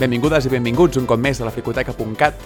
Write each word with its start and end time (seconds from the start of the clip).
Benvingudes 0.00 0.46
i 0.48 0.48
benvinguts 0.48 0.96
un 0.96 1.04
cop 1.04 1.20
més 1.20 1.42
a 1.42 1.44
la 1.44 1.50
fricoteca.cat. 1.52 2.44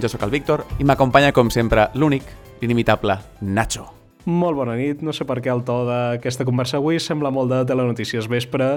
Jo 0.00 0.08
sóc 0.08 0.22
el 0.24 0.30
Víctor 0.32 0.62
i 0.80 0.84
m'acompanya, 0.88 1.28
com 1.36 1.50
sempre, 1.52 1.90
l'únic, 1.92 2.24
l'inimitable 2.62 3.18
Nacho. 3.44 3.84
Molt 4.24 4.56
bona 4.56 4.78
nit, 4.80 5.02
no 5.04 5.12
sé 5.12 5.26
per 5.28 5.42
què 5.44 5.52
el 5.52 5.60
to 5.68 5.76
d'aquesta 5.84 6.46
conversa 6.48 6.80
avui 6.80 6.96
sembla 6.96 7.28
molt 7.28 7.52
de 7.52 7.60
telenotícies 7.68 8.30
vespre, 8.32 8.70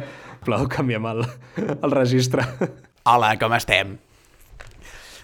però 0.44 0.60
canviem 0.76 1.08
el, 1.14 1.24
el 1.72 1.96
registre. 1.96 2.44
Hola, 3.08 3.32
com 3.40 3.56
estem? 3.56 3.96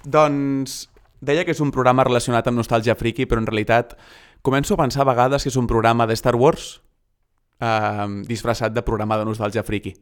Doncs 0.07 0.85
deia 1.19 1.43
que 1.43 1.51
és 1.51 1.63
un 1.67 1.75
programa 1.75 2.07
relacionat 2.07 2.47
amb 2.47 2.63
nostàlgia 2.63 2.95
friki, 2.95 3.27
però 3.27 3.43
en 3.43 3.51
realitat 3.51 3.99
començo 4.39 4.79
a 4.79 4.83
pensar 4.85 5.03
a 5.03 5.11
vegades 5.11 5.43
que 5.43 5.51
és 5.51 5.59
un 5.59 5.67
programa 5.67 6.07
de 6.07 6.15
Star 6.15 6.37
Wars 6.39 6.77
eh, 7.59 8.11
disfressat 8.23 8.71
de 8.71 8.87
programa 8.87 9.19
de 9.19 9.27
nostàlgia 9.27 9.67
friki. 9.67 9.97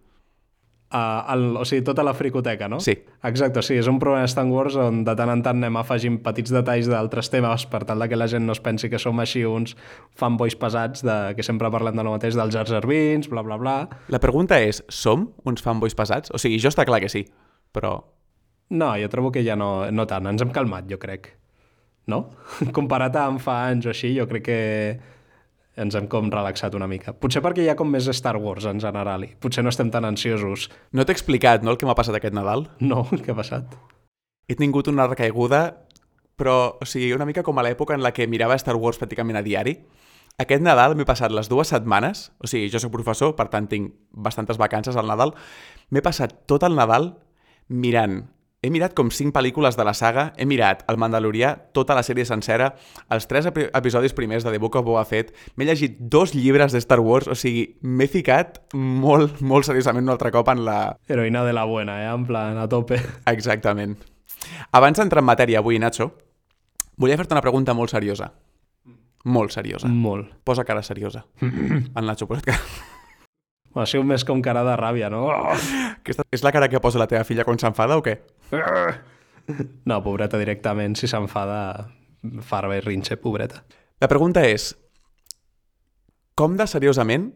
Uh, 0.93 1.33
el, 1.33 1.43
o 1.57 1.63
sigui, 1.65 1.81
tota 1.81 2.03
la 2.05 2.11
fricoteca, 2.13 2.67
no? 2.69 2.77
Sí. 2.83 2.93
Exacte, 3.25 3.63
sí, 3.65 3.79
és 3.81 3.87
un 3.89 3.97
programa 3.97 4.27
de 4.27 4.29
Star 4.29 4.45
Wars 4.45 4.75
on 4.77 4.99
de 5.07 5.15
tant 5.17 5.31
en 5.33 5.41
tant 5.41 5.57
anem 5.57 5.79
afegint 5.79 6.19
petits 6.21 6.53
detalls 6.53 6.85
d'altres 6.91 7.31
temes 7.33 7.65
per 7.71 7.79
tal 7.89 8.05
que 8.05 8.19
la 8.19 8.27
gent 8.29 8.45
no 8.45 8.53
es 8.53 8.61
pensi 8.61 8.91
que 8.91 8.99
som 9.01 9.17
així 9.23 9.41
uns 9.49 9.73
fanboys 10.19 10.53
pesats 10.53 11.01
de, 11.01 11.15
que 11.33 11.41
sempre 11.41 11.71
parlem 11.73 11.97
de 11.97 12.05
lo 12.05 12.13
mateix 12.13 12.37
dels 12.37 12.53
Jar 12.53 12.67
Jar 12.69 12.85
Binks, 12.85 13.31
bla, 13.31 13.41
bla, 13.41 13.57
bla. 13.57 13.73
La 14.13 14.21
pregunta 14.21 14.59
és, 14.61 14.83
som 14.93 15.31
uns 15.49 15.65
fanboys 15.65 15.97
pesats? 15.97 16.29
O 16.29 16.37
sigui, 16.37 16.61
jo 16.61 16.69
està 16.69 16.85
clar 16.85 17.01
que 17.01 17.09
sí, 17.09 17.25
però... 17.73 17.95
No, 18.69 18.93
jo 19.01 19.09
trobo 19.09 19.33
que 19.33 19.41
ja 19.41 19.57
no, 19.57 19.87
no 19.89 20.05
tant, 20.05 20.29
ens 20.29 20.45
hem 20.45 20.53
calmat, 20.53 20.85
jo 20.93 21.01
crec. 21.01 21.31
No? 22.05 22.27
Comparat 22.77 23.17
amb 23.17 23.41
fa 23.41 23.63
anys 23.71 23.89
o 23.89 23.95
així, 23.95 24.13
jo 24.13 24.29
crec 24.29 24.45
que 24.45 24.61
ens 25.79 25.95
hem 25.97 26.07
com 26.09 26.29
relaxat 26.31 26.75
una 26.77 26.87
mica. 26.89 27.15
Potser 27.17 27.41
perquè 27.45 27.63
hi 27.63 27.71
ha 27.71 27.77
com 27.79 27.89
més 27.89 28.09
Star 28.13 28.35
Wars 28.41 28.67
en 28.69 28.81
general 28.83 29.25
i 29.25 29.31
potser 29.41 29.63
no 29.65 29.73
estem 29.73 29.89
tan 29.93 30.05
ansiosos. 30.05 30.69
No 30.91 31.05
t'he 31.05 31.15
explicat, 31.15 31.63
no, 31.63 31.73
el 31.73 31.79
que 31.81 31.89
m'ha 31.89 31.97
passat 31.97 32.19
aquest 32.19 32.35
Nadal? 32.37 32.67
No, 32.83 33.05
què 33.23 33.33
ha 33.33 33.39
passat? 33.39 33.73
He 34.49 34.57
tingut 34.59 34.89
una 34.91 35.07
recaiguda, 35.07 35.63
però, 36.37 36.77
o 36.81 36.87
sigui, 36.89 37.13
una 37.15 37.25
mica 37.29 37.45
com 37.45 37.57
a 37.57 37.65
l'època 37.65 37.95
en 37.97 38.03
la 38.03 38.13
que 38.13 38.27
mirava 38.29 38.57
Star 38.59 38.75
Wars 38.77 38.99
pràcticament 39.01 39.39
a 39.39 39.45
diari. 39.45 39.77
Aquest 40.41 40.63
Nadal 40.65 40.97
m'he 40.97 41.05
passat 41.05 41.33
les 41.33 41.49
dues 41.49 41.69
setmanes, 41.69 42.27
o 42.41 42.49
sigui, 42.49 42.69
jo 42.73 42.81
sóc 42.81 42.93
professor, 42.93 43.35
per 43.37 43.47
tant 43.53 43.69
tinc 43.69 43.93
bastantes 44.11 44.57
vacances 44.61 44.97
al 44.97 45.09
Nadal, 45.09 45.33
m'he 45.93 46.01
passat 46.05 46.43
tot 46.49 46.65
el 46.65 46.77
Nadal 46.77 47.13
mirant 47.69 48.23
he 48.63 48.71
mirat 48.71 48.95
com 48.95 49.09
cinc 49.11 49.33
pel·lícules 49.35 49.75
de 49.75 49.83
la 49.83 49.93
saga, 49.93 50.29
he 50.39 50.47
mirat 50.47 50.85
El 50.89 50.97
Mandalorià, 51.01 51.51
tota 51.75 51.97
la 51.97 52.03
sèrie 52.07 52.23
sencera, 52.25 52.71
els 53.11 53.27
tres 53.27 53.49
epi 53.51 53.67
episodis 53.75 54.15
primers 54.15 54.45
de 54.47 54.53
The 54.53 54.61
Book 54.63 54.77
of 54.79 54.85
Boba 54.87 55.03
Fett, 55.05 55.33
m'he 55.59 55.67
llegit 55.67 55.97
dos 55.99 56.31
llibres 56.33 56.71
de 56.71 56.79
Star 56.81 57.01
Wars, 57.03 57.27
o 57.27 57.35
sigui, 57.35 57.65
m'he 57.83 58.07
ficat 58.07 58.61
molt, 58.73 59.41
molt 59.43 59.67
seriosament 59.67 60.07
un 60.07 60.15
altre 60.15 60.31
cop 60.31 60.47
en 60.53 60.63
la... 60.63 60.77
Heroïna 61.11 61.43
de 61.43 61.53
la 61.53 61.67
buena, 61.67 61.99
eh? 62.05 62.07
En 62.13 62.23
plan, 62.29 62.57
a 62.57 62.69
tope. 62.71 63.01
Exactament. 63.33 63.99
Abans 64.71 64.99
d'entrar 64.99 65.21
en 65.21 65.27
matèria 65.27 65.59
avui, 65.59 65.77
Nacho, 65.79 66.13
volia 66.95 67.19
fer-te 67.19 67.35
una 67.35 67.43
pregunta 67.43 67.75
molt 67.75 67.91
seriosa. 67.91 68.31
Molt 69.27 69.51
seriosa. 69.55 69.91
Molt. 69.91 70.31
Posa 70.47 70.63
cara 70.63 70.83
seriosa. 70.83 71.25
El 71.43 72.07
Nacho, 72.07 72.31
posa't 72.31 72.47
cara... 72.47 72.63
Ha 73.73 73.87
sigut 73.89 74.05
més 74.05 74.21
com 74.21 74.37
cara 74.45 74.61
de 74.61 74.75
ràbia, 74.77 75.07
no? 75.09 75.25
Aquesta 75.33 76.23
és 76.31 76.43
la 76.45 76.51
cara 76.53 76.67
que 76.69 76.77
posa 76.79 76.99
la 77.01 77.07
teva 77.09 77.25
filla 77.25 77.45
quan 77.47 77.57
s'enfada 77.57 77.97
o 77.97 78.03
què? 78.05 78.19
No, 79.89 79.97
pobreta, 80.03 80.39
directament, 80.39 80.95
si 80.95 81.07
s'enfada, 81.11 81.89
fa 82.47 82.61
rinxe, 82.63 83.17
pobreta. 83.19 83.65
La 83.99 84.07
pregunta 84.07 84.43
és, 84.47 84.69
com 86.35 86.55
de 86.57 86.67
seriosament 86.67 87.27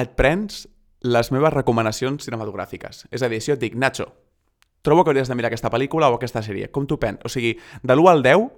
et 0.00 0.14
prens 0.16 0.64
les 1.04 1.30
meves 1.32 1.52
recomanacions 1.52 2.24
cinematogràfiques? 2.24 3.06
És 3.10 3.22
a 3.22 3.28
dir, 3.28 3.40
si 3.40 3.52
jo 3.52 3.58
et 3.58 3.60
dic, 3.60 3.76
Nacho, 3.76 4.08
trobo 4.82 5.04
que 5.04 5.12
hauries 5.12 5.28
de 5.28 5.36
mirar 5.36 5.50
aquesta 5.50 5.70
pel·lícula 5.70 6.08
o 6.10 6.16
aquesta 6.16 6.42
sèrie, 6.42 6.70
com 6.72 6.86
t'ho 6.86 6.98
prens? 7.00 7.20
O 7.24 7.28
sigui, 7.28 7.54
de 7.82 7.94
l'1 7.96 8.10
al 8.10 8.24
10, 8.24 8.48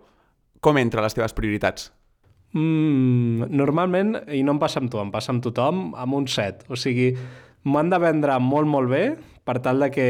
com 0.63 0.79
entra 0.79 1.03
les 1.03 1.19
teves 1.19 1.35
prioritats? 1.35 1.91
Mm, 2.53 3.49
normalment, 3.51 4.15
i 4.31 4.43
no 4.47 4.55
em 4.55 4.63
passa 4.63 4.81
amb 4.83 4.93
tu, 4.93 5.01
em 5.03 5.11
passa 5.11 5.33
amb 5.33 5.43
tothom, 5.45 5.91
amb 5.99 6.19
un 6.19 6.29
7. 6.29 6.69
O 6.71 6.79
sigui, 6.79 7.13
m'han 7.67 7.91
de 7.91 7.99
vendre 8.03 8.39
molt, 8.43 8.69
molt 8.71 8.91
bé 8.93 9.05
per 9.45 9.59
tal 9.63 9.81
de 9.83 9.91
que 9.91 10.07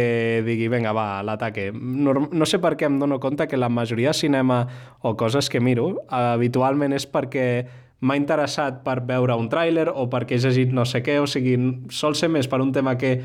digui, 0.47 0.69
vinga, 0.69 0.93
va, 0.93 1.22
l'ataque. 1.25 1.70
No, 1.72 2.15
no 2.31 2.48
sé 2.48 2.60
per 2.60 2.75
què 2.76 2.88
em 2.88 2.98
dono 3.00 3.20
compte 3.20 3.48
que 3.48 3.60
la 3.60 3.70
majoria 3.72 4.12
de 4.12 4.19
cinema 4.19 4.66
o 5.00 5.16
coses 5.16 5.48
que 5.48 5.60
miro 5.60 5.94
habitualment 6.09 6.93
és 6.93 7.09
perquè 7.09 7.47
m'ha 8.03 8.19
interessat 8.19 8.82
per 8.84 8.98
veure 9.06 9.37
un 9.38 9.48
tràiler 9.48 9.87
o 9.88 10.09
perquè 10.10 10.37
he 10.37 10.43
llegit 10.43 10.75
no 10.75 10.84
sé 10.84 11.00
què, 11.06 11.20
o 11.22 11.28
sigui, 11.31 11.56
sol 11.94 12.19
ser 12.19 12.28
més 12.34 12.50
per 12.50 12.60
un 12.60 12.75
tema 12.75 12.97
que 12.98 13.20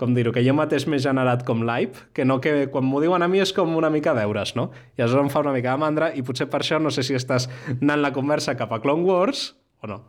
com 0.00 0.16
dir-ho, 0.16 0.32
que 0.34 0.42
jo 0.42 0.54
mateix 0.56 0.88
m'he 0.88 0.98
generat 0.98 1.44
com 1.46 1.60
l'hype, 1.68 2.08
que 2.16 2.24
no 2.26 2.40
que 2.42 2.66
quan 2.72 2.86
m'ho 2.88 2.98
diuen 3.04 3.22
a 3.22 3.28
mi 3.30 3.42
és 3.44 3.52
com 3.54 3.76
una 3.78 3.90
mica 3.92 4.16
deures, 4.16 4.56
no? 4.58 4.70
I 4.96 5.04
aleshores 5.04 5.28
em 5.28 5.30
fa 5.30 5.44
una 5.44 5.52
mica 5.54 5.76
de 5.76 5.82
mandra 5.84 6.08
i 6.16 6.24
potser 6.26 6.48
per 6.50 6.62
això 6.64 6.80
no 6.82 6.90
sé 6.90 7.04
si 7.06 7.14
estàs 7.14 7.46
anant 7.76 8.02
la 8.02 8.10
conversa 8.16 8.56
cap 8.58 8.72
a 8.72 8.80
Clone 8.82 9.06
Wars 9.06 9.52
o 9.84 9.92
no. 9.92 10.00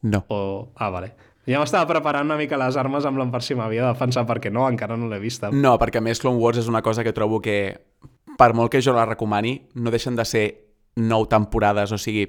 No. 0.00 0.22
O... 0.32 0.38
Ah, 0.76 0.88
vale. 0.88 1.12
Ja 1.48 1.60
m'estava 1.60 1.88
preparant 1.88 2.28
una 2.28 2.36
mica 2.36 2.58
les 2.60 2.76
armes 2.76 3.06
amb 3.08 3.20
l'en 3.20 3.30
per 3.32 3.40
si 3.42 3.56
m'havia 3.56 3.86
de 3.86 3.92
defensar 3.94 4.26
perquè 4.28 4.52
no, 4.52 4.66
encara 4.68 4.96
no 4.96 5.08
l'he 5.08 5.20
vista. 5.22 5.48
No, 5.54 5.76
perquè 5.80 6.00
a 6.00 6.04
més 6.04 6.20
Clone 6.20 6.40
Wars 6.40 6.60
és 6.60 6.68
una 6.68 6.82
cosa 6.84 7.04
que 7.06 7.14
trobo 7.16 7.40
que, 7.40 7.56
per 8.38 8.52
molt 8.54 8.72
que 8.72 8.82
jo 8.84 8.92
la 8.96 9.06
recomani, 9.08 9.56
no 9.74 9.92
deixen 9.94 10.18
de 10.18 10.26
ser 10.28 10.44
nou 11.00 11.24
temporades, 11.30 11.94
o 11.96 11.98
sigui, 11.98 12.26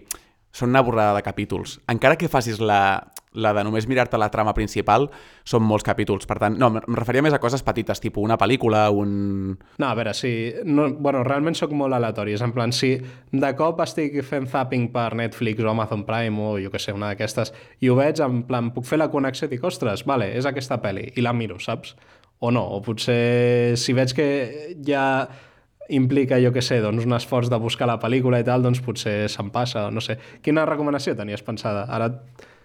són 0.55 0.71
una 0.71 0.83
borrada 0.85 1.17
de 1.17 1.25
capítols. 1.25 1.79
Encara 1.91 2.15
que 2.15 2.31
facis 2.31 2.61
la, 2.63 3.11
la 3.33 3.53
de 3.55 3.63
només 3.63 3.87
mirar-te 3.87 4.19
la 4.19 4.29
trama 4.31 4.53
principal, 4.57 5.07
són 5.47 5.63
molts 5.63 5.85
capítols. 5.87 6.27
Per 6.27 6.37
tant, 6.41 6.57
no, 6.59 6.71
em 6.81 6.97
referia 6.97 7.23
més 7.23 7.35
a 7.35 7.39
coses 7.43 7.63
petites, 7.63 8.01
tipus 8.03 8.25
una 8.25 8.37
pel·lícula, 8.39 8.83
un... 8.91 9.55
No, 9.79 9.87
a 9.87 9.93
veure, 9.97 10.13
sí. 10.17 10.33
No, 10.67 10.89
bueno, 10.99 11.23
realment 11.27 11.55
sóc 11.57 11.73
molt 11.77 11.95
aleatori. 11.95 12.35
És 12.35 12.43
en 12.43 12.53
plan, 12.55 12.73
si 12.75 12.93
de 13.31 13.51
cop 13.59 13.79
estic 13.85 14.19
fent 14.27 14.49
zapping 14.51 14.89
per 14.93 15.11
Netflix 15.19 15.63
o 15.63 15.71
Amazon 15.71 16.05
Prime 16.07 16.43
o 16.43 16.57
jo 16.61 16.71
que 16.73 16.81
sé, 16.81 16.95
una 16.95 17.13
d'aquestes, 17.13 17.53
i 17.79 17.91
ho 17.91 17.95
veig, 17.99 18.19
en 18.25 18.43
plan, 18.49 18.73
puc 18.75 18.87
fer 18.89 18.99
la 18.99 19.11
connexió 19.13 19.47
i 19.47 19.55
dic, 19.55 19.63
ostres, 19.67 20.05
vale, 20.07 20.31
és 20.35 20.49
aquesta 20.49 20.81
pel·li, 20.83 21.11
i 21.15 21.23
la 21.23 21.35
miro, 21.35 21.59
saps? 21.59 21.95
O 22.41 22.51
no, 22.51 22.65
o 22.75 22.81
potser 22.83 23.77
si 23.77 23.93
veig 23.93 24.15
que 24.17 24.27
ja 24.83 25.05
implica, 25.91 26.39
jo 26.41 26.51
que 26.55 26.63
sé, 26.63 26.79
doncs 26.81 27.05
un 27.05 27.13
esforç 27.13 27.51
de 27.51 27.59
buscar 27.61 27.87
la 27.89 27.99
pel·lícula 28.01 28.39
i 28.41 28.47
tal, 28.47 28.63
doncs 28.63 28.81
potser 28.83 29.27
se'n 29.29 29.51
passa, 29.53 29.89
no 29.91 30.01
sé. 30.01 30.17
Quina 30.43 30.65
recomanació 30.65 31.13
tenies 31.17 31.43
pensada? 31.45 31.83
Ara 31.91 32.09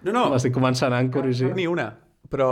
no, 0.03 0.13
no. 0.13 0.27
m'estic 0.33 0.55
començant 0.55 0.95
a 0.95 1.01
encuriosi. 1.05 1.53
Ni 1.57 1.67
una, 1.71 1.89
però 2.31 2.51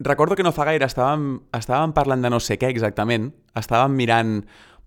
recordo 0.00 0.36
que 0.38 0.46
no 0.46 0.54
fa 0.54 0.66
gaire 0.68 0.86
estàvem, 0.88 1.30
estàvem 1.56 1.94
parlant 1.96 2.24
de 2.24 2.32
no 2.32 2.40
sé 2.42 2.58
què 2.60 2.70
exactament, 2.72 3.30
estàvem 3.58 3.96
mirant 3.98 4.38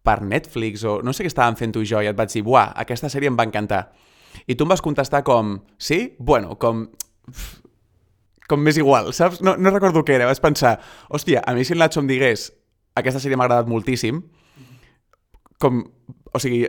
per 0.02 0.22
Netflix 0.26 0.86
o 0.88 1.00
no 1.06 1.14
sé 1.14 1.26
què 1.26 1.32
estàvem 1.32 1.58
fent 1.60 1.76
tu 1.76 1.84
i 1.84 1.90
jo 1.90 2.02
i 2.02 2.10
et 2.10 2.18
vaig 2.18 2.32
dir, 2.34 2.44
buah, 2.48 2.72
aquesta 2.84 3.10
sèrie 3.12 3.30
em 3.30 3.38
va 3.38 3.46
encantar. 3.48 3.86
I 4.48 4.56
tu 4.56 4.66
em 4.66 4.72
vas 4.72 4.82
contestar 4.82 5.22
com, 5.28 5.58
sí? 5.78 6.16
Bueno, 6.20 6.56
com 6.60 6.88
com 8.52 8.60
més 8.60 8.76
igual, 8.80 9.14
saps? 9.16 9.40
No, 9.46 9.56
no 9.56 9.72
recordo 9.72 10.04
què 10.04 10.18
era, 10.18 10.28
vaig 10.28 10.42
pensar, 10.44 10.76
hòstia, 11.10 11.44
a 11.48 11.56
mi 11.56 11.64
si 11.64 11.76
el 11.76 11.80
Nacho 11.80 12.02
em 12.02 12.10
digués 12.10 12.50
aquesta 13.00 13.22
sèrie 13.24 13.38
m'ha 13.40 13.48
agradat 13.48 13.70
moltíssim, 13.72 14.20
com, 15.62 15.84
o 16.34 16.42
sigui, 16.42 16.66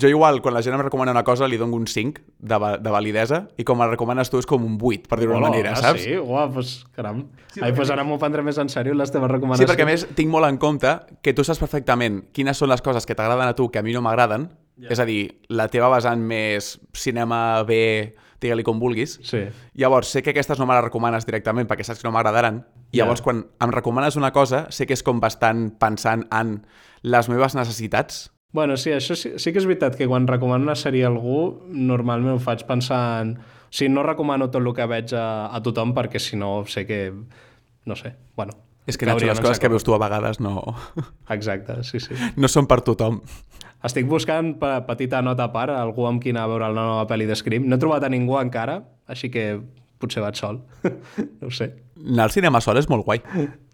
jo 0.00 0.08
igual, 0.08 0.42
quan 0.42 0.54
la 0.54 0.62
gent 0.62 0.74
em 0.76 0.82
recomana 0.84 1.14
una 1.14 1.24
cosa, 1.24 1.48
li 1.48 1.56
dono 1.56 1.76
un 1.76 1.86
5 1.88 2.22
de, 2.38 2.58
de 2.82 2.92
validesa 2.92 3.46
i 3.56 3.64
com 3.64 3.80
la 3.80 3.88
recomanes 3.88 4.30
tu 4.32 4.40
és 4.40 4.48
com 4.48 4.64
un 4.66 4.76
8, 4.76 5.08
per 5.08 5.18
dir-ho 5.20 5.32
d'una 5.32 5.48
manera, 5.48 5.72
ah, 5.72 5.80
saps? 5.80 6.04
Sí, 6.04 6.16
uah, 6.18 6.46
pues, 6.52 6.76
caram. 6.96 7.24
Sí, 7.54 7.62
Ai, 7.64 7.72
pues 7.76 7.90
ara 7.94 8.04
m'ho 8.04 8.18
prendré 8.20 8.44
més 8.44 8.60
en 8.60 8.68
sèrio, 8.72 8.94
les 8.98 9.12
teves 9.12 9.30
recomanacions. 9.32 9.64
Sí, 9.64 9.72
perquè 9.72 9.86
a 9.86 9.90
més 9.90 10.06
tinc 10.18 10.30
molt 10.32 10.48
en 10.50 10.60
compte 10.60 10.92
que 11.24 11.34
tu 11.36 11.46
saps 11.46 11.62
perfectament 11.62 12.26
quines 12.36 12.60
són 12.60 12.72
les 12.72 12.84
coses 12.84 13.08
que 13.08 13.16
t'agraden 13.16 13.48
a 13.48 13.56
tu 13.56 13.70
que 13.72 13.80
a 13.80 13.86
mi 13.86 13.96
no 13.96 14.04
m'agraden, 14.04 14.50
yeah. 14.76 14.92
és 14.92 15.00
a 15.00 15.08
dir, 15.08 15.22
la 15.48 15.70
teva 15.72 15.88
vessant 15.94 16.20
més 16.20 16.76
cinema 16.92 17.62
B, 17.68 17.80
digue-li 18.42 18.64
com 18.66 18.80
vulguis, 18.80 19.18
Sí. 19.24 19.46
Llavors, 19.74 20.12
sé 20.12 20.22
que 20.22 20.30
aquestes 20.36 20.58
no 20.60 20.66
me 20.66 20.76
les 20.76 20.84
recomanes 20.84 21.26
directament 21.26 21.68
perquè 21.68 21.84
saps 21.84 22.02
que 22.02 22.08
no 22.08 22.12
m'agradaran. 22.12 22.64
Ja. 22.92 23.02
llavors, 23.02 23.20
quan 23.20 23.46
em 23.60 23.72
recomanes 23.72 24.16
una 24.16 24.32
cosa, 24.32 24.66
sé 24.70 24.86
que 24.86 24.94
és 24.94 25.02
com 25.02 25.20
bastant 25.20 25.70
pensant 25.80 26.26
en 26.32 26.60
les 27.02 27.28
meves 27.28 27.54
necessitats. 27.54 28.30
Bueno, 28.52 28.76
sí, 28.76 28.90
això 28.94 29.16
sí, 29.18 29.34
sí 29.42 29.52
que 29.52 29.58
és 29.60 29.66
veritat 29.68 29.96
que 29.98 30.06
quan 30.08 30.26
recomano 30.28 30.64
una 30.64 30.76
sèrie 30.78 31.04
a 31.04 31.10
algú, 31.10 31.62
normalment 31.68 32.36
ho 32.38 32.42
faig 32.42 32.64
pensant... 32.68 33.36
O 33.66 33.74
sigui, 33.76 33.90
no 33.92 34.04
recomano 34.06 34.46
tot 34.48 34.62
el 34.62 34.70
que 34.72 34.86
veig 34.88 35.10
a, 35.18 35.50
a 35.52 35.58
tothom 35.60 35.90
perquè 35.96 36.20
si 36.22 36.38
no 36.38 36.62
sé 36.70 36.86
que... 36.88 37.00
No 37.84 37.96
sé, 37.98 38.14
bueno... 38.38 38.54
És 38.86 38.94
que, 38.96 39.04
Nacho, 39.08 39.26
les 39.26 39.40
coses 39.42 39.58
que 39.58 39.66
veus 39.68 39.82
tu 39.82 39.90
a 39.96 39.98
vegades 39.98 40.38
no, 40.38 40.60
Exacte, 41.34 41.80
sí, 41.82 41.98
sí. 41.98 42.14
no 42.38 42.46
són 42.46 42.68
per 42.70 42.78
tothom. 42.86 43.16
Estic 43.82 44.06
buscant, 44.06 44.52
pe- 44.60 44.76
petita 44.86 45.18
nota 45.26 45.48
a 45.48 45.52
part, 45.52 45.74
algú 45.74 46.06
amb 46.06 46.22
qui 46.22 46.30
anar 46.30 46.44
a 46.46 46.50
veure 46.52 46.68
la 46.70 46.84
nova 46.86 47.08
pel·li 47.10 47.26
de 47.26 47.34
Scream. 47.34 47.66
No 47.66 47.74
he 47.74 47.82
trobat 47.82 48.06
a 48.06 48.10
ningú 48.14 48.38
encara, 48.38 48.78
així 49.10 49.26
que 49.34 49.48
potser 49.98 50.22
vaig 50.22 50.38
sol. 50.38 50.60
no 51.42 51.50
ho 51.50 51.50
sé. 51.50 51.72
Anar 51.98 52.28
al 52.28 52.34
cinema 52.36 52.62
sol 52.62 52.78
és 52.78 52.86
molt 52.88 53.02
guai. 53.08 53.24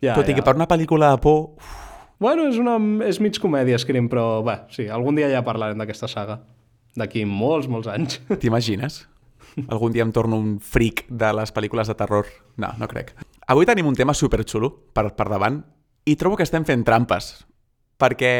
Ja, 0.00 0.16
Tot 0.16 0.24
i 0.24 0.32
ja. 0.32 0.38
que 0.40 0.46
per 0.48 0.56
una 0.56 0.66
pel·lícula 0.72 1.12
de 1.12 1.20
por... 1.28 1.42
uf, 1.60 1.91
Bueno, 2.22 2.44
és, 2.46 2.58
una, 2.60 2.76
és 3.02 3.18
mig 3.18 3.34
comèdia 3.42 3.80
Scream, 3.82 4.06
però 4.06 4.44
bé, 4.46 4.60
sí, 4.70 4.86
algun 4.86 5.16
dia 5.18 5.26
ja 5.32 5.40
parlarem 5.42 5.80
d'aquesta 5.80 6.06
saga. 6.06 6.38
D'aquí 6.94 7.24
molts, 7.26 7.66
molts 7.66 7.88
anys. 7.90 8.20
T'imagines? 8.42 9.00
Algun 9.66 9.90
dia 9.92 10.04
em 10.06 10.12
torno 10.14 10.38
un 10.38 10.60
fric 10.62 11.02
de 11.10 11.32
les 11.34 11.50
pel·lícules 11.50 11.90
de 11.90 11.96
terror. 11.98 12.28
No, 12.62 12.70
no 12.78 12.86
crec. 12.86 13.10
Avui 13.50 13.66
tenim 13.66 13.90
un 13.90 13.98
tema 13.98 14.14
superxulo 14.14 14.70
per, 14.94 15.08
per 15.18 15.26
davant. 15.32 15.58
I 16.06 16.14
trobo 16.20 16.38
que 16.38 16.46
estem 16.46 16.62
fent 16.68 16.86
trampes, 16.86 17.32
perquè 17.98 18.32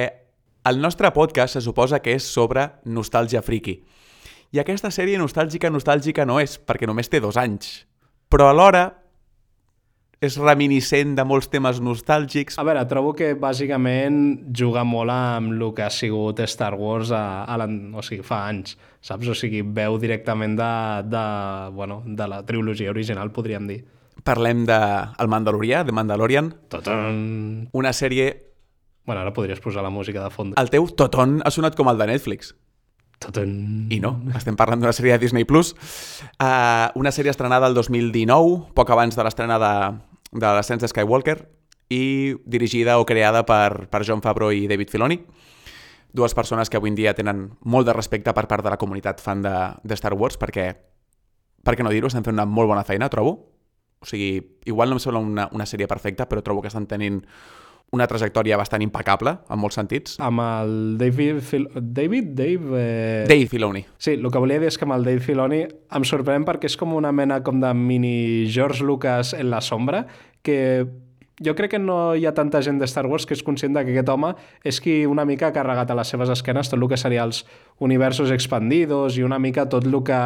el 0.71 0.79
nostre 0.79 1.11
podcast 1.11 1.59
se 1.59 1.65
suposa 1.67 1.99
que 2.05 2.15
és 2.15 2.23
sobre 2.23 2.69
nostàlgia 2.87 3.43
friki. 3.43 3.81
I 4.55 4.63
aquesta 4.63 4.93
sèrie 4.95 5.19
nostàlgica, 5.19 5.73
nostàlgica 5.75 6.29
no 6.29 6.39
és, 6.39 6.55
perquè 6.55 6.87
només 6.87 7.11
té 7.11 7.19
dos 7.19 7.41
anys. 7.41 7.81
Però 8.31 8.47
alhora 8.47 8.93
és 10.23 10.37
reminiscent 10.39 11.17
de 11.19 11.25
molts 11.27 11.49
temes 11.51 11.81
nostàlgics. 11.83 12.55
A 12.61 12.65
veure, 12.67 12.85
trobo 12.87 13.11
que 13.19 13.33
bàsicament 13.39 14.21
juga 14.55 14.85
molt 14.87 15.11
amb 15.11 15.57
el 15.57 15.65
que 15.75 15.83
ha 15.83 15.91
sigut 15.91 16.39
Star 16.47 16.77
Wars 16.79 17.11
a, 17.11 17.43
a 17.43 17.57
o 17.67 18.05
sigui, 18.07 18.23
fa 18.27 18.45
anys, 18.47 18.77
saps? 19.03 19.33
O 19.33 19.35
sigui, 19.35 19.65
veu 19.67 19.99
directament 19.99 20.55
de, 20.59 20.71
de, 21.11 21.25
bueno, 21.75 22.03
de 22.07 22.29
la 22.31 22.45
trilogia 22.47 22.95
original, 22.95 23.33
podríem 23.35 23.67
dir. 23.67 23.81
Parlem 24.23 24.63
de 24.69 24.79
El 25.19 25.31
Mandalorià, 25.33 25.83
de 25.83 25.93
Mandalorian. 25.93 26.53
Toton. 26.71 27.69
Una 27.75 27.93
sèrie... 27.93 28.31
Bueno, 29.03 29.25
ara 29.25 29.33
podries 29.35 29.59
posar 29.59 29.83
la 29.83 29.91
música 29.91 30.23
de 30.23 30.31
fons. 30.31 30.55
El 30.61 30.71
teu 30.71 30.87
toton 30.95 31.41
ha 31.43 31.51
sonat 31.51 31.75
com 31.75 31.91
el 31.91 31.99
de 31.99 32.07
Netflix. 32.13 32.53
Toton. 33.19 33.51
I 33.91 33.99
no, 34.03 34.15
estem 34.39 34.55
parlant 34.59 34.79
d'una 34.79 34.95
sèrie 34.95 35.17
de 35.17 35.25
Disney+. 35.25 35.43
Plus. 35.49 35.75
Uh, 36.39 36.95
una 36.95 37.11
sèrie 37.11 37.35
estrenada 37.35 37.67
el 37.67 37.75
2019, 37.75 38.71
poc 38.79 38.95
abans 38.95 39.19
de 39.19 39.27
l'estrena 39.27 39.59
de, 39.59 39.75
de 40.33 40.49
l'ascens 40.49 40.83
de 40.83 40.89
Skywalker 40.89 41.39
i 41.93 42.35
dirigida 42.49 42.99
o 42.99 43.07
creada 43.07 43.45
per, 43.47 43.87
per 43.93 44.03
John 44.09 44.23
Favreau 44.25 44.53
i 44.53 44.67
David 44.71 44.91
Filoni, 44.91 45.19
dues 46.13 46.35
persones 46.35 46.71
que 46.71 46.79
avui 46.81 46.93
en 46.93 46.97
dia 46.97 47.15
tenen 47.17 47.51
molt 47.65 47.89
de 47.89 47.95
respecte 47.97 48.33
per 48.37 48.47
part 48.49 48.65
de 48.65 48.73
la 48.73 48.81
comunitat 48.81 49.21
fan 49.21 49.43
de, 49.45 49.55
de 49.85 49.97
Star 49.97 50.15
Wars 50.15 50.39
perquè, 50.41 50.71
per 51.65 51.77
què 51.77 51.85
no 51.85 51.93
dir-ho, 51.93 52.09
estan 52.09 52.25
fent 52.25 52.37
una 52.37 52.49
molt 52.49 52.73
bona 52.73 52.85
feina, 52.85 53.11
trobo. 53.13 53.37
O 54.03 54.09
sigui, 54.09 54.59
igual 54.67 54.91
no 54.91 54.99
em 54.99 55.03
sembla 55.05 55.21
una, 55.23 55.49
una 55.55 55.67
sèrie 55.69 55.87
perfecta, 55.89 56.27
però 56.29 56.43
trobo 56.43 56.63
que 56.65 56.73
estan 56.73 56.89
tenint 56.91 57.23
una 57.93 58.07
trajectòria 58.09 58.57
bastant 58.57 58.81
impecable, 58.81 59.35
en 59.53 59.61
molts 59.61 59.77
sentits. 59.77 60.17
Amb 60.25 60.41
el 60.41 60.73
David... 61.01 61.43
Fil 61.45 61.67
David? 61.77 62.33
Dave... 62.39 62.79
Eh... 62.81 63.25
Dave 63.29 63.47
Filoni. 63.51 63.85
Sí, 64.01 64.15
el 64.17 64.31
que 64.33 64.41
volia 64.41 64.61
dir 64.63 64.71
és 64.71 64.79
que 64.81 64.89
amb 64.89 64.97
el 64.97 65.05
Dave 65.05 65.21
Filoni 65.21 65.61
em 65.69 66.07
sorprèn 66.09 66.47
perquè 66.49 66.71
és 66.73 66.79
com 66.81 66.97
una 66.97 67.13
mena 67.13 67.43
com 67.45 67.61
de 67.61 67.73
mini 67.77 68.49
George 68.49 68.87
Lucas 68.89 69.35
en 69.37 69.51
la 69.53 69.61
sombra, 69.61 70.07
que 70.41 70.57
jo 71.41 71.55
crec 71.57 71.73
que 71.73 71.79
no 71.81 72.15
hi 72.15 72.27
ha 72.27 72.35
tanta 72.35 72.61
gent 72.63 72.79
de 72.79 72.87
Star 72.91 73.07
Wars 73.07 73.25
que 73.27 73.35
és 73.35 73.43
conscient 73.43 73.75
que 73.79 73.95
aquest 73.95 74.09
home 74.13 74.35
és 74.69 74.81
qui 74.85 75.03
una 75.09 75.25
mica 75.25 75.49
ha 75.49 75.55
carregat 75.55 75.91
a 75.91 75.97
les 75.97 76.13
seves 76.13 76.29
esquenes 76.29 76.69
tot 76.69 76.81
el 76.81 76.89
que 76.91 76.99
seria 77.01 77.25
els 77.25 77.45
universos 77.81 78.31
expandidos 78.31 79.17
i 79.17 79.25
una 79.25 79.39
mica 79.39 79.69
tot 79.69 79.87
el 79.89 79.99
que 80.05 80.19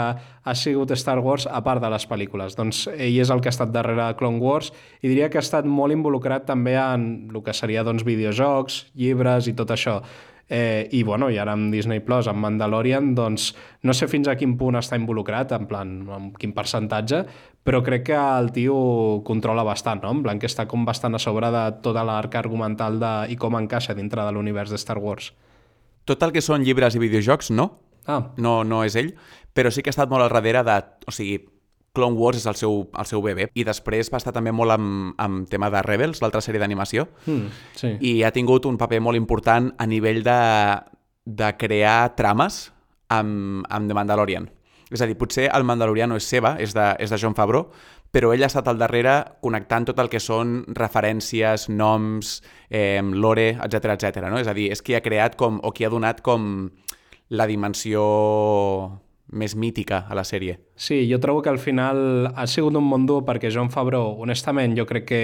ha 0.47 0.55
sigut 0.55 0.91
Star 0.99 1.19
Wars 1.21 1.47
a 1.47 1.63
part 1.63 1.83
de 1.83 1.91
les 1.91 2.07
pel·lícules. 2.09 2.57
Doncs 2.59 2.87
ell 2.97 3.21
és 3.23 3.31
el 3.31 3.41
que 3.41 3.51
ha 3.51 3.55
estat 3.55 3.73
darrere 3.75 4.03
de 4.03 4.19
Clone 4.19 4.43
Wars 4.43 4.73
i 5.01 5.09
diria 5.09 5.31
que 5.31 5.39
ha 5.39 5.47
estat 5.47 5.67
molt 5.67 5.95
involucrat 5.95 6.47
també 6.47 6.77
en 6.81 7.31
el 7.33 7.43
que 7.43 7.55
seria 7.55 7.85
doncs, 7.87 8.05
videojocs, 8.07 8.87
llibres 8.95 9.47
i 9.47 9.55
tot 9.55 9.71
això. 9.71 10.01
Eh, 10.49 10.87
I, 10.95 11.03
bueno, 11.03 11.27
i 11.31 11.41
ara 11.43 11.57
amb 11.57 11.73
Disney 11.75 11.99
Plus, 12.07 12.29
amb 12.31 12.39
Mandalorian, 12.39 13.15
doncs 13.19 13.49
no 13.83 13.95
sé 13.95 14.07
fins 14.07 14.29
a 14.31 14.37
quin 14.39 14.55
punt 14.59 14.79
està 14.79 14.95
involucrat, 14.99 15.51
en 15.57 15.67
plan, 15.67 15.97
amb 16.15 16.37
quin 16.39 16.53
percentatge, 16.55 17.25
però 17.67 17.83
crec 17.83 18.05
que 18.07 18.17
el 18.17 18.53
tio 18.55 18.77
controla 19.27 19.65
bastant, 19.67 20.05
no? 20.05 20.13
En 20.15 20.23
plan, 20.23 20.39
que 20.39 20.47
està 20.47 20.69
com 20.71 20.85
bastant 20.87 21.19
a 21.19 21.23
sobre 21.23 21.51
de 21.51 21.65
tota 21.83 22.05
l'arc 22.07 22.39
argumental 22.39 23.01
de, 23.03 23.11
i 23.35 23.37
com 23.41 23.59
encaixa 23.59 23.97
dintre 23.99 24.23
de 24.23 24.35
l'univers 24.37 24.71
de 24.71 24.79
Star 24.79 25.01
Wars. 25.03 25.33
Tot 26.07 26.23
el 26.23 26.31
que 26.33 26.45
són 26.45 26.63
llibres 26.63 26.95
i 26.95 27.03
videojocs, 27.03 27.51
no. 27.51 27.73
Ah. 28.07 28.21
No, 28.39 28.61
no 28.63 28.85
és 28.87 28.95
ell, 28.95 29.11
però 29.51 29.73
sí 29.75 29.83
que 29.83 29.91
ha 29.91 29.97
estat 29.97 30.13
molt 30.13 30.23
al 30.23 30.31
darrere 30.31 30.63
de... 30.63 30.79
O 31.11 31.15
sigui, 31.15 31.41
Clone 31.97 32.15
Wars 32.21 32.39
és 32.39 32.47
el 32.47 32.59
seu, 32.61 32.85
el 32.93 33.09
seu 33.09 33.23
bebè. 33.25 33.49
I 33.57 33.65
després 33.67 34.13
va 34.13 34.21
estar 34.21 34.35
també 34.37 34.53
molt 34.55 34.77
amb, 34.77 35.15
amb 35.19 35.49
tema 35.51 35.71
de 35.73 35.83
Rebels, 35.83 36.21
l'altra 36.23 36.43
sèrie 36.45 36.61
d'animació. 36.63 37.09
Mm, 37.25 37.55
sí. 37.81 37.95
I 37.99 38.13
ha 38.23 38.31
tingut 38.37 38.69
un 38.69 38.77
paper 38.79 39.01
molt 39.03 39.19
important 39.19 39.73
a 39.81 39.89
nivell 39.89 40.23
de, 40.27 40.41
de 41.27 41.51
crear 41.59 42.13
trames 42.15 42.67
amb, 43.09 43.65
amb 43.67 43.89
The 43.89 43.97
Mandalorian. 43.97 44.51
És 44.91 45.03
a 45.03 45.07
dir, 45.09 45.17
potser 45.19 45.49
el 45.51 45.65
Mandalorian 45.67 46.13
no 46.13 46.19
és 46.21 46.27
seva, 46.31 46.55
és 46.63 46.75
de, 46.77 46.93
és 47.03 47.11
de 47.11 47.19
John 47.19 47.35
Favreau, 47.35 47.67
però 48.15 48.31
ell 48.33 48.45
ha 48.45 48.51
estat 48.51 48.69
al 48.71 48.79
darrere 48.79 49.17
connectant 49.43 49.89
tot 49.89 49.99
el 49.99 50.09
que 50.13 50.21
són 50.23 50.61
referències, 50.79 51.67
noms, 51.69 52.39
eh, 52.71 53.03
lore, 53.03 53.49
etc 53.67 53.97
etc. 53.97 54.29
no? 54.31 54.39
És 54.39 54.49
a 54.49 54.55
dir, 54.55 54.71
és 54.73 54.83
qui 54.83 54.95
ha 54.95 55.03
creat 55.03 55.35
com, 55.37 55.59
o 55.63 55.73
qui 55.75 55.85
ha 55.85 55.93
donat 55.93 56.23
com 56.25 56.71
la 57.35 57.49
dimensió 57.51 58.07
més 59.33 59.57
mítica 59.59 60.05
a 60.09 60.15
la 60.15 60.23
sèrie. 60.25 60.59
Sí, 60.77 61.01
jo 61.11 61.19
trobo 61.19 61.43
que 61.43 61.51
al 61.51 61.59
final 61.59 62.29
ha 62.31 62.47
sigut 62.47 62.77
un 62.79 62.85
món 62.87 63.07
dur 63.09 63.23
perquè 63.27 63.51
John 63.53 63.71
Favreau, 63.75 64.15
honestament, 64.23 64.77
jo 64.79 64.87
crec 64.87 65.07
que 65.09 65.23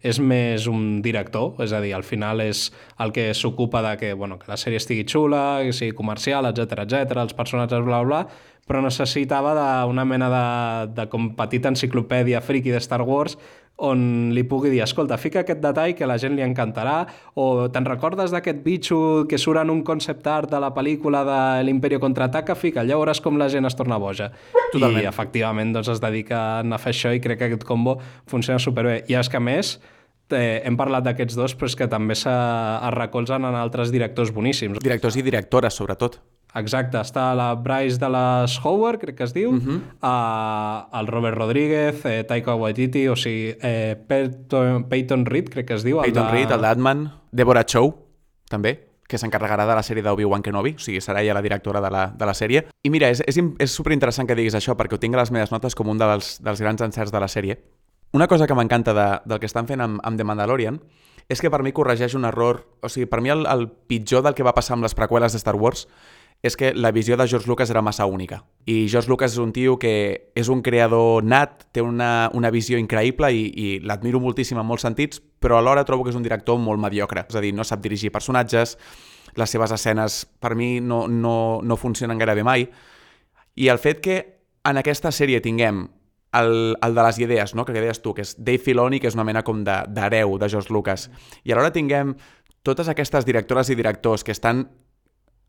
és 0.00 0.20
més 0.20 0.66
un 0.70 1.02
director, 1.04 1.58
és 1.64 1.74
a 1.74 1.82
dir, 1.84 1.92
al 1.94 2.06
final 2.06 2.40
és 2.40 2.70
el 3.02 3.12
que 3.12 3.28
s'ocupa 3.34 3.82
de 3.84 3.96
que, 4.00 4.12
bueno, 4.14 4.38
que 4.38 4.48
la 4.48 4.56
sèrie 4.56 4.80
estigui 4.80 5.04
xula, 5.04 5.60
que 5.66 5.76
sigui 5.76 5.96
comercial, 5.98 6.48
etc 6.48 6.86
etc, 6.86 7.18
els 7.26 7.36
personatges, 7.36 7.84
bla, 7.84 8.00
bla, 8.06 8.22
però 8.66 8.80
necessitava 8.80 9.54
una 9.90 10.04
mena 10.06 10.28
de, 10.30 10.46
de 10.94 11.08
com 11.10 11.32
petita 11.36 11.72
enciclopèdia 11.72 12.40
friki 12.40 12.70
de 12.70 12.80
Star 12.80 13.02
Wars 13.02 13.36
on 13.82 14.30
li 14.34 14.44
pugui 14.46 14.70
dir, 14.70 14.80
escolta, 14.84 15.18
fica 15.18 15.42
aquest 15.42 15.60
detall 15.62 15.96
que 15.98 16.06
la 16.06 16.18
gent 16.22 16.36
li 16.38 16.44
encantarà, 16.44 17.00
o 17.34 17.68
te'n 17.72 17.86
recordes 17.88 18.30
d'aquest 18.34 18.60
bitxo 18.62 18.98
que 19.28 19.40
surt 19.40 19.62
en 19.62 19.72
un 19.74 19.82
concept 19.86 20.28
art 20.30 20.52
de 20.52 20.60
la 20.62 20.70
pel·lícula 20.74 21.24
de 21.26 21.40
l'Imperio 21.66 21.98
Contraataca? 22.02 22.54
Fica, 22.58 22.82
allà 22.84 22.98
veuràs 23.00 23.22
com 23.22 23.40
la 23.40 23.50
gent 23.52 23.66
es 23.66 23.78
torna 23.78 23.98
boja. 24.02 24.30
Totalment. 24.72 25.02
I 25.02 25.10
efectivament 25.10 25.74
doncs, 25.74 25.90
es 25.96 26.02
dediquen 26.02 26.70
a 26.72 26.78
fer 26.82 26.94
això 26.94 27.14
i 27.14 27.22
crec 27.22 27.42
que 27.42 27.50
aquest 27.50 27.66
combo 27.66 27.98
funciona 28.30 28.62
superbé. 28.62 29.00
I 29.10 29.18
és 29.18 29.30
que 29.32 29.40
a 29.40 29.42
més, 29.42 29.74
eh, 30.30 30.62
hem 30.64 30.78
parlat 30.78 31.04
d'aquests 31.08 31.38
dos, 31.38 31.56
però 31.58 31.70
és 31.70 31.76
que 31.76 31.90
també 31.90 32.14
es 32.14 32.24
recolzen 32.94 33.44
en 33.48 33.58
altres 33.58 33.90
directors 33.90 34.30
boníssims. 34.30 34.78
Directors 34.82 35.18
i 35.18 35.26
directores, 35.26 35.74
sobretot. 35.74 36.20
Exacte, 36.54 37.00
està 37.00 37.30
la 37.32 37.54
Bryce 37.56 37.96
de 38.00 38.08
les 38.12 38.58
Howard, 38.60 39.00
crec 39.00 39.16
que 39.16 39.24
es 39.24 39.32
diu, 39.32 39.54
uh 39.54 39.58
-huh. 39.58 39.80
uh, 40.02 40.98
el 41.00 41.06
Robert 41.06 41.36
Rodríguez, 41.38 42.04
eh, 42.04 42.24
Taika 42.24 42.54
Waititi, 42.54 43.08
o 43.08 43.16
sigui, 43.16 43.56
eh, 43.62 43.96
Peyton, 44.06 44.84
Peyton 44.88 45.24
Reed, 45.24 45.48
crec 45.48 45.66
que 45.66 45.74
es 45.74 45.84
diu. 45.84 46.00
Peyton 46.02 46.26
de... 46.26 46.32
Reed, 46.32 46.50
el 46.50 46.60
d'Atman, 46.60 47.10
Deborah 47.30 47.64
Chow, 47.64 47.94
també, 48.50 48.92
que 49.08 49.18
s'encarregarà 49.18 49.66
de 49.66 49.74
la 49.74 49.82
sèrie 49.82 50.02
d'Obi-Wan 50.02 50.42
Kenobi, 50.42 50.74
o 50.76 50.78
sigui, 50.78 51.00
serà 51.00 51.24
ja 51.24 51.34
la 51.34 51.42
directora 51.42 51.80
de 51.80 51.90
la, 51.90 52.06
de 52.16 52.26
la 52.26 52.34
sèrie. 52.34 52.66
I 52.82 52.90
mira, 52.90 53.08
és, 53.08 53.22
és, 53.26 53.38
és 53.58 53.70
superinteressant 53.70 54.26
que 54.26 54.34
diguis 54.34 54.54
això, 54.54 54.76
perquè 54.76 54.96
ho 54.96 54.98
tinc 54.98 55.14
a 55.14 55.18
les 55.18 55.30
meves 55.30 55.52
notes 55.52 55.74
com 55.74 55.88
un 55.88 55.98
dels, 55.98 56.38
dels 56.42 56.60
grans 56.60 56.80
encerts 56.80 57.12
de 57.12 57.20
la 57.20 57.28
sèrie. 57.28 57.58
Una 58.12 58.28
cosa 58.28 58.46
que 58.46 58.54
m'encanta 58.54 58.92
de, 58.92 59.20
del 59.24 59.40
que 59.40 59.48
estan 59.48 59.66
fent 59.66 59.80
amb, 59.80 60.00
amb 60.04 60.18
The 60.18 60.24
Mandalorian 60.24 60.80
és 61.28 61.40
que 61.40 61.50
per 61.50 61.62
mi 61.64 61.72
corregeix 61.72 62.16
un 62.18 62.26
error... 62.28 62.60
O 62.82 62.90
sigui, 62.92 63.06
per 63.08 63.22
mi 63.24 63.30
el, 63.32 63.46
el 63.48 63.68
pitjor 63.88 64.24
del 64.26 64.34
que 64.34 64.44
va 64.44 64.52
passar 64.52 64.76
amb 64.76 64.84
les 64.84 64.94
preqüeles 64.94 65.32
de 65.32 65.40
Star 65.40 65.54
Wars 65.56 65.86
és 66.42 66.56
que 66.58 66.72
la 66.74 66.90
visió 66.90 67.16
de 67.16 67.28
George 67.28 67.46
Lucas 67.46 67.70
era 67.70 67.82
massa 67.82 68.04
única. 68.04 68.44
I 68.66 68.88
George 68.90 69.08
Lucas 69.08 69.32
és 69.32 69.38
un 69.38 69.52
tio 69.54 69.76
que 69.78 70.32
és 70.34 70.50
un 70.50 70.60
creador 70.62 71.22
nat, 71.22 71.68
té 71.70 71.80
una, 71.82 72.28
una 72.34 72.50
visió 72.50 72.80
increïble 72.82 73.30
i, 73.30 73.46
i 73.54 73.68
l'admiro 73.86 74.18
moltíssim 74.20 74.58
en 74.58 74.66
molts 74.66 74.82
sentits, 74.82 75.22
però 75.22 75.60
alhora 75.60 75.86
trobo 75.86 76.02
que 76.02 76.10
és 76.10 76.18
un 76.18 76.26
director 76.26 76.58
molt 76.58 76.82
mediocre. 76.82 77.24
És 77.30 77.38
a 77.38 77.44
dir, 77.44 77.54
no 77.54 77.62
sap 77.64 77.80
dirigir 77.84 78.10
personatges, 78.10 78.74
les 79.38 79.54
seves 79.54 79.70
escenes 79.72 80.24
per 80.42 80.56
mi 80.58 80.80
no, 80.82 81.06
no, 81.06 81.60
no 81.62 81.78
funcionen 81.78 82.18
gairebé 82.18 82.42
mai. 82.42 82.66
I 83.54 83.70
el 83.70 83.78
fet 83.78 84.02
que 84.02 84.20
en 84.66 84.82
aquesta 84.82 85.14
sèrie 85.14 85.40
tinguem 85.44 85.86
el, 86.34 86.76
el 86.82 86.94
de 86.94 87.02
les 87.06 87.18
idees, 87.22 87.54
no? 87.54 87.64
que 87.64 87.74
deies 87.76 88.02
tu, 88.02 88.16
que 88.16 88.26
és 88.26 88.34
Dave 88.38 88.58
Filoni, 88.58 88.98
que 88.98 89.06
és 89.06 89.14
una 89.14 89.26
mena 89.28 89.44
com 89.46 89.62
d'hereu 89.62 90.34
de, 90.34 90.42
de 90.42 90.50
George 90.50 90.74
Lucas. 90.74 91.06
I 91.44 91.54
alhora 91.54 91.70
tinguem 91.70 92.16
totes 92.66 92.88
aquestes 92.88 93.26
directores 93.28 93.70
i 93.70 93.78
directors 93.78 94.24
que 94.24 94.34
estan 94.34 94.66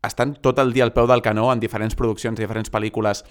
estan 0.06 0.34
tot 0.34 0.58
el 0.62 0.72
dia 0.72 0.84
al 0.84 0.92
peu 0.94 1.08
del 1.10 1.22
canó 1.22 1.50
en 1.52 1.60
diferents 1.62 1.96
produccions, 1.98 2.38
diferents 2.38 2.72
pel·lícules, 2.72 3.24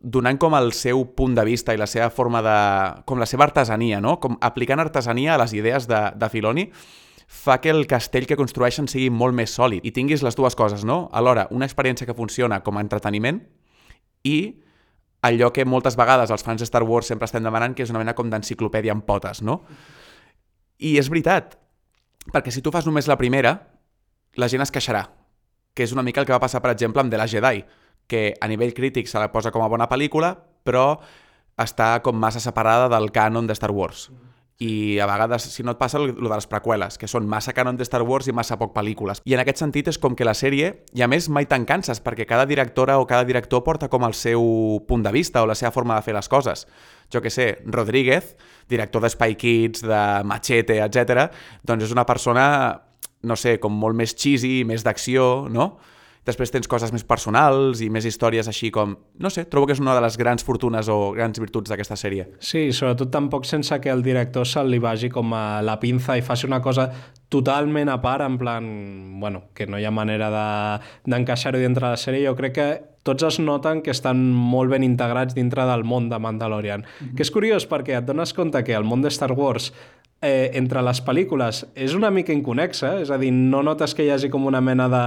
donant 0.00 0.38
com 0.40 0.56
el 0.56 0.72
seu 0.72 1.04
punt 1.16 1.34
de 1.36 1.44
vista 1.44 1.74
i 1.76 1.78
la 1.80 1.88
seva 1.90 2.08
forma 2.10 2.40
de... 2.42 2.56
com 3.04 3.20
la 3.20 3.28
seva 3.28 3.44
artesania, 3.44 4.00
no? 4.00 4.16
Com 4.20 4.38
aplicant 4.40 4.80
artesania 4.80 5.34
a 5.34 5.40
les 5.42 5.52
idees 5.52 5.86
de, 5.90 6.00
de 6.16 6.28
Filoni, 6.32 6.70
fa 7.30 7.60
que 7.60 7.70
el 7.70 7.86
castell 7.86 8.26
que 8.26 8.38
construeixen 8.40 8.88
sigui 8.90 9.10
molt 9.14 9.36
més 9.36 9.52
sòlid 9.54 9.84
i 9.86 9.92
tinguis 9.94 10.24
les 10.26 10.34
dues 10.34 10.56
coses, 10.58 10.82
no? 10.88 11.04
Alhora, 11.12 11.46
una 11.54 11.68
experiència 11.68 12.08
que 12.08 12.16
funciona 12.16 12.62
com 12.64 12.80
a 12.80 12.82
entreteniment 12.82 13.38
i 14.26 14.36
allò 15.22 15.52
que 15.52 15.68
moltes 15.68 15.94
vegades 16.00 16.32
els 16.32 16.42
fans 16.42 16.64
de 16.64 16.66
Star 16.66 16.82
Wars 16.88 17.12
sempre 17.12 17.28
estem 17.28 17.44
demanant, 17.44 17.76
que 17.76 17.84
és 17.84 17.92
una 17.92 18.00
mena 18.00 18.16
com 18.16 18.32
d'enciclopèdia 18.32 18.96
amb 18.96 19.04
potes, 19.06 19.44
no? 19.44 19.60
I 20.80 20.96
és 20.98 21.12
veritat, 21.12 21.58
perquè 22.32 22.50
si 22.50 22.64
tu 22.64 22.72
fas 22.72 22.88
només 22.88 23.08
la 23.08 23.20
primera, 23.20 23.54
la 24.40 24.48
gent 24.48 24.64
es 24.64 24.72
queixarà, 24.72 25.04
que 25.74 25.86
és 25.86 25.92
una 25.92 26.02
mica 26.02 26.20
el 26.20 26.26
que 26.26 26.34
va 26.34 26.42
passar, 26.42 26.62
per 26.62 26.72
exemple, 26.72 27.00
amb 27.02 27.10
The 27.12 27.18
Last 27.20 27.34
Jedi, 27.34 27.64
que 28.10 28.34
a 28.40 28.48
nivell 28.50 28.74
crític 28.74 29.06
se 29.06 29.18
la 29.22 29.30
posa 29.32 29.52
com 29.54 29.62
a 29.62 29.68
bona 29.70 29.88
pel·lícula, 29.88 30.34
però 30.64 31.00
està 31.60 32.00
com 32.02 32.16
massa 32.18 32.40
separada 32.40 32.88
del 32.90 33.12
cànon 33.14 33.46
de 33.46 33.54
Star 33.54 33.70
Wars. 33.70 34.08
i 34.60 34.98
a 35.00 35.06
vegades, 35.08 35.46
si 35.48 35.64
no 35.64 35.72
et 35.72 35.78
passa, 35.80 35.96
el, 35.96 36.10
el 36.12 36.26
de 36.28 36.34
les 36.34 36.46
preqüeles, 36.46 36.98
que 37.00 37.08
són 37.08 37.24
massa 37.24 37.54
canon 37.56 37.78
de 37.80 37.84
Star 37.88 38.02
Wars 38.04 38.28
i 38.28 38.34
massa 38.36 38.58
poc 38.60 38.74
pel·lícules. 38.76 39.22
I 39.24 39.32
en 39.32 39.40
aquest 39.40 39.62
sentit 39.62 39.88
és 39.88 39.98
com 39.98 40.12
que 40.12 40.26
la 40.28 40.34
sèrie, 40.36 40.74
i 40.92 41.00
a 41.00 41.08
més 41.08 41.30
mai 41.32 41.48
te'n 41.48 41.64
canses, 41.64 42.02
perquè 42.04 42.26
cada 42.28 42.44
directora 42.44 42.98
o 43.00 43.06
cada 43.08 43.24
director 43.24 43.64
porta 43.64 43.88
com 43.88 44.04
el 44.04 44.12
seu 44.12 44.44
punt 44.86 45.06
de 45.06 45.14
vista 45.16 45.40
o 45.40 45.48
la 45.48 45.56
seva 45.56 45.72
forma 45.72 45.96
de 45.96 46.04
fer 46.04 46.12
les 46.12 46.28
coses. 46.28 46.66
Jo 47.08 47.24
que 47.24 47.32
sé, 47.32 47.48
Rodríguez, 47.64 48.36
director 48.68 49.00
de 49.00 49.08
Spy 49.08 49.40
Kids, 49.40 49.80
de 49.88 50.04
Machete, 50.28 50.76
etc, 50.84 51.30
doncs 51.64 51.88
és 51.88 51.96
una 51.96 52.04
persona, 52.04 52.44
no 53.22 53.36
sé, 53.36 53.58
com 53.60 53.72
molt 53.72 53.96
més 53.96 54.14
cheesy, 54.16 54.60
més 54.64 54.84
d'acció, 54.86 55.48
no? 55.50 55.74
Després 56.28 56.52
tens 56.52 56.68
coses 56.68 56.92
més 56.92 57.02
personals 57.08 57.80
i 57.80 57.88
més 57.92 58.04
històries 58.04 58.48
així 58.50 58.68
com... 58.74 58.92
No 59.24 59.30
sé, 59.32 59.46
trobo 59.48 59.66
que 59.66 59.72
és 59.72 59.80
una 59.80 59.94
de 59.96 60.02
les 60.04 60.18
grans 60.20 60.44
fortunes 60.44 60.90
o 60.92 60.98
grans 61.16 61.40
virtuts 61.40 61.72
d'aquesta 61.72 61.96
sèrie. 61.96 62.26
Sí, 62.44 62.66
sobretot 62.76 63.08
tampoc 63.14 63.48
sense 63.48 63.78
que 63.80 63.90
el 63.90 64.04
director 64.04 64.44
se 64.46 64.62
li 64.68 64.78
vagi 64.82 65.08
com 65.10 65.32
a 65.32 65.62
la 65.64 65.78
pinza 65.80 66.18
i 66.18 66.24
faci 66.24 66.46
una 66.46 66.60
cosa 66.60 66.90
totalment 67.32 67.88
a 67.88 67.98
part, 68.04 68.26
en 68.26 68.36
plan... 68.38 68.68
Bueno, 69.20 69.46
que 69.56 69.66
no 69.66 69.80
hi 69.80 69.88
ha 69.88 69.94
manera 69.94 70.28
d'encaixar-ho 71.08 71.56
de, 71.56 71.64
dintre 71.64 71.88
de 71.88 71.96
la 71.96 72.00
sèrie. 72.00 72.26
Jo 72.28 72.36
crec 72.36 72.56
que 72.58 72.68
tots 73.02 73.24
es 73.24 73.40
noten 73.40 73.80
que 73.80 73.94
estan 73.94 74.20
molt 74.34 74.70
ben 74.74 74.84
integrats 74.84 75.34
dintre 75.34 75.64
del 75.70 75.86
món 75.88 76.10
de 76.12 76.18
Mandalorian. 76.20 76.84
Mm 76.84 77.06
-hmm. 77.06 77.14
Que 77.16 77.22
és 77.22 77.30
curiós 77.30 77.68
perquè 77.68 77.96
et 77.96 78.04
dones 78.04 78.34
compte 78.34 78.62
que 78.62 78.74
el 78.76 78.84
món 78.84 79.00
de 79.00 79.08
Star 79.08 79.32
Wars 79.32 79.72
eh, 80.20 80.50
entre 80.54 80.82
les 80.84 81.02
pel·lícules 81.04 81.64
és 81.74 81.94
una 81.96 82.10
mica 82.10 82.34
inconexa, 82.34 82.98
és 83.02 83.10
a 83.10 83.18
dir, 83.20 83.32
no 83.32 83.62
notes 83.66 83.94
que 83.94 84.04
hi 84.04 84.10
hagi 84.14 84.30
com 84.32 84.46
una 84.46 84.60
mena 84.60 84.88
de 84.92 85.04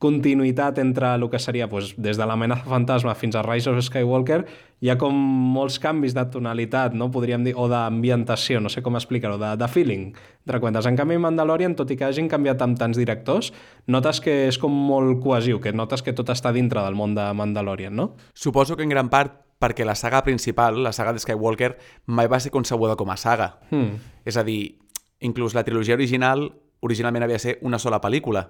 continuïtat 0.00 0.78
entre 0.80 1.10
el 1.12 1.26
que 1.28 1.38
seria 1.38 1.66
doncs, 1.68 1.92
des 2.00 2.16
de 2.16 2.24
l'amenaça 2.24 2.64
fantasma 2.64 3.12
fins 3.14 3.36
a 3.36 3.42
Rise 3.44 3.68
of 3.68 3.82
Skywalker, 3.84 4.38
hi 4.80 4.88
ha 4.88 4.96
com 4.96 5.12
molts 5.52 5.76
canvis 5.78 6.14
de 6.16 6.24
tonalitat, 6.32 6.96
no? 6.96 7.10
podríem 7.12 7.44
dir, 7.44 7.52
o 7.52 7.66
d'ambientació, 7.68 8.62
no 8.64 8.72
sé 8.72 8.80
com 8.80 8.96
explicar-ho, 8.96 9.36
de, 9.36 9.52
de 9.60 9.68
feeling, 9.68 10.08
de 10.48 10.56
recuentes. 10.56 10.88
En 10.88 10.96
canvi, 10.96 11.20
Mandalorian, 11.20 11.76
tot 11.76 11.92
i 11.92 11.98
que 12.00 12.08
hagin 12.08 12.32
canviat 12.32 12.64
amb 12.64 12.80
tants 12.80 12.96
directors, 12.96 13.52
notes 13.92 14.22
que 14.24 14.46
és 14.48 14.56
com 14.58 14.72
molt 14.72 15.20
cohesiu, 15.20 15.60
que 15.60 15.76
notes 15.76 16.00
que 16.00 16.16
tot 16.16 16.32
està 16.32 16.54
dintre 16.56 16.80
del 16.80 16.96
món 16.96 17.12
de 17.18 17.28
Mandalorian, 17.36 17.92
no? 17.92 18.14
Suposo 18.32 18.80
que 18.80 18.88
en 18.88 18.96
gran 18.96 19.12
part 19.12 19.36
perquè 19.60 19.84
la 19.84 19.94
saga 19.94 20.22
principal, 20.24 20.80
la 20.82 20.94
saga 20.96 21.12
de 21.12 21.20
Skywalker, 21.20 21.74
mai 22.06 22.30
va 22.32 22.40
ser 22.40 22.52
concebuda 22.54 22.96
com 22.96 23.12
a 23.12 23.18
saga. 23.20 23.58
Hmm. 23.70 24.00
És 24.24 24.40
a 24.40 24.44
dir, 24.46 24.80
inclús 25.20 25.54
la 25.54 25.64
trilogia 25.66 25.98
original 25.98 26.48
originalment 26.80 27.26
havia 27.26 27.36
de 27.36 27.44
ser 27.44 27.58
una 27.60 27.78
sola 27.78 28.00
pel·lícula 28.00 28.46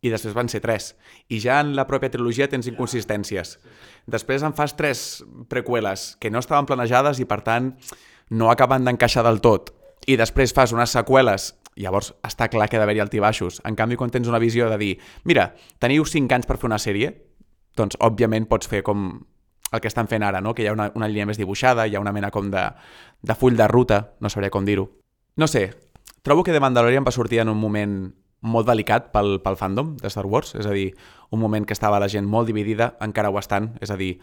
i 0.00 0.10
després 0.12 0.34
van 0.36 0.48
ser 0.48 0.62
tres. 0.64 0.94
I 1.28 1.40
ja 1.40 1.58
en 1.60 1.74
la 1.76 1.86
pròpia 1.88 2.10
trilogia 2.12 2.48
tens 2.48 2.68
inconsistències. 2.70 3.56
Després 4.08 4.44
en 4.46 4.56
fas 4.56 4.76
tres 4.76 5.24
preqüeles 5.52 6.14
que 6.20 6.30
no 6.32 6.40
estaven 6.40 6.68
planejades 6.68 7.20
i, 7.20 7.28
per 7.28 7.42
tant, 7.44 7.74
no 8.30 8.50
acaben 8.52 8.84
d'encaixar 8.84 9.24
del 9.26 9.42
tot. 9.44 9.72
I 10.06 10.16
després 10.20 10.54
fas 10.56 10.72
unes 10.76 10.92
seqüeles 10.96 11.54
Llavors, 11.76 12.14
està 12.24 12.46
clar 12.48 12.70
que 12.72 12.78
ha 12.78 12.80
d'haver-hi 12.80 13.02
altibaixos. 13.04 13.58
En 13.68 13.76
canvi, 13.76 13.98
quan 14.00 14.08
tens 14.08 14.30
una 14.30 14.40
visió 14.40 14.70
de 14.72 14.78
dir 14.80 14.94
mira, 15.28 15.50
teniu 15.78 16.06
5 16.08 16.32
anys 16.32 16.48
per 16.48 16.56
fer 16.56 16.70
una 16.70 16.78
sèrie, 16.80 17.10
doncs, 17.76 17.98
òbviament, 18.00 18.46
pots 18.48 18.70
fer 18.70 18.80
com 18.86 19.10
el 19.72 19.80
que 19.80 19.88
estan 19.88 20.08
fent 20.08 20.22
ara, 20.22 20.40
no? 20.40 20.54
que 20.54 20.62
hi 20.62 20.68
ha 20.70 20.74
una, 20.76 20.90
una 20.94 21.08
línia 21.08 21.26
més 21.26 21.40
dibuixada, 21.40 21.86
hi 21.86 21.96
ha 21.96 22.02
una 22.02 22.14
mena 22.14 22.30
com 22.30 22.50
de, 22.52 22.68
de 23.22 23.34
full 23.34 23.56
de 23.58 23.66
ruta, 23.68 24.12
no 24.20 24.30
sabria 24.30 24.52
com 24.54 24.64
dir-ho. 24.64 24.86
No 25.36 25.48
sé, 25.50 25.70
trobo 26.22 26.44
que 26.44 26.54
The 26.54 26.62
Mandalorian 26.62 27.06
va 27.06 27.14
sortir 27.14 27.42
en 27.42 27.50
un 27.52 27.58
moment 27.58 27.96
molt 28.46 28.68
delicat 28.68 29.10
pel, 29.12 29.40
pel 29.42 29.58
fandom 29.58 29.96
de 30.00 30.10
Star 30.12 30.26
Wars, 30.26 30.54
és 30.54 30.66
a 30.68 30.74
dir, 30.74 30.92
un 31.34 31.40
moment 31.42 31.66
que 31.66 31.74
estava 31.74 31.98
la 32.00 32.08
gent 32.08 32.28
molt 32.28 32.46
dividida, 32.46 32.94
encara 33.02 33.32
ho 33.32 33.38
estan, 33.40 33.72
és 33.82 33.90
a 33.90 33.98
dir, 33.98 34.16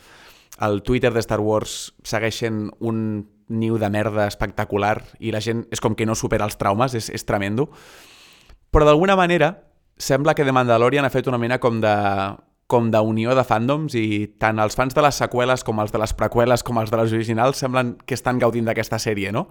el 0.61 0.81
Twitter 0.85 1.11
de 1.13 1.21
Star 1.25 1.41
Wars 1.41 1.93
segueixen 2.05 2.69
un 2.79 3.27
niu 3.49 3.77
de 3.81 3.89
merda 3.89 4.27
espectacular 4.29 5.01
i 5.19 5.33
la 5.33 5.41
gent 5.43 5.65
és 5.73 5.81
com 5.83 5.97
que 5.97 6.05
no 6.05 6.15
supera 6.15 6.45
els 6.47 6.57
traumes, 6.61 6.93
és, 6.95 7.09
és 7.09 7.25
tremendo. 7.25 7.67
Però 8.71 8.85
d'alguna 8.85 9.17
manera 9.19 9.53
sembla 9.97 10.33
que 10.33 10.45
The 10.45 10.53
Mandalorian 10.53 11.05
ha 11.05 11.13
fet 11.13 11.27
una 11.27 11.41
mena 11.41 11.59
com 11.59 11.81
de 11.81 11.93
com 12.73 12.89
d'unió 12.93 13.37
de 13.37 13.45
fandoms 13.45 13.93
i 13.99 14.25
tant 14.41 14.57
els 14.63 14.75
fans 14.77 14.97
de 14.97 15.05
les 15.05 15.21
seqüeles 15.21 15.63
com 15.67 15.79
els 15.83 15.93
de 15.93 16.01
les 16.01 16.13
preqüeles 16.17 16.65
com 16.65 16.81
els 16.81 16.89
de 16.89 16.99
les 16.99 17.13
originals 17.13 17.61
semblen 17.61 17.95
que 18.07 18.17
estan 18.17 18.41
gaudint 18.41 18.65
d'aquesta 18.65 18.97
sèrie, 19.01 19.31
no? 19.35 19.47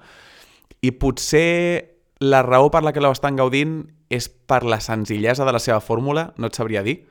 I 0.82 0.90
potser 0.98 1.92
la 2.22 2.42
raó 2.42 2.70
per 2.70 2.82
la 2.82 2.92
que 2.94 3.02
l'estan 3.02 3.38
gaudint 3.38 3.82
és 4.12 4.28
per 4.28 4.62
la 4.66 4.80
senzillesa 4.82 5.46
de 5.46 5.54
la 5.54 5.62
seva 5.62 5.80
fórmula, 5.80 6.32
no 6.36 6.50
et 6.50 6.58
sabria 6.58 6.82
dir. 6.86 7.02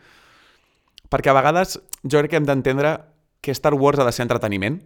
Perquè 1.12 1.32
a 1.32 1.36
vegades 1.36 1.80
jo 2.04 2.20
crec 2.20 2.32
que 2.32 2.40
hem 2.40 2.48
d'entendre 2.48 2.98
que 3.42 3.56
Star 3.56 3.74
Wars 3.74 4.00
ha 4.00 4.08
de 4.08 4.14
ser 4.16 4.28
entreteniment 4.28 4.80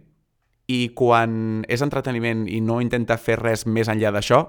i 0.66 0.88
quan 0.98 1.64
és 1.70 1.82
entreteniment 1.84 2.46
i 2.50 2.60
no 2.64 2.80
intenta 2.82 3.18
fer 3.20 3.38
res 3.38 3.66
més 3.66 3.90
enllà 3.92 4.10
d'això, 4.14 4.40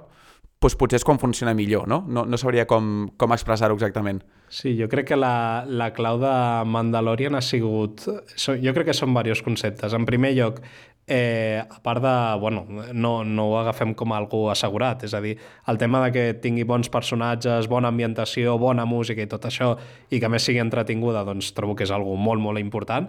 doncs 0.61 0.75
potser 0.79 0.97
és 0.97 1.05
quan 1.05 1.19
funciona 1.21 1.53
millor, 1.53 1.87
no? 1.87 2.01
No, 2.09 2.25
no 2.25 2.37
sabria 2.41 2.65
com, 2.69 3.09
com 3.17 3.33
expressar-ho 3.35 3.77
exactament. 3.77 4.23
Sí, 4.49 4.73
jo 4.79 4.87
crec 4.89 5.11
que 5.11 5.17
la, 5.19 5.63
la 5.67 5.91
clau 5.93 6.19
de 6.21 6.33
Mandalorian 6.65 7.37
ha 7.37 7.43
sigut... 7.45 8.07
Jo 8.07 8.73
crec 8.73 8.89
que 8.89 8.97
són 8.97 9.13
diversos 9.13 9.43
conceptes. 9.45 9.93
En 9.93 10.07
primer 10.07 10.33
lloc, 10.37 10.61
eh, 11.07 11.61
a 11.61 11.79
part 11.83 12.01
de, 12.01 12.39
bueno, 12.39 12.65
no, 12.93 13.23
no 13.23 13.47
ho 13.51 13.57
agafem 13.59 13.93
com 13.95 14.11
algú 14.13 14.47
assegurat, 14.51 15.05
és 15.07 15.13
a 15.13 15.21
dir, 15.23 15.37
el 15.67 15.79
tema 15.79 16.01
de 16.05 16.11
que 16.11 16.25
tingui 16.43 16.65
bons 16.67 16.89
personatges, 16.91 17.69
bona 17.71 17.93
ambientació, 17.93 18.57
bona 18.59 18.85
música 18.85 19.23
i 19.23 19.29
tot 19.31 19.47
això, 19.47 19.75
i 20.09 20.19
que 20.19 20.29
més 20.29 20.43
sigui 20.43 20.59
entretinguda, 20.63 21.23
doncs 21.27 21.53
trobo 21.55 21.77
que 21.77 21.87
és 21.87 21.95
algo 21.95 22.17
molt, 22.19 22.43
molt 22.43 22.59
important. 22.59 23.07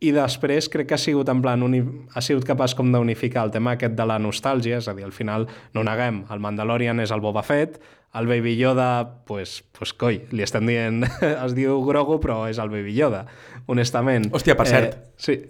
I 0.00 0.14
després 0.16 0.70
crec 0.72 0.88
que 0.88 0.96
ha 0.96 1.00
sigut 1.00 1.28
en 1.28 1.42
plan, 1.44 1.62
uni... 1.62 1.82
ha 2.16 2.22
sigut 2.24 2.46
capaç 2.48 2.74
com 2.78 2.88
d'unificar 2.92 3.44
el 3.46 3.52
tema 3.52 3.74
aquest 3.76 3.96
de 3.98 4.06
la 4.08 4.16
nostàlgia, 4.22 4.80
és 4.80 4.88
a 4.88 4.94
dir, 4.96 5.04
al 5.04 5.12
final 5.12 5.44
no 5.76 5.84
neguem, 5.84 6.24
el 6.32 6.40
Mandalorian 6.40 7.04
és 7.04 7.12
el 7.12 7.20
Boba 7.20 7.44
Fett, 7.44 7.76
el 8.16 8.26
Baby 8.26 8.56
Yoda, 8.56 8.90
pues, 9.28 9.60
pues 9.76 9.92
coi, 9.92 10.22
li 10.32 10.42
estem 10.42 10.66
dient, 10.66 11.04
es 11.44 11.54
diu 11.54 11.82
Grogu, 11.84 12.16
però 12.24 12.42
és 12.50 12.58
el 12.58 12.72
Baby 12.72 12.96
Yoda, 12.96 13.26
honestament. 13.68 14.30
Hòstia, 14.32 14.56
per 14.58 14.68
cert, 14.72 14.96
eh, 14.96 15.16
sí 15.20 15.40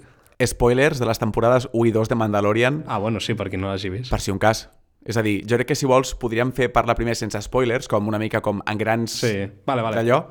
spoilers 0.47 0.99
de 0.99 1.04
les 1.04 1.19
temporades 1.21 1.69
1 1.73 1.88
i 1.88 1.92
2 1.92 2.09
de 2.09 2.14
Mandalorian. 2.14 2.85
Ah, 2.87 2.99
bueno, 2.99 3.21
sí, 3.21 3.35
per 3.37 3.50
qui 3.50 3.59
no 3.61 3.69
l'hagi 3.69 3.90
vist. 3.92 4.11
Per 4.12 4.21
si 4.25 4.33
un 4.33 4.38
cas. 4.40 4.69
És 5.04 5.16
a 5.16 5.25
dir, 5.25 5.40
jo 5.49 5.57
crec 5.57 5.71
que 5.73 5.76
si 5.78 5.88
vols 5.88 6.12
podríem 6.21 6.52
fer 6.57 6.71
per 6.73 6.85
la 6.88 6.97
primera 6.97 7.16
sense 7.16 7.40
spoilers, 7.45 7.88
com 7.88 8.09
una 8.09 8.21
mica 8.21 8.42
com 8.45 8.61
en 8.69 8.80
grans 8.80 9.21
sí. 9.23 9.33
vale, 9.66 9.85
vale. 9.85 9.97
d'allò. 9.97 10.23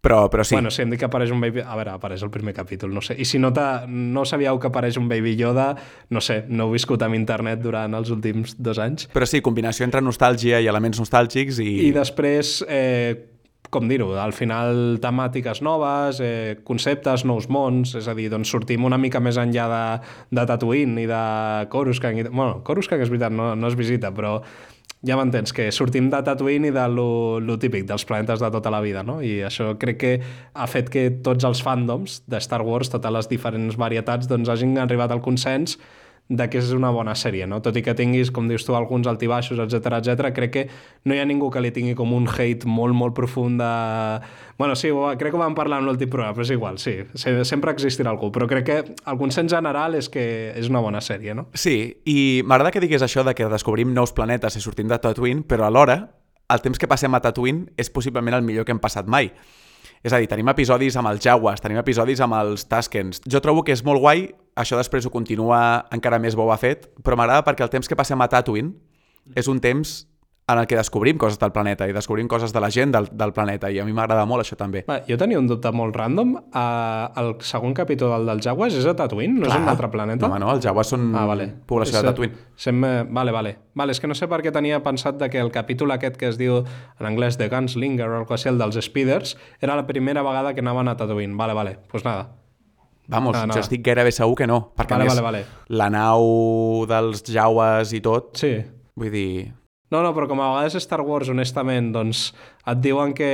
Però, 0.00 0.30
però 0.30 0.44
sí. 0.44 0.54
Bueno, 0.54 0.70
si 0.70 0.84
em 0.84 0.90
dic 0.92 1.00
que 1.02 1.08
apareix 1.08 1.32
un 1.34 1.40
Baby... 1.42 1.64
A 1.66 1.74
veure, 1.78 1.96
apareix 1.96 2.22
el 2.22 2.30
primer 2.30 2.54
capítol, 2.54 2.92
no 2.94 3.02
sé. 3.02 3.16
I 3.18 3.24
si 3.26 3.40
no, 3.42 3.50
no 3.90 4.24
sabíeu 4.28 4.60
que 4.62 4.68
apareix 4.70 4.98
un 5.00 5.08
Baby 5.10 5.34
Yoda, 5.36 5.72
no 6.14 6.22
sé, 6.22 6.44
no 6.48 6.68
heu 6.68 6.76
viscut 6.76 7.02
amb 7.02 7.18
internet 7.18 7.62
durant 7.64 7.96
els 7.98 8.12
últims 8.14 8.54
dos 8.58 8.78
anys. 8.82 9.08
Però 9.14 9.26
sí, 9.26 9.42
combinació 9.42 9.88
entre 9.88 10.04
nostàlgia 10.04 10.60
i 10.62 10.68
elements 10.70 11.02
nostàlgics 11.02 11.58
i... 11.64 11.72
I 11.88 11.90
després, 11.96 12.60
eh, 12.70 13.16
com 13.70 13.88
dir-ho, 13.90 14.12
al 14.20 14.34
final 14.36 15.00
temàtiques 15.02 15.62
noves, 15.66 16.20
eh, 16.22 16.60
conceptes, 16.64 17.26
nous 17.26 17.48
mons, 17.50 17.96
és 17.98 18.06
a 18.06 18.14
dir, 18.14 18.28
doncs 18.30 18.52
sortim 18.52 18.86
una 18.86 18.98
mica 19.00 19.20
més 19.20 19.40
enllà 19.42 19.66
de, 19.72 19.82
de 20.38 20.46
Tatooine 20.46 21.02
i 21.02 21.10
de 21.10 21.24
Coruscant. 21.72 22.22
I, 22.22 22.28
bueno, 22.30 22.62
Coruscant 22.66 23.02
és 23.02 23.10
veritat, 23.10 23.34
no, 23.34 23.54
no 23.58 23.72
es 23.72 23.78
visita, 23.78 24.14
però 24.14 24.38
ja 25.04 25.16
m'entens, 25.18 25.52
que 25.52 25.68
sortim 25.74 26.08
de 26.12 26.22
Tatooine 26.24 26.70
i 26.70 26.74
de 26.74 26.86
lo, 26.88 27.38
lo 27.42 27.58
típic, 27.60 27.84
dels 27.88 28.06
planetes 28.08 28.40
de 28.40 28.50
tota 28.54 28.72
la 28.72 28.80
vida, 28.84 29.02
no? 29.06 29.18
I 29.20 29.42
això 29.48 29.74
crec 29.80 30.00
que 30.00 30.14
ha 30.54 30.66
fet 30.70 30.88
que 30.92 31.08
tots 31.24 31.44
els 31.44 31.62
fandoms 31.62 32.22
de 32.26 32.40
Star 32.40 32.62
Wars, 32.66 32.90
totes 32.92 33.12
les 33.12 33.30
diferents 33.30 33.76
varietats, 33.76 34.28
doncs 34.30 34.50
hagin 34.52 34.78
arribat 34.82 35.12
al 35.12 35.22
consens 35.24 35.76
de 36.28 36.48
que 36.50 36.58
és 36.58 36.72
una 36.74 36.90
bona 36.90 37.14
sèrie, 37.14 37.46
no? 37.46 37.60
Tot 37.62 37.76
i 37.78 37.82
que 37.86 37.94
tinguis, 37.94 38.32
com 38.34 38.48
dius 38.50 38.64
tu, 38.66 38.74
alguns 38.74 39.06
altibaixos, 39.06 39.60
etc 39.62 40.00
etc. 40.00 40.32
crec 40.34 40.52
que 40.52 40.64
no 41.06 41.14
hi 41.14 41.20
ha 41.22 41.26
ningú 41.28 41.52
que 41.54 41.62
li 41.62 41.70
tingui 41.70 41.94
com 41.94 42.12
un 42.16 42.26
hate 42.26 42.66
molt, 42.66 42.96
molt 42.98 43.14
profund 43.14 43.62
de... 43.62 43.70
Bueno, 44.58 44.74
sí, 44.74 44.90
crec 44.90 45.30
que 45.30 45.38
ho 45.38 45.42
vam 45.42 45.54
parlar 45.54 45.78
en 45.82 45.86
l'últim 45.86 46.10
programa, 46.10 46.34
però 46.34 46.46
és 46.46 46.50
igual, 46.54 46.80
sí, 46.82 46.96
sempre 47.14 47.74
existirà 47.76 48.10
algú, 48.10 48.32
però 48.34 48.48
crec 48.50 48.66
que 48.66 48.78
el 48.82 49.20
consens 49.20 49.54
general 49.54 49.94
és 49.94 50.10
que 50.10 50.26
és 50.56 50.70
una 50.72 50.82
bona 50.82 51.02
sèrie, 51.04 51.36
no? 51.36 51.46
Sí, 51.54 51.76
i 52.08 52.42
m'agrada 52.44 52.74
que 52.74 52.82
digués 52.82 53.04
això 53.06 53.22
de 53.26 53.36
que 53.36 53.46
descobrim 53.52 53.94
nous 53.94 54.14
planetes 54.16 54.58
i 54.58 54.64
sortim 54.64 54.90
de 54.90 54.98
Tatooine, 54.98 55.46
però 55.46 55.68
alhora 55.68 56.00
el 56.50 56.62
temps 56.62 56.78
que 56.78 56.90
passem 56.90 57.14
a 57.14 57.22
Tatooine 57.22 57.70
és 57.78 57.90
possiblement 57.90 58.34
el 58.34 58.44
millor 58.46 58.66
que 58.66 58.74
hem 58.74 58.82
passat 58.82 59.06
mai. 59.10 59.30
És 60.04 60.12
a 60.12 60.20
dir, 60.20 60.28
tenim 60.30 60.48
episodis 60.52 60.96
amb 60.98 61.10
els 61.10 61.22
Jaguars, 61.24 61.62
tenim 61.62 61.80
episodis 61.80 62.20
amb 62.24 62.36
els 62.38 62.66
Taskens. 62.68 63.22
Jo 63.28 63.40
trobo 63.44 63.64
que 63.64 63.74
és 63.74 63.84
molt 63.86 64.02
guai, 64.02 64.26
això 64.56 64.78
després 64.78 65.06
ho 65.06 65.12
continua 65.12 65.86
encara 65.94 66.20
més 66.22 66.36
Boba 66.36 66.56
Fett, 66.60 66.90
però 67.02 67.16
m'agrada 67.18 67.44
perquè 67.46 67.64
el 67.66 67.72
temps 67.72 67.88
que 67.88 67.98
passem 67.98 68.20
a 68.20 68.28
Tatooine 68.32 68.74
és 69.36 69.48
un 69.50 69.60
temps 69.60 70.04
en 70.48 70.58
el 70.58 70.66
que 70.68 70.76
descobrim 70.78 71.18
coses 71.18 71.40
del 71.40 71.50
planeta 71.50 71.88
i 71.90 71.92
descobrim 71.94 72.28
coses 72.30 72.52
de 72.54 72.60
la 72.62 72.68
gent 72.70 72.92
del, 72.94 73.08
del 73.10 73.32
planeta 73.34 73.66
i 73.72 73.80
a 73.82 73.84
mi 73.86 73.94
m'agrada 73.96 74.22
molt 74.30 74.44
això 74.44 74.54
també. 74.58 74.84
Va, 74.86 75.00
jo 75.08 75.18
tenia 75.18 75.40
un 75.40 75.48
dubte 75.50 75.72
molt 75.74 75.96
random. 75.98 76.36
Uh, 76.54 77.08
el 77.18 77.32
segon 77.42 77.74
capítol 77.74 78.12
del 78.14 78.30
dels 78.30 78.46
Jaguars 78.46 78.76
és 78.78 78.86
a 78.86 78.94
Tatooine? 78.94 79.40
No 79.40 79.48
Clar. 79.48 79.56
és 79.56 79.64
un 79.64 79.72
altre 79.74 79.90
planeta? 79.90 80.30
No, 80.30 80.38
no, 80.38 80.52
els 80.54 80.62
Jaguars 80.62 80.94
són 80.94 81.08
ah, 81.18 81.24
vale. 81.26 81.48
població 81.66 81.98
és, 81.98 82.04
de 82.04 82.12
Tatooine. 82.12 82.38
Sem 82.62 82.78
vale, 82.80 83.34
vale. 83.34 83.56
Vale, 83.74 83.96
és 83.96 84.00
que 84.00 84.06
no 84.06 84.14
sé 84.14 84.30
per 84.30 84.38
què 84.46 84.54
tenia 84.54 84.78
pensat 84.86 85.18
de 85.18 85.28
que 85.32 85.42
el 85.42 85.50
capítol 85.50 85.90
aquest 85.96 86.14
que 86.20 86.30
es 86.30 86.38
diu 86.38 86.62
en 86.62 87.10
anglès 87.10 87.40
The 87.42 87.50
Gunslinger 87.50 88.06
o 88.06 88.22
el 88.22 88.30
que 88.30 88.38
el 88.46 88.62
dels 88.62 88.78
Speeders 88.86 89.36
era 89.60 89.74
la 89.74 89.86
primera 89.90 90.22
vegada 90.22 90.54
que 90.54 90.62
anaven 90.62 90.88
a 90.88 90.96
Tatooine. 90.96 91.34
Vale, 91.34 91.58
vale, 91.58 91.74
doncs 91.74 91.90
pues 91.90 92.04
nada. 92.06 92.30
Vamos, 93.08 93.34
nada, 93.34 93.46
nada. 93.46 93.58
jo 93.58 93.66
estic 93.66 93.84
gairebé 93.86 94.10
segur 94.14 94.34
que 94.38 94.46
no, 94.50 94.72
perquè 94.74 94.96
vale, 94.96 95.04
més 95.06 95.14
vale, 95.14 95.22
vale. 95.22 95.44
la 95.78 95.86
nau 95.94 96.86
dels 96.90 97.22
Jawas 97.26 97.94
i 97.94 98.02
tot 98.02 98.34
sí 98.38 98.56
Vull 98.96 99.12
dir... 99.12 99.52
No, 99.86 100.00
no, 100.02 100.10
però 100.16 100.26
com 100.26 100.40
a 100.42 100.48
vegades 100.50 100.82
Star 100.82 100.98
Wars, 101.06 101.28
honestament, 101.30 101.92
doncs 101.94 102.32
et 102.66 102.78
diuen 102.82 103.12
que, 103.14 103.28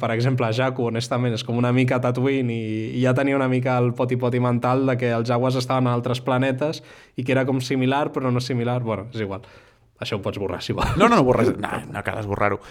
per 0.00 0.08
exemple, 0.14 0.48
Jakku, 0.56 0.86
honestament, 0.88 1.34
és 1.36 1.44
com 1.44 1.58
una 1.60 1.74
mica 1.76 1.98
Tatooine 2.00 2.54
i, 2.54 2.70
i 2.96 3.02
ja 3.02 3.12
tenia 3.16 3.36
una 3.36 3.50
mica 3.52 3.74
el 3.76 3.92
poti-poti 3.98 4.40
mental 4.40 4.86
de 4.88 4.96
que 4.96 5.10
els 5.12 5.28
jaguars 5.28 5.58
estaven 5.60 5.90
a 5.90 5.92
altres 5.92 6.22
planetes 6.24 6.80
i 7.20 7.24
que 7.24 7.36
era 7.36 7.44
com 7.44 7.60
similar, 7.60 8.06
però 8.14 8.32
no 8.32 8.40
similar. 8.40 8.80
Bueno, 8.86 9.10
és 9.12 9.20
igual. 9.20 9.44
Això 10.00 10.16
ho 10.16 10.24
pots 10.24 10.40
borrar, 10.40 10.62
si 10.64 10.72
vols. 10.72 10.96
No, 10.96 11.04
no, 11.04 11.20
no 11.20 11.26
borres. 11.26 11.52
No, 11.60 11.74
no 11.92 12.04
cal 12.06 12.22
esborrar-ho. 12.22 12.62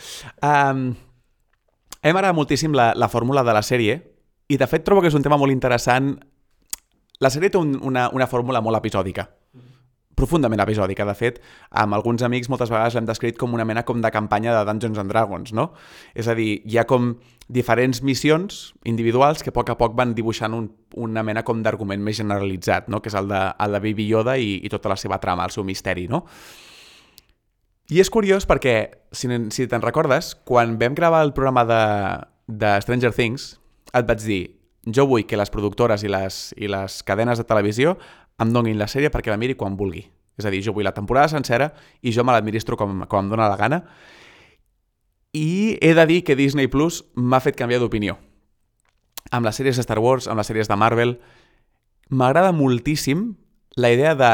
Um, 0.42 0.88
hem 2.02 2.16
agradat 2.16 2.34
moltíssim 2.34 2.74
la, 2.74 2.96
la 2.98 3.14
fórmula 3.14 3.46
de 3.46 3.54
la 3.54 3.62
sèrie 3.62 4.00
i, 4.50 4.58
de 4.58 4.66
fet, 4.66 4.82
trobo 4.82 5.06
que 5.06 5.14
és 5.14 5.18
un 5.18 5.22
tema 5.22 5.38
molt 5.38 5.54
interessant. 5.54 6.16
La 7.22 7.30
sèrie 7.30 7.54
té 7.54 7.62
un, 7.62 7.78
una, 7.86 8.10
una 8.10 8.26
fórmula 8.32 8.66
molt 8.66 8.82
episòdica 8.82 9.30
profundament 10.20 10.62
episòdica. 10.62 11.08
De 11.08 11.16
fet, 11.18 11.42
amb 11.72 11.98
alguns 11.98 12.24
amics 12.28 12.52
moltes 12.52 12.72
vegades 12.72 12.98
l'hem 12.98 13.08
descrit 13.08 13.40
com 13.40 13.56
una 13.56 13.66
mena 13.66 13.86
com 13.88 14.04
de 14.04 14.12
campanya 14.14 14.54
de 14.58 14.64
Dungeons 14.68 15.02
and 15.02 15.12
Dragons, 15.12 15.56
no? 15.56 15.72
És 16.14 16.28
a 16.28 16.36
dir, 16.38 16.60
hi 16.68 16.78
ha 16.78 16.88
com 16.90 17.14
diferents 17.50 18.04
missions 18.06 18.76
individuals 18.86 19.42
que 19.42 19.50
a 19.50 19.56
poc 19.56 19.72
a 19.74 19.78
poc 19.80 19.96
van 19.98 20.14
dibuixant 20.14 20.54
un, 20.54 20.70
una 21.02 21.24
mena 21.26 21.42
com 21.44 21.64
d'argument 21.66 22.02
més 22.06 22.20
generalitzat, 22.22 22.92
no? 22.94 23.02
que 23.02 23.10
és 23.10 23.18
el 23.18 23.28
de, 23.32 23.40
el 23.66 23.74
de 23.74 23.82
Baby 23.88 24.06
Yoda 24.06 24.38
i, 24.38 24.60
i 24.62 24.70
tota 24.70 24.92
la 24.92 24.98
seva 25.02 25.18
trama, 25.20 25.48
el 25.50 25.56
seu 25.56 25.66
misteri, 25.66 26.06
no? 26.12 26.28
I 27.90 28.04
és 28.04 28.12
curiós 28.14 28.46
perquè, 28.46 28.76
si, 29.10 29.28
si 29.50 29.66
te'n 29.66 29.82
recordes, 29.82 30.36
quan 30.46 30.78
vam 30.78 30.94
gravar 30.94 31.24
el 31.26 31.34
programa 31.34 31.66
de, 31.66 31.82
de 32.62 32.76
Stranger 32.86 33.16
Things, 33.18 33.56
et 33.98 34.06
vaig 34.06 34.22
dir, 34.22 34.44
jo 34.86 35.08
vull 35.10 35.26
que 35.26 35.38
les 35.38 35.50
productores 35.50 36.06
i 36.06 36.12
les, 36.14 36.38
i 36.54 36.70
les 36.70 37.02
cadenes 37.04 37.42
de 37.42 37.48
televisió 37.50 37.98
em 38.40 38.54
donin 38.54 38.80
la 38.80 38.88
sèrie 38.88 39.12
perquè 39.14 39.32
la 39.32 39.40
miri 39.40 39.58
quan 39.60 39.78
vulgui. 39.78 40.06
És 40.40 40.48
a 40.48 40.52
dir, 40.54 40.62
jo 40.64 40.74
vull 40.74 40.88
la 40.88 40.96
temporada 40.96 41.28
sencera 41.32 41.74
i 42.02 42.14
jo 42.16 42.24
me 42.24 42.34
l'administro 42.34 42.78
com, 42.80 43.04
com 43.12 43.26
em 43.26 43.32
dóna 43.32 43.50
la 43.52 43.60
gana. 43.60 43.84
I 45.36 45.78
he 45.82 45.94
de 45.94 46.06
dir 46.10 46.24
que 46.24 46.38
Disney 46.40 46.72
Plus 46.72 47.04
m'ha 47.16 47.42
fet 47.44 47.60
canviar 47.60 47.82
d'opinió. 47.84 48.18
Amb 49.36 49.46
les 49.46 49.60
sèries 49.60 49.78
de 49.78 49.84
Star 49.86 50.00
Wars, 50.00 50.28
amb 50.28 50.40
les 50.40 50.48
sèries 50.48 50.72
de 50.72 50.78
Marvel, 50.80 51.18
m'agrada 52.10 52.54
moltíssim 52.56 53.36
la 53.76 53.92
idea 53.94 54.16
de 54.16 54.32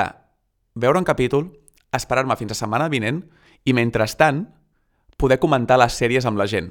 veure 0.76 1.02
un 1.02 1.08
capítol, 1.08 1.50
esperar-me 1.92 2.38
fins 2.40 2.54
a 2.54 2.60
setmana 2.60 2.88
vinent 2.92 3.24
i, 3.66 3.74
mentrestant, 3.74 4.46
poder 5.18 5.40
comentar 5.42 5.80
les 5.82 5.98
sèries 5.98 6.28
amb 6.28 6.40
la 6.40 6.48
gent. 6.48 6.70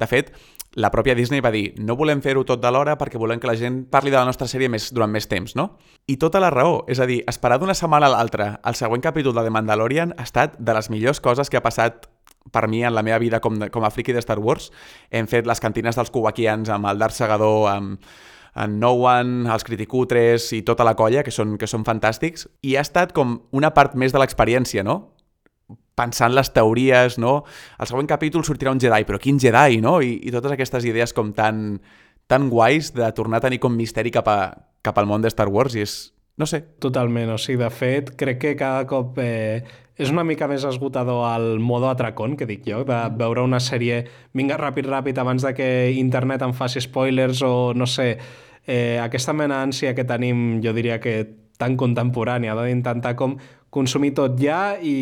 De 0.00 0.08
fet, 0.08 0.32
la 0.74 0.90
pròpia 0.90 1.14
Disney 1.14 1.42
va 1.44 1.52
dir 1.52 1.74
no 1.78 1.96
volem 2.00 2.22
fer-ho 2.24 2.44
tot 2.48 2.62
de 2.62 2.70
l'hora 2.72 2.96
perquè 3.00 3.20
volem 3.20 3.40
que 3.40 3.50
la 3.50 3.56
gent 3.58 3.82
parli 3.92 4.12
de 4.12 4.16
la 4.16 4.24
nostra 4.28 4.48
sèrie 4.48 4.70
més, 4.72 4.90
durant 4.94 5.12
més 5.12 5.28
temps, 5.28 5.56
no? 5.58 5.76
I 6.08 6.16
tota 6.16 6.40
la 6.40 6.50
raó, 6.54 6.82
és 6.88 7.00
a 7.00 7.06
dir, 7.06 7.22
esperar 7.28 7.60
d'una 7.60 7.76
setmana 7.76 8.08
a 8.08 8.14
l'altra 8.16 8.54
el 8.64 8.78
següent 8.78 9.04
capítol 9.04 9.36
de 9.36 9.44
The 9.44 9.52
Mandalorian 9.52 10.16
ha 10.16 10.26
estat 10.26 10.56
de 10.58 10.74
les 10.74 10.90
millors 10.90 11.20
coses 11.20 11.50
que 11.50 11.60
ha 11.60 11.64
passat 11.64 12.08
per 12.52 12.66
mi 12.68 12.82
en 12.84 12.94
la 12.94 13.04
meva 13.06 13.20
vida 13.22 13.40
com, 13.40 13.60
com 13.70 13.84
a 13.84 13.90
friki 13.90 14.12
de 14.12 14.22
Star 14.24 14.40
Wars. 14.40 14.72
Hem 15.10 15.28
fet 15.30 15.46
les 15.46 15.60
cantines 15.62 15.96
dels 15.96 16.10
Kuwakians 16.10 16.72
amb 16.74 16.88
el 16.90 16.98
Darth 16.98 17.14
Segador, 17.14 17.68
amb, 17.70 18.00
en 18.54 18.78
No 18.80 18.92
One, 19.00 19.48
els 19.52 19.64
Criticutres 19.64 20.50
i 20.52 20.62
tota 20.66 20.84
la 20.84 20.96
colla, 20.98 21.22
que 21.24 21.32
són, 21.32 21.56
que 21.58 21.68
són 21.70 21.86
fantàstics, 21.88 22.48
i 22.62 22.76
ha 22.76 22.84
estat 22.84 23.14
com 23.16 23.38
una 23.52 23.72
part 23.72 23.94
més 23.96 24.12
de 24.12 24.20
l'experiència, 24.20 24.84
no? 24.84 25.11
Pensant 25.98 26.32
les 26.34 26.50
teories, 26.54 27.18
no? 27.20 27.42
Al 27.78 27.90
següent 27.90 28.08
capítol 28.10 28.44
sortirà 28.46 28.72
un 28.72 28.80
Jedi, 28.80 29.04
però 29.08 29.20
quin 29.20 29.40
Jedi, 29.40 29.80
no? 29.84 29.98
I, 30.00 30.16
i 30.22 30.32
totes 30.34 30.54
aquestes 30.54 30.86
idees 30.88 31.12
com 31.16 31.32
tan, 31.36 31.76
tan 32.30 32.48
guais 32.52 32.92
de 32.96 33.10
tornar 33.16 33.42
a 33.42 33.46
tenir 33.46 33.60
com 33.62 33.76
misteri 33.76 34.12
cap, 34.14 34.28
a, 34.28 34.40
cap 34.82 34.98
al 34.98 35.08
món 35.10 35.22
de 35.24 35.32
Star 35.32 35.48
Wars 35.52 35.76
i 35.76 35.84
és, 35.84 35.96
no 36.40 36.48
sé. 36.48 36.62
Totalment, 36.80 37.34
o 37.34 37.38
sigui, 37.38 37.60
de 37.60 37.70
fet, 37.70 38.14
crec 38.18 38.40
que 38.40 38.54
cada 38.56 38.86
cop 38.88 39.18
eh, 39.20 39.62
és 40.00 40.10
una 40.10 40.24
mica 40.24 40.48
més 40.48 40.64
esgotador 40.64 41.26
el 41.34 41.60
modo 41.60 41.90
atracón, 41.90 42.38
que 42.40 42.48
dic 42.48 42.64
jo, 42.66 42.82
de 42.88 43.00
veure 43.20 43.44
una 43.44 43.60
sèrie, 43.60 44.02
vinga, 44.34 44.56
ràpid, 44.60 44.88
ràpid, 44.88 45.20
abans 45.20 45.44
de 45.44 45.52
que 45.56 45.68
internet 45.98 46.42
em 46.46 46.56
faci 46.56 46.80
spoilers 46.80 47.44
o, 47.44 47.52
no 47.76 47.86
sé, 47.86 48.16
eh, 48.66 48.98
aquesta 49.02 49.34
mena 49.36 49.66
que 49.68 50.04
tenim, 50.04 50.62
jo 50.64 50.72
diria 50.72 50.98
que 51.00 51.42
tan 51.58 51.76
contemporània, 51.76 52.56
d'intentar 52.56 53.14
com 53.14 53.36
consumir 53.72 54.12
tot 54.12 54.36
ja 54.36 54.76
i, 54.76 54.96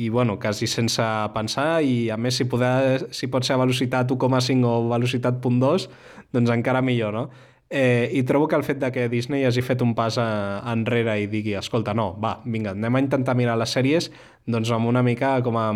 i 0.00 0.08
bueno, 0.08 0.38
quasi 0.40 0.66
sense 0.66 1.04
pensar 1.34 1.82
i 1.84 2.08
a 2.08 2.16
més 2.16 2.40
si, 2.40 2.46
poder, 2.48 3.10
si 3.12 3.28
pot 3.28 3.44
ser 3.44 3.58
a 3.58 3.60
velocitat 3.60 4.08
1,5 4.14 4.64
o 4.64 4.88
velocitat 4.88 5.42
.2 5.44 5.88
doncs 6.32 6.52
encara 6.54 6.80
millor, 6.84 7.12
no? 7.12 7.47
Eh, 7.70 8.08
I 8.14 8.22
trobo 8.22 8.46
que 8.48 8.56
el 8.56 8.64
fet 8.64 8.78
de 8.80 8.88
que 8.88 9.10
Disney 9.12 9.44
hagi 9.44 9.60
fet 9.60 9.82
un 9.84 9.90
pas 9.92 10.16
a, 10.16 10.62
enrere 10.72 11.18
i 11.20 11.26
digui, 11.28 11.52
escolta, 11.58 11.92
no, 11.92 12.14
va, 12.16 12.38
vinga, 12.48 12.72
anem 12.72 12.96
a 12.96 13.02
intentar 13.04 13.34
mirar 13.36 13.58
les 13.60 13.74
sèries 13.76 14.06
doncs 14.48 14.70
amb 14.72 14.88
una 14.88 15.02
mica 15.04 15.34
com, 15.44 15.58
a, 15.60 15.66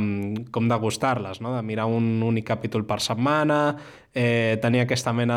com 0.48 0.70
degustar-les, 0.70 1.42
no? 1.44 1.52
de 1.52 1.60
mirar 1.60 1.84
un 1.92 2.22
únic 2.24 2.46
capítol 2.48 2.86
per 2.88 2.96
setmana, 3.04 3.58
eh, 4.14 4.56
tenir 4.62 4.86
aquesta 4.86 5.12
mena 5.12 5.36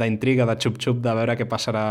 d'intriga, 0.00 0.46
de, 0.48 0.54
de 0.56 0.64
xup-xup, 0.64 1.02
de 1.04 1.14
veure 1.18 1.36
què 1.36 1.44
passarà 1.44 1.84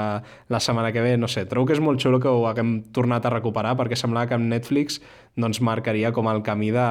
la 0.50 0.64
setmana 0.66 0.90
que 0.90 1.06
ve, 1.06 1.14
no 1.22 1.30
sé, 1.30 1.46
trobo 1.46 1.70
que 1.70 1.78
és 1.78 1.84
molt 1.84 2.02
xulo 2.02 2.18
que 2.18 2.34
ho 2.34 2.48
haguem 2.50 2.80
tornat 2.96 3.30
a 3.30 3.36
recuperar 3.36 3.76
perquè 3.78 3.94
semblava 3.94 4.32
que 4.32 4.40
amb 4.40 4.50
Netflix 4.50 4.98
doncs, 5.38 5.62
marcaria 5.62 6.10
com 6.10 6.26
el 6.34 6.42
camí 6.42 6.74
de, 6.74 6.90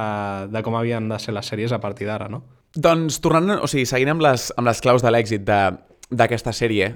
de 0.54 0.62
com 0.62 0.78
havien 0.78 1.10
de 1.10 1.18
ser 1.18 1.34
les 1.34 1.50
sèries 1.50 1.74
a 1.74 1.82
partir 1.82 2.06
d'ara, 2.06 2.30
no? 2.30 2.44
Doncs 2.78 3.18
tornant, 3.24 3.58
o 3.58 3.66
sigui, 3.66 3.88
seguint 3.88 4.14
amb 4.14 4.22
les, 4.22 4.52
amb 4.54 4.70
les 4.70 4.78
claus 4.84 5.02
de 5.02 5.10
l'èxit 5.10 5.42
de, 5.42 5.62
d'aquesta 6.10 6.52
sèrie. 6.52 6.94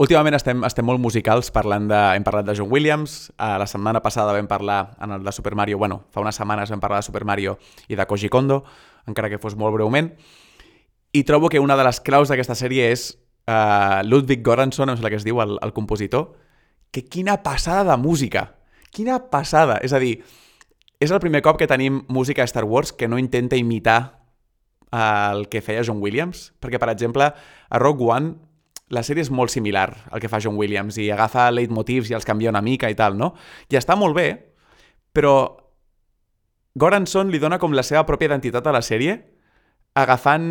Últimament 0.00 0.32
estem, 0.32 0.62
estem 0.64 0.86
molt 0.88 1.00
musicals, 1.02 1.50
parlant 1.52 1.90
de, 1.90 1.98
hem 2.16 2.24
parlat 2.24 2.46
de 2.48 2.54
John 2.56 2.70
Williams, 2.72 3.32
eh, 3.36 3.56
la 3.60 3.66
setmana 3.68 4.00
passada 4.00 4.32
vam 4.32 4.48
parlar 4.48 4.96
en 5.04 5.12
el 5.12 5.24
de 5.24 5.32
Super 5.32 5.54
Mario, 5.54 5.76
bueno, 5.78 6.06
fa 6.10 6.22
unes 6.24 6.38
setmanes 6.40 6.72
vam 6.72 6.80
parlar 6.80 7.02
de 7.02 7.08
Super 7.10 7.26
Mario 7.28 7.58
i 7.88 7.98
de 7.98 8.06
Koji 8.08 8.30
Kondo, 8.32 8.62
encara 9.06 9.28
que 9.28 9.38
fos 9.38 9.58
molt 9.60 9.76
breument, 9.76 10.14
i 11.12 11.24
trobo 11.28 11.50
que 11.52 11.60
una 11.60 11.76
de 11.76 11.84
les 11.84 12.00
claus 12.00 12.32
d'aquesta 12.32 12.56
sèrie 12.56 12.88
és 12.94 13.10
uh, 13.50 14.00
Ludwig 14.06 14.40
Göransson, 14.46 14.88
em 14.88 14.96
sembla 14.96 15.10
que 15.12 15.20
es 15.20 15.26
diu 15.26 15.42
el, 15.42 15.58
el 15.60 15.74
compositor, 15.76 16.30
que 16.90 17.04
quina 17.04 17.42
passada 17.42 17.84
de 17.84 17.96
música! 18.00 18.54
Quina 18.90 19.18
passada! 19.30 19.76
És 19.84 19.92
a 19.92 20.00
dir, 20.02 20.22
és 21.00 21.12
el 21.12 21.20
primer 21.20 21.42
cop 21.44 21.58
que 21.60 21.68
tenim 21.68 22.02
música 22.08 22.42
a 22.42 22.48
Star 22.48 22.64
Wars 22.64 22.92
que 22.92 23.08
no 23.08 23.18
intenta 23.18 23.56
imitar 23.56 24.19
el 24.90 25.48
que 25.48 25.62
feia 25.62 25.84
John 25.86 26.00
Williams, 26.02 26.50
perquè, 26.60 26.80
per 26.82 26.90
exemple, 26.92 27.30
a 27.30 27.78
Rogue 27.78 28.08
One 28.10 28.34
la 28.90 29.04
sèrie 29.06 29.22
és 29.22 29.30
molt 29.30 29.52
similar 29.54 29.88
al 30.10 30.20
que 30.22 30.28
fa 30.28 30.40
John 30.42 30.58
Williams 30.58 30.98
i 30.98 31.06
agafa 31.14 31.46
leitmotivs 31.54 32.10
i 32.10 32.16
els 32.18 32.26
canvia 32.26 32.50
una 32.50 32.62
mica 32.62 32.90
i 32.90 32.96
tal, 32.98 33.16
no? 33.16 33.32
I 33.70 33.78
està 33.78 33.94
molt 33.98 34.16
bé, 34.18 34.28
però 35.14 35.34
Goranson 36.74 37.30
li 37.30 37.38
dona 37.38 37.60
com 37.62 37.74
la 37.74 37.86
seva 37.86 38.02
pròpia 38.06 38.32
identitat 38.32 38.66
a 38.66 38.74
la 38.74 38.82
sèrie, 38.82 39.16
agafant 39.94 40.50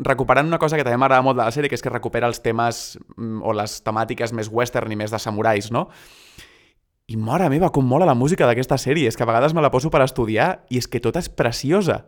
recuperant 0.00 0.48
una 0.48 0.60
cosa 0.60 0.76
que 0.76 0.84
també 0.84 0.96
m'agrada 1.00 1.24
molt 1.24 1.36
de 1.36 1.44
la 1.44 1.52
sèrie, 1.52 1.68
que 1.68 1.76
és 1.76 1.84
que 1.84 1.92
recupera 1.92 2.28
els 2.28 2.40
temes 2.44 2.98
mm, 3.16 3.42
o 3.44 3.56
les 3.56 3.80
temàtiques 3.84 4.32
més 4.36 4.48
western 4.52 4.92
i 4.92 4.96
més 4.96 5.12
de 5.12 5.20
samurais, 5.20 5.68
no? 5.72 5.88
I 7.10 7.16
mare 7.18 7.48
meva, 7.50 7.72
com 7.74 7.84
mola 7.84 8.06
la 8.08 8.14
música 8.14 8.46
d'aquesta 8.46 8.78
sèrie, 8.78 9.08
és 9.08 9.16
que 9.16 9.24
a 9.24 9.28
vegades 9.28 9.56
me 9.56 9.64
la 9.64 9.72
poso 9.72 9.90
per 9.90 10.04
estudiar 10.04 10.66
i 10.70 10.78
és 10.78 10.88
que 10.88 11.02
tota 11.02 11.20
és 11.20 11.28
preciosa 11.28 12.04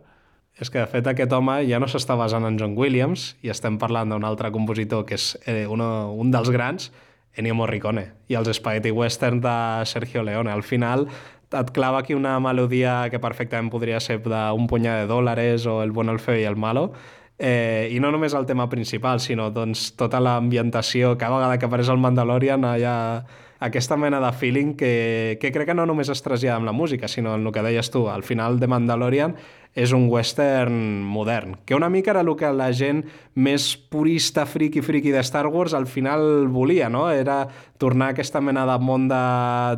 és 0.59 0.69
que, 0.69 0.79
de 0.79 0.89
fet, 0.89 1.07
aquest 1.09 1.33
home 1.33 1.59
ja 1.67 1.79
no 1.81 1.89
s'està 1.89 2.17
basant 2.19 2.45
en 2.45 2.59
John 2.59 2.75
Williams 2.77 3.33
i 3.41 3.49
estem 3.53 3.79
parlant 3.81 4.13
d'un 4.13 4.25
altre 4.27 4.51
compositor 4.53 5.07
que 5.09 5.17
és 5.17 5.33
eh, 5.45 5.65
uno, 5.65 6.13
un 6.13 6.29
dels 6.33 6.51
grans, 6.53 6.91
Ennio 7.33 7.55
Morricone, 7.57 8.05
i 8.29 8.37
els 8.37 8.51
Spaghetti 8.53 8.91
Western 8.93 9.41
de 9.41 9.55
Sergio 9.89 10.21
Leone. 10.21 10.51
Al 10.53 10.61
final 10.61 11.07
et 11.53 11.73
clava 11.73 12.03
aquí 12.03 12.13
una 12.13 12.37
melodia 12.41 13.09
que 13.09 13.21
perfectament 13.21 13.71
podria 13.73 13.99
ser 14.01 14.19
d'un 14.21 14.69
punyà 14.69 14.99
de 15.01 15.09
dòlares 15.09 15.65
o 15.69 15.81
el 15.81 15.93
bon, 15.93 16.09
el 16.13 16.21
feo 16.21 16.37
i 16.37 16.47
el 16.49 16.57
malo, 16.57 16.91
Eh, 17.39 17.89
I 17.91 17.97
no 17.99 18.11
només 18.13 18.33
el 18.37 18.45
tema 18.45 18.69
principal, 18.69 19.19
sinó 19.19 19.49
doncs, 19.51 19.89
tota 19.99 20.19
l'ambientació, 20.21 21.15
cada 21.17 21.39
vegada 21.39 21.57
que 21.57 21.65
apareix 21.65 21.89
el 21.89 21.99
Mandalorian 21.99 22.63
ha 22.63 22.75
aquesta 23.63 23.95
mena 23.97 24.19
de 24.19 24.31
feeling 24.35 24.73
que, 24.75 25.37
que 25.39 25.51
crec 25.55 25.69
que 25.71 25.75
no 25.77 25.85
només 25.87 26.09
es 26.11 26.21
trasllada 26.21 26.59
amb 26.59 26.67
la 26.67 26.75
música, 26.75 27.07
sinó 27.07 27.35
en 27.37 27.47
el 27.47 27.53
que 27.55 27.63
deies 27.63 27.89
tu, 27.91 28.09
al 28.11 28.23
final 28.27 28.59
de 28.59 28.67
Mandalorian 28.67 29.37
és 29.73 29.89
un 29.95 30.05
western 30.05 31.01
modern, 31.01 31.55
que 31.65 31.73
una 31.73 31.89
mica 31.89 32.11
era 32.11 32.21
el 32.21 32.29
que 32.37 32.51
la 32.53 32.69
gent 32.75 33.01
més 33.33 33.71
purista, 33.89 34.45
friki, 34.45 34.83
friki 34.85 35.09
de 35.15 35.23
Star 35.25 35.47
Wars 35.47 35.73
al 35.73 35.87
final 35.87 36.47
volia, 36.53 36.91
no? 36.93 37.07
Era 37.09 37.47
tornar 37.81 38.11
a 38.11 38.13
aquesta 38.13 38.41
mena 38.41 38.67
de 38.69 38.77
món 38.77 39.07
de, 39.09 39.23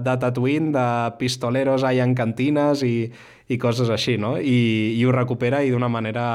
de 0.04 0.18
Tatooine, 0.20 0.74
de 0.76 0.88
pistoleros 1.22 1.86
ahí 1.88 2.02
en 2.04 2.14
cantines 2.14 2.84
i, 2.84 3.08
i 3.48 3.58
coses 3.58 3.90
així, 3.90 4.18
no? 4.20 4.36
I, 4.36 4.98
i 5.00 5.06
ho 5.06 5.16
recupera 5.16 5.64
i 5.64 5.72
d'una 5.72 5.88
manera 5.88 6.26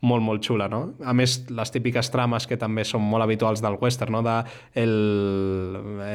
molt, 0.00 0.24
molt 0.24 0.44
xula, 0.44 0.66
no? 0.72 0.80
A 1.04 1.12
més, 1.16 1.36
les 1.52 1.72
típiques 1.72 2.08
trames 2.12 2.46
que 2.48 2.56
també 2.60 2.86
són 2.88 3.02
molt 3.04 3.24
habituals 3.24 3.60
del 3.60 3.76
western, 3.80 4.16
no? 4.16 4.22
De 4.24 4.36
el, 4.80 4.94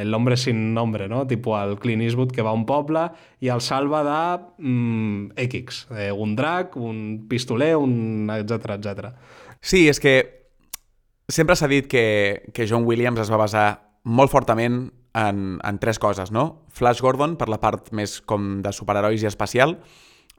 l'hombre 0.10 0.38
sin 0.42 0.74
nombre, 0.74 1.08
no? 1.12 1.26
Tipo 1.30 1.54
el 1.60 1.78
Clint 1.82 2.02
Eastwood 2.06 2.34
que 2.34 2.46
va 2.46 2.54
a 2.54 2.58
un 2.58 2.66
poble 2.66 3.08
i 3.46 3.52
el 3.54 3.62
salva 3.62 4.02
de 4.08 4.20
mm, 4.66 5.38
X, 5.48 5.86
eh, 5.94 6.12
un 6.12 6.36
drac, 6.36 6.78
un 6.78 7.28
pistoler, 7.30 7.76
un 7.78 8.32
etc 8.34 8.78
etc. 8.80 9.12
Sí, 9.62 9.86
és 9.90 10.02
que 10.02 10.16
sempre 11.30 11.58
s'ha 11.58 11.70
dit 11.70 11.88
que, 11.90 12.52
que 12.54 12.68
John 12.70 12.86
Williams 12.90 13.22
es 13.22 13.32
va 13.34 13.42
basar 13.42 13.68
molt 14.06 14.34
fortament 14.34 14.88
en, 15.16 15.60
en 15.64 15.80
tres 15.80 16.02
coses, 16.02 16.32
no? 16.34 16.66
Flash 16.74 17.02
Gordon, 17.02 17.38
per 17.40 17.48
la 17.50 17.62
part 17.62 17.94
més 17.96 18.20
com 18.22 18.60
de 18.66 18.74
superherois 18.76 19.24
i 19.24 19.30
espacial, 19.30 19.78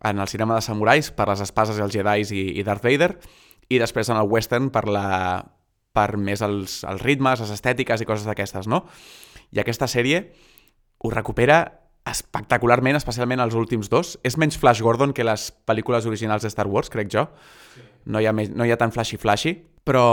en 0.05 0.21
el 0.21 0.29
cinema 0.29 0.57
de 0.57 0.65
samurais 0.65 1.11
per 1.15 1.29
les 1.31 1.43
espases 1.45 1.79
i 1.79 1.85
els 1.85 1.95
jedis 1.95 2.33
i, 2.35 2.43
i 2.61 2.65
Darth 2.67 2.85
Vader, 2.85 3.15
i 3.69 3.81
després 3.83 4.11
en 4.13 4.21
el 4.21 4.29
western 4.31 4.71
per, 4.75 4.85
la, 4.91 5.07
per 5.97 6.17
més 6.21 6.43
els, 6.45 6.83
els 6.87 7.03
ritmes, 7.03 7.43
les 7.43 7.55
estètiques 7.55 8.03
i 8.03 8.09
coses 8.09 8.29
d'aquestes, 8.29 8.69
no? 8.71 8.85
I 9.55 9.63
aquesta 9.63 9.89
sèrie 9.91 10.23
ho 11.03 11.11
recupera 11.13 11.65
espectacularment, 12.07 12.97
especialment 12.99 13.43
els 13.43 13.57
últims 13.59 13.91
dos. 13.91 14.15
És 14.23 14.37
menys 14.39 14.59
Flash 14.61 14.83
Gordon 14.85 15.13
que 15.15 15.27
les 15.27 15.49
pel·lícules 15.67 16.07
originals 16.07 16.47
de 16.47 16.53
Star 16.53 16.69
Wars, 16.71 16.91
crec 16.93 17.11
jo. 17.11 17.27
Sí. 17.75 17.83
No, 18.07 18.23
hi 18.23 18.29
ha 18.31 18.35
més, 18.37 18.53
no 18.55 18.63
hi 18.63 18.71
ha 18.71 18.79
tant 18.79 18.95
flashy-flashy, 18.95 19.57
però 19.87 20.07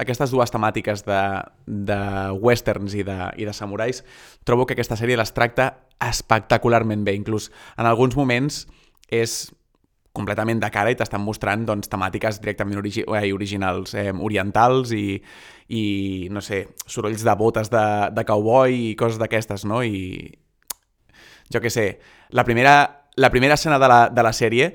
aquestes 0.00 0.32
dues 0.32 0.52
temàtiques 0.52 1.04
de, 1.04 1.20
de 1.66 1.98
westerns 2.40 2.96
i 2.96 3.04
de, 3.04 3.16
i 3.40 3.48
de 3.48 3.52
samurais 3.56 4.00
trobo 4.48 4.64
que 4.64 4.76
aquesta 4.76 4.96
sèrie 4.96 5.18
les 5.20 5.32
tracta 5.36 5.70
espectacularment 6.04 7.04
bé. 7.04 7.16
Inclús 7.16 7.50
en 7.76 7.88
alguns 7.88 8.16
moments 8.16 8.64
és 9.08 9.52
completament 10.14 10.60
de 10.62 10.70
cara 10.70 10.92
i 10.94 10.96
t'estan 10.96 11.24
mostrant 11.24 11.64
doncs, 11.66 11.90
temàtiques 11.90 12.38
directament 12.38 12.78
origi 12.78 13.02
eh, 13.02 13.32
originals, 13.34 13.96
eh, 13.98 14.12
orientals 14.14 14.92
i, 14.94 15.18
i, 15.74 15.82
no 16.30 16.42
sé, 16.44 16.60
sorolls 16.86 17.24
de 17.26 17.34
botes 17.34 17.70
de, 17.72 17.84
de 18.14 18.24
cowboy 18.28 18.76
i 18.92 18.94
coses 19.00 19.18
d'aquestes, 19.18 19.66
no? 19.66 19.82
I 19.82 20.30
jo 21.50 21.60
què 21.60 21.72
sé, 21.72 21.88
la 22.30 22.46
primera, 22.46 22.76
la 23.18 23.30
primera 23.34 23.58
escena 23.58 23.80
de 23.82 23.90
la, 23.90 24.00
de 24.14 24.24
la 24.24 24.32
sèrie 24.32 24.70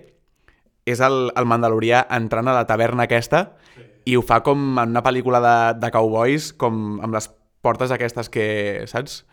és 0.90 1.00
el, 1.06 1.30
el 1.38 1.48
Mandalorià 1.48 2.04
entrant 2.20 2.52
a 2.52 2.60
la 2.60 2.68
taverna 2.68 3.08
aquesta 3.08 3.46
sí. 3.74 3.88
i 4.12 4.20
ho 4.20 4.26
fa 4.26 4.42
com 4.44 4.76
en 4.82 4.92
una 4.92 5.06
pel·lícula 5.06 5.40
de, 5.44 5.58
de 5.80 5.92
cowboys, 5.96 6.52
com 6.60 7.00
amb 7.00 7.16
les 7.16 7.32
portes 7.64 7.96
aquestes 7.96 8.28
que, 8.32 8.48
saps? 8.92 9.24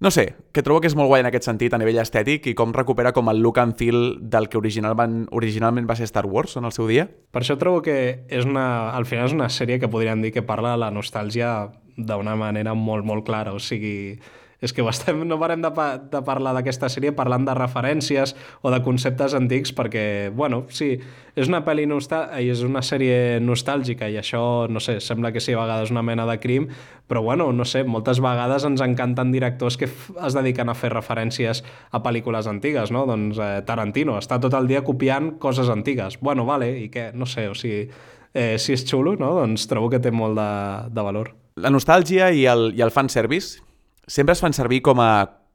No 0.00 0.12
sé, 0.14 0.36
que 0.54 0.62
trobo 0.62 0.78
que 0.78 0.86
és 0.86 0.94
molt 0.94 1.10
guai 1.10 1.24
en 1.24 1.26
aquest 1.26 1.48
sentit 1.48 1.74
a 1.74 1.78
nivell 1.80 1.96
estètic 1.98 2.44
i 2.46 2.52
com 2.54 2.70
recupera 2.74 3.10
com 3.16 3.26
el 3.32 3.40
look 3.42 3.58
and 3.58 3.74
feel 3.80 4.14
del 4.22 4.46
que 4.46 4.58
originalment, 4.60 5.24
originalment 5.34 5.88
va 5.90 5.96
ser 5.98 6.06
Star 6.06 6.22
Wars 6.30 6.54
en 6.60 6.68
el 6.68 6.74
seu 6.76 6.86
dia. 6.86 7.08
Per 7.34 7.42
això 7.42 7.56
trobo 7.58 7.82
que 7.82 7.96
és 8.30 8.46
una, 8.46 8.94
al 8.94 9.08
final 9.10 9.26
és 9.26 9.34
una 9.34 9.48
sèrie 9.50 9.80
que 9.82 9.90
podríem 9.90 10.22
dir 10.22 10.30
que 10.36 10.46
parla 10.46 10.76
de 10.76 10.82
la 10.84 10.92
nostàlgia 10.94 11.72
d'una 11.98 12.36
manera 12.38 12.76
molt, 12.78 13.02
molt 13.02 13.26
clara. 13.26 13.56
O 13.58 13.58
sigui, 13.58 14.20
és 14.60 14.72
que 14.74 14.82
estem, 14.90 15.20
no 15.28 15.38
parem 15.38 15.62
de, 15.62 15.70
pa, 15.74 15.86
de 16.10 16.20
parlar 16.26 16.52
d'aquesta 16.56 16.88
sèrie 16.90 17.12
parlant 17.14 17.44
de 17.46 17.54
referències 17.54 18.34
o 18.62 18.72
de 18.74 18.80
conceptes 18.82 19.34
antics 19.38 19.70
perquè, 19.76 20.04
bueno, 20.34 20.64
sí, 20.74 20.96
és 21.38 21.50
una 21.50 21.60
pel·li 21.66 21.86
i 21.86 22.48
és 22.50 22.62
una 22.66 22.82
sèrie 22.82 23.38
nostàlgica 23.38 24.08
i 24.10 24.18
això, 24.18 24.66
no 24.66 24.82
sé, 24.82 24.98
sembla 25.00 25.30
que 25.32 25.40
sí, 25.40 25.54
a 25.54 25.62
vegades 25.62 25.92
una 25.94 26.02
mena 26.02 26.26
de 26.26 26.38
crim, 26.42 26.68
però 27.06 27.22
bueno, 27.22 27.52
no 27.52 27.64
sé, 27.64 27.84
moltes 27.84 28.20
vegades 28.20 28.66
ens 28.66 28.82
encanten 28.82 29.30
directors 29.32 29.78
que 29.78 29.86
es 29.86 30.34
dediquen 30.34 30.68
a 30.68 30.74
fer 30.74 30.90
referències 30.92 31.62
a 31.92 32.02
pel·lícules 32.02 32.50
antigues, 32.50 32.90
no? 32.90 33.06
Doncs 33.06 33.38
eh, 33.38 33.62
Tarantino 33.66 34.18
està 34.18 34.40
tot 34.42 34.54
el 34.58 34.66
dia 34.66 34.82
copiant 34.84 35.36
coses 35.38 35.70
antigues. 35.70 36.18
Bueno, 36.20 36.44
vale, 36.48 36.72
i 36.82 36.88
què? 36.90 37.12
No 37.14 37.26
sé, 37.26 37.46
o 37.48 37.54
sigui, 37.54 37.86
eh, 38.34 38.56
si 38.58 38.74
és 38.74 38.84
xulo, 38.84 39.14
no? 39.16 39.36
Doncs 39.38 39.68
trobo 39.70 39.88
que 39.92 40.02
té 40.02 40.10
molt 40.10 40.36
de, 40.38 40.50
de 40.90 41.06
valor. 41.06 41.32
La 41.58 41.70
nostàlgia 41.74 42.30
i 42.34 42.44
el, 42.46 42.72
i 42.76 42.82
el 42.84 42.94
fanservice 42.94 43.62
sempre 44.08 44.34
es 44.34 44.42
fan 44.42 44.56
servir 44.56 44.80
com 44.82 44.98
a, 45.04 45.12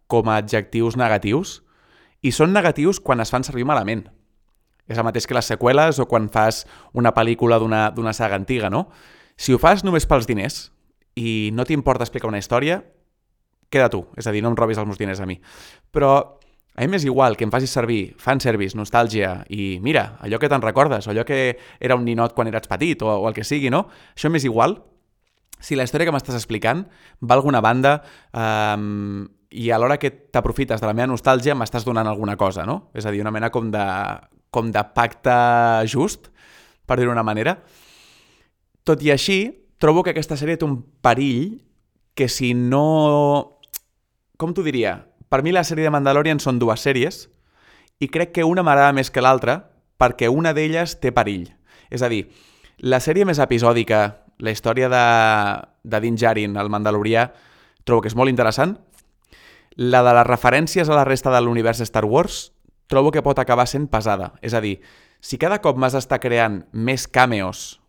com 0.07 0.29
a 0.29 0.37
adjectius 0.39 0.95
negatius 0.99 1.57
i 2.23 2.31
són 2.31 2.53
negatius 2.55 3.01
quan 3.03 3.19
es 3.19 3.33
fan 3.33 3.43
servir 3.43 3.65
malament. 3.67 4.05
És 4.87 4.99
el 4.99 5.07
mateix 5.07 5.27
que 5.27 5.35
les 5.35 5.49
seqüeles 5.49 5.99
o 5.99 6.07
quan 6.07 6.29
fas 6.31 6.63
una 6.93 7.13
pel·lícula 7.15 7.59
d'una 7.59 8.13
saga 8.13 8.39
antiga, 8.39 8.69
no? 8.69 8.87
Si 9.35 9.53
ho 9.53 9.59
fas 9.59 9.83
només 9.83 10.05
pels 10.07 10.27
diners 10.29 10.69
i 11.19 11.51
no 11.55 11.65
t'importa 11.65 12.05
explicar 12.05 12.29
una 12.29 12.39
història, 12.39 12.81
queda 13.73 13.89
tu. 13.89 14.05
És 14.19 14.27
a 14.27 14.33
dir, 14.35 14.43
no 14.43 14.51
em 14.53 14.57
robis 14.59 14.77
els 14.77 14.87
meus 14.87 15.01
diners 15.01 15.23
a 15.23 15.27
mi. 15.27 15.39
Però 15.91 16.13
a 16.73 16.81
mi 16.81 16.89
m'és 16.93 17.05
igual 17.05 17.37
que 17.37 17.45
em 17.47 17.51
facis 17.53 17.73
servir 17.73 18.15
fanservice, 18.21 18.77
nostàlgia 18.77 19.43
i 19.53 19.77
mira, 19.81 20.17
allò 20.25 20.39
que 20.41 20.49
te'n 20.49 20.63
recordes, 20.63 21.07
allò 21.09 21.25
que 21.25 21.57
era 21.79 21.97
un 21.97 22.05
ninot 22.05 22.33
quan 22.37 22.49
eres 22.49 22.69
petit 22.69 23.01
o, 23.05 23.11
o 23.23 23.27
el 23.29 23.35
que 23.37 23.45
sigui, 23.47 23.69
no? 23.73 23.85
Això 24.15 24.31
m'és 24.33 24.45
igual 24.49 24.79
si 25.63 25.77
la 25.79 25.85
història 25.87 26.09
que 26.09 26.13
m'estàs 26.15 26.35
explicant 26.35 26.83
va 27.23 27.37
alguna 27.37 27.61
banda 27.63 27.95
um, 28.35 29.23
i 29.53 29.69
a 29.71 29.79
l'hora 29.79 29.99
que 30.01 30.11
t'aprofites 30.33 30.81
de 30.81 30.89
la 30.89 30.95
meva 30.97 31.11
nostàlgia 31.13 31.55
m'estàs 31.55 31.85
donant 31.87 32.09
alguna 32.09 32.35
cosa, 32.35 32.65
no? 32.67 32.89
És 32.93 33.05
a 33.05 33.13
dir, 33.13 33.21
una 33.23 33.31
mena 33.31 33.51
com 33.53 33.69
de, 33.71 33.83
com 34.51 34.71
de 34.73 34.83
pacte 34.95 35.35
just, 35.87 36.31
per 36.85 36.97
dir-ho 36.99 37.13
d'una 37.13 37.25
manera. 37.25 37.55
Tot 38.83 39.03
i 39.05 39.13
així, 39.13 39.45
trobo 39.79 40.03
que 40.03 40.11
aquesta 40.11 40.35
sèrie 40.39 40.59
té 40.59 40.67
un 40.67 40.81
perill 41.05 41.61
que 42.17 42.27
si 42.27 42.53
no... 42.57 43.59
Com 44.37 44.51
t'ho 44.51 44.65
diria? 44.65 44.97
Per 45.29 45.41
mi 45.45 45.53
la 45.53 45.63
sèrie 45.63 45.85
de 45.85 45.93
Mandalorian 45.93 46.41
són 46.43 46.59
dues 46.59 46.83
sèries 46.83 47.27
i 48.03 48.09
crec 48.11 48.33
que 48.35 48.43
una 48.43 48.65
m'agrada 48.65 48.93
més 48.93 49.13
que 49.13 49.21
l'altra 49.23 49.61
perquè 50.01 50.27
una 50.27 50.51
d'elles 50.53 50.97
té 50.99 51.13
perill. 51.15 51.47
És 51.93 52.03
a 52.03 52.09
dir, 52.11 52.25
la 52.83 52.99
sèrie 52.99 53.25
més 53.25 53.39
episòdica 53.39 54.22
la 54.39 54.51
història 54.51 54.89
de, 54.89 55.03
de 55.83 55.99
Din 56.03 56.17
Djarin, 56.17 56.57
el 56.57 56.71
Mandalorià, 56.71 57.27
trobo 57.83 58.03
que 58.03 58.11
és 58.11 58.17
molt 58.17 58.31
interessant. 58.31 58.77
La 59.75 60.03
de 60.05 60.13
les 60.13 60.27
referències 60.27 60.89
a 60.89 60.97
la 60.97 61.05
resta 61.07 61.33
de 61.33 61.41
l'univers 61.41 61.81
Star 61.85 62.05
Wars 62.05 62.51
trobo 62.87 63.11
que 63.11 63.23
pot 63.25 63.39
acabar 63.39 63.65
sent 63.67 63.87
pesada. 63.89 64.33
És 64.41 64.53
a 64.53 64.61
dir, 64.61 64.77
si 65.23 65.39
cada 65.41 65.61
cop 65.63 65.79
m'has 65.79 65.95
d'estar 65.95 66.19
creant 66.21 66.61
més 66.73 67.07
cameos 67.07 67.79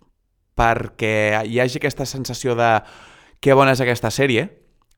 perquè 0.55 1.43
hi 1.45 1.59
hagi 1.61 1.81
aquesta 1.81 2.07
sensació 2.07 2.55
de 2.55 2.71
que 3.43 3.57
bona 3.59 3.75
és 3.75 3.83
aquesta 3.83 4.11
sèrie, 4.15 4.47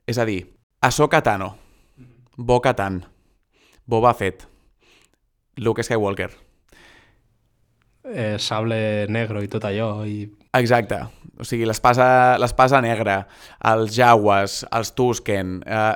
és 0.07 0.19
a 0.21 0.27
dir, 0.29 0.43
Ahsoka 0.85 1.23
Tano, 1.25 1.57
Bo-Katan, 2.37 3.01
Boba 3.87 4.13
Fett, 4.15 4.45
Luke 5.57 5.83
Skywalker, 5.83 6.31
eh, 8.13 8.37
sable 8.39 9.07
negro 9.09 9.43
i 9.43 9.49
tot 9.49 9.65
allò. 9.65 10.05
I... 10.07 10.27
Exacte. 10.55 11.01
O 11.39 11.45
sigui, 11.45 11.67
l'espasa 11.69 12.81
negra, 12.85 13.21
els 13.73 13.95
Jaguars, 13.97 14.65
els 14.73 14.93
Tusken, 14.97 15.61
eh, 15.67 15.95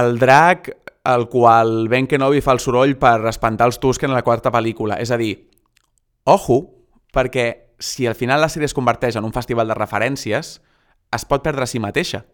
el 0.00 0.18
drac 0.18 0.70
el 1.04 1.28
qual 1.28 1.88
Ben 1.88 2.06
Kenobi 2.08 2.40
fa 2.40 2.54
el 2.56 2.62
soroll 2.64 2.96
per 2.96 3.18
espantar 3.28 3.68
els 3.68 3.78
Tusken 3.80 4.12
a 4.12 4.16
la 4.16 4.24
quarta 4.24 4.52
pel·lícula. 4.52 4.96
És 5.00 5.12
a 5.12 5.18
dir, 5.20 5.34
ojo, 6.24 6.62
perquè 7.12 7.74
si 7.78 8.06
al 8.08 8.16
final 8.16 8.40
la 8.40 8.48
sèrie 8.48 8.70
es 8.70 8.76
converteix 8.76 9.16
en 9.16 9.26
un 9.28 9.34
festival 9.34 9.68
de 9.68 9.76
referències, 9.76 10.56
es 11.14 11.26
pot 11.28 11.44
perdre 11.44 11.68
a 11.68 11.70
si 11.70 11.80
mateixa. 11.82 12.24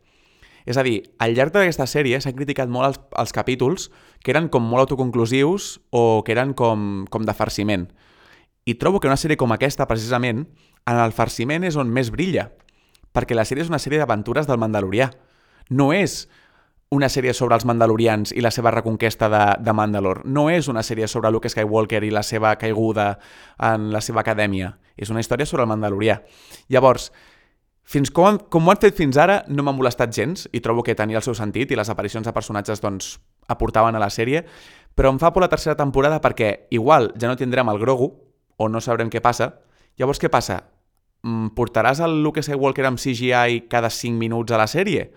És 0.69 0.79
a 0.79 0.85
dir, 0.87 1.01
al 1.19 1.35
llarg 1.35 1.55
d'aquesta 1.55 1.89
sèrie 1.89 2.21
s'han 2.21 2.37
criticat 2.37 2.71
molt 2.71 2.87
els, 2.87 3.01
els 3.19 3.35
capítols 3.35 3.89
que 4.23 4.31
eren 4.35 4.49
com 4.53 4.63
molt 4.63 4.87
autoconclusius 4.87 5.81
o 5.91 6.23
que 6.23 6.37
eren 6.37 6.55
com, 6.55 7.07
com 7.11 7.27
de 7.27 7.35
farciment. 7.35 7.89
I 8.67 8.77
trobo 8.81 9.01
que 9.01 9.09
una 9.09 9.19
sèrie 9.21 9.39
com 9.41 9.53
aquesta, 9.53 9.87
precisament, 9.89 10.45
en 10.89 11.01
el 11.01 11.15
farciment 11.17 11.65
és 11.65 11.79
on 11.81 11.91
més 11.93 12.11
brilla, 12.13 12.51
perquè 13.15 13.37
la 13.37 13.47
sèrie 13.49 13.65
és 13.65 13.73
una 13.73 13.81
sèrie 13.81 14.01
d'aventures 14.01 14.49
del 14.49 14.61
Mandalorià. 14.61 15.11
No 15.71 15.91
és 15.95 16.27
una 16.91 17.09
sèrie 17.09 17.33
sobre 17.35 17.55
els 17.55 17.65
Mandalorians 17.65 18.33
i 18.35 18.43
la 18.43 18.51
seva 18.51 18.73
reconquesta 18.75 19.29
de, 19.31 19.43
de 19.63 19.73
Mandalor. 19.73 20.25
No 20.27 20.49
és 20.51 20.69
una 20.69 20.83
sèrie 20.83 21.07
sobre 21.09 21.31
Luke 21.31 21.49
Skywalker 21.49 22.03
i 22.03 22.11
la 22.11 22.25
seva 22.27 22.57
caiguda 22.59 23.13
en 23.71 23.91
la 23.95 24.03
seva 24.03 24.25
acadèmia. 24.25 24.73
És 24.99 25.11
una 25.11 25.23
història 25.23 25.47
sobre 25.47 25.63
el 25.63 25.71
Mandalorià. 25.71 26.19
Llavors, 26.69 27.13
fins 27.87 28.11
com, 28.15 28.41
com 28.51 28.67
ho 28.67 28.73
han 28.75 28.83
fet 28.83 28.99
fins 28.99 29.19
ara 29.19 29.41
no 29.49 29.63
m'ha 29.67 29.75
molestat 29.75 30.13
gens 30.15 30.49
i 30.53 30.63
trobo 30.63 30.83
que 30.87 30.95
tenia 30.99 31.19
el 31.19 31.27
seu 31.27 31.35
sentit 31.39 31.71
i 31.71 31.79
les 31.79 31.91
aparicions 31.91 32.27
de 32.27 32.35
personatges 32.35 32.83
doncs, 32.83 33.17
aportaven 33.51 33.95
a 33.95 34.03
la 34.03 34.11
sèrie, 34.11 34.45
però 34.95 35.11
em 35.11 35.19
fa 35.19 35.33
por 35.35 35.43
la 35.43 35.51
tercera 35.51 35.79
temporada 35.79 36.21
perquè 36.23 36.69
igual 36.75 37.11
ja 37.19 37.31
no 37.31 37.39
tindrem 37.39 37.71
el 37.71 37.81
Grogu, 37.83 38.13
o 38.61 38.69
no 38.69 38.83
sabrem 38.85 39.09
què 39.13 39.23
passa. 39.25 39.55
Llavors, 39.99 40.21
què 40.21 40.29
passa? 40.33 40.61
Mm, 41.25 41.53
portaràs 41.57 42.01
el 42.05 42.21
Luke 42.25 42.45
Skywalker 42.45 42.87
amb 42.89 43.01
CGI 43.01 43.65
cada 43.73 43.91
5 43.93 44.21
minuts 44.21 44.53
a 44.53 44.61
la 44.61 44.69
sèrie? 44.71 45.09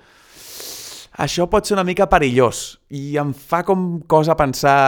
Això 1.24 1.46
pot 1.52 1.68
ser 1.68 1.76
una 1.76 1.86
mica 1.86 2.10
perillós 2.10 2.80
i 2.90 3.20
em 3.22 3.36
fa 3.38 3.62
com 3.68 4.02
cosa 4.10 4.34
pensar 4.40 4.80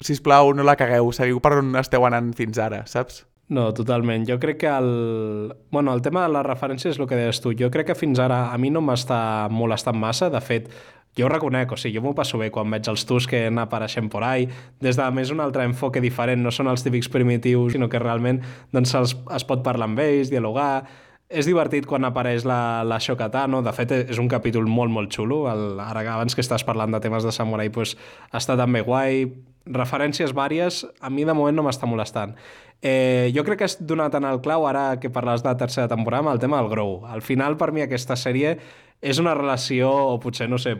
si 0.00 0.12
us 0.16 0.20
plau, 0.24 0.52
no 0.56 0.64
la 0.64 0.76
cagueu, 0.80 1.10
seguiu 1.12 1.40
per 1.44 1.58
on 1.60 1.74
esteu 1.80 2.04
anant 2.08 2.32
fins 2.36 2.60
ara, 2.60 2.84
saps? 2.88 3.24
No, 3.50 3.66
totalment. 3.74 4.24
Jo 4.28 4.38
crec 4.38 4.60
que 4.62 4.70
el... 4.70 5.52
Bueno, 5.74 5.92
el 5.92 6.02
tema 6.02 6.22
de 6.22 6.32
les 6.36 6.46
referències 6.46 6.94
és 6.94 7.00
el 7.00 7.08
que 7.10 7.18
deies 7.18 7.40
tu. 7.42 7.50
Jo 7.58 7.66
crec 7.74 7.88
que 7.90 7.98
fins 7.98 8.20
ara 8.22 8.44
a 8.54 8.58
mi 8.62 8.70
no 8.70 8.82
m'està 8.84 9.48
molestant 9.50 9.98
massa. 9.98 10.28
De 10.30 10.38
fet, 10.40 10.68
jo 11.18 11.26
ho 11.26 11.30
reconec, 11.32 11.72
o 11.72 11.76
sigui, 11.76 11.96
jo 11.98 12.04
m'ho 12.04 12.14
passo 12.14 12.38
bé 12.38 12.50
quan 12.54 12.70
veig 12.70 12.86
els 12.90 13.04
Tusken 13.06 13.58
apareixent 13.58 14.10
por 14.12 14.24
ahí, 14.24 14.48
des 14.80 14.96
de 14.96 15.10
més 15.10 15.32
un 15.34 15.42
altre 15.42 15.66
enfoque 15.66 16.00
diferent, 16.00 16.42
no 16.42 16.52
són 16.54 16.70
els 16.70 16.86
típics 16.86 17.10
primitius, 17.10 17.74
sinó 17.74 17.88
que 17.90 17.98
realment 17.98 18.42
doncs, 18.72 18.94
es, 18.94 19.16
es 19.36 19.46
pot 19.46 19.64
parlar 19.66 19.90
amb 19.90 20.02
ells, 20.04 20.30
dialogar, 20.30 20.84
és 21.30 21.46
divertit 21.46 21.86
quan 21.86 22.04
apareix 22.04 22.44
la, 22.48 22.82
la 22.82 22.98
Shokata, 22.98 23.44
no? 23.46 23.60
De 23.62 23.72
fet, 23.74 23.92
és 24.10 24.18
un 24.18 24.28
capítol 24.28 24.66
molt, 24.66 24.90
molt 24.90 25.14
xulo. 25.14 25.44
El, 25.50 25.78
ara, 25.78 26.02
abans 26.16 26.34
que 26.34 26.42
estàs 26.42 26.66
parlant 26.66 26.90
de 26.90 27.00
temes 27.02 27.26
de 27.26 27.30
samurai, 27.34 27.70
pues, 27.70 27.94
està 28.34 28.58
també 28.58 28.82
guai. 28.82 29.28
Referències 29.70 30.34
vàries, 30.34 30.82
a 30.98 31.10
mi 31.12 31.22
de 31.28 31.36
moment 31.36 31.54
no 31.54 31.62
m'està 31.62 31.86
molestant. 31.86 32.34
Eh, 32.82 33.30
jo 33.36 33.44
crec 33.46 33.60
que 33.60 33.68
has 33.68 33.76
donat 33.78 34.16
en 34.18 34.26
el 34.26 34.40
clau, 34.42 34.66
ara 34.66 34.98
que 34.98 35.12
parles 35.12 35.44
de 35.46 35.54
tercera 35.60 35.86
temporada, 35.86 36.24
amb 36.24 36.34
el 36.34 36.42
tema 36.42 36.58
del 36.58 36.70
Grow. 36.72 37.04
Al 37.06 37.22
final, 37.22 37.58
per 37.60 37.70
mi, 37.76 37.84
aquesta 37.84 38.18
sèrie 38.18 38.56
és 39.00 39.18
una 39.18 39.32
relació, 39.34 39.88
o 39.88 40.18
potser, 40.20 40.48
no 40.50 40.58
sé, 40.60 40.74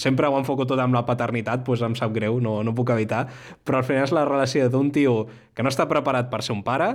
sempre 0.00 0.26
ho 0.26 0.38
enfoco 0.38 0.66
tot 0.66 0.80
amb 0.82 0.96
la 0.96 1.04
paternitat, 1.06 1.62
doncs 1.66 1.84
em 1.86 1.94
sap 1.98 2.12
greu, 2.14 2.40
no, 2.42 2.60
no 2.66 2.74
puc 2.74 2.90
evitar, 2.90 3.26
però 3.64 3.78
al 3.78 3.86
final 3.86 4.08
és 4.08 4.14
la 4.14 4.26
relació 4.26 4.66
d'un 4.72 4.90
tio 4.94 5.26
que 5.54 5.62
no 5.62 5.70
està 5.70 5.86
preparat 5.90 6.30
per 6.32 6.42
ser 6.42 6.56
un 6.56 6.64
pare 6.66 6.90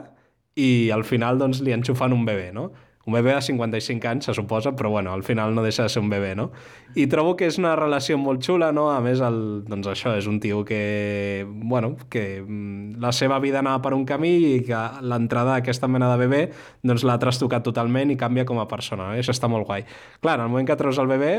i 0.55 0.91
al 0.91 1.05
final 1.07 1.39
doncs, 1.39 1.61
li 1.63 1.75
enxufen 1.75 2.15
un 2.15 2.25
bebè, 2.27 2.51
no? 2.55 2.69
Un 3.05 3.13
bebè 3.13 3.35
de 3.35 3.41
55 3.45 4.07
anys, 4.09 4.25
se 4.25 4.33
suposa, 4.33 4.71
però 4.75 4.89
bueno, 4.89 5.13
al 5.13 5.23
final 5.23 5.53
no 5.53 5.63
deixa 5.63 5.83
de 5.83 5.89
ser 5.93 6.01
un 6.01 6.09
bebè, 6.09 6.33
no? 6.35 6.49
I 6.97 7.05
trobo 7.11 7.35
que 7.37 7.45
és 7.45 7.59
una 7.61 7.75
relació 7.77 8.17
molt 8.17 8.41
xula, 8.45 8.71
no? 8.73 8.87
A 8.89 8.97
més, 9.05 9.21
el, 9.21 9.37
doncs 9.69 9.91
això, 9.91 10.15
és 10.17 10.25
un 10.27 10.39
tio 10.41 10.63
que, 10.65 11.45
bueno, 11.45 11.93
que 12.09 12.41
mm, 12.41 12.97
la 13.03 13.13
seva 13.13 13.37
vida 13.43 13.61
anava 13.61 13.83
per 13.85 13.93
un 13.93 14.07
camí 14.09 14.33
i 14.55 14.63
que 14.65 14.81
l'entrada 15.05 15.59
d'aquesta 15.59 15.89
mena 15.91 16.09
de 16.13 16.17
bebè 16.25 16.41
doncs 16.81 17.05
l'ha 17.05 17.19
trastocat 17.21 17.65
totalment 17.65 18.09
i 18.09 18.17
canvia 18.17 18.47
com 18.49 18.59
a 18.59 18.69
persona, 18.69 19.13
eh? 19.13 19.21
això 19.21 19.35
està 19.35 19.51
molt 19.51 19.69
guai. 19.69 19.85
Clar, 20.21 20.39
en 20.39 20.47
el 20.47 20.53
moment 20.55 20.65
que 20.65 20.79
treus 20.79 20.97
el 21.01 21.11
bebè, 21.11 21.35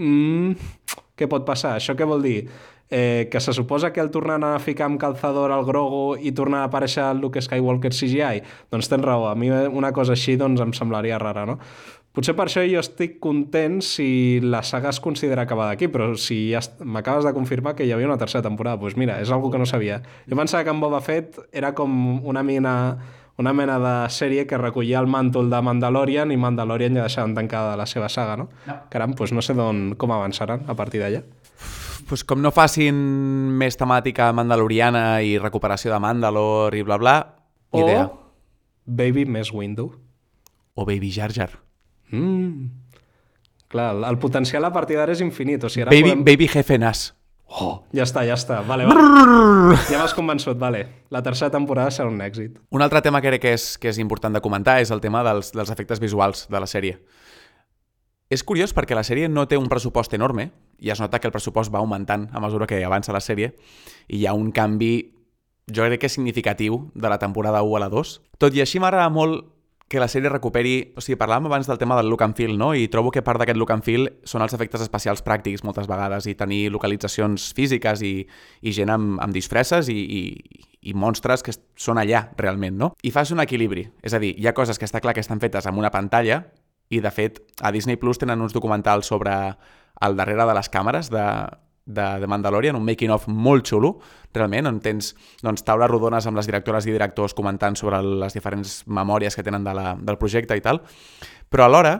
mm, 0.00 0.96
què 1.16 1.28
pot 1.28 1.44
passar? 1.48 1.76
Això 1.76 1.96
què 1.96 2.08
vol 2.08 2.24
dir? 2.24 2.40
Eh, 2.90 3.28
que 3.30 3.40
se 3.40 3.52
suposa 3.52 3.92
que 3.92 4.00
el 4.00 4.10
tornen 4.10 4.44
a 4.44 4.58
ficar 4.58 4.86
amb 4.86 5.00
calzador 5.00 5.52
al 5.52 5.64
Grogu 5.66 6.16
i 6.16 6.32
tornar 6.32 6.62
a 6.64 6.70
aparèixer 6.70 7.04
el 7.10 7.20
Luke 7.20 7.42
Skywalker 7.42 7.92
CGI, 7.92 8.42
doncs 8.70 8.90
tens 8.90 9.04
raó, 9.04 9.28
a 9.28 9.34
mi 9.34 9.50
una 9.50 9.92
cosa 9.92 10.14
així 10.14 10.36
doncs 10.36 10.62
em 10.62 10.74
semblaria 10.76 11.18
rara, 11.18 11.46
no? 11.46 11.58
Potser 12.16 12.32
per 12.32 12.46
això 12.46 12.62
jo 12.64 12.80
estic 12.80 13.18
content 13.20 13.82
si 13.84 14.40
la 14.40 14.62
saga 14.64 14.88
es 14.88 15.02
considera 15.04 15.42
acabada 15.44 15.74
aquí, 15.74 15.90
però 15.92 16.14
si 16.16 16.46
ja 16.48 16.62
m'acabes 16.80 17.26
de 17.28 17.34
confirmar 17.36 17.74
que 17.76 17.84
hi 17.84 17.92
havia 17.92 18.08
una 18.08 18.16
tercera 18.16 18.40
temporada, 18.46 18.80
doncs 18.80 18.96
mira, 18.96 19.18
és 19.20 19.28
algo 19.30 19.50
que 19.52 19.60
no 19.60 19.66
sabia. 19.68 20.00
Jo 20.24 20.38
pensava 20.38 20.64
que 20.64 20.72
en 20.72 20.80
Boba 20.80 21.02
Fett 21.04 21.36
era 21.52 21.74
com 21.74 22.24
una 22.24 22.42
mina 22.42 22.72
una 23.36 23.52
mena 23.52 23.76
de 23.76 24.08
sèrie 24.08 24.46
que 24.48 24.56
recollia 24.56 24.96
el 25.02 25.10
màntol 25.12 25.50
de 25.52 25.60
Mandalorian 25.60 26.30
i 26.32 26.38
Mandalorian 26.40 26.96
ja 26.96 27.04
deixaven 27.04 27.34
tancada 27.36 27.76
la 27.76 27.84
seva 27.84 28.08
saga, 28.08 28.38
no? 28.40 28.48
no. 28.64 28.78
Caram, 28.88 29.12
doncs 29.12 29.36
no 29.36 29.44
sé 29.44 29.52
com 29.52 30.16
avançaran 30.16 30.64
a 30.66 30.74
partir 30.78 31.04
d'allà 31.04 31.20
pues 32.08 32.24
com 32.24 32.40
no 32.42 32.52
facin 32.54 32.96
més 33.58 33.76
temàtica 33.78 34.30
mandaloriana 34.36 35.20
i 35.26 35.36
recuperació 35.42 35.92
de 35.92 36.00
Mandalor 36.02 36.74
i 36.74 36.82
bla 36.86 36.98
bla, 37.02 37.16
o 37.70 37.82
idea. 37.82 38.08
Baby 38.86 39.26
més 39.26 39.52
Window. 39.52 39.92
O 40.74 40.86
Baby 40.86 41.10
Jar 41.10 41.32
Jar. 41.34 41.50
Mm. 42.10 42.68
Clar, 43.68 43.92
el 44.08 44.18
potencial 44.22 44.64
a 44.64 44.72
partir 44.72 44.96
d'ara 44.96 45.12
és 45.16 45.22
infinit. 45.24 45.64
O 45.64 45.70
sigui, 45.72 45.86
ara 45.86 45.94
baby, 45.94 46.12
podem... 46.12 46.24
baby 46.24 46.48
Jefe 46.48 46.78
Nas. 46.78 47.08
Oh, 47.46 47.84
ja 47.94 48.02
està, 48.02 48.24
ja 48.26 48.34
està. 48.34 48.60
Vale, 48.66 48.86
vale. 48.88 49.76
Ja 49.86 50.00
m'has 50.00 50.14
convençut, 50.14 50.58
vale. 50.58 50.82
La 51.14 51.22
tercera 51.22 51.50
temporada 51.54 51.92
serà 51.94 52.10
un 52.10 52.18
èxit. 52.22 52.56
Un 52.74 52.82
altre 52.82 53.02
tema 53.02 53.22
que 53.22 53.30
crec 53.30 53.44
que 53.44 53.52
és, 53.54 53.66
que 53.78 53.90
és 53.92 54.00
important 54.02 54.34
de 54.34 54.42
comentar 54.42 54.80
és 54.82 54.90
el 54.94 55.02
tema 55.02 55.22
dels, 55.26 55.52
dels 55.54 55.70
efectes 55.70 56.02
visuals 56.02 56.46
de 56.50 56.62
la 56.62 56.70
sèrie. 56.70 56.98
És 58.28 58.42
curiós 58.42 58.74
perquè 58.74 58.96
la 58.98 59.04
sèrie 59.06 59.28
no 59.30 59.46
té 59.46 59.58
un 59.58 59.68
pressupost 59.70 60.14
enorme 60.18 60.50
i 60.82 60.90
es 60.90 61.00
nota 61.00 61.20
que 61.20 61.28
el 61.28 61.34
pressupost 61.34 61.72
va 61.72 61.78
augmentant 61.78 62.26
a 62.34 62.42
mesura 62.42 62.66
que 62.66 62.82
avança 62.84 63.14
la 63.14 63.22
sèrie 63.22 63.52
i 64.08 64.22
hi 64.22 64.26
ha 64.26 64.34
un 64.34 64.50
canvi, 64.52 65.12
jo 65.70 65.86
crec 65.86 66.02
que 66.02 66.10
significatiu, 66.10 66.90
de 66.94 67.08
la 67.08 67.20
temporada 67.22 67.62
1 67.62 67.76
a 67.76 67.84
la 67.86 67.88
2. 67.92 68.16
Tot 68.42 68.54
i 68.54 68.64
així 68.64 68.82
m'agrada 68.82 69.08
molt 69.14 69.46
que 69.86 70.00
la 70.02 70.08
sèrie 70.10 70.30
recuperi... 70.32 70.74
O 70.98 71.02
sigui, 71.04 71.14
parlàvem 71.20 71.46
abans 71.46 71.68
del 71.70 71.78
tema 71.78 71.94
del 71.94 72.10
look 72.10 72.24
and 72.26 72.34
feel, 72.34 72.56
no? 72.58 72.72
I 72.74 72.88
trobo 72.90 73.12
que 73.14 73.22
part 73.22 73.38
d'aquest 73.38 73.58
look 73.58 73.70
and 73.70 73.86
feel 73.86 74.08
són 74.26 74.42
els 74.42 74.54
efectes 74.58 74.82
especials 74.82 75.22
pràctics 75.22 75.62
moltes 75.62 75.86
vegades 75.86 76.26
i 76.26 76.34
tenir 76.34 76.72
localitzacions 76.74 77.52
físiques 77.54 78.02
i, 78.02 78.14
i 78.66 78.74
gent 78.74 78.90
amb, 78.90 79.20
amb 79.22 79.34
disfresses 79.34 79.86
i, 79.94 79.94
i, 80.02 80.22
i 80.90 80.98
monstres 80.98 81.46
que 81.46 81.54
són 81.78 82.02
allà, 82.02 82.26
realment, 82.42 82.74
no? 82.74 82.90
I 83.06 83.14
fas 83.14 83.30
un 83.30 83.46
equilibri. 83.46 83.86
És 84.02 84.18
a 84.18 84.22
dir, 84.22 84.34
hi 84.34 84.50
ha 84.50 84.56
coses 84.58 84.82
que 84.82 84.90
està 84.90 84.98
clar 84.98 85.14
que 85.14 85.22
estan 85.22 85.38
fetes 85.38 85.70
amb 85.70 85.78
una 85.78 85.94
pantalla 85.94 86.42
i 86.88 87.00
de 87.02 87.10
fet 87.10 87.40
a 87.62 87.72
Disney 87.74 87.96
Plus 87.96 88.20
tenen 88.22 88.42
uns 88.42 88.54
documentals 88.54 89.06
sobre 89.06 89.34
el 90.06 90.16
darrere 90.16 90.46
de 90.46 90.54
les 90.54 90.68
càmeres 90.70 91.08
de, 91.10 91.24
de, 91.86 92.06
de 92.20 92.26
Mandalorian, 92.26 92.76
un 92.76 92.84
making-of 92.84 93.28
molt 93.30 93.66
xulo, 93.70 93.94
realment, 94.34 94.68
on 94.68 94.80
tens 94.84 95.14
doncs, 95.42 95.64
taules 95.64 95.90
rodones 95.90 96.26
amb 96.26 96.38
les 96.38 96.48
directores 96.50 96.86
i 96.86 96.92
directors 96.92 97.34
comentant 97.34 97.78
sobre 97.78 98.02
les 98.04 98.36
diferents 98.36 98.82
memòries 98.86 99.38
que 99.38 99.46
tenen 99.46 99.64
de 99.64 99.74
la, 99.74 99.94
del 99.96 100.18
projecte 100.20 100.58
i 100.58 100.64
tal, 100.64 100.82
però 101.48 101.66
alhora 101.70 101.96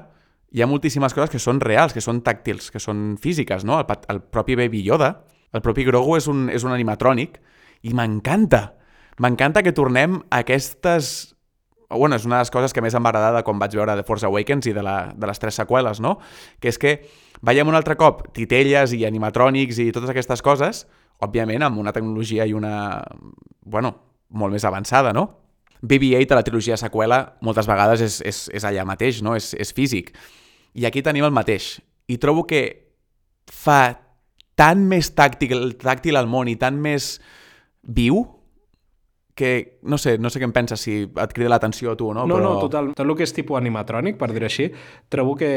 hi 0.52 0.62
ha 0.62 0.68
moltíssimes 0.70 1.14
coses 1.14 1.32
que 1.32 1.42
són 1.42 1.60
reals, 1.62 1.94
que 1.94 2.04
són 2.04 2.20
tàctils, 2.26 2.70
que 2.72 2.82
són 2.82 3.16
físiques, 3.22 3.64
no? 3.64 3.78
El, 3.80 3.86
el 4.12 4.20
propi 4.22 4.58
Baby 4.58 4.82
Yoda, 4.86 5.12
el 5.54 5.62
propi 5.62 5.86
Grogu 5.86 6.18
és 6.18 6.26
un, 6.30 6.46
és 6.52 6.66
un 6.66 6.74
animatrònic 6.74 7.38
i 7.86 7.94
m'encanta, 7.94 8.76
m'encanta 9.22 9.62
que 9.62 9.74
tornem 9.76 10.20
a 10.28 10.42
aquestes 10.42 11.35
bueno, 11.90 12.16
és 12.16 12.26
una 12.26 12.40
de 12.40 12.46
les 12.46 12.50
coses 12.50 12.74
que 12.74 12.82
més 12.82 12.94
em 12.94 13.04
va 13.04 13.12
agradar 13.12 13.32
de 13.36 13.44
quan 13.46 13.60
vaig 13.60 13.74
veure 13.78 13.94
The 13.94 14.04
Force 14.06 14.26
Awakens 14.26 14.66
i 14.66 14.74
de, 14.74 14.82
la, 14.82 15.12
de 15.14 15.30
les 15.30 15.38
tres 15.42 15.58
seqüeles, 15.60 16.00
no? 16.02 16.16
Que 16.60 16.72
és 16.72 16.78
que 16.82 16.96
veiem 17.46 17.68
un 17.68 17.78
altre 17.78 17.96
cop 18.00 18.26
titelles 18.36 18.94
i 18.96 19.04
animatrònics 19.06 19.78
i 19.82 19.92
totes 19.94 20.10
aquestes 20.10 20.42
coses, 20.42 20.84
òbviament 21.22 21.62
amb 21.66 21.78
una 21.80 21.94
tecnologia 21.96 22.46
i 22.46 22.54
una... 22.56 23.02
bueno, 23.64 23.94
molt 24.30 24.56
més 24.56 24.64
avançada, 24.66 25.12
no? 25.14 25.28
BB-8 25.86 26.32
a 26.32 26.40
la 26.40 26.44
trilogia 26.46 26.76
seqüela 26.80 27.20
moltes 27.44 27.68
vegades 27.68 28.02
és, 28.02 28.20
és, 28.24 28.40
és 28.56 28.64
allà 28.64 28.86
mateix, 28.88 29.22
no? 29.22 29.36
És, 29.36 29.52
és 29.54 29.72
físic. 29.76 30.14
I 30.74 30.88
aquí 30.88 31.02
tenim 31.04 31.24
el 31.24 31.34
mateix. 31.34 31.76
I 32.08 32.18
trobo 32.22 32.46
que 32.48 32.62
fa 33.52 33.96
tan 34.56 34.86
més 34.88 35.12
tàctil, 35.14 35.76
tàctil 35.78 36.16
al 36.16 36.28
món 36.30 36.48
i 36.48 36.56
tan 36.58 36.80
més 36.80 37.16
viu 37.82 38.24
que, 39.36 39.78
no 39.82 39.98
sé, 40.00 40.16
no 40.16 40.30
sé 40.32 40.40
què 40.40 40.46
em 40.48 40.52
penses, 40.56 40.80
si 40.80 40.94
et 41.04 41.32
crida 41.36 41.50
l'atenció 41.52 41.92
a 41.92 41.96
tu 42.00 42.08
o 42.08 42.14
no, 42.16 42.24
no 42.24 42.38
però... 42.38 42.54
No, 42.56 42.62
total. 42.64 42.88
Tot 42.96 43.04
el 43.04 43.12
que 43.18 43.26
és 43.28 43.34
tipus 43.36 43.60
animatrònic, 43.60 44.16
per 44.16 44.30
dir-ho 44.32 44.48
així, 44.48 44.70
trobo 45.12 45.34
que 45.36 45.50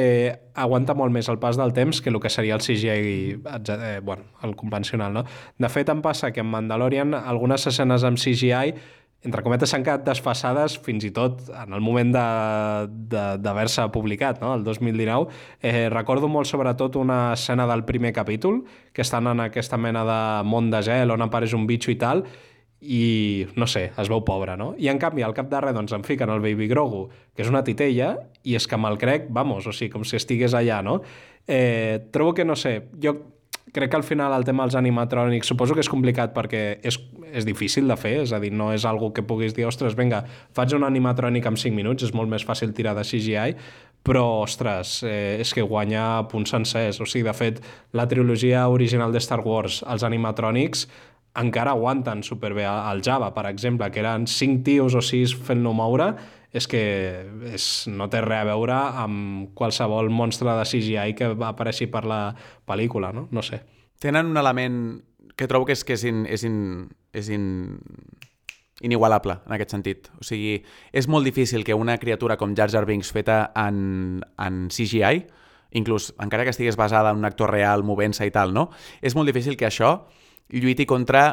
aguanta 0.60 0.98
molt 1.00 1.16
més 1.16 1.32
el 1.32 1.40
pas 1.40 1.56
del 1.56 1.72
temps 1.78 2.04
que 2.04 2.12
el 2.12 2.20
que 2.20 2.30
seria 2.30 2.60
el 2.60 2.66
CGI, 2.66 3.40
eh, 3.40 4.02
bueno, 4.04 4.28
el 4.44 4.58
convencional, 4.60 5.16
no? 5.16 5.24
De 5.56 5.72
fet, 5.72 5.88
em 5.96 6.04
passa 6.04 6.34
que 6.36 6.44
en 6.44 6.52
Mandalorian 6.52 7.16
algunes 7.16 7.70
escenes 7.72 8.04
amb 8.04 8.20
CGI 8.20 8.76
entre 9.20 9.44
cometes, 9.44 9.68
s'han 9.74 9.84
quedat 9.84 10.06
desfasades 10.08 10.78
fins 10.80 11.04
i 11.04 11.10
tot 11.12 11.42
en 11.52 11.74
el 11.76 11.82
moment 11.84 12.14
d'haver-se 12.16 13.84
publicat, 13.92 14.40
no? 14.40 14.54
el 14.56 14.64
2019. 14.64 15.28
Eh, 15.60 15.90
recordo 15.92 16.30
molt 16.32 16.48
sobretot 16.48 16.96
una 16.96 17.34
escena 17.34 17.66
del 17.68 17.84
primer 17.84 18.14
capítol, 18.16 18.62
que 18.94 19.04
estan 19.04 19.28
en 19.28 19.44
aquesta 19.44 19.78
mena 19.78 20.06
de 20.08 20.22
món 20.48 20.72
de 20.72 20.80
gel 20.88 21.12
on 21.12 21.28
apareix 21.28 21.56
un 21.58 21.68
bitxo 21.68 21.92
i 21.92 21.98
tal, 22.00 22.24
i, 22.82 23.48
no 23.60 23.68
sé, 23.68 23.90
es 24.00 24.12
veu 24.12 24.22
pobre, 24.26 24.56
no? 24.58 24.72
I 24.80 24.88
en 24.92 25.00
canvi, 25.02 25.24
al 25.26 25.36
cap 25.36 25.52
res, 25.52 25.76
doncs, 25.76 25.94
em 25.96 26.06
fiquen 26.08 26.32
el 26.32 26.44
Baby 26.44 26.70
Grogu, 26.72 27.08
que 27.36 27.44
és 27.44 27.52
una 27.52 27.64
titella, 27.68 28.14
i 28.44 28.56
és 28.56 28.68
que 28.68 28.80
me'l 28.80 29.00
crec, 29.02 29.28
vamos, 29.30 29.68
o 29.68 29.76
sigui, 29.76 29.92
com 29.92 30.06
si 30.08 30.16
estigués 30.20 30.56
allà, 30.56 30.80
no? 30.86 31.02
Eh, 31.48 32.00
trobo 32.14 32.34
que, 32.38 32.46
no 32.46 32.56
sé, 32.56 32.80
jo 33.04 33.18
crec 33.74 33.92
que 33.92 33.98
al 33.98 34.04
final 34.04 34.34
el 34.34 34.46
tema 34.48 34.66
dels 34.66 34.78
animatrònics 34.80 35.52
suposo 35.52 35.76
que 35.78 35.84
és 35.84 35.90
complicat 35.92 36.32
perquè 36.34 36.80
és, 36.86 36.98
és 37.30 37.46
difícil 37.46 37.86
de 37.90 37.98
fer, 38.00 38.16
és 38.24 38.34
a 38.34 38.40
dir, 38.42 38.50
no 38.56 38.72
és 38.74 38.86
algo 38.86 39.12
que 39.14 39.22
puguis 39.26 39.54
dir, 39.54 39.68
ostres, 39.70 39.98
vinga, 39.98 40.24
faig 40.58 40.74
un 40.78 40.88
animatrònic 40.88 41.46
en 41.46 41.60
5 41.60 41.76
minuts, 41.76 42.08
és 42.08 42.16
molt 42.16 42.32
més 42.32 42.46
fàcil 42.48 42.74
tirar 42.74 42.96
de 42.98 43.06
CGI, 43.06 43.58
però, 44.04 44.24
ostres, 44.46 45.04
eh, 45.04 45.38
és 45.42 45.52
que 45.54 45.62
guanya 45.62 46.24
punts 46.32 46.54
sencers. 46.56 47.02
O 47.04 47.06
sigui, 47.06 47.26
de 47.28 47.34
fet, 47.36 47.60
la 47.92 48.08
trilogia 48.08 48.68
original 48.72 49.12
de 49.12 49.20
Star 49.20 49.42
Wars, 49.44 49.84
els 49.84 50.06
animatrònics, 50.08 50.88
encara 51.40 51.72
aguanten 51.72 52.24
superbé 52.24 52.66
al 52.68 53.02
Java, 53.06 53.32
per 53.34 53.46
exemple, 53.50 53.90
que 53.92 54.04
eren 54.04 54.28
cinc 54.28 54.64
tios 54.68 54.96
o 54.96 55.02
sis 55.06 55.34
fent-lo 55.36 55.74
moure, 55.74 56.14
és 56.52 56.66
que 56.68 56.82
és, 57.54 57.66
no 57.92 58.10
té 58.10 58.24
res 58.26 58.42
a 58.42 58.48
veure 58.50 58.78
amb 59.04 59.52
qualsevol 59.58 60.10
monstre 60.10 60.56
de 60.58 60.66
CGI 60.66 61.14
que 61.18 61.34
va 61.38 61.54
apareixi 61.54 61.88
per 61.92 62.04
la 62.10 62.22
pel·lícula, 62.68 63.14
no? 63.14 63.28
No 63.32 63.44
sé. 63.46 63.62
Tenen 64.02 64.32
un 64.32 64.40
element 64.42 64.80
que 65.38 65.48
trobo 65.48 65.68
que 65.70 65.76
és, 65.78 65.86
que 65.86 65.96
és, 65.96 66.06
in, 66.10 66.26
és, 66.26 66.44
in, 66.48 66.88
és 67.14 67.30
in, 67.32 67.46
inigualable 68.82 69.38
en 69.46 69.56
aquest 69.56 69.76
sentit. 69.76 70.10
O 70.20 70.26
sigui, 70.26 70.58
és 70.92 71.08
molt 71.08 71.28
difícil 71.28 71.64
que 71.68 71.78
una 71.78 72.00
criatura 72.02 72.38
com 72.40 72.56
Jar 72.58 72.70
Jar 72.74 72.86
Binks 72.90 73.14
feta 73.16 73.52
en, 73.60 74.24
en 74.42 74.66
CGI, 74.74 75.28
inclús 75.78 76.10
encara 76.18 76.48
que 76.48 76.56
estigués 76.56 76.80
basada 76.80 77.12
en 77.14 77.22
un 77.22 77.30
actor 77.30 77.54
real 77.54 77.86
movent-se 77.86 78.26
i 78.26 78.34
tal, 78.34 78.56
no? 78.56 78.70
És 79.06 79.16
molt 79.16 79.30
difícil 79.30 79.56
que 79.60 79.70
això 79.70 80.10
lluiti 80.50 80.86
contra 80.86 81.24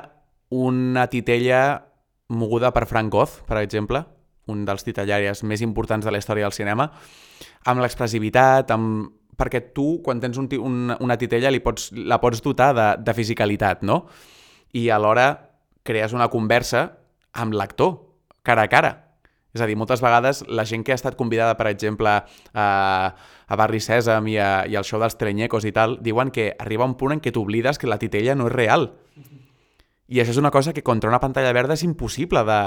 una 0.51 1.07
titella 1.09 1.87
moguda 2.29 2.73
per 2.73 2.87
Frank 2.87 3.15
Oz, 3.15 3.41
per 3.47 3.59
exemple, 3.59 4.05
un 4.47 4.65
dels 4.67 4.85
titellaires 4.87 5.43
més 5.45 5.63
importants 5.63 6.07
de 6.07 6.13
la 6.13 6.19
història 6.19 6.47
del 6.47 6.55
cinema, 6.55 6.91
amb 7.67 7.83
l'expressivitat, 7.83 8.71
amb... 8.75 9.09
perquè 9.37 9.61
tu, 9.77 9.99
quan 10.05 10.21
tens 10.21 10.39
un, 10.41 10.49
un, 10.65 10.95
una 11.01 11.17
titella, 11.21 11.51
li 11.53 11.61
pots, 11.61 11.91
la 11.93 12.21
pots 12.23 12.41
dotar 12.41 12.71
de, 12.77 12.87
de 13.05 13.15
fisicalitat, 13.15 13.83
no? 13.85 14.07
I 14.73 14.89
alhora 14.91 15.27
crees 15.87 16.15
una 16.17 16.31
conversa 16.33 16.87
amb 17.37 17.53
l'actor, 17.53 17.99
cara 18.43 18.65
a 18.65 18.73
cara. 18.73 18.93
És 19.57 19.63
a 19.65 19.69
dir, 19.69 19.77
moltes 19.77 20.03
vegades 20.05 20.43
la 20.49 20.67
gent 20.69 20.85
que 20.85 20.93
ha 20.93 20.99
estat 20.99 21.17
convidada, 21.17 21.57
per 21.57 21.69
exemple, 21.69 22.13
a, 22.53 22.67
a 23.47 23.57
Barri 23.57 23.81
Sèsam 23.81 24.29
i, 24.29 24.37
a, 24.41 24.65
i 24.69 24.77
al 24.77 24.85
show 24.85 25.01
dels 25.01 25.17
Trenyecos 25.21 25.65
i 25.65 25.73
tal, 25.73 25.99
diuen 26.05 26.33
que 26.33 26.51
arriba 26.61 26.89
un 26.89 26.97
punt 27.01 27.17
en 27.17 27.23
què 27.25 27.33
t'oblides 27.33 27.81
que 27.81 27.89
la 27.89 28.01
titella 28.01 28.37
no 28.37 28.51
és 28.51 28.57
real. 28.57 28.91
I 30.07 30.21
això 30.23 30.35
és 30.35 30.39
una 30.39 30.53
cosa 30.55 30.73
que 30.73 30.85
contra 30.87 31.11
una 31.11 31.21
pantalla 31.23 31.55
verda 31.57 31.75
és 31.75 31.85
impossible 31.87 32.45
de... 32.47 32.61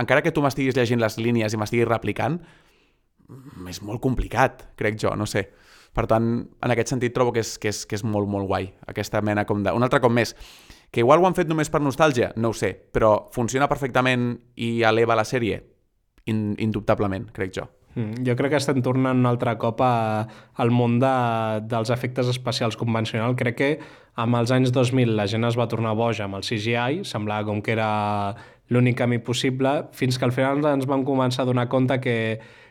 Encara 0.00 0.22
que 0.22 0.30
tu 0.30 0.42
m'estiguis 0.44 0.76
llegint 0.76 1.00
les 1.02 1.16
línies 1.18 1.54
i 1.54 1.58
m'estiguis 1.58 1.88
replicant, 1.88 2.36
és 3.70 3.80
molt 3.82 4.02
complicat, 4.02 4.68
crec 4.78 4.98
jo, 5.02 5.10
no 5.18 5.26
sé. 5.26 5.48
Per 5.94 6.04
tant, 6.06 6.28
en 6.62 6.74
aquest 6.74 6.92
sentit 6.92 7.14
trobo 7.14 7.32
que 7.34 7.42
és, 7.42 7.56
que 7.58 7.72
és, 7.72 7.82
que 7.90 7.98
és 7.98 8.04
molt, 8.06 8.30
molt 8.30 8.46
guai, 8.46 8.70
aquesta 8.92 9.22
mena 9.26 9.42
com 9.48 9.64
de... 9.66 9.74
Un 9.74 9.82
altre 9.82 9.98
cop 10.02 10.14
més, 10.14 10.36
que 10.94 11.02
igual 11.02 11.22
ho 11.22 11.26
han 11.26 11.34
fet 11.34 11.50
només 11.50 11.70
per 11.70 11.82
nostàlgia, 11.82 12.30
no 12.38 12.52
ho 12.52 12.56
sé, 12.56 12.70
però 12.74 13.30
funciona 13.34 13.68
perfectament 13.70 14.32
i 14.54 14.70
eleva 14.86 15.18
la 15.18 15.26
sèrie? 15.26 15.58
In, 16.30 16.52
indubtablement, 16.62 17.26
crec 17.34 17.56
jo. 17.58 17.66
Mm, 17.94 18.22
jo 18.26 18.36
crec 18.38 18.52
que 18.54 18.60
estem 18.60 18.78
tornant 18.86 19.18
un 19.18 19.26
altre 19.26 19.56
cop 19.58 19.80
a, 19.82 20.26
al 20.62 20.70
món 20.70 21.00
de, 21.02 21.10
dels 21.70 21.90
efectes 21.90 22.30
especials 22.30 22.78
convencional. 22.78 23.34
Crec 23.38 23.58
que 23.58 23.70
amb 24.20 24.38
els 24.38 24.52
anys 24.54 24.70
2000 24.74 25.16
la 25.18 25.26
gent 25.30 25.48
es 25.48 25.58
va 25.58 25.68
tornar 25.70 25.96
boja 25.98 26.28
amb 26.28 26.38
el 26.38 26.46
CGI, 26.46 27.02
semblava 27.08 27.48
com 27.48 27.62
que 27.64 27.74
era 27.74 27.90
l'únic 28.70 29.00
camí 29.00 29.18
possible, 29.18 29.90
fins 29.96 30.18
que 30.18 30.26
al 30.28 30.34
final 30.34 30.62
ens 30.70 30.86
vam 30.86 31.02
començar 31.06 31.42
a 31.42 31.50
donar 31.50 31.66
compte 31.68 31.98
que, 31.98 32.16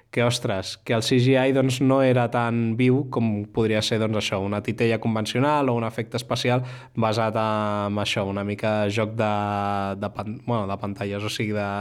que 0.10 0.24
ostres, 0.24 0.78
que 0.88 0.96
el 0.96 1.04
CGI 1.04 1.52
doncs, 1.58 1.82
no 1.84 2.00
era 2.02 2.30
tan 2.32 2.78
viu 2.80 3.04
com 3.12 3.44
podria 3.52 3.82
ser 3.84 4.00
doncs, 4.00 4.22
això, 4.22 4.40
una 4.40 4.64
titella 4.64 5.02
convencional 5.04 5.68
o 5.68 5.76
un 5.76 5.84
efecte 5.84 6.16
especial 6.16 6.64
basat 6.96 7.36
en 7.36 8.00
això, 8.00 8.24
una 8.24 8.48
mica 8.48 8.88
joc 8.88 9.18
de, 9.20 9.34
de, 10.00 10.16
pan, 10.16 10.40
bueno, 10.46 10.66
de 10.72 10.80
pantalles, 10.80 11.28
o 11.28 11.34
sigui, 11.34 11.52
de, 11.58 11.72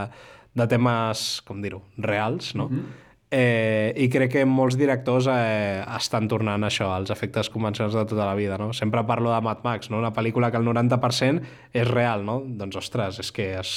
de 0.59 0.67
temes, 0.67 1.29
com 1.47 1.63
dir-ho, 1.63 1.85
reals, 1.97 2.55
no? 2.59 2.67
Mm 2.67 2.81
-hmm 2.81 3.05
Eh, 3.31 3.93
I 3.93 4.07
crec 4.09 4.31
que 4.33 4.43
molts 4.49 4.73
directors 4.79 5.27
eh, 5.29 5.83
estan 5.93 6.25
tornant 6.31 6.65
això, 6.65 6.87
als 6.95 7.11
efectes 7.13 7.51
convencionals 7.53 7.93
de 7.93 8.05
tota 8.09 8.25
la 8.25 8.33
vida. 8.33 8.57
No? 8.57 8.71
Sempre 8.73 9.03
parlo 9.05 9.29
de 9.33 9.41
Mad 9.45 9.61
Max, 9.63 9.91
no? 9.93 9.99
una 10.01 10.13
pel·lícula 10.13 10.49
que 10.49 10.57
el 10.57 10.65
90% 10.65 11.43
és 11.73 11.87
real. 11.87 12.25
No? 12.25 12.39
Doncs, 12.41 12.79
ostres, 12.81 13.19
és 13.21 13.31
que 13.35 13.51
es, 13.59 13.73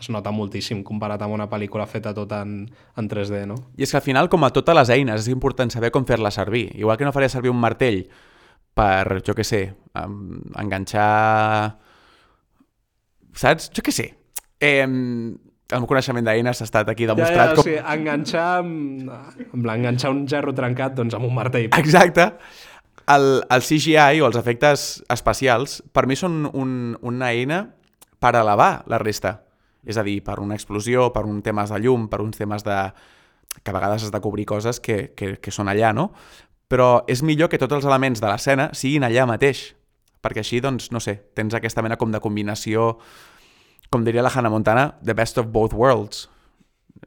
es 0.00 0.10
nota 0.10 0.32
moltíssim 0.34 0.82
comparat 0.86 1.22
amb 1.22 1.38
una 1.38 1.46
pel·lícula 1.50 1.86
feta 1.86 2.10
tot 2.14 2.34
en, 2.34 2.64
en 2.98 3.10
3D. 3.10 3.44
No? 3.46 3.60
I 3.78 3.86
és 3.86 3.94
que 3.94 4.00
al 4.02 4.06
final, 4.06 4.30
com 4.32 4.42
a 4.42 4.50
totes 4.54 4.80
les 4.80 4.94
eines, 4.98 5.22
és 5.22 5.30
important 5.30 5.70
saber 5.70 5.92
com 5.94 6.06
fer-la 6.08 6.34
servir. 6.34 6.66
Igual 6.74 6.98
que 6.98 7.06
no 7.06 7.14
faria 7.14 7.30
servir 7.30 7.54
un 7.54 7.62
martell 7.62 8.02
per, 8.74 9.20
jo 9.22 9.34
què 9.38 9.46
sé, 9.46 9.62
enganxar... 10.58 11.78
Saps? 13.38 13.70
Jo 13.70 13.84
què 13.86 13.94
sé. 13.94 14.08
Eh, 14.58 14.82
el 15.68 15.82
meu 15.82 15.88
coneixement 15.90 16.24
d'eines 16.24 16.62
ha 16.62 16.64
estat 16.64 16.88
aquí 16.88 17.06
demostrat. 17.08 17.36
Ja, 17.36 17.48
ja, 17.50 17.56
com... 17.56 17.60
o 17.60 17.66
sigui, 17.66 17.80
enganxar, 17.92 18.46
amb, 18.62 19.10
amb 19.52 19.72
enganxar 19.74 20.12
un 20.14 20.22
gerro 20.30 20.54
trencat 20.56 20.96
doncs, 20.96 21.16
amb 21.18 21.28
un 21.28 21.34
martell. 21.36 21.68
Exacte. 21.76 22.30
El, 23.08 23.28
el 23.48 23.64
CGI 23.64 24.22
o 24.22 24.28
els 24.28 24.36
efectes 24.40 24.88
especials 25.12 25.78
per 25.92 26.06
mi 26.08 26.16
són 26.16 26.42
un, 26.48 26.72
una 27.04 27.30
eina 27.32 27.62
per 28.20 28.34
elevar 28.40 28.88
la 28.88 29.00
resta. 29.00 29.38
És 29.88 30.00
a 30.00 30.04
dir, 30.04 30.18
per 30.24 30.38
una 30.42 30.56
explosió, 30.56 31.10
per 31.12 31.24
un 31.28 31.40
temes 31.44 31.72
de 31.72 31.80
llum, 31.84 32.08
per 32.08 32.20
uns 32.24 32.40
temes 32.40 32.64
de... 32.64 32.80
que 33.62 33.70
a 33.70 33.76
vegades 33.76 34.04
has 34.04 34.12
de 34.12 34.20
cobrir 34.20 34.44
coses 34.48 34.80
que, 34.80 35.12
que, 35.16 35.36
que 35.36 35.52
són 35.52 35.68
allà, 35.68 35.92
no? 35.92 36.10
Però 36.68 37.04
és 37.08 37.22
millor 37.24 37.48
que 37.48 37.60
tots 37.60 37.76
els 37.76 37.86
elements 37.88 38.20
de 38.20 38.28
l'escena 38.28 38.70
siguin 38.76 39.04
allà 39.04 39.24
mateix, 39.28 39.70
perquè 40.20 40.42
així, 40.44 40.60
doncs, 40.60 40.90
no 40.92 41.00
sé, 41.00 41.16
tens 41.36 41.56
aquesta 41.56 41.84
mena 41.84 41.96
com 41.96 42.12
de 42.12 42.20
combinació 42.20 42.94
com 43.90 44.04
diria 44.04 44.24
la 44.24 44.32
Hannah 44.34 44.50
Montana, 44.52 44.94
the 45.04 45.14
best 45.14 45.38
of 45.38 45.48
both 45.52 45.74
worlds. 45.76 46.28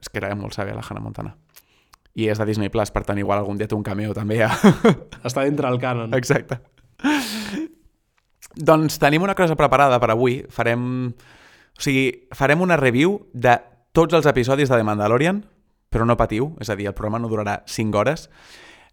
És 0.00 0.08
que 0.08 0.18
era 0.22 0.32
molt 0.34 0.56
sàvia 0.56 0.74
la 0.74 0.84
Hannah 0.84 1.02
Montana. 1.04 1.36
I 2.18 2.28
és 2.28 2.40
de 2.40 2.46
Disney 2.48 2.68
Plus, 2.72 2.90
per 2.92 3.04
tant, 3.08 3.18
igual 3.20 3.40
algun 3.40 3.56
dia 3.60 3.68
té 3.68 3.76
un 3.76 3.84
cameo 3.86 4.12
també 4.16 4.40
ja. 4.42 4.50
Està 5.28 5.46
dintre 5.46 5.70
el 5.70 5.78
canon. 5.80 6.12
Exacte. 6.16 6.58
doncs 8.56 8.98
tenim 9.00 9.24
una 9.24 9.36
cosa 9.38 9.56
preparada 9.56 10.00
per 10.00 10.10
avui. 10.12 10.42
Farem... 10.52 10.84
O 11.72 11.80
sigui, 11.80 12.28
farem 12.36 12.60
una 12.60 12.76
review 12.76 13.16
de 13.32 13.56
tots 13.96 14.12
els 14.14 14.28
episodis 14.28 14.68
de 14.68 14.76
The 14.76 14.84
Mandalorian, 14.84 15.40
però 15.92 16.04
no 16.08 16.18
patiu, 16.20 16.50
és 16.60 16.68
a 16.72 16.76
dir, 16.76 16.88
el 16.90 16.96
programa 16.96 17.20
no 17.22 17.30
durarà 17.32 17.62
5 17.68 17.98
hores. 17.98 18.28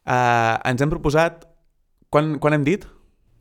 Uh, 0.06 0.60
ens 0.68 0.82
hem 0.84 0.92
proposat... 0.92 1.46
Quan, 2.10 2.40
quan 2.42 2.56
hem 2.56 2.64
dit? 2.66 2.88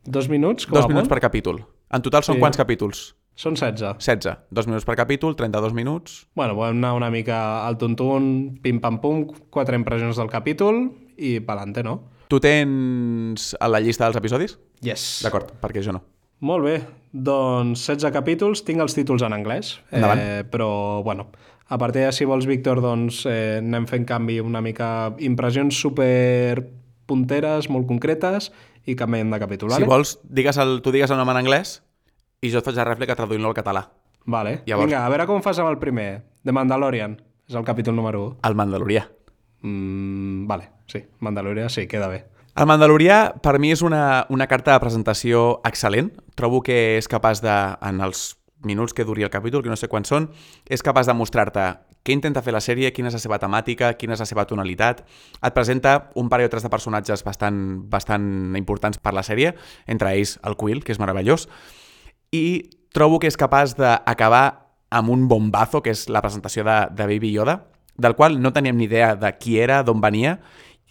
Dos 0.04 0.26
minuts? 0.28 0.66
Com 0.68 0.76
Dos 0.76 0.88
minuts 0.90 1.08
per 1.08 1.22
capítol. 1.24 1.62
En 1.94 2.02
total 2.04 2.26
són 2.26 2.36
sí. 2.36 2.42
quants 2.42 2.58
capítols? 2.60 2.98
Són 3.38 3.54
16. 3.54 4.00
16. 4.02 4.50
Dos 4.50 4.66
minuts 4.66 4.82
per 4.82 4.96
capítol, 4.98 5.36
32 5.38 5.70
minuts. 5.70 6.24
Bueno, 6.34 6.56
podem 6.58 6.80
anar 6.80 6.96
una 6.98 7.10
mica 7.14 7.66
al 7.68 7.76
tuntun, 7.78 8.58
pim-pam-pum, 8.64 9.28
quatre 9.54 9.78
impressions 9.78 10.18
del 10.18 10.30
capítol 10.32 10.88
i 11.14 11.36
pelante, 11.46 11.84
no? 11.86 12.00
Tu 12.28 12.40
tens 12.42 13.52
a 13.62 13.70
la 13.70 13.78
llista 13.78 14.08
dels 14.08 14.18
episodis? 14.18 14.56
Yes. 14.82 15.20
D'acord, 15.22 15.54
perquè 15.62 15.84
jo 15.86 15.94
no. 15.94 16.02
Molt 16.42 16.66
bé, 16.66 16.74
doncs 17.14 17.86
16 17.86 18.10
capítols, 18.14 18.64
tinc 18.66 18.82
els 18.82 18.98
títols 18.98 19.22
en 19.22 19.38
anglès, 19.38 19.76
Endavant. 19.94 20.18
eh, 20.18 20.42
però 20.50 21.04
bueno, 21.06 21.30
a 21.70 21.78
partir 21.78 22.08
de 22.08 22.12
si 22.12 22.26
vols, 22.26 22.46
Víctor, 22.46 22.82
doncs 22.82 23.22
eh, 23.26 23.58
anem 23.62 23.86
fent 23.86 24.06
canvi 24.06 24.40
una 24.42 24.60
mica, 24.60 25.14
impressions 25.18 25.78
super 25.78 26.58
punteres, 27.06 27.70
molt 27.70 27.86
concretes 27.86 28.50
i 28.84 28.98
canviem 28.98 29.30
de 29.30 29.38
capítol. 29.38 29.70
Si 29.78 29.86
vols, 29.86 30.18
digues 30.24 30.58
el, 30.58 30.80
tu 30.82 30.90
digues 30.90 31.10
el 31.14 31.22
nom 31.22 31.30
en 31.30 31.46
anglès 31.46 31.78
i 32.42 32.50
jo 32.52 32.60
et 32.60 32.66
faig 32.66 32.78
la 32.78 32.86
rèplica 32.86 33.16
traduint-lo 33.18 33.50
al 33.50 33.56
català. 33.56 33.84
Vale. 34.28 34.60
Llavors... 34.66 34.86
Vinga, 34.86 35.04
a 35.04 35.10
veure 35.10 35.26
com 35.26 35.42
fas 35.42 35.58
amb 35.58 35.72
el 35.72 35.78
primer. 35.82 36.08
The 36.44 36.54
Mandalorian. 36.54 37.16
És 37.48 37.56
el 37.56 37.64
capítol 37.64 37.96
número 37.96 38.24
1. 38.26 38.40
El 38.48 38.58
Mandalorià. 38.58 39.06
Mm, 39.62 40.46
vale, 40.46 40.68
sí. 40.86 41.02
Mandalorià 41.24 41.68
sí, 41.72 41.86
queda 41.88 42.10
bé. 42.12 42.26
El 42.58 42.66
Mandalorià, 42.68 43.38
per 43.42 43.56
mi, 43.62 43.72
és 43.72 43.82
una, 43.86 44.26
una 44.34 44.46
carta 44.50 44.74
de 44.74 44.82
presentació 44.82 45.60
excel·lent. 45.66 46.12
Trobo 46.38 46.60
que 46.66 46.98
és 46.98 47.08
capaç 47.10 47.42
de, 47.42 47.54
en 47.86 48.02
els 48.04 48.32
minuts 48.66 48.94
que 48.94 49.06
duri 49.06 49.22
el 49.22 49.30
capítol, 49.30 49.62
que 49.62 49.70
no 49.70 49.78
sé 49.78 49.88
quants 49.88 50.10
són, 50.10 50.28
és 50.66 50.82
capaç 50.82 51.06
de 51.06 51.14
mostrar-te 51.14 51.68
què 52.02 52.14
intenta 52.14 52.42
fer 52.42 52.54
la 52.54 52.62
sèrie, 52.64 52.90
quina 52.94 53.10
és 53.10 53.16
la 53.16 53.22
seva 53.22 53.38
temàtica, 53.38 53.92
quina 54.00 54.16
és 54.16 54.22
la 54.22 54.26
seva 54.26 54.46
tonalitat. 54.48 55.04
Et 55.38 55.54
presenta 55.54 56.10
un 56.18 56.30
parell 56.32 56.48
o 56.48 56.52
tres 56.52 56.66
de 56.66 56.70
personatges 56.72 57.22
bastant, 57.26 57.58
bastant 57.90 58.56
importants 58.58 58.98
per 58.98 59.14
la 59.14 59.26
sèrie, 59.26 59.54
entre 59.86 60.14
ells 60.16 60.38
el 60.46 60.56
Quill, 60.58 60.82
que 60.84 60.94
és 60.94 61.02
meravellós, 61.02 61.48
i 62.32 62.70
trobo 62.94 63.18
que 63.20 63.28
és 63.30 63.38
capaç 63.38 63.74
d'acabar 63.78 64.44
amb 64.90 65.12
un 65.12 65.26
bombazo, 65.28 65.82
que 65.84 65.92
és 65.92 66.06
la 66.08 66.22
presentació 66.24 66.64
de, 66.64 66.78
de 66.96 67.08
Baby 67.08 67.32
Yoda, 67.34 67.58
del 67.98 68.14
qual 68.16 68.38
no 68.40 68.52
teníem 68.54 68.78
ni 68.78 68.86
idea 68.88 69.14
de 69.18 69.30
qui 69.36 69.58
era, 69.60 69.82
d'on 69.82 70.00
venia, 70.00 70.38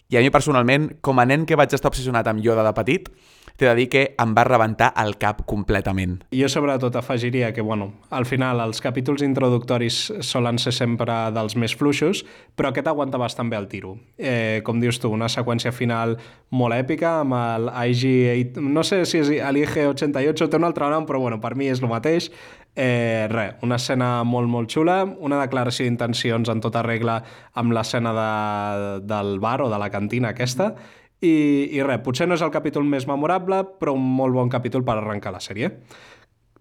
i 0.09 0.17
a 0.17 0.21
mi 0.23 0.31
personalment, 0.31 0.93
com 1.01 1.19
a 1.19 1.25
nen 1.27 1.45
que 1.45 1.57
vaig 1.59 1.73
estar 1.75 1.91
obsessionat 1.91 2.27
amb 2.31 2.43
Yoda 2.43 2.63
de 2.63 2.71
petit, 2.77 3.09
t'he 3.57 3.65
de 3.65 3.73
dir 3.75 3.87
que 3.89 4.03
em 4.21 4.33
va 4.37 4.43
rebentar 4.45 4.91
el 5.01 5.15
cap 5.17 5.41
completament. 5.49 6.19
Jo 6.31 6.47
sobretot 6.51 6.95
afegiria 6.95 7.49
que, 7.53 7.65
bueno, 7.65 7.89
al 8.13 8.27
final 8.29 8.61
els 8.61 8.79
capítols 8.85 9.23
introductoris 9.25 9.97
solen 10.21 10.61
ser 10.61 10.75
sempre 10.77 11.15
dels 11.33 11.57
més 11.57 11.73
fluixos, 11.75 12.21
però 12.55 12.69
aquest 12.69 12.87
aguanta 12.87 13.17
bastant 13.17 13.49
bé 13.49 13.57
el 13.57 13.67
tiro. 13.67 13.95
Eh, 14.17 14.61
com 14.63 14.79
dius 14.79 15.01
tu, 15.01 15.09
una 15.09 15.27
seqüència 15.27 15.73
final 15.73 16.15
molt 16.53 16.77
èpica 16.77 17.17
amb 17.23 17.33
el 17.39 17.71
IG... 17.89 18.61
No 18.61 18.85
sé 18.85 19.01
si 19.09 19.23
és 19.23 19.33
l'IG-88, 19.33 20.47
té 20.47 20.61
un 20.61 20.69
altre 20.69 20.87
nom, 20.93 21.09
però 21.09 21.19
bueno, 21.23 21.41
per 21.41 21.55
mi 21.57 21.71
és 21.73 21.81
el 21.81 21.89
mateix. 21.89 22.29
Eh, 22.77 23.25
res, 23.31 23.55
una 23.65 23.79
escena 23.81 24.21
molt, 24.21 24.49
molt 24.53 24.69
xula, 24.69 24.99
una 25.25 25.39
declaració 25.41 25.87
d'intencions 25.87 26.51
en 26.53 26.61
tota 26.61 26.83
regla 26.85 27.17
amb 27.57 27.73
l'escena 27.73 28.13
de, 28.13 28.29
del 29.09 29.39
bar 29.41 29.63
o 29.65 29.71
de 29.73 29.81
la 29.81 29.89
cantina 29.89 30.35
aquesta, 30.35 30.75
i, 31.17 31.33
i 31.73 31.81
res, 31.81 32.03
potser 32.05 32.29
no 32.29 32.37
és 32.37 32.45
el 32.45 32.53
capítol 32.53 32.85
més 32.85 33.09
memorable, 33.09 33.63
però 33.81 33.97
un 33.97 34.05
molt 34.21 34.37
bon 34.37 34.53
capítol 34.53 34.85
per 34.85 34.99
arrencar 34.99 35.33
la 35.33 35.41
sèrie. 35.41 35.73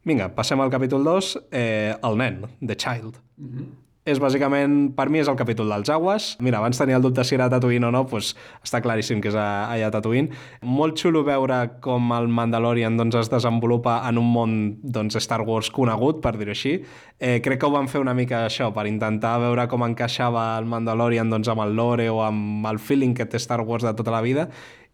Vinga, 0.08 0.30
passem 0.32 0.60
al 0.62 0.72
capítol 0.72 1.04
2, 1.04 1.34
eh, 1.52 1.92
el 2.00 2.22
nen, 2.22 2.46
The 2.62 2.76
Child. 2.80 3.20
Mm 3.36 3.50
-hmm 3.52 3.85
és 4.06 4.20
bàsicament, 4.22 4.92
per 4.94 5.08
mi 5.10 5.18
és 5.18 5.28
el 5.28 5.36
capítol 5.38 5.72
dels 5.72 5.90
aguas. 5.90 6.28
Mira, 6.44 6.60
abans 6.62 6.78
tenia 6.78 6.96
el 7.00 7.02
dubte 7.02 7.24
si 7.26 7.34
era 7.34 7.48
Tatooine 7.50 7.88
o 7.88 7.90
no, 7.90 8.04
doncs 8.06 8.36
està 8.62 8.78
claríssim 8.84 9.18
que 9.20 9.32
és 9.32 9.36
allà 9.36 9.88
a 9.88 9.92
Tatooine. 9.92 10.30
Molt 10.62 10.94
xulo 11.02 11.24
veure 11.26 11.58
com 11.82 12.14
el 12.14 12.30
Mandalorian 12.30 12.96
doncs, 12.96 13.18
es 13.18 13.32
desenvolupa 13.32 13.98
en 14.06 14.22
un 14.22 14.30
món 14.30 14.56
doncs, 14.80 15.18
Star 15.18 15.42
Wars 15.42 15.72
conegut, 15.74 16.22
per 16.22 16.36
dir-ho 16.38 16.54
així. 16.54 16.78
Eh, 17.18 17.40
crec 17.42 17.60
que 17.60 17.66
ho 17.66 17.74
van 17.74 17.90
fer 17.90 18.00
una 18.00 18.14
mica 18.14 18.44
això, 18.46 18.70
per 18.72 18.86
intentar 18.86 19.40
veure 19.42 19.66
com 19.66 19.82
encaixava 19.88 20.52
el 20.60 20.70
Mandalorian 20.70 21.32
doncs, 21.32 21.50
amb 21.50 21.66
el 21.66 21.74
lore 21.74 22.06
o 22.08 22.22
amb 22.22 22.70
el 22.70 22.78
feeling 22.78 23.16
que 23.18 23.26
té 23.26 23.42
Star 23.42 23.64
Wars 23.66 23.82
de 23.82 23.96
tota 23.98 24.14
la 24.14 24.22
vida 24.22 24.46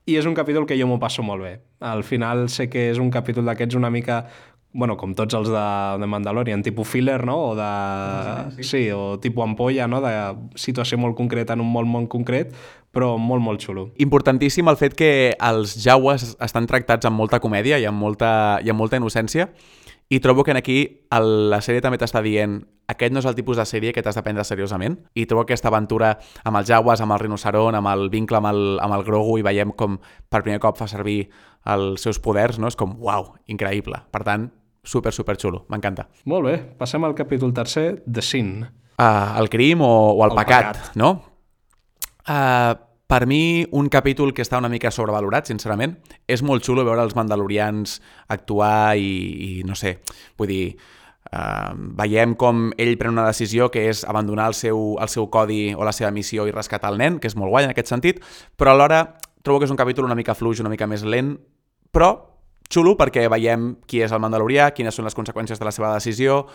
i 0.07 0.17
és 0.19 0.27
un 0.27 0.35
capítol 0.35 0.67
que 0.67 0.75
jo 0.79 0.89
m'ho 0.91 0.99
passo 0.99 1.23
molt 1.23 1.45
bé. 1.45 1.53
Al 1.79 2.03
final 2.03 2.49
sé 2.51 2.69
que 2.71 2.89
és 2.91 2.99
un 2.99 3.11
capítol 3.15 3.47
d'aquests 3.47 3.79
una 3.79 3.91
mica 3.91 4.25
bueno, 4.73 4.97
com 4.97 5.13
tots 5.15 5.37
els 5.37 5.51
de, 5.53 5.65
de 6.01 6.09
Mandalorian, 6.09 6.63
tipus 6.65 6.89
filler, 6.89 7.21
no? 7.29 7.37
O 7.51 7.55
de... 7.57 7.69
Sí, 8.57 8.63
sí. 8.63 8.69
sí, 8.71 8.83
o 8.97 9.19
tipus 9.21 9.45
ampolla, 9.45 9.89
no? 9.89 10.01
De 10.05 10.13
situació 10.57 10.99
molt 10.99 11.17
concreta 11.19 11.57
en 11.57 11.65
un 11.65 11.69
molt 11.73 11.91
món 11.91 12.09
concret, 12.09 12.55
però 12.93 13.15
molt, 13.21 13.45
molt 13.45 13.61
xulo. 13.65 13.91
Importantíssim 14.05 14.69
el 14.69 14.81
fet 14.81 14.97
que 14.97 15.13
els 15.37 15.77
jaues 15.81 16.35
estan 16.41 16.69
tractats 16.69 17.09
amb 17.09 17.21
molta 17.21 17.41
comèdia 17.41 17.81
i 17.81 17.89
amb 17.89 18.01
molta, 18.01 18.33
i 18.65 18.73
amb 18.73 18.81
molta 18.81 19.01
innocència, 19.01 19.49
i 20.13 20.21
trobo 20.21 20.45
que 20.45 20.53
en 20.53 20.61
aquí 20.61 20.79
el, 21.15 21.29
la 21.53 21.63
sèrie 21.65 21.81
també 21.81 21.97
t'està 22.01 22.21
dient 22.25 22.61
aquest 22.93 23.15
no 23.15 23.23
és 23.23 23.29
el 23.29 23.37
tipus 23.39 23.57
de 23.57 23.65
sèrie 23.65 23.95
que 23.97 24.03
t'has 24.05 24.19
de 24.19 24.25
prendre 24.25 24.45
seriosament 24.45 24.99
i 25.17 25.25
trobo 25.29 25.47
aquesta 25.47 25.71
aventura 25.71 26.11
amb 26.45 26.59
els 26.61 26.69
jaguars, 26.69 27.01
amb 27.01 27.15
el 27.17 27.23
rinoceron, 27.23 27.79
amb 27.79 27.89
el 27.89 28.11
vincle 28.13 28.37
amb 28.37 28.51
el, 28.51 28.63
amb 28.85 28.99
el 28.99 29.07
Grogu 29.07 29.39
i 29.41 29.47
veiem 29.47 29.73
com 29.73 29.97
per 30.29 30.43
primer 30.43 30.61
cop 30.61 30.77
fa 30.77 30.91
servir 30.91 31.31
els 31.73 32.05
seus 32.05 32.21
poders, 32.21 32.59
no? 32.59 32.69
És 32.69 32.77
com, 32.77 32.97
uau, 33.01 33.31
increïble. 33.49 34.03
Per 34.13 34.21
tant, 34.27 34.51
super, 34.85 35.13
super 35.13 35.37
xulo, 35.39 35.65
m'encanta. 35.71 36.09
Molt 36.31 36.47
bé, 36.49 36.57
passem 36.79 37.05
al 37.05 37.15
capítol 37.15 37.53
tercer, 37.55 38.03
The 38.07 38.23
Sin. 38.23 38.63
Uh, 38.99 39.39
el 39.41 39.49
crim 39.51 39.81
o, 39.83 39.93
o 40.13 40.25
el, 40.25 40.33
El 40.33 40.39
pecat, 40.39 40.73
pecat. 40.77 40.97
no? 40.97 41.13
Uh, 42.29 42.75
per 43.07 43.27
mi, 43.27 43.67
un 43.77 43.89
capítol 43.93 44.33
que 44.33 44.43
està 44.45 44.59
una 44.59 44.71
mica 44.73 44.91
sobrevalorat, 44.91 45.51
sincerament. 45.51 45.99
És 46.27 46.43
molt 46.43 46.65
xulo 46.65 46.85
veure 46.87 47.03
els 47.05 47.15
mandalorians 47.19 48.01
actuar 48.33 48.97
i, 48.97 49.13
i 49.47 49.51
no 49.69 49.77
sé, 49.79 49.99
vull 50.41 50.49
dir, 50.49 50.65
uh, 51.31 51.73
veiem 52.01 52.35
com 52.41 52.71
ell 52.81 52.95
pren 52.99 53.13
una 53.15 53.27
decisió 53.29 53.71
que 53.71 53.85
és 53.91 54.03
abandonar 54.09 54.49
el 54.53 54.59
seu, 54.59 54.97
el 55.03 55.13
seu 55.13 55.29
codi 55.31 55.75
o 55.77 55.85
la 55.85 55.93
seva 55.93 56.11
missió 56.11 56.49
i 56.49 56.55
rescatar 56.55 56.91
el 56.95 56.99
nen, 56.99 57.21
que 57.21 57.29
és 57.29 57.37
molt 57.37 57.53
guai 57.53 57.69
en 57.69 57.75
aquest 57.75 57.93
sentit, 57.93 58.23
però 58.57 58.75
alhora 58.75 59.05
trobo 59.43 59.61
que 59.61 59.67
és 59.69 59.75
un 59.75 59.79
capítol 59.79 60.07
una 60.09 60.17
mica 60.19 60.35
fluix, 60.39 60.63
una 60.63 60.73
mica 60.73 60.89
més 60.89 61.05
lent, 61.05 61.37
però 61.93 62.15
xulo 62.73 62.97
perquè 62.99 63.29
veiem 63.31 63.75
qui 63.87 64.03
és 64.03 64.13
el 64.13 64.23
mandalorià, 64.23 64.71
quines 64.73 64.97
són 64.97 65.07
les 65.09 65.17
conseqüències 65.17 65.61
de 65.61 65.69
la 65.69 65.75
seva 65.75 65.93
decisió, 65.95 66.47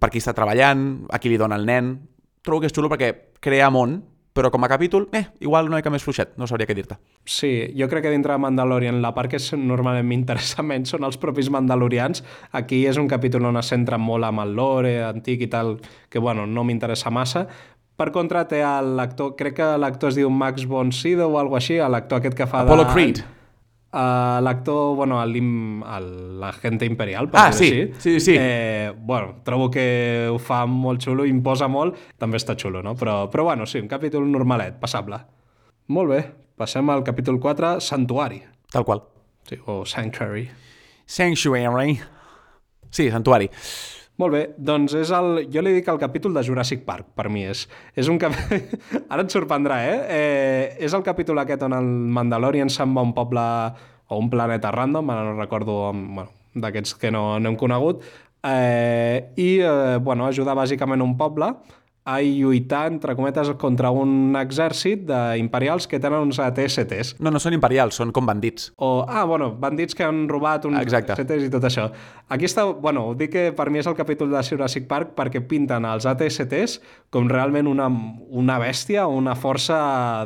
per 0.00 0.10
qui 0.10 0.22
està 0.22 0.34
treballant, 0.36 1.04
a 1.12 1.20
qui 1.20 1.32
li 1.32 1.40
dona 1.40 1.58
el 1.60 1.68
nen... 1.68 1.98
Trobo 2.46 2.62
que 2.62 2.68
és 2.70 2.72
xulo 2.72 2.88
perquè 2.88 3.10
crea 3.44 3.66
món, 3.68 3.98
però 4.38 4.52
com 4.54 4.62
a 4.62 4.68
capítol, 4.70 5.08
eh, 5.12 5.24
igual 5.42 5.66
una 5.66 5.80
mica 5.80 5.90
més 5.90 6.04
fluixet, 6.06 6.36
no 6.38 6.46
sabria 6.46 6.68
què 6.68 6.76
dir-te. 6.78 6.94
Sí, 7.26 7.50
jo 7.76 7.88
crec 7.90 8.04
que 8.06 8.12
dintre 8.14 8.36
de 8.36 8.42
Mandalorian 8.44 9.00
la 9.02 9.10
part 9.16 9.32
que 9.32 9.40
normalment 9.58 10.06
m'interessa 10.06 10.62
menys 10.62 10.94
són 10.94 11.04
els 11.08 11.18
propis 11.18 11.50
mandalorians. 11.50 12.22
Aquí 12.54 12.84
és 12.86 13.00
un 13.02 13.08
capítol 13.10 13.48
on 13.50 13.58
es 13.58 13.72
centra 13.74 13.98
molt 13.98 14.28
amb 14.28 14.44
el 14.44 14.54
lore 14.54 14.94
antic 15.02 15.42
i 15.42 15.50
tal, 15.50 15.74
que 16.08 16.22
bueno, 16.22 16.46
no 16.46 16.64
m'interessa 16.64 17.10
massa. 17.10 17.48
Per 17.98 18.12
contra, 18.14 18.44
té 18.46 18.62
l'actor, 18.62 19.34
crec 19.34 19.58
que 19.58 19.72
l'actor 19.82 20.14
es 20.14 20.20
diu 20.20 20.30
Max 20.30 20.68
von 20.70 20.94
Sydow 20.94 21.34
o 21.34 21.42
alguna 21.42 21.58
així, 21.58 21.80
l'actor 21.82 22.22
aquest 22.22 22.38
que 22.38 22.46
fa 22.46 22.62
Apollo 22.62 22.86
de... 22.86 22.94
Creed. 22.94 23.24
Uh, 23.90 24.42
l'actor, 24.44 24.94
bueno, 24.96 25.16
l'agente 25.24 26.84
imperial, 26.84 27.30
per 27.30 27.40
Ah, 27.40 27.52
sí, 27.52 27.68
així. 27.70 27.92
sí, 27.98 28.20
sí. 28.20 28.34
Eh, 28.38 28.92
bueno, 28.94 29.36
trobo 29.44 29.70
que 29.70 30.28
ho 30.30 30.36
fa 30.38 30.66
molt 30.66 31.00
xulo, 31.02 31.24
imposa 31.24 31.68
molt, 31.72 31.96
també 32.18 32.36
està 32.36 32.54
xulo, 32.54 32.82
no? 32.82 32.94
Però, 32.94 33.30
però 33.32 33.44
bueno, 33.44 33.64
sí, 33.66 33.78
un 33.80 33.88
capítol 33.88 34.28
normalet, 34.30 34.76
passable. 34.78 35.16
Molt 35.88 36.10
bé, 36.10 36.20
passem 36.56 36.90
al 36.90 37.02
capítol 37.02 37.40
4, 37.40 37.78
Santuari, 37.80 38.42
Tal 38.70 38.84
qual. 38.84 39.02
sí, 39.48 39.56
o 39.64 39.86
Sanctuary. 39.86 40.50
Sanctuary. 41.06 41.98
Sí, 42.90 43.10
Santuari. 43.10 43.48
Molt 44.18 44.34
bé, 44.34 44.40
doncs 44.58 44.96
és 44.98 45.12
el... 45.14 45.44
Jo 45.54 45.62
li 45.62 45.76
dic 45.76 45.88
el 45.92 46.00
capítol 46.02 46.34
de 46.34 46.42
Jurassic 46.42 46.82
Park, 46.86 47.12
per 47.14 47.28
mi 47.30 47.44
és. 47.46 47.66
És 47.94 48.10
un 48.10 48.18
cap... 48.18 48.34
Ara 49.12 49.22
et 49.22 49.34
sorprendrà, 49.34 49.78
eh? 49.86 49.98
eh? 50.10 50.64
És 50.88 50.96
el 50.96 51.04
capítol 51.06 51.38
aquest 51.38 51.62
on 51.62 51.76
el 51.76 51.86
Mandalorian 52.16 52.72
se'n 52.72 52.96
va 52.96 53.04
a 53.04 53.06
un 53.06 53.14
poble 53.14 53.44
o 54.08 54.18
un 54.18 54.30
planeta 54.32 54.72
random, 54.74 55.10
ara 55.12 55.22
no 55.22 55.36
recordo, 55.38 55.92
bueno, 55.92 56.30
d'aquests 56.58 56.96
que 56.98 57.12
no, 57.14 57.38
no 57.38 57.52
hem 57.52 57.58
conegut, 57.60 58.02
eh, 58.42 59.30
i, 59.36 59.60
eh, 59.60 59.98
bueno, 60.02 60.26
ajuda 60.26 60.56
bàsicament 60.56 61.04
un 61.04 61.14
poble 61.20 61.52
a 62.08 62.22
lluitar, 62.24 62.86
entre 62.88 63.14
cometes, 63.18 63.50
contra 63.60 63.90
un 63.92 64.32
exèrcit 64.40 65.02
d'imperials 65.10 65.84
que 65.90 66.00
tenen 66.00 66.24
uns 66.24 66.38
AT-STs. 66.40 67.18
No, 67.20 67.32
no 67.34 67.40
són 67.42 67.56
imperials, 67.58 67.98
són 68.00 68.14
com 68.16 68.24
bandits. 68.28 68.70
O, 68.80 69.04
ah, 69.04 69.26
bueno, 69.28 69.50
bandits 69.60 69.96
que 69.98 70.06
han 70.06 70.24
robat 70.30 70.64
uns 70.64 70.80
Exacte. 70.80 71.12
AT-STs 71.12 71.50
i 71.50 71.52
tot 71.52 71.68
això. 71.68 71.90
Aquí 72.32 72.48
està, 72.48 72.64
bueno, 72.72 73.04
ho 73.10 73.14
dic 73.18 73.34
que 73.34 73.44
per 73.52 73.68
mi 73.68 73.82
és 73.82 73.90
el 73.90 73.96
capítol 73.98 74.32
de 74.32 74.40
Jurassic 74.46 74.88
Park 74.88 75.12
perquè 75.18 75.44
pinten 75.44 75.84
els 75.84 76.08
AT-STs 76.08 76.80
com 77.12 77.28
realment 77.28 77.68
una, 77.68 77.90
una 78.32 78.56
bèstia, 78.62 79.04
una 79.06 79.36
força 79.36 79.78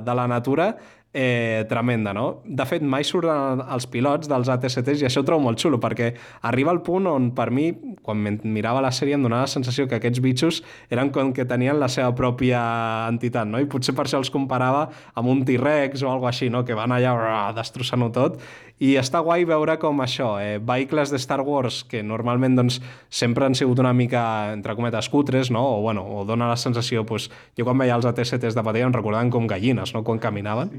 de 0.07 0.15
la 0.15 0.29
natura 0.31 0.77
eh, 1.13 1.65
tremenda, 1.69 2.13
no? 2.13 2.43
De 2.45 2.65
fet, 2.69 2.83
mai 2.83 3.05
surten 3.05 3.61
els 3.63 3.87
pilots 3.93 4.31
dels 4.31 4.49
AT-STs 4.53 5.03
i 5.03 5.09
això 5.09 5.21
ho 5.21 5.27
trobo 5.29 5.45
molt 5.45 5.61
xulo, 5.61 5.79
perquè 5.83 6.13
arriba 6.49 6.73
el 6.73 6.81
punt 6.87 7.09
on, 7.11 7.31
per 7.37 7.51
mi, 7.53 7.69
quan 8.03 8.23
mirava 8.45 8.81
la 8.85 8.93
sèrie 8.95 9.19
em 9.19 9.25
donava 9.25 9.47
la 9.47 9.53
sensació 9.53 9.87
que 9.89 9.99
aquests 10.01 10.23
bitxos 10.25 10.63
eren 10.91 11.13
com 11.13 11.35
que 11.37 11.47
tenien 11.49 11.79
la 11.81 11.91
seva 11.93 12.15
pròpia 12.17 12.63
entitat, 13.11 13.49
no? 13.49 13.61
I 13.61 13.69
potser 13.69 13.95
per 13.97 14.07
això 14.07 14.23
els 14.23 14.33
comparava 14.33 14.89
amb 15.15 15.29
un 15.29 15.45
T-Rex 15.49 16.03
o 16.03 16.11
alguna 16.11 16.33
així, 16.33 16.49
no? 16.53 16.65
Que 16.65 16.79
van 16.79 16.95
allà 16.97 17.53
destrossant-ho 17.57 18.13
tot. 18.15 18.41
I 18.81 18.97
està 18.99 19.21
guai 19.23 19.45
veure 19.45 19.77
com 19.79 20.01
això, 20.01 20.41
eh, 20.43 20.59
vehicles 20.59 21.11
de 21.13 21.19
Star 21.19 21.41
Wars 21.47 21.85
que 21.85 22.03
normalment 22.03 22.57
doncs, 22.57 22.81
sempre 23.11 23.45
han 23.47 23.55
sigut 23.55 23.79
una 23.79 23.93
mica, 23.93 24.53
entre 24.53 24.75
cometes, 24.75 25.09
cutres, 25.09 25.51
no? 25.51 25.63
O, 25.77 25.81
bueno, 25.83 26.03
o 26.03 26.25
dona 26.25 26.49
la 26.49 26.57
sensació, 26.57 27.05
doncs, 27.05 27.29
jo 27.57 27.65
quan 27.65 27.79
veia 27.79 27.95
els 27.95 28.07
AT-STs 28.07 28.55
de 28.57 28.63
petit 28.67 28.83
em 28.83 28.93
recordaven 28.93 29.31
com 29.31 29.47
gallines, 29.47 29.95
no? 29.95 30.03
Quan 30.03 30.19
caminaven. 30.19 30.71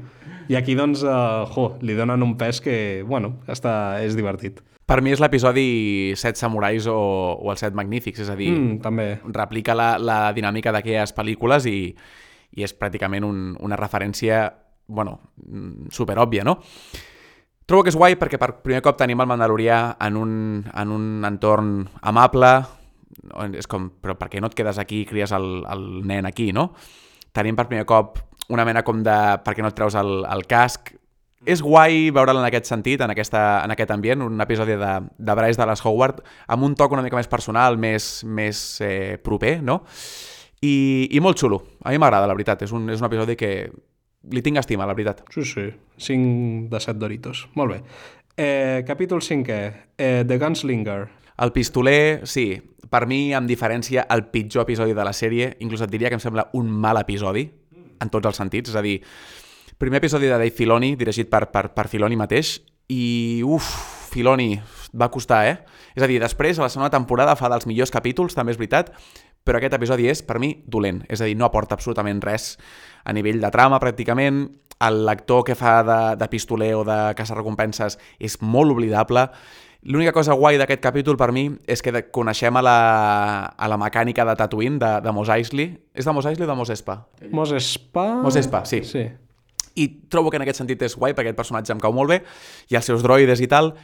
I 0.48 0.56
aquí, 0.56 0.74
doncs, 0.74 1.02
eh, 1.02 1.46
jo, 1.54 1.76
li 1.80 1.94
donen 1.94 2.22
un 2.22 2.36
pes 2.36 2.60
que, 2.60 3.02
bueno, 3.06 3.38
està, 3.46 4.02
és 4.04 4.14
divertit. 4.16 4.60
Per 4.84 5.00
mi 5.00 5.14
és 5.14 5.20
l'episodi 5.22 6.12
7 6.14 6.36
samurais 6.36 6.84
o, 6.92 6.98
o 7.40 7.50
els 7.50 7.60
7 7.64 7.72
magnífics, 7.74 8.20
és 8.20 8.28
a 8.28 8.36
dir, 8.36 8.50
Mm, 8.52 8.80
també. 8.84 9.18
replica 9.32 9.72
la, 9.74 9.96
la 9.96 10.18
dinàmica 10.36 10.72
d'aquelles 10.76 11.14
pel·lícules 11.16 11.64
i, 11.64 11.94
i 12.52 12.62
és 12.62 12.76
pràcticament 12.76 13.24
un, 13.24 13.56
una 13.64 13.76
referència, 13.80 14.52
bueno, 14.86 15.20
mm, 15.40 15.88
superòbvia, 15.90 16.44
no? 16.44 16.58
Trobo 17.64 17.84
que 17.84 17.92
és 17.92 17.96
guai 17.96 18.18
perquè 18.20 18.36
per 18.40 18.50
primer 18.64 18.82
cop 18.84 18.98
tenim 19.00 19.22
el 19.22 19.28
Mandalorià 19.30 19.96
en 20.04 20.18
un, 20.20 20.32
en 20.68 20.90
un 20.92 21.24
entorn 21.24 21.70
amable, 22.04 22.50
és 23.56 23.68
com, 23.70 23.88
però 24.04 24.18
per 24.20 24.28
què 24.32 24.42
no 24.42 24.50
et 24.50 24.56
quedes 24.58 24.80
aquí 24.80 25.00
i 25.00 25.06
cries 25.08 25.32
el, 25.32 25.64
el 25.72 25.86
nen 26.04 26.28
aquí, 26.28 26.50
no? 26.52 26.72
Tenim 27.34 27.56
per 27.56 27.66
primer 27.70 27.86
cop 27.88 28.20
una 28.52 28.66
mena 28.68 28.84
com 28.84 29.00
de 29.04 29.16
per 29.44 29.54
què 29.56 29.64
no 29.64 29.70
et 29.72 29.78
treus 29.78 29.96
el, 29.96 30.26
el 30.28 30.44
casc. 30.50 30.92
És 31.48 31.60
guai 31.64 32.08
veure'l 32.14 32.40
en 32.40 32.46
aquest 32.46 32.68
sentit, 32.68 33.02
en, 33.04 33.12
aquesta, 33.12 33.40
en 33.64 33.72
aquest 33.72 33.90
ambient, 33.92 34.22
un 34.24 34.40
episodi 34.44 34.76
de, 34.80 34.92
de 35.16 35.34
Bryce 35.36 35.60
Dallas 35.60 35.84
Howard, 35.84 36.22
amb 36.48 36.68
un 36.68 36.76
toc 36.76 36.92
una 36.96 37.04
mica 37.04 37.16
més 37.16 37.28
personal, 37.28 37.76
més, 37.80 38.22
més 38.24 38.60
eh, 38.84 39.16
proper, 39.24 39.58
no? 39.64 39.82
I, 40.64 40.76
I 41.12 41.20
molt 41.20 41.40
xulo. 41.40 41.60
A 41.84 41.92
mi 41.92 42.00
m'agrada, 42.00 42.28
la 42.28 42.36
veritat. 42.36 42.64
És 42.64 42.72
un, 42.72 42.88
és 42.92 43.00
un 43.00 43.08
episodi 43.08 43.36
que 43.36 43.50
li 44.30 44.42
tinc 44.44 44.60
estima, 44.60 44.86
la 44.86 44.94
veritat. 44.96 45.24
Sí, 45.34 45.44
sí. 45.44 45.68
5 45.98 46.68
de 46.70 46.80
7 46.80 46.98
Doritos. 46.98 47.48
Molt 47.54 47.72
bé. 47.72 47.82
Eh, 48.36 48.82
capítol 48.86 49.22
5è. 49.22 49.60
Eh, 49.96 50.24
The 50.26 50.38
Gunslinger. 50.38 51.08
El 51.36 51.52
pistoler, 51.52 52.26
sí, 52.26 52.62
per 52.90 53.06
mi, 53.10 53.32
amb 53.34 53.50
diferència, 53.50 54.06
el 54.10 54.26
pitjor 54.30 54.62
episodi 54.62 54.94
de 54.94 55.06
la 55.06 55.12
sèrie, 55.12 55.56
inclús 55.64 55.82
et 55.82 55.90
diria 55.90 56.10
que 56.10 56.18
em 56.18 56.22
sembla 56.22 56.48
un 56.54 56.70
mal 56.70 57.00
episodi, 57.00 57.48
en 58.00 58.10
tots 58.10 58.30
els 58.30 58.38
sentits, 58.38 58.70
és 58.70 58.78
a 58.78 58.82
dir, 58.84 59.00
primer 59.78 59.98
episodi 59.98 60.30
de 60.30 60.36
Dave 60.36 60.54
Filoni, 60.54 60.94
dirigit 60.98 61.30
per, 61.30 61.48
per, 61.50 61.68
per 61.74 61.88
Filoni 61.90 62.18
mateix, 62.18 62.60
i 62.92 63.42
uf, 63.46 63.66
Filoni, 64.12 64.52
va 64.94 65.10
costar, 65.10 65.42
eh? 65.50 65.56
És 65.94 66.02
a 66.06 66.10
dir, 66.10 66.20
després, 66.22 66.58
a 66.58 66.66
la 66.66 66.70
segona 66.70 66.90
temporada, 66.90 67.34
fa 67.38 67.50
dels 67.50 67.66
millors 67.70 67.90
capítols, 67.94 68.34
també 68.38 68.54
és 68.54 68.60
veritat, 68.60 68.92
però 69.44 69.60
aquest 69.60 69.76
episodi 69.76 70.08
és, 70.08 70.22
per 70.24 70.40
mi, 70.40 70.54
dolent. 70.66 71.02
És 71.12 71.20
a 71.20 71.28
dir, 71.28 71.36
no 71.36 71.46
aporta 71.46 71.76
absolutament 71.76 72.22
res 72.24 72.54
a 73.04 73.12
nivell 73.12 73.42
de 73.42 73.50
trama, 73.52 73.80
pràcticament. 73.82 74.46
El 74.84 75.04
lector 75.06 75.44
que 75.46 75.54
fa 75.56 75.82
de, 75.86 75.98
de 76.18 76.28
pistoler 76.32 76.72
o 76.74 76.82
de 76.88 76.98
caça-recompenses 77.16 77.98
és 78.18 78.40
molt 78.42 78.72
oblidable. 78.72 79.28
L'única 79.84 80.14
cosa 80.16 80.32
guai 80.32 80.56
d'aquest 80.56 80.80
capítol 80.80 81.18
per 81.20 81.28
mi 81.36 81.44
és 81.68 81.84
que 81.84 81.92
coneixem 82.08 82.56
a 82.56 82.62
la, 82.64 82.78
a 83.52 83.68
la 83.68 83.76
mecànica 83.80 84.24
de 84.24 84.34
Tatooine, 84.40 84.80
de, 84.80 84.92
de 85.04 85.12
Mos 85.12 85.28
Eisley. 85.28 85.74
És 85.92 86.08
de 86.08 86.14
Mos 86.16 86.24
Eisley 86.24 86.48
o 86.48 86.50
de 86.50 86.56
Mos 86.56 86.72
Espa? 86.72 87.02
Mos 87.30 87.52
Espa... 87.52 88.06
Mos 88.24 88.40
Espa, 88.40 88.64
sí. 88.64 88.80
Sí. 88.88 89.04
I 89.76 89.88
trobo 90.08 90.30
que 90.32 90.40
en 90.40 90.46
aquest 90.46 90.62
sentit 90.62 90.80
és 90.86 90.96
guai 90.96 91.12
perquè 91.12 91.34
aquest 91.34 91.42
personatge 91.42 91.74
em 91.74 91.82
cau 91.82 91.92
molt 91.92 92.14
bé 92.14 92.22
i 92.72 92.78
els 92.78 92.88
seus 92.88 93.04
droides 93.04 93.42
i 93.44 93.50
tal, 93.50 93.74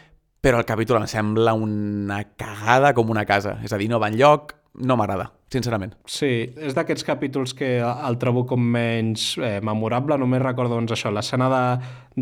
però 0.40 0.62
el 0.62 0.64
capítol 0.64 1.02
em 1.02 1.08
sembla 1.10 1.52
una 1.52 2.22
cagada 2.40 2.94
com 2.96 3.12
una 3.12 3.26
casa. 3.28 3.58
És 3.60 3.74
a 3.76 3.80
dir, 3.80 3.90
no 3.92 4.00
va 4.00 4.08
enlloc, 4.08 4.54
no 4.74 4.96
m'agrada, 4.96 5.26
sincerament. 5.50 5.96
Sí, 6.08 6.30
és 6.62 6.76
d'aquests 6.76 7.04
capítols 7.06 7.54
que 7.58 7.70
el 7.82 8.18
trobo 8.22 8.44
com 8.48 8.62
menys 8.62 9.32
eh, 9.42 9.58
memorable. 9.66 10.18
Només 10.20 10.42
recordo 10.42 10.76
doncs, 10.76 10.94
això, 10.94 11.10
l'escena 11.12 11.48
de, 11.50 11.62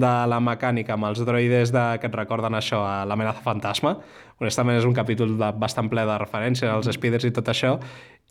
de 0.00 0.12
la 0.32 0.40
mecànica 0.40 0.96
amb 0.96 1.10
els 1.10 1.20
droides 1.28 1.72
de, 1.74 1.84
que 2.00 2.08
et 2.08 2.16
recorden 2.16 2.56
això 2.56 2.80
a 2.86 3.02
l'amenaça 3.08 3.44
fantasma. 3.44 3.98
Honestament 4.40 4.80
és 4.80 4.88
un 4.88 4.96
capítol 4.96 5.36
de, 5.38 5.52
bastant 5.60 5.90
ple 5.92 6.06
de 6.08 6.20
referències 6.24 6.70
als 6.72 6.88
speeders 6.96 7.28
i 7.28 7.34
tot 7.36 7.52
això. 7.52 7.76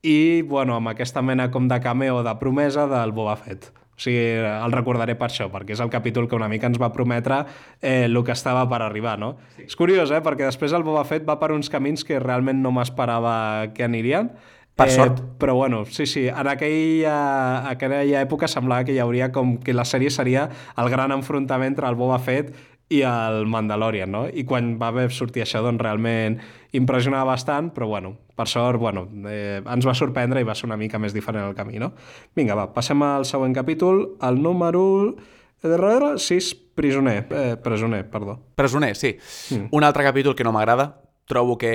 I, 0.01 0.41
bueno, 0.49 0.78
amb 0.78 0.93
aquesta 0.93 1.22
mena 1.26 1.51
com 1.53 1.70
de 1.70 1.80
cameo 1.82 2.24
de 2.26 2.38
promesa 2.41 2.88
del 2.89 3.13
Boba 3.13 3.38
Fett. 3.38 3.72
O 3.97 4.01
sigui, 4.01 4.37
el 4.45 4.73
recordaré 4.75 5.15
per 5.17 5.31
això, 5.31 5.47
perquè 5.49 5.73
és 5.73 5.79
el 5.81 5.89
capítol 5.89 6.27
que 6.29 6.37
una 6.37 6.49
mica 6.51 6.69
ens 6.69 6.77
va 6.77 6.91
prometre 6.93 7.39
eh, 7.81 8.05
el 8.05 8.19
que 8.23 8.35
estava 8.35 8.67
per 8.69 8.83
arribar, 8.85 9.15
no? 9.17 9.31
Sí. 9.55 9.65
És 9.65 9.79
curiós, 9.79 10.13
eh? 10.13 10.21
Perquè 10.21 10.45
després 10.45 10.75
el 10.77 10.85
Boba 10.85 11.01
Fett 11.09 11.25
va 11.25 11.39
per 11.41 11.49
uns 11.55 11.71
camins 11.73 12.05
que 12.05 12.19
realment 12.21 12.61
no 12.61 12.69
m'esperava 12.75 13.73
que 13.73 13.87
anirien. 13.87 14.29
Per 14.77 14.91
sort. 14.93 15.23
Però 15.41 15.55
bueno, 15.57 15.85
sí, 15.89 16.05
sí, 16.05 16.27
en 16.29 16.47
aquella, 16.51 17.17
aquella 17.71 18.21
època 18.21 18.45
semblava 18.45 18.85
que 18.85 18.93
hi 18.93 19.01
hauria 19.01 19.31
com 19.33 19.55
que 19.57 19.73
la 19.73 19.87
sèrie 19.89 20.13
seria 20.13 20.45
el 20.77 20.91
gran 20.93 21.09
enfrontament 21.15 21.73
entre 21.73 21.89
el 21.89 21.97
Boba 21.97 22.19
Fett 22.21 22.53
i 22.93 23.01
el 23.01 23.47
Mandalorian, 23.49 24.13
no? 24.13 24.27
I 24.29 24.45
quan 24.45 24.75
va 24.77 24.91
haver 24.93 25.09
sortir 25.11 25.41
això, 25.43 25.63
doncs 25.65 25.81
realment 25.81 26.37
impressionava 26.77 27.33
bastant, 27.33 27.73
però 27.73 27.89
bueno, 27.89 28.13
per 28.38 28.45
sort, 28.47 28.77
bueno, 28.77 29.07
eh, 29.25 29.63
ens 29.65 29.88
va 29.88 29.95
sorprendre 29.97 30.43
i 30.43 30.45
va 30.45 30.55
ser 30.55 30.67
una 30.69 30.77
mica 30.77 31.01
més 31.01 31.15
diferent 31.15 31.47
el 31.47 31.57
camí, 31.57 31.81
no? 31.81 31.91
Vinga, 32.38 32.55
va, 32.57 32.67
passem 32.75 33.01
al 33.01 33.25
següent 33.25 33.57
capítol, 33.57 34.05
el 34.21 34.39
número... 34.43 34.85
Darrere, 35.57 36.19
6, 36.21 36.51
prisoner, 36.77 37.25
eh, 37.33 37.55
presoner, 37.57 38.03
perdó. 38.11 38.35
Presoner, 38.55 38.95
sí. 38.95 39.15
Mm. 39.49 39.71
Un 39.73 39.83
altre 39.83 40.03
capítol 40.05 40.35
que 40.38 40.45
no 40.45 40.51
m'agrada. 40.53 41.01
Trobo 41.25 41.57
que 41.57 41.73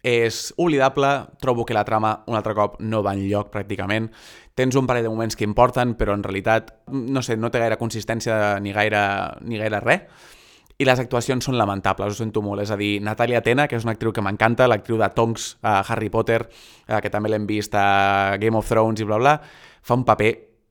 és 0.00 0.54
oblidable, 0.56 1.10
trobo 1.38 1.66
que 1.68 1.76
la 1.76 1.84
trama 1.84 2.14
un 2.26 2.38
altre 2.38 2.56
cop 2.56 2.78
no 2.80 3.02
va 3.04 3.12
lloc 3.18 3.52
pràcticament. 3.52 4.08
Tens 4.56 4.80
un 4.80 4.88
parell 4.88 5.04
de 5.04 5.12
moments 5.12 5.36
que 5.36 5.44
importen, 5.44 5.92
però 6.00 6.16
en 6.16 6.24
realitat, 6.24 6.72
no 6.88 7.20
sé, 7.20 7.36
no 7.36 7.52
té 7.52 7.60
gaire 7.60 7.76
consistència 7.76 8.56
ni 8.64 8.72
gaire, 8.72 9.04
ni 9.44 9.60
gaire 9.60 9.84
res 9.84 10.08
i 10.80 10.86
les 10.88 11.00
actuacions 11.02 11.44
són 11.44 11.58
lamentables, 11.60 12.14
ho 12.14 12.16
sento 12.16 12.40
molt. 12.40 12.64
És 12.64 12.70
a 12.72 12.78
dir, 12.80 12.94
Natalia 13.04 13.42
Tena, 13.44 13.66
que 13.68 13.76
és 13.76 13.84
una 13.84 13.92
actriu 13.92 14.14
que 14.16 14.24
m'encanta, 14.24 14.68
l'actriu 14.70 14.96
de 15.00 15.10
Tonks 15.12 15.50
a 15.60 15.80
Harry 15.84 16.08
Potter, 16.08 16.40
eh, 16.88 17.00
que 17.04 17.10
també 17.12 17.28
l'hem 17.28 17.44
vist 17.48 17.76
a 17.76 18.38
Game 18.40 18.56
of 18.56 18.68
Thrones 18.68 19.02
i 19.02 19.08
bla 19.08 19.18
bla, 19.20 19.34
fa 19.84 19.98
un 19.98 20.06
paper 20.08 20.30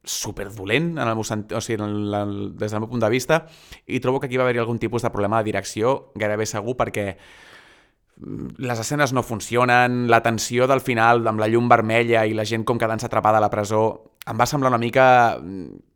superdolent 0.09 0.95
en 0.97 1.05
el 1.05 1.13
meu 1.13 1.27
sent... 1.27 1.51
o 1.53 1.61
sigui, 1.61 1.77
en 1.77 1.85
el, 1.85 2.15
el, 2.15 2.33
des 2.57 2.71
del 2.71 2.81
meu 2.81 2.89
punt 2.89 3.03
de 3.03 3.09
vista 3.11 3.43
i 3.85 3.99
trobo 3.99 4.19
que 4.19 4.29
aquí 4.29 4.39
va 4.39 4.47
haver-hi 4.47 4.61
algun 4.63 4.79
tipus 4.79 5.03
de 5.03 5.11
problema 5.13 5.41
de 5.41 5.49
direcció 5.51 6.13
gairebé 6.15 6.47
segur 6.49 6.77
perquè 6.79 7.05
mm, 7.11 8.55
les 8.63 8.79
escenes 8.79 9.13
no 9.13 9.25
funcionen, 9.27 10.07
la 10.09 10.23
tensió 10.23 10.69
del 10.71 10.81
final 10.81 11.27
amb 11.27 11.43
la 11.43 11.51
llum 11.51 11.67
vermella 11.69 12.23
i 12.25 12.33
la 12.33 12.47
gent 12.47 12.63
com 12.65 12.79
quedant-se 12.79 13.09
atrapada 13.11 13.37
a 13.37 13.43
la 13.43 13.51
presó 13.51 13.83
em 14.25 14.39
va 14.39 14.47
semblar 14.49 14.71
una 14.71 14.81
mica 14.81 15.37
mm, 15.37 15.88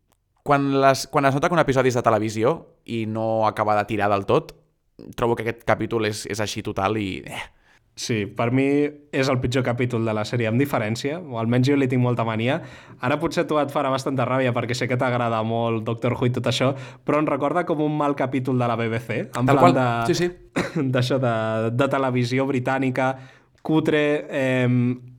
quan, 0.43 0.69
les, 0.83 1.07
quan 1.07 1.25
es 1.25 1.33
nota 1.33 1.49
que 1.49 1.55
un 1.55 1.63
episodi 1.63 1.89
és 1.89 1.97
de 1.97 2.03
televisió 2.05 2.57
i 2.85 3.05
no 3.07 3.47
acaba 3.47 3.77
de 3.79 3.87
tirar 3.89 4.11
del 4.11 4.27
tot, 4.29 4.53
trobo 5.15 5.35
que 5.35 5.47
aquest 5.47 5.63
capítol 5.67 6.05
és, 6.11 6.27
és 6.29 6.43
així 6.43 6.63
total 6.63 6.99
i... 6.99 7.23
Eh. 7.25 7.43
Sí, 7.93 8.23
per 8.25 8.47
mi 8.49 8.65
és 9.13 9.27
el 9.29 9.37
pitjor 9.37 9.61
capítol 9.61 10.07
de 10.07 10.15
la 10.17 10.23
sèrie, 10.25 10.47
amb 10.49 10.57
diferència, 10.57 11.19
o 11.21 11.37
almenys 11.37 11.67
jo 11.69 11.75
li 11.77 11.85
tinc 11.89 12.01
molta 12.01 12.25
mania. 12.25 12.55
Ara 13.05 13.19
potser 13.21 13.43
tu 13.45 13.59
et 13.61 13.69
farà 13.69 13.91
bastanta 13.93 14.25
ràbia 14.25 14.49
perquè 14.55 14.73
sé 14.73 14.87
que 14.89 14.97
t'agrada 14.97 15.43
molt 15.45 15.85
Doctor 15.85 16.15
Who 16.17 16.31
i 16.31 16.33
tot 16.33 16.49
això, 16.49 16.71
però 17.05 17.21
em 17.21 17.29
recorda 17.29 17.67
com 17.69 17.83
un 17.85 17.93
mal 17.97 18.17
capítol 18.17 18.57
de 18.57 18.69
la 18.71 18.79
BBC, 18.79 19.19
en 19.29 19.45
Tal 19.45 19.61
plan 19.61 19.61
qual. 19.61 19.77
de... 19.77 19.87
Sí, 20.09 20.17
sí. 20.25 20.31
d'això 20.95 21.21
de, 21.21 21.35
de 21.77 21.89
televisió 21.93 22.49
britànica, 22.49 23.13
cutre... 23.61 24.03
Eh, 24.25 24.67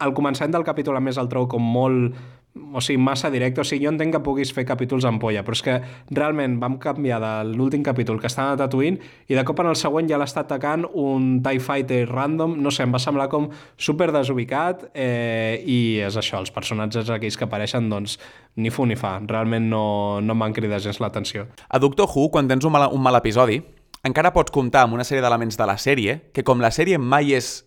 al 0.02 0.16
començament 0.18 0.58
del 0.58 0.66
capítol, 0.66 0.98
a 0.98 1.04
més, 1.04 1.22
el 1.22 1.30
trobo 1.30 1.54
com 1.54 1.62
molt 1.62 2.18
o 2.54 2.80
sigui, 2.80 2.98
massa 3.02 3.30
directe, 3.30 3.60
o 3.60 3.64
sigui, 3.66 3.84
jo 3.84 3.90
entenc 3.90 4.14
que 4.14 4.20
puguis 4.22 4.52
fer 4.54 4.62
capítols 4.66 5.04
en 5.08 5.18
polla, 5.18 5.42
però 5.42 5.56
és 5.56 5.62
que 5.66 5.74
realment 6.14 6.56
vam 6.62 6.76
canviar 6.78 7.18
de 7.22 7.32
l'últim 7.50 7.82
capítol 7.82 8.20
que 8.22 8.28
estava 8.30 8.54
a 8.54 8.58
Tatooine 8.60 9.00
i 9.26 9.34
de 9.34 9.42
cop 9.46 9.58
en 9.62 9.72
el 9.72 9.78
següent 9.78 10.06
ja 10.10 10.20
l'està 10.20 10.44
atacant 10.44 10.84
un 10.86 11.40
TIE 11.42 11.62
Fighter 11.62 12.04
random, 12.10 12.54
no 12.62 12.70
sé, 12.70 12.86
em 12.86 12.94
va 12.94 13.00
semblar 13.02 13.26
com 13.32 13.48
super 13.76 14.12
desubicat 14.14 14.86
eh, 14.94 15.62
i 15.66 15.78
és 16.06 16.18
això, 16.20 16.38
els 16.38 16.54
personatges 16.54 17.10
aquells 17.10 17.38
que 17.40 17.48
apareixen, 17.48 17.88
doncs, 17.90 18.20
ni 18.54 18.70
fu 18.70 18.86
ni 18.86 18.94
fa, 18.98 19.16
realment 19.26 19.66
no, 19.70 19.86
no 20.22 20.36
m'han 20.38 20.54
cridat 20.54 20.84
gens 20.84 21.00
l'atenció. 21.02 21.48
A 21.68 21.80
Doctor 21.82 22.06
Who, 22.06 22.28
quan 22.30 22.46
tens 22.50 22.66
un 22.66 22.74
mal, 22.76 22.86
un 22.94 23.02
mal 23.02 23.18
episodi, 23.18 23.58
encara 24.06 24.30
pots 24.34 24.54
comptar 24.54 24.84
amb 24.86 24.94
una 24.94 25.06
sèrie 25.06 25.24
d'elements 25.24 25.58
de 25.58 25.66
la 25.66 25.74
sèrie 25.80 26.20
que 26.36 26.46
com 26.46 26.62
la 26.62 26.70
sèrie 26.70 27.00
mai 27.02 27.34
és, 27.34 27.64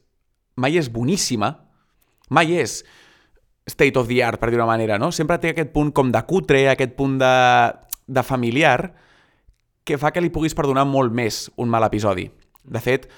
mai 0.55 0.79
és 0.79 0.87
boníssima, 0.93 1.51
mai 2.31 2.55
és 2.61 2.83
state 3.67 3.99
of 3.99 4.07
the 4.07 4.23
art, 4.23 4.39
per 4.39 4.49
dir 4.49 4.57
una 4.57 4.69
manera, 4.69 4.97
no? 4.97 5.11
Sempre 5.11 5.37
té 5.43 5.51
aquest 5.51 5.73
punt 5.75 5.91
com 5.93 6.11
de 6.11 6.23
cutre, 6.25 6.63
aquest 6.71 6.95
punt 6.97 7.17
de, 7.19 7.33
de 8.07 8.23
familiar, 8.23 8.93
que 9.83 9.99
fa 9.99 10.11
que 10.15 10.23
li 10.23 10.31
puguis 10.33 10.55
perdonar 10.55 10.87
molt 10.87 11.13
més 11.15 11.45
un 11.59 11.69
mal 11.69 11.85
episodi. 11.87 12.29
De 12.63 12.81
fet, 12.83 13.09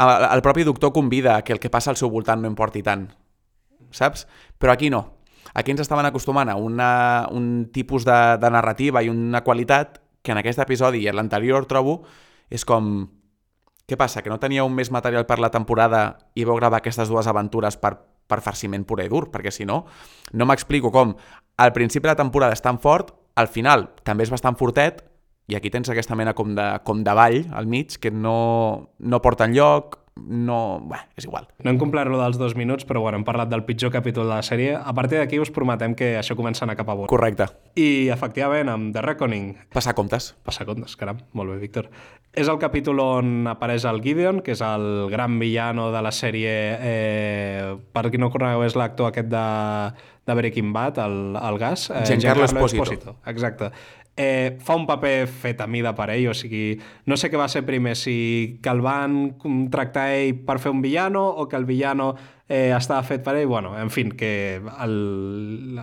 el, 0.00 0.10
el 0.32 0.42
propi 0.44 0.64
doctor 0.64 0.92
convida 0.96 1.42
que 1.44 1.52
el 1.52 1.60
que 1.60 1.70
passa 1.70 1.92
al 1.92 2.00
seu 2.00 2.10
voltant 2.10 2.42
no 2.42 2.50
importi 2.50 2.82
tant, 2.82 3.06
saps? 3.92 4.26
Però 4.58 4.72
aquí 4.72 4.90
no. 4.90 5.04
Aquí 5.54 5.72
ens 5.72 5.80
estaven 5.84 6.06
acostumant 6.08 6.48
a 6.52 6.56
una, 6.60 7.28
un 7.32 7.68
tipus 7.72 8.04
de, 8.04 8.36
de 8.40 8.50
narrativa 8.52 9.02
i 9.02 9.08
una 9.12 9.44
qualitat 9.44 10.00
que 10.22 10.32
en 10.32 10.40
aquest 10.40 10.60
episodi 10.64 11.04
i 11.04 11.08
en 11.08 11.16
l'anterior 11.20 11.68
trobo 11.68 12.02
és 12.50 12.64
com... 12.64 13.08
Què 13.88 13.96
passa? 13.96 14.20
Que 14.20 14.28
no 14.28 14.36
teníeu 14.36 14.68
més 14.68 14.90
material 14.92 15.24
per 15.24 15.38
la 15.40 15.48
temporada 15.48 16.18
i 16.36 16.44
vau 16.44 16.58
gravar 16.58 16.82
aquestes 16.82 17.08
dues 17.08 17.24
aventures 17.24 17.78
per 17.80 17.94
per 18.28 18.42
farciment 18.44 18.84
pur 18.86 19.00
i 19.02 19.08
dur, 19.08 19.26
perquè 19.32 19.52
si 19.54 19.66
no, 19.68 19.84
no 20.32 20.46
m'explico 20.46 20.92
com. 20.94 21.16
Al 21.58 21.72
principi 21.74 22.06
de 22.06 22.12
la 22.12 22.20
temporada 22.20 22.54
és 22.54 22.62
tan 22.62 22.78
fort, 22.78 23.14
al 23.34 23.48
final 23.48 23.88
també 24.04 24.26
és 24.26 24.32
bastant 24.32 24.58
fortet, 24.58 25.02
i 25.48 25.56
aquí 25.56 25.70
tens 25.72 25.88
aquesta 25.88 26.16
mena 26.18 26.34
com 26.36 26.52
de, 26.54 26.66
com 26.84 27.00
de 27.04 27.14
vall 27.16 27.40
al 27.56 27.66
mig 27.66 27.96
que 28.02 28.12
no, 28.12 28.90
no 29.00 29.20
porta 29.24 29.48
enlloc, 29.48 29.96
no... 30.26 30.80
Bé, 30.88 30.98
és 31.16 31.26
igual. 31.28 31.48
No 31.64 31.70
hem 31.70 31.78
complert 31.80 32.10
lo 32.10 32.18
dels 32.20 32.38
dos 32.40 32.56
minuts, 32.58 32.86
però 32.88 33.02
bueno, 33.04 33.20
hem 33.20 33.26
parlat 33.26 33.50
del 33.52 33.64
pitjor 33.68 33.92
capítol 33.94 34.28
de 34.28 34.34
la 34.34 34.44
sèrie. 34.46 34.74
A 34.76 34.94
partir 34.96 35.20
d'aquí 35.20 35.40
us 35.40 35.52
prometem 35.54 35.94
que 35.98 36.14
això 36.18 36.36
comença 36.38 36.64
a 36.64 36.68
anar 36.68 36.78
cap 36.78 36.90
a 36.90 36.96
bon. 36.98 37.10
Correcte. 37.10 37.48
I, 37.78 38.08
efectivament, 38.14 38.70
amb 38.72 38.92
The 38.94 39.04
Reckoning... 39.04 39.52
Passar 39.74 39.94
comptes. 39.98 40.32
Passar 40.46 40.66
comptes, 40.68 40.96
caram. 41.00 41.22
Molt 41.38 41.54
bé, 41.54 41.60
Víctor. 41.62 41.90
És 42.38 42.50
el 42.50 42.60
capítol 42.60 43.00
on 43.02 43.48
apareix 43.50 43.86
el 43.88 44.02
Gideon, 44.04 44.42
que 44.44 44.52
és 44.54 44.62
el 44.64 45.08
gran 45.12 45.38
villano 45.40 45.90
de 45.94 46.04
la 46.04 46.14
sèrie... 46.14 46.54
Eh, 46.78 47.76
per 47.94 48.08
qui 48.10 48.20
no 48.20 48.32
conegueu, 48.34 48.66
és 48.66 48.76
l'actor 48.78 49.12
aquest 49.12 49.30
de, 49.32 49.46
de 50.28 50.40
Breaking 50.42 50.74
Bad, 50.74 51.00
el, 51.06 51.38
el 51.38 51.62
gas. 51.62 51.88
Eh, 51.90 52.04
Giancarlo 52.10 52.48
Esposito. 52.48 53.16
Exacte 53.26 53.72
eh, 54.18 54.58
fa 54.60 54.74
un 54.74 54.84
paper 54.84 55.28
fet 55.30 55.60
a 55.62 55.68
mida 55.70 55.94
per 55.94 56.10
ell, 56.10 56.26
o 56.32 56.34
sigui, 56.34 56.74
no 57.06 57.16
sé 57.16 57.30
què 57.30 57.38
va 57.38 57.46
ser 57.48 57.62
primer, 57.64 57.94
si 57.96 58.58
que 58.60 58.72
el 58.74 58.82
van 58.82 59.38
contractar 59.38 60.08
ell 60.16 60.42
per 60.44 60.58
fer 60.58 60.74
un 60.74 60.82
villano 60.82 61.22
o 61.22 61.46
que 61.48 61.56
el 61.56 61.64
villano 61.68 62.10
eh, 62.48 62.74
estava 62.74 63.06
fet 63.06 63.22
per 63.22 63.36
ell, 63.38 63.46
bueno, 63.46 63.76
en 63.78 63.94
fin, 63.94 64.10
que 64.18 64.58
el, 64.58 64.98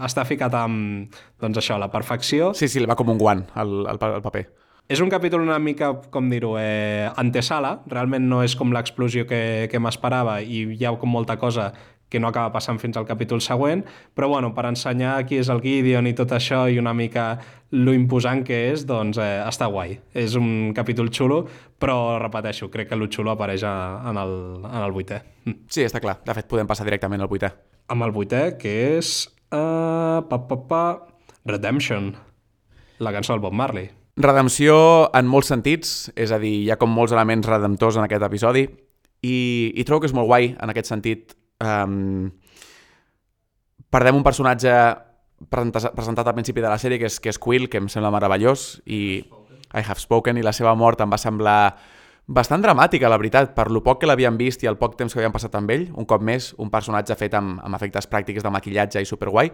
està 0.04 0.28
ficat 0.28 0.54
amb, 0.60 1.16
doncs 1.42 1.64
això, 1.64 1.80
la 1.80 1.90
perfecció. 1.94 2.52
Sí, 2.54 2.68
sí, 2.68 2.84
li 2.84 2.92
va 2.92 3.00
com 3.00 3.16
un 3.16 3.24
guant 3.24 3.48
el, 3.56 3.82
el, 3.88 4.04
el 4.12 4.28
paper. 4.28 4.46
És 4.86 5.00
un 5.02 5.10
capítol 5.10 5.42
una 5.42 5.58
mica, 5.58 5.96
com 6.14 6.28
dir-ho, 6.30 6.58
eh, 6.62 7.08
antesala, 7.18 7.80
realment 7.90 8.28
no 8.30 8.44
és 8.46 8.54
com 8.60 8.76
l'explosió 8.76 9.26
que, 9.26 9.66
que 9.72 9.82
m'esperava 9.82 10.42
i 10.44 10.68
hi 10.76 10.86
ha 10.86 10.94
com 11.02 11.10
molta 11.10 11.40
cosa 11.42 11.72
que 12.10 12.20
no 12.20 12.30
acaba 12.30 12.52
passant 12.54 12.78
fins 12.80 12.98
al 12.98 13.08
capítol 13.10 13.42
següent, 13.42 13.82
però 14.16 14.30
bueno, 14.30 14.54
per 14.56 14.68
ensenyar 14.70 15.18
qui 15.26 15.40
és 15.42 15.50
el 15.50 15.62
Gideon 15.64 16.06
i 16.08 16.14
tot 16.16 16.36
això 16.38 16.66
i 16.70 16.78
una 16.80 16.94
mica 16.94 17.26
lo 17.76 17.94
imposant 17.96 18.44
que 18.48 18.58
és, 18.72 18.86
doncs 18.88 19.20
eh, 19.22 19.42
està 19.46 19.68
guai. 19.72 19.98
És 20.16 20.38
un 20.40 20.72
capítol 20.78 21.12
xulo, 21.14 21.44
però 21.82 22.18
repeteixo, 22.22 22.70
crec 22.74 22.90
que 22.92 23.00
lo 23.00 23.10
xulo 23.12 23.34
apareix 23.34 23.66
a, 23.68 23.76
en, 24.10 24.20
el, 24.22 24.36
en 24.64 24.82
el 24.82 24.96
vuitè. 24.96 25.22
Sí, 25.68 25.84
està 25.84 26.02
clar. 26.04 26.20
De 26.26 26.36
fet, 26.38 26.48
podem 26.52 26.70
passar 26.70 26.88
directament 26.88 27.22
al 27.24 27.32
vuitè. 27.32 27.52
Amb 27.94 28.08
el 28.08 28.16
vuitè, 28.16 28.48
que 28.62 28.76
és... 28.96 29.18
Uh, 29.54 30.26
pa, 30.28 30.40
pa, 30.50 30.58
pa, 30.68 30.86
Redemption, 31.46 32.10
la 33.00 33.12
cançó 33.14 33.36
del 33.36 33.44
Bob 33.44 33.54
Marley. 33.54 33.92
Redempció 34.18 34.76
en 35.14 35.28
molts 35.30 35.52
sentits, 35.52 35.92
és 36.18 36.34
a 36.34 36.40
dir, 36.42 36.56
hi 36.66 36.72
ha 36.74 36.80
com 36.82 36.90
molts 36.90 37.14
elements 37.14 37.46
redemptors 37.48 38.00
en 38.00 38.08
aquest 38.08 38.26
episodi, 38.26 38.66
i, 39.26 39.38
i 39.76 39.86
trobo 39.86 40.04
que 40.04 40.10
és 40.10 40.16
molt 40.16 40.30
guai 40.30 40.54
en 40.58 40.72
aquest 40.72 40.90
sentit 40.90 41.36
um, 41.64 42.32
perdem 43.94 44.20
un 44.20 44.26
personatge 44.26 44.74
presentat 45.50 46.28
al 46.28 46.36
principi 46.36 46.64
de 46.64 46.70
la 46.70 46.80
sèrie, 46.80 47.00
que 47.02 47.10
és, 47.10 47.20
que 47.20 47.32
és 47.34 47.40
Quill, 47.42 47.68
que 47.70 47.82
em 47.82 47.90
sembla 47.92 48.14
meravellós, 48.16 48.80
i 48.86 49.26
I 49.76 49.84
Have 49.84 50.00
Spoken, 50.00 50.38
i 50.40 50.46
la 50.46 50.54
seva 50.56 50.76
mort 50.78 51.02
em 51.04 51.12
va 51.12 51.20
semblar 51.20 51.76
bastant 52.26 52.64
dramàtica, 52.64 53.10
la 53.12 53.20
veritat, 53.22 53.54
per 53.58 53.68
lo 53.70 53.84
poc 53.86 54.02
que 54.02 54.08
l'havíem 54.10 54.38
vist 54.40 54.64
i 54.64 54.70
el 54.70 54.80
poc 54.82 54.96
temps 54.98 55.14
que 55.14 55.20
havíem 55.20 55.36
passat 55.36 55.56
amb 55.60 55.70
ell, 55.76 55.90
un 55.94 56.08
cop 56.10 56.24
més, 56.26 56.54
un 56.58 56.72
personatge 56.74 57.18
fet 57.20 57.36
amb, 57.38 57.60
amb 57.62 57.78
efectes 57.78 58.08
pràctics 58.10 58.46
de 58.46 58.54
maquillatge 58.54 59.04
i 59.04 59.10
superguai. 59.10 59.52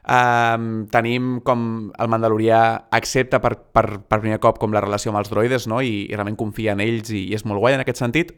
Um, 0.00 0.86
tenim 0.88 1.40
com 1.44 1.90
el 1.92 2.08
Mandalorià 2.08 2.60
accepta 2.96 3.36
per, 3.40 3.52
per, 3.68 3.98
per 4.00 4.18
primer 4.22 4.38
cop 4.40 4.56
com 4.58 4.72
la 4.72 4.80
relació 4.80 5.12
amb 5.12 5.20
els 5.20 5.28
droides 5.28 5.66
no? 5.68 5.82
I, 5.84 6.06
i 6.08 6.14
realment 6.14 6.38
confia 6.40 6.72
en 6.72 6.80
ells 6.80 7.12
i, 7.12 7.26
i 7.28 7.36
és 7.36 7.44
molt 7.44 7.60
guai 7.60 7.76
en 7.76 7.82
aquest 7.84 8.00
sentit 8.00 8.32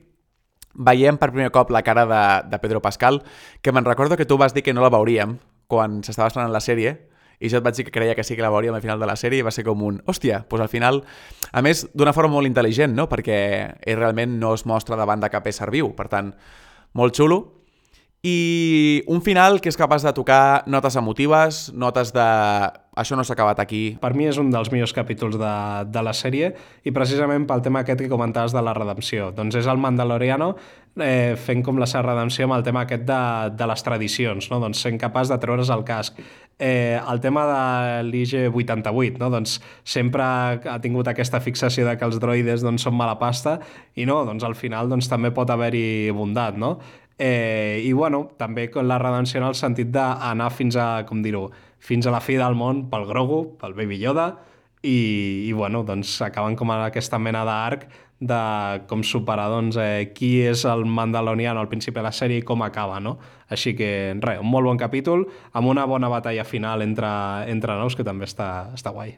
veiem 0.74 1.20
per 1.22 1.30
primer 1.30 1.52
cop 1.54 1.70
la 1.70 1.84
cara 1.86 2.02
de, 2.10 2.24
de 2.50 2.58
Pedro 2.58 2.82
Pascal, 2.82 3.20
que 3.62 3.70
me'n 3.70 3.86
recordo 3.86 4.18
que 4.18 4.26
tu 4.26 4.40
vas 4.42 4.56
dir 4.56 4.64
que 4.66 4.74
no 4.74 4.82
la 4.82 4.90
veuríem 4.90 5.36
quan 5.72 6.02
s'estava 6.04 6.28
estrenant 6.28 6.52
la 6.52 6.60
sèrie, 6.60 6.94
i 7.42 7.50
jo 7.50 7.58
et 7.58 7.64
vaig 7.64 7.74
dir 7.74 7.86
que 7.88 7.94
creia 7.94 8.14
que 8.14 8.22
sí 8.22 8.36
que 8.38 8.44
la 8.44 8.52
veuríem 8.54 8.76
al 8.76 8.84
final 8.84 9.00
de 9.02 9.08
la 9.08 9.16
sèrie 9.18 9.42
i 9.42 9.46
va 9.46 9.50
ser 9.54 9.64
com 9.66 9.80
un, 9.82 9.98
hòstia, 10.06 10.44
doncs 10.50 10.66
al 10.66 10.70
final, 10.70 11.00
a 11.50 11.62
més, 11.64 11.86
d'una 11.96 12.14
forma 12.14 12.36
molt 12.36 12.46
intel·ligent, 12.46 12.94
no? 12.94 13.08
perquè 13.10 13.38
ell 13.82 13.98
realment 13.98 14.38
no 14.38 14.52
es 14.54 14.62
mostra 14.68 14.98
davant 15.00 15.24
de 15.24 15.32
cap 15.32 15.48
ésser 15.50 15.70
viu, 15.74 15.90
per 15.98 16.06
tant, 16.12 16.30
molt 16.98 17.18
xulo, 17.18 17.40
i 18.22 19.02
un 19.10 19.18
final 19.18 19.58
que 19.58 19.66
és 19.66 19.76
capaç 19.78 20.04
de 20.06 20.12
tocar 20.14 20.62
notes 20.70 20.94
emotives, 20.96 21.66
notes 21.74 22.14
de... 22.14 22.26
Això 22.92 23.16
no 23.16 23.24
s'ha 23.24 23.32
acabat 23.32 23.58
aquí. 23.58 23.96
Per 23.98 24.12
mi 24.14 24.26
és 24.28 24.36
un 24.38 24.50
dels 24.52 24.68
millors 24.70 24.92
capítols 24.92 25.38
de, 25.40 25.54
de 25.88 26.02
la 26.04 26.12
sèrie 26.12 26.52
i 26.84 26.92
precisament 26.92 27.46
pel 27.48 27.64
tema 27.64 27.80
aquest 27.80 28.04
que 28.04 28.10
comentaves 28.12 28.52
de 28.52 28.62
la 28.62 28.74
redempció. 28.76 29.30
Doncs 29.34 29.56
és 29.62 29.66
el 29.66 29.80
Mandaloriano 29.80 30.52
eh, 31.00 31.34
fent 31.40 31.62
com 31.64 31.80
la 31.80 31.88
seva 31.88 32.04
redempció 32.10 32.46
amb 32.46 32.58
el 32.58 32.64
tema 32.66 32.84
aquest 32.84 33.06
de, 33.08 33.22
de 33.56 33.68
les 33.70 33.84
tradicions, 33.86 34.48
no? 34.52 34.60
doncs 34.60 34.84
sent 34.84 35.00
capaç 35.00 35.32
de 35.32 35.38
treure's 35.40 35.72
el 35.72 35.86
casc. 35.88 36.20
Eh, 36.62 37.00
el 37.00 37.20
tema 37.24 37.46
de 37.48 37.62
l'IG-88, 38.10 39.16
no? 39.18 39.30
doncs 39.32 39.56
sempre 39.82 40.22
ha 40.22 40.78
tingut 40.84 41.08
aquesta 41.08 41.40
fixació 41.40 41.88
de 41.88 41.96
que 41.96 42.06
els 42.06 42.20
droides 42.22 42.62
doncs, 42.62 42.84
són 42.84 42.94
mala 42.98 43.16
pasta 43.18 43.56
i 43.96 44.06
no, 44.06 44.20
doncs 44.28 44.44
al 44.44 44.54
final 44.54 44.92
doncs, 44.92 45.08
també 45.10 45.32
pot 45.34 45.50
haver-hi 45.50 46.12
bondat, 46.14 46.60
no? 46.60 46.76
Eh, 47.24 47.78
I, 47.86 47.92
bueno, 47.92 48.32
també 48.34 48.64
con 48.70 48.88
la 48.90 48.96
redenció 48.98 49.38
en 49.38 49.44
el 49.46 49.54
sentit 49.54 49.92
d'anar 49.94 50.48
fins 50.50 50.74
a, 50.74 51.04
com 51.06 51.20
dir-ho, 51.22 51.44
fins 51.78 52.08
a 52.08 52.10
la 52.10 52.18
fi 52.18 52.34
del 52.34 52.56
món 52.58 52.88
pel 52.90 53.06
Grogu, 53.06 53.44
pel 53.60 53.76
Baby 53.78 54.00
Yoda, 54.00 54.32
i, 54.82 55.46
i 55.46 55.52
bueno, 55.54 55.84
doncs 55.86 56.16
acaben 56.26 56.56
com 56.58 56.72
aquesta 56.74 57.20
mena 57.22 57.44
d'arc 57.46 57.86
de 58.18 58.40
com 58.90 59.04
superar 59.06 59.46
doncs, 59.50 59.78
eh, 59.78 60.10
qui 60.14 60.32
és 60.46 60.64
el 60.66 60.82
Mandalorian 60.82 61.58
al 61.58 61.70
principi 61.70 62.00
de 62.00 62.06
la 62.08 62.14
sèrie 62.14 62.42
i 62.42 62.46
com 62.46 62.66
acaba, 62.66 62.98
no? 62.98 63.16
Així 63.54 63.76
que, 63.78 63.92
res, 64.18 64.42
un 64.42 64.50
molt 64.50 64.66
bon 64.66 64.82
capítol, 64.82 65.22
amb 65.54 65.70
una 65.70 65.86
bona 65.86 66.10
batalla 66.10 66.42
final 66.42 66.82
entre, 66.82 67.12
entre 67.54 67.78
naus, 67.78 67.94
que 67.94 68.06
també 68.06 68.26
està, 68.26 68.72
està 68.74 68.90
guai. 68.90 69.14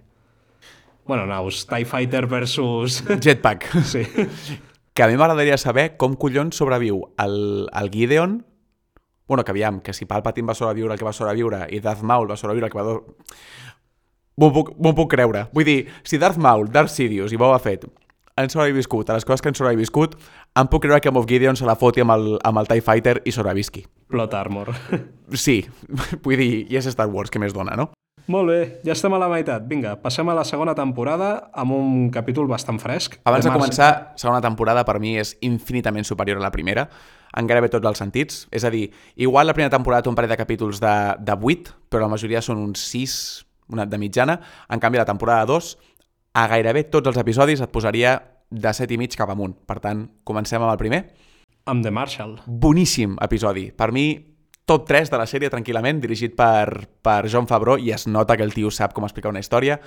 Bueno, 1.09 1.25
naus, 1.29 1.65
TIE 1.69 1.89
Fighter 1.89 2.27
versus... 2.29 3.01
Jetpack. 3.17 3.73
Sí. 3.85 4.05
Que 4.95 5.03
a 5.03 5.09
mi 5.11 5.17
m'agradaria 5.19 5.59
saber 5.59 5.97
com 5.99 6.15
collons 6.15 6.57
sobreviu 6.57 7.01
el, 7.19 7.67
el 7.75 7.91
Gideon 7.91 8.45
bueno, 9.27 9.45
que 9.45 9.51
aviam, 9.51 9.81
que 9.81 9.93
si 9.93 10.05
Palpatine 10.05 10.47
va 10.47 10.55
sobreviure 10.55 10.93
el 10.93 10.99
que 10.99 11.05
va 11.05 11.13
sobreviure 11.13 11.65
i 11.73 11.81
Darth 11.81 12.03
Maul 12.03 12.31
va 12.31 12.37
sobreviure 12.37 12.69
el 12.69 12.73
que 12.73 12.79
va... 12.79 12.97
M'ho 14.37 14.51
puc, 14.53 14.75
puc 14.77 15.11
creure. 15.11 15.47
Vull 15.55 15.67
dir, 15.67 15.79
si 16.03 16.19
Darth 16.19 16.39
Maul, 16.39 16.69
Darth 16.71 16.93
Sidious 16.93 17.33
i 17.33 17.39
Boba 17.41 17.61
Fett 17.63 17.87
han 18.37 18.51
sobreviscut 18.51 19.11
a 19.11 19.19
les 19.19 19.25
coses 19.25 19.43
que 19.43 19.51
han 19.53 19.55
sobreviscut, 19.55 20.17
em 20.59 20.71
puc 20.71 20.83
creure 20.83 21.01
que 21.01 21.13
Moff 21.15 21.29
Gideon 21.31 21.57
se 21.57 21.67
la 21.67 21.77
foti 21.79 22.03
amb 22.03 22.17
el, 22.17 22.25
amb 22.43 22.59
el 22.59 22.71
TIE 22.71 22.83
Fighter 22.83 23.21
i 23.25 23.33
sobrevisqui. 23.33 23.85
Plot 24.11 24.35
Armor. 24.35 24.73
Sí, 25.39 25.61
vull 26.25 26.39
dir, 26.39 26.67
i 26.67 26.81
és 26.81 26.91
Star 26.91 27.07
Wars, 27.11 27.31
que 27.31 27.43
més 27.43 27.55
dona, 27.55 27.79
no? 27.79 27.93
Molt 28.27 28.49
bé, 28.49 28.59
ja 28.87 28.95
estem 28.95 29.12
a 29.12 29.18
la 29.20 29.29
meitat. 29.29 29.66
Vinga, 29.68 29.99
passem 30.01 30.29
a 30.33 30.35
la 30.37 30.47
segona 30.49 30.72
temporada 30.77 31.51
amb 31.53 31.75
un 31.77 32.07
capítol 32.12 32.49
bastant 32.49 32.79
fresc. 32.81 33.18
Abans 33.25 33.45
de 33.45 33.51
març. 33.51 33.61
començar, 33.61 33.91
segona 34.16 34.41
temporada 34.41 34.85
per 34.89 34.97
mi 35.01 35.18
és 35.20 35.35
infinitament 35.45 36.09
superior 36.09 36.41
a 36.41 36.45
la 36.47 36.51
primera, 36.51 36.89
en 37.37 37.47
gairebé 37.47 37.68
tots 37.68 37.87
els 37.87 37.99
sentits. 38.01 38.47
És 38.51 38.64
a 38.64 38.70
dir, 38.70 38.91
igual 39.16 39.47
la 39.47 39.53
primera 39.53 39.70
temporada 39.70 40.03
té 40.03 40.09
un 40.09 40.16
parell 40.16 40.33
de 40.33 40.41
capítols 40.41 40.81
de, 40.81 40.95
de 41.20 41.37
8, 41.37 41.77
però 41.91 42.07
la 42.07 42.12
majoria 42.12 42.41
són 42.41 42.62
uns 42.62 42.81
6, 42.89 43.18
una 43.68 43.85
de 43.85 43.99
mitjana. 43.99 44.41
En 44.70 44.81
canvi, 44.81 44.99
la 44.99 45.09
temporada 45.09 45.45
2, 45.45 45.77
a 46.35 46.47
gairebé 46.49 46.85
tots 46.89 47.12
els 47.12 47.20
episodis 47.20 47.61
et 47.61 47.70
posaria 47.70 48.16
de 48.51 48.72
7 48.72 48.95
i 48.95 48.99
mig 48.99 49.16
cap 49.16 49.29
amunt. 49.29 49.55
Per 49.66 49.81
tant, 49.85 50.07
comencem 50.25 50.62
amb 50.62 50.72
el 50.72 50.81
primer. 50.81 51.05
Amb 51.66 51.85
The 51.85 51.93
Marshall. 51.93 52.39
Boníssim 52.47 53.18
episodi. 53.25 53.70
Per 53.72 53.93
mi, 53.93 54.34
top 54.65 54.87
3 54.89 55.11
de 55.12 55.21
la 55.21 55.27
sèrie 55.29 55.51
tranquil·lament, 55.53 56.01
dirigit 56.01 56.35
per, 56.37 56.87
per 57.05 57.25
John 57.29 57.49
Favreau, 57.51 57.79
i 57.81 57.93
es 57.93 58.07
nota 58.09 58.37
que 58.37 58.47
el 58.47 58.55
tio 58.55 58.73
sap 58.73 58.95
com 58.97 59.05
explicar 59.05 59.33
una 59.33 59.43
història, 59.43 59.79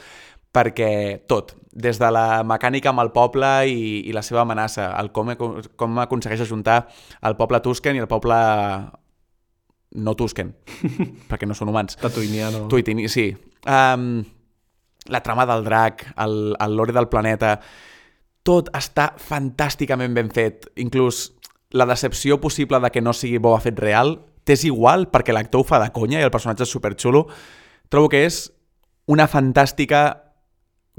perquè 0.54 1.24
tot, 1.30 1.56
des 1.74 2.00
de 2.02 2.12
la 2.14 2.44
mecànica 2.48 2.92
amb 2.94 3.04
el 3.04 3.12
poble 3.16 3.50
i, 3.70 3.82
i 4.10 4.16
la 4.16 4.24
seva 4.26 4.44
amenaça, 4.46 4.92
el 5.02 5.12
com, 5.14 5.34
com 5.76 6.00
aconsegueix 6.06 6.46
ajuntar 6.46 6.84
el 7.26 7.38
poble 7.40 7.62
Tusken 7.66 7.98
i 7.98 8.04
el 8.06 8.10
poble 8.10 8.38
no 9.98 10.14
Tusken, 10.18 10.54
perquè 11.30 11.50
no 11.50 11.58
són 11.58 11.74
humans. 11.74 11.98
Tatooineano. 12.02 12.68
Tuitini, 12.72 13.10
sí. 13.10 13.32
Um, 13.66 14.22
la 15.10 15.24
trama 15.26 15.48
del 15.50 15.66
drac, 15.66 16.06
el, 16.22 16.56
el 16.60 16.78
lore 16.78 16.94
del 16.94 17.10
planeta, 17.10 17.58
tot 18.46 18.70
està 18.78 19.10
fantàsticament 19.20 20.14
ben 20.16 20.30
fet. 20.32 20.70
Inclús 20.80 21.32
la 21.76 21.88
decepció 21.90 22.38
possible 22.40 22.80
de 22.80 22.92
que 22.94 23.04
no 23.04 23.14
sigui 23.16 23.42
Boba 23.44 23.60
Fett 23.64 23.80
real 23.82 24.16
t'és 24.48 24.64
igual 24.68 25.10
perquè 25.12 25.36
l'actor 25.36 25.62
ho 25.62 25.68
fa 25.68 25.82
de 25.84 25.92
conya 25.96 26.22
i 26.22 26.28
el 26.28 26.34
personatge 26.34 26.66
és 26.66 26.72
superxulo. 26.72 27.28
Trobo 27.92 28.10
que 28.12 28.24
és 28.28 28.48
una 29.08 29.28
fantàstica 29.32 30.06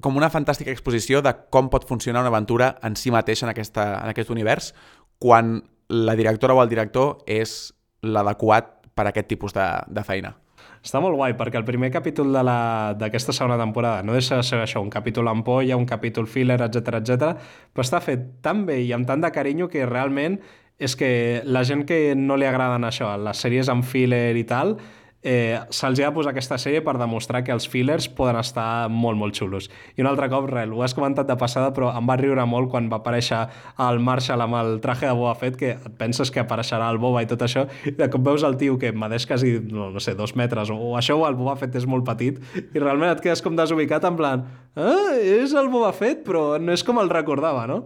com 0.03 0.17
una 0.17 0.31
fantàstica 0.31 0.71
exposició 0.71 1.23
de 1.25 1.33
com 1.51 1.71
pot 1.73 1.89
funcionar 1.89 2.23
una 2.23 2.31
aventura 2.31 2.77
en 2.87 2.95
si 2.97 3.11
mateixa 3.11 3.47
en, 3.47 3.51
aquesta, 3.51 3.89
en 3.99 4.13
aquest 4.13 4.31
univers 4.31 4.73
quan 5.19 5.59
la 5.89 6.15
directora 6.15 6.55
o 6.55 6.63
el 6.63 6.71
director 6.71 7.25
és 7.27 7.73
l'adequat 8.07 8.77
per 8.95 9.09
a 9.09 9.11
aquest 9.11 9.27
tipus 9.31 9.57
de, 9.57 9.67
de 9.91 10.05
feina. 10.07 10.37
Està 10.85 11.01
molt 11.03 11.17
guai, 11.19 11.35
perquè 11.39 11.59
el 11.59 11.67
primer 11.67 11.91
capítol 11.91 12.31
d'aquesta 12.31 13.35
segona 13.35 13.59
temporada 13.59 14.05
no 14.07 14.15
deixa 14.15 14.39
de 14.39 14.47
ser 14.47 14.61
això, 14.63 14.83
un 14.85 14.93
capítol 14.95 15.27
ampolla, 15.31 15.77
un 15.77 15.87
capítol 15.89 16.29
filler, 16.31 16.61
etc 16.69 17.01
etc. 17.01 17.35
però 17.75 17.87
està 17.87 18.01
fet 18.05 18.29
tan 18.45 18.65
bé 18.69 18.79
i 18.85 18.93
amb 18.95 19.09
tant 19.09 19.25
de 19.25 19.33
carinyo 19.35 19.69
que 19.73 19.87
realment 19.87 20.39
és 20.79 20.95
que 20.97 21.43
la 21.45 21.65
gent 21.67 21.85
que 21.87 22.15
no 22.17 22.39
li 22.39 22.47
agraden 22.47 22.87
això, 22.87 23.11
les 23.19 23.43
sèries 23.43 23.69
amb 23.73 23.85
filler 23.85 24.37
i 24.39 24.47
tal, 24.47 24.77
eh, 25.23 25.59
se'ls 25.75 25.99
ha 25.99 26.09
de 26.09 26.15
posar 26.15 26.31
aquesta 26.31 26.57
sèrie 26.61 26.81
per 26.85 26.95
demostrar 26.99 27.43
que 27.45 27.53
els 27.53 27.67
fillers 27.69 28.07
poden 28.15 28.39
estar 28.39 28.89
molt, 28.89 29.19
molt 29.19 29.35
xulos. 29.37 29.69
I 29.97 30.05
un 30.05 30.09
altre 30.11 30.29
cop, 30.31 30.47
res, 30.51 30.71
ho 30.71 30.83
has 30.85 30.95
comentat 30.95 31.27
de 31.29 31.37
passada, 31.37 31.73
però 31.75 31.91
em 31.99 32.07
va 32.09 32.17
riure 32.21 32.45
molt 32.47 32.71
quan 32.71 32.89
va 32.93 33.01
aparèixer 33.03 33.41
el 33.89 33.99
Marshall 34.05 34.45
amb 34.47 34.59
el 34.61 34.73
traje 34.85 35.09
de 35.09 35.17
Boba 35.19 35.35
Fett, 35.39 35.59
que 35.59 35.75
et 35.75 35.99
penses 35.99 36.31
que 36.31 36.43
apareixerà 36.45 36.91
el 36.93 37.01
Boba 37.03 37.25
i 37.25 37.31
tot 37.31 37.43
això, 37.45 37.67
i 37.85 37.97
de 37.99 38.11
cop 38.13 38.25
veus 38.25 38.47
el 38.47 38.57
tio 38.61 38.79
que 38.79 38.93
medeix 38.93 39.27
quasi, 39.27 39.59
no, 39.73 39.91
no 39.95 40.03
sé, 40.03 40.15
dos 40.15 40.37
metres, 40.39 40.71
o, 40.71 40.79
o 40.93 40.95
això 41.01 41.19
o 41.19 41.27
el 41.27 41.39
Boba 41.39 41.57
Fett 41.59 41.75
és 41.79 41.87
molt 41.87 42.07
petit, 42.07 42.39
i 42.55 42.79
realment 42.79 43.11
et 43.11 43.25
quedes 43.25 43.43
com 43.43 43.59
desubicat 43.59 44.07
en 44.07 44.19
plan, 44.19 44.47
ah, 44.79 45.17
és 45.19 45.53
el 45.59 45.69
Boba 45.73 45.91
Fett, 45.93 46.23
però 46.27 46.59
no 46.63 46.73
és 46.73 46.85
com 46.87 47.01
el 47.03 47.11
recordava, 47.11 47.67
no? 47.67 47.81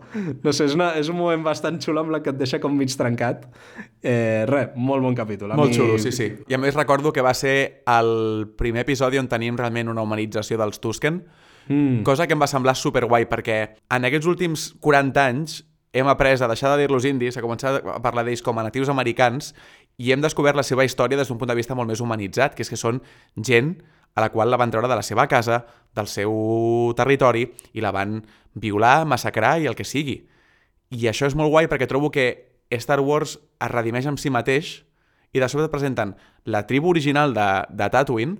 No 0.45 0.53
sé, 0.53 0.67
és, 0.69 0.75
una, 0.77 0.93
és 1.01 1.09
un 1.09 1.17
moment 1.19 1.43
bastant 1.43 1.81
xulo 1.83 2.05
amb 2.05 2.13
la 2.15 2.21
que 2.23 2.31
et 2.31 2.39
deixa 2.39 2.61
com 2.63 2.75
mig 2.77 2.93
trencat. 2.99 3.47
Eh, 4.03 4.45
res, 4.49 4.71
molt 4.77 5.03
bon 5.03 5.15
capítol. 5.17 5.53
A 5.53 5.57
Molt 5.57 5.71
mi- 5.73 5.77
xulo, 5.79 5.99
sí, 5.99 6.13
sí. 6.13 6.31
I 6.49 6.55
a 6.55 6.59
més 6.59 6.75
recordo 6.77 7.13
que 7.13 7.23
va 7.25 7.35
ser 7.35 7.83
el 7.87 8.53
primer 8.59 8.83
episodi 8.87 9.19
on 9.19 9.29
tenim 9.29 9.57
realment 9.57 9.89
una 9.89 10.03
humanització 10.05 10.59
dels 10.61 10.81
Tusken, 10.81 11.25
Mm. 11.69 12.03
cosa 12.03 12.27
que 12.27 12.35
em 12.35 12.41
va 12.43 12.49
semblar 12.51 12.75
superguai, 12.75 13.29
perquè 13.31 13.77
en 13.89 14.05
aquests 14.05 14.27
últims 14.27 14.73
40 14.81 15.23
anys 15.29 15.61
hem 15.93 16.09
après 16.11 16.41
a 16.43 16.49
deixar 16.49 16.73
de 16.75 16.81
dir-los 16.83 17.05
indis, 17.05 17.37
a 17.37 17.43
començar 17.45 17.77
a 17.87 18.01
parlar 18.03 18.25
d'ells 18.25 18.43
com 18.43 18.59
a 18.59 18.65
natius 18.65 18.89
americans, 18.91 19.55
i 19.97 20.11
hem 20.11 20.21
descobert 20.25 20.57
la 20.57 20.65
seva 20.67 20.83
història 20.85 21.17
des 21.21 21.29
d'un 21.29 21.39
punt 21.39 21.49
de 21.53 21.55
vista 21.55 21.77
molt 21.77 21.87
més 21.87 22.01
humanitzat, 22.01 22.57
que 22.57 22.63
és 22.65 22.69
que 22.73 22.77
són 22.81 22.99
gent 23.37 23.77
a 24.15 24.21
la 24.21 24.31
qual 24.31 24.51
la 24.51 24.59
van 24.61 24.71
treure 24.71 24.89
de 24.89 24.97
la 24.99 25.05
seva 25.07 25.27
casa, 25.29 25.63
del 25.95 26.09
seu 26.09 26.33
territori, 26.97 27.47
i 27.73 27.85
la 27.85 27.93
van 27.93 28.21
violar, 28.55 29.07
massacrar 29.09 29.59
i 29.61 29.69
el 29.71 29.77
que 29.77 29.89
sigui. 29.89 30.23
I 30.93 31.09
això 31.09 31.29
és 31.29 31.37
molt 31.39 31.53
guai 31.53 31.69
perquè 31.73 31.89
trobo 31.89 32.11
que 32.13 32.27
Star 32.81 33.01
Wars 33.01 33.39
es 33.39 33.71
redimeix 33.73 34.07
amb 34.09 34.21
si 34.21 34.33
mateix 34.33 34.83
i 35.33 35.41
de 35.41 35.49
sobte 35.49 35.71
presenten 35.73 36.15
la 36.45 36.67
tribu 36.69 36.91
original 36.93 37.33
de, 37.37 37.49
de 37.73 37.89
Tatooine 37.93 38.37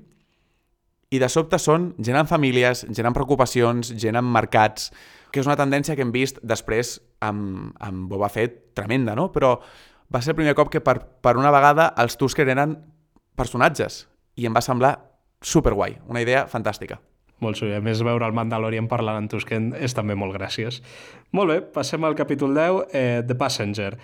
i 1.13 1.21
de 1.21 1.29
sobte 1.29 1.59
són 1.61 1.91
gent 2.01 2.17
amb 2.17 2.29
famílies, 2.29 2.87
gent 2.89 3.09
amb 3.09 3.17
preocupacions, 3.17 3.93
gent 4.01 4.17
amb 4.17 4.33
mercats, 4.33 4.91
que 5.33 5.41
és 5.41 5.49
una 5.49 5.59
tendència 5.61 5.97
que 5.97 6.05
hem 6.05 6.13
vist 6.13 6.41
després 6.45 6.99
amb, 7.25 7.73
amb 7.81 8.09
Boba 8.09 8.31
Fett 8.33 8.73
tremenda, 8.77 9.17
no? 9.17 9.29
Però 9.33 9.59
va 10.13 10.21
ser 10.21 10.33
el 10.33 10.41
primer 10.41 10.57
cop 10.57 10.73
que 10.73 10.81
per, 10.85 10.99
per 11.25 11.37
una 11.41 11.53
vegada 11.53 11.91
els 12.01 12.17
Tusker 12.21 12.49
eren 12.49 12.79
personatges 13.37 14.07
i 14.37 14.49
em 14.49 14.57
va 14.57 14.65
semblar 14.65 14.95
superguai, 15.43 15.99
una 16.09 16.23
idea 16.23 16.47
fantàstica. 16.51 17.01
Molt 17.43 17.59
xulo. 17.59 17.75
A 17.75 17.83
més, 17.83 18.01
veure 18.07 18.27
el 18.29 18.35
Mandalorian 18.37 18.87
parlant 18.91 19.19
en 19.19 19.29
Tusken 19.31 19.73
és 19.75 19.95
també 19.99 20.15
molt 20.15 20.37
gràcies. 20.37 20.79
Molt 21.35 21.51
bé, 21.51 21.59
passem 21.75 22.05
al 22.07 22.15
capítol 22.15 22.55
10, 22.55 22.85
eh, 22.95 23.23
The 23.27 23.35
Passenger. 23.35 23.97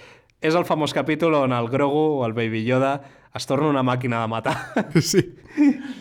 És 0.43 0.55
el 0.55 0.66
famós 0.66 0.95
capítol 0.95 1.34
on 1.34 1.55
el 1.55 1.68
Grogu 1.70 2.18
o 2.18 2.26
el 2.26 2.34
Baby 2.34 2.64
Yoda 2.66 3.01
es 3.34 3.47
torna 3.47 3.68
una 3.68 3.82
màquina 3.82 4.20
de 4.22 4.28
matar 4.30 4.55
Sí. 5.03 5.22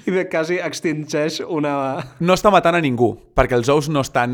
i 0.05 0.13
de 0.13 0.27
quasi 0.29 0.59
extingeix 0.61 1.41
una... 1.41 1.73
No 2.19 2.33
està 2.37 2.51
matant 2.53 2.77
a 2.77 2.81
ningú, 2.81 3.11
perquè 3.37 3.57
els 3.57 3.69
ous 3.69 3.89
no 3.89 4.01
estan... 4.05 4.33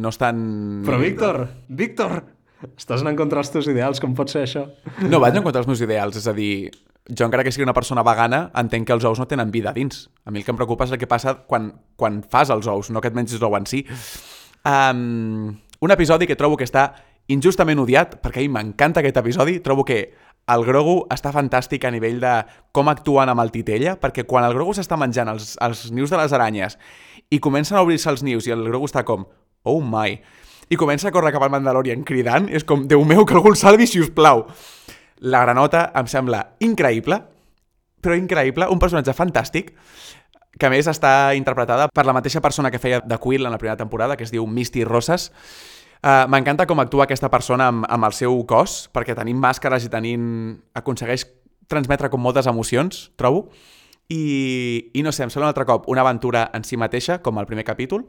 no 0.00 0.10
estan... 0.14 0.42
Però 0.86 0.98
Víctor, 1.02 1.44
Víctor, 1.68 2.20
estàs 2.74 3.04
anant 3.04 3.18
contra 3.18 3.42
els 3.42 3.50
teus 3.54 3.68
ideals, 3.70 4.00
com 4.02 4.14
pot 4.18 4.30
ser 4.32 4.44
això? 4.46 4.66
No 5.06 5.20
vaig 5.22 5.36
en 5.38 5.44
contra 5.46 5.60
dels 5.60 5.70
meus 5.70 5.82
ideals, 5.84 6.18
és 6.20 6.28
a 6.30 6.34
dir, 6.36 6.70
jo 7.08 7.26
encara 7.26 7.44
que 7.46 7.52
sigui 7.54 7.66
una 7.66 7.76
persona 7.76 8.04
vegana, 8.06 8.48
entenc 8.58 8.88
que 8.88 8.96
els 8.96 9.06
ous 9.08 9.20
no 9.20 9.28
tenen 9.30 9.52
vida 9.54 9.72
dins. 9.76 10.06
A 10.24 10.32
mi 10.32 10.42
el 10.42 10.46
que 10.46 10.52
em 10.52 10.60
preocupa 10.60 10.88
és 10.88 10.94
el 10.94 11.00
que 11.00 11.10
passa 11.10 11.38
quan, 11.48 11.72
quan 11.96 12.22
fas 12.30 12.50
els 12.54 12.68
ous, 12.68 12.90
no 12.90 13.02
que 13.04 13.12
et 13.12 13.16
mengis 13.16 13.40
l'ou 13.40 13.56
en 13.56 13.68
si. 13.68 13.84
Um, 14.66 15.54
un 15.80 15.94
episodi 15.94 16.26
que 16.26 16.36
trobo 16.36 16.58
que 16.58 16.66
està 16.66 16.90
injustament 17.32 17.80
odiat, 17.80 18.18
perquè 18.24 18.42
a 18.42 18.46
mi 18.46 18.52
m'encanta 18.56 19.00
aquest 19.00 19.20
episodi, 19.20 19.58
trobo 19.64 19.84
que 19.84 20.00
el 20.48 20.64
Grogu 20.64 21.02
està 21.12 21.30
fantàstic 21.34 21.84
a 21.84 21.92
nivell 21.92 22.22
de 22.22 22.32
com 22.72 22.88
actuen 22.88 23.28
amb 23.28 23.42
el 23.44 23.52
titella, 23.52 23.98
perquè 24.00 24.24
quan 24.28 24.46
el 24.46 24.56
Grogu 24.56 24.72
s'està 24.76 24.96
menjant 24.96 25.28
els, 25.34 25.56
els 25.64 25.88
nius 25.92 26.12
de 26.12 26.20
les 26.20 26.32
aranyes 26.32 26.78
i 27.28 27.40
comencen 27.44 27.76
a 27.76 27.82
obrir-se 27.84 28.08
els 28.08 28.24
nius 28.24 28.48
i 28.48 28.54
el 28.54 28.64
Grogu 28.70 28.88
està 28.88 29.04
com, 29.04 29.26
oh 29.68 29.80
my, 29.84 30.16
i 30.68 30.76
comença 30.76 31.08
a 31.08 31.14
córrer 31.14 31.32
cap 31.32 31.44
al 31.44 31.52
Mandalorian 31.52 32.04
cridant, 32.04 32.48
és 32.52 32.64
com, 32.64 32.84
Déu 32.88 33.04
meu, 33.08 33.24
que 33.26 33.36
algú 33.36 33.52
el 33.52 33.56
salvi, 33.60 33.86
si 33.88 34.00
us 34.02 34.12
plau. 34.14 34.46
La 35.20 35.42
granota 35.46 35.88
em 35.98 36.06
sembla 36.10 36.44
increïble, 36.64 37.22
però 38.04 38.14
increïble, 38.18 38.68
un 38.70 38.78
personatge 38.78 39.14
fantàstic, 39.16 39.72
que 40.58 40.66
a 40.66 40.70
més 40.72 40.88
està 40.90 41.34
interpretada 41.38 41.88
per 41.94 42.04
la 42.06 42.14
mateixa 42.16 42.42
persona 42.42 42.70
que 42.70 42.80
feia 42.82 43.00
de 43.00 43.18
Quill 43.22 43.46
en 43.46 43.54
la 43.54 43.58
primera 43.58 43.78
temporada, 43.78 44.16
que 44.16 44.26
es 44.26 44.34
diu 44.34 44.46
Misty 44.46 44.84
Rosas. 44.84 45.30
Uh, 45.98 46.26
M'encanta 46.30 46.66
com 46.66 46.78
actua 46.82 47.06
aquesta 47.06 47.30
persona 47.30 47.70
amb, 47.72 47.86
amb 47.88 48.06
el 48.06 48.14
seu 48.14 48.36
cos, 48.46 48.86
perquè 48.94 49.16
tenim 49.18 49.38
màscares 49.42 49.86
i 49.86 49.92
tenint... 49.92 50.58
aconsegueix 50.78 51.26
transmetre 51.68 52.10
com 52.10 52.22
moltes 52.22 52.48
emocions, 52.50 53.08
trobo. 53.16 53.48
I, 54.08 54.90
I 54.96 55.04
no 55.04 55.12
sé, 55.12 55.26
em 55.26 55.30
sembla 55.30 55.48
un 55.48 55.52
altre 55.52 55.66
cop 55.68 55.88
una 55.92 56.00
aventura 56.00 56.48
en 56.56 56.64
si 56.64 56.78
mateixa, 56.80 57.18
com 57.22 57.38
el 57.38 57.46
primer 57.46 57.66
capítol, 57.68 58.06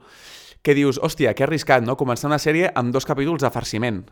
que 0.62 0.74
dius, 0.76 1.00
hòstia, 1.02 1.34
que 1.34 1.44
arriscat, 1.46 1.84
no? 1.88 1.96
Començar 1.98 2.28
una 2.28 2.40
sèrie 2.40 2.72
amb 2.76 2.92
dos 2.94 3.06
capítols 3.06 3.42
de 3.42 3.50
farciment. 3.52 4.04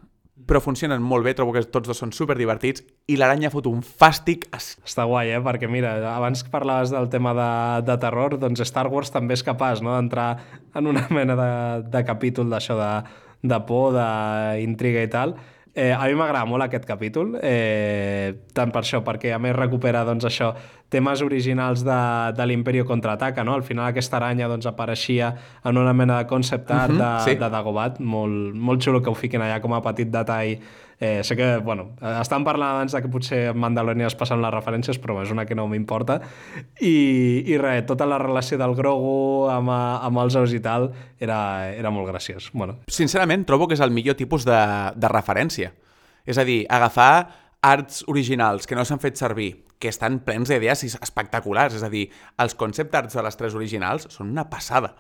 però 0.47 0.61
funcionen 0.63 1.01
molt 1.01 1.25
bé, 1.25 1.33
trobo 1.35 1.51
que 1.51 1.59
tots 1.65 1.87
dos 1.89 1.97
són 1.97 2.13
super 2.13 2.37
divertits 2.37 2.83
i 3.11 3.17
l'aranya 3.17 3.49
fot 3.51 3.65
un 3.67 3.81
fàstic 3.83 4.45
es- 4.55 4.77
Està 4.85 5.03
guai, 5.03 5.31
eh? 5.33 5.41
Perquè 5.43 5.67
mira, 5.67 5.97
abans 6.15 6.43
que 6.43 6.49
parlaves 6.49 6.89
del 6.93 7.09
tema 7.09 7.33
de, 7.33 7.81
de 7.91 7.97
terror, 7.97 8.37
doncs 8.39 8.61
Star 8.63 8.87
Wars 8.87 9.11
també 9.11 9.33
és 9.33 9.43
capaç 9.43 9.81
no? 9.81 9.95
d'entrar 9.97 10.37
en 10.73 10.87
una 10.87 11.03
mena 11.09 11.35
de, 11.35 11.89
de 11.89 12.03
capítol 12.05 12.47
d'això 12.49 12.77
de, 12.79 13.09
de 13.43 13.59
por, 13.67 13.91
d'intriga 13.97 15.03
i 15.03 15.09
tal. 15.11 15.35
Eh, 15.77 15.91
a 15.93 16.07
mi 16.09 16.15
m'agrada 16.17 16.47
molt 16.49 16.63
aquest 16.65 16.87
capítol, 16.89 17.35
eh, 17.45 18.33
tant 18.57 18.71
per 18.73 18.81
això, 18.81 19.03
perquè 19.05 19.29
a 19.35 19.37
més 19.37 19.53
recupera 19.53 20.01
doncs, 20.07 20.25
això 20.25 20.47
temes 20.89 21.21
originals 21.21 21.83
de, 21.85 21.97
de 22.33 22.47
l'Imperio 22.49 22.85
Contraataca, 22.89 23.43
no? 23.45 23.53
Al 23.53 23.61
final 23.61 23.85
aquesta 23.91 24.17
aranya 24.17 24.47
doncs, 24.49 24.65
apareixia 24.65 25.27
en 25.63 25.77
una 25.77 25.93
mena 25.93 26.17
de 26.17 26.25
concept 26.31 26.71
art 26.73 26.95
Mhm, 26.95 26.97
de, 26.97 27.11
sí. 27.27 27.35
de 27.37 27.49
Dagobah, 27.53 27.93
molt, 27.99 28.55
molt 28.55 28.81
xulo 28.81 29.03
que 29.03 29.11
ho 29.11 29.15
fiquin 29.15 29.41
allà 29.45 29.61
com 29.61 29.73
a 29.77 29.81
petit 29.85 30.09
detall. 30.09 30.57
Eh, 30.99 31.23
sé 31.23 31.35
que, 31.35 31.57
bueno, 31.57 31.91
estan 32.21 32.41
parlant 32.41 32.73
abans 32.73 32.95
que 32.97 33.09
potser 33.13 33.53
Mandalorian 33.53 34.07
es 34.07 34.15
passen 34.17 34.41
les 34.41 34.53
referències, 34.53 34.97
però 34.97 35.19
és 35.21 35.29
una 35.29 35.45
que 35.45 35.53
no 35.55 35.67
m'importa. 35.69 36.17
I, 36.81 37.43
I 37.45 37.57
res, 37.61 37.83
tota 37.85 38.07
la 38.09 38.17
relació 38.17 38.57
del 38.57 38.73
Grogu 38.75 39.45
amb, 39.53 39.69
amb 39.69 40.23
els 40.23 40.37
ous 40.41 40.55
i 40.57 40.61
tal 40.63 40.89
era, 41.21 41.69
era 41.69 41.91
molt 41.93 42.09
graciós. 42.09 42.49
Bueno, 42.53 42.79
Sincerament, 42.89 43.45
trobo 43.45 43.67
que 43.69 43.77
és 43.77 43.83
el 43.85 43.93
millor 43.93 44.17
tipus 44.17 44.47
de, 44.47 44.57
de 44.97 45.11
referència. 45.13 45.69
És 46.25 46.41
a 46.41 46.45
dir, 46.47 46.63
agafar 46.65 47.11
arts 47.61 48.03
originals 48.09 48.65
que 48.65 48.75
no 48.75 48.85
s'han 48.85 49.01
fet 49.03 49.21
servir, 49.21 49.51
que 49.77 49.91
estan 49.93 50.17
plens 50.25 50.49
d'idees 50.49 50.81
espectaculars, 50.97 51.77
és 51.77 51.85
a 51.85 51.91
dir, 51.93 52.07
els 52.41 52.57
concept 52.57 52.97
arts 52.97 53.13
de 53.13 53.21
les 53.21 53.37
tres 53.37 53.53
originals 53.53 54.09
són 54.09 54.33
una 54.33 54.47
passada. 54.49 54.95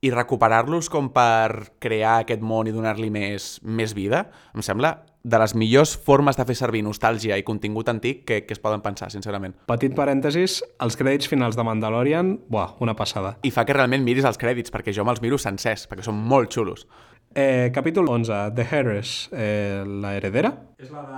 I 0.00 0.12
recuperar-los 0.14 0.88
com 0.88 1.12
per 1.12 1.74
crear 1.82 2.22
aquest 2.22 2.40
món 2.40 2.70
i 2.70 2.72
donar-li 2.72 3.10
més, 3.12 3.58
més 3.66 3.92
vida, 3.98 4.28
em 4.54 4.64
sembla 4.64 4.94
de 5.22 5.38
les 5.38 5.54
millors 5.58 5.96
formes 6.04 6.38
de 6.38 6.44
fer 6.48 6.56
servir 6.58 6.82
nostàlgia 6.86 7.36
i 7.38 7.44
contingut 7.46 7.88
antic 7.90 8.24
que, 8.28 8.40
que 8.46 8.54
es 8.54 8.62
poden 8.62 8.82
pensar, 8.84 9.10
sincerament. 9.12 9.56
petit 9.68 9.94
parèntesis, 9.96 10.60
els 10.84 10.96
crèdits 10.96 11.28
finals 11.28 11.58
de 11.58 11.66
Mandalorian, 11.66 12.36
buah, 12.48 12.76
una 12.84 12.94
passada. 12.96 13.36
I 13.42 13.52
fa 13.54 13.66
que 13.66 13.76
realment 13.76 14.06
miris 14.06 14.28
els 14.28 14.40
crèdits, 14.40 14.72
perquè 14.74 14.94
jo 14.94 15.04
me'ls 15.04 15.22
miro 15.24 15.38
sencers, 15.38 15.88
perquè 15.90 16.06
són 16.06 16.16
molt 16.18 16.54
xulos. 16.54 16.86
Eh, 17.34 17.70
capítol 17.74 18.08
11, 18.08 18.52
The 18.56 18.66
Heiress, 18.70 19.28
eh, 19.32 19.84
la 19.84 20.14
heredera? 20.16 20.54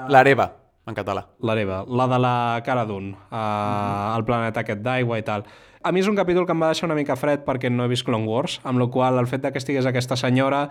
L'Areva, 0.09 0.51
en 0.87 0.97
català. 0.97 1.29
L'Areva, 1.41 1.85
la 1.87 2.07
de 2.11 2.19
la 2.19 2.37
cara 2.67 2.85
d'un, 2.85 3.13
eh, 3.15 4.17
el 4.17 4.25
planeta 4.25 4.65
aquest 4.65 4.83
d'aigua 4.83 5.21
i 5.21 5.23
tal. 5.23 5.45
A 5.83 5.93
mi 5.93 6.03
és 6.03 6.09
un 6.11 6.17
capítol 6.17 6.45
que 6.45 6.53
em 6.53 6.61
va 6.61 6.75
deixar 6.75 6.85
una 6.91 6.97
mica 6.99 7.15
fred 7.17 7.41
perquè 7.47 7.71
no 7.73 7.87
he 7.87 7.89
vist 7.89 8.05
Clone 8.05 8.29
Wars, 8.29 8.59
amb 8.69 8.83
la 8.83 8.91
qual 8.93 9.17
el 9.17 9.29
fet 9.31 9.47
de 9.47 9.53
que 9.53 9.57
estigués 9.63 9.87
aquesta 9.89 10.17
senyora 10.17 10.67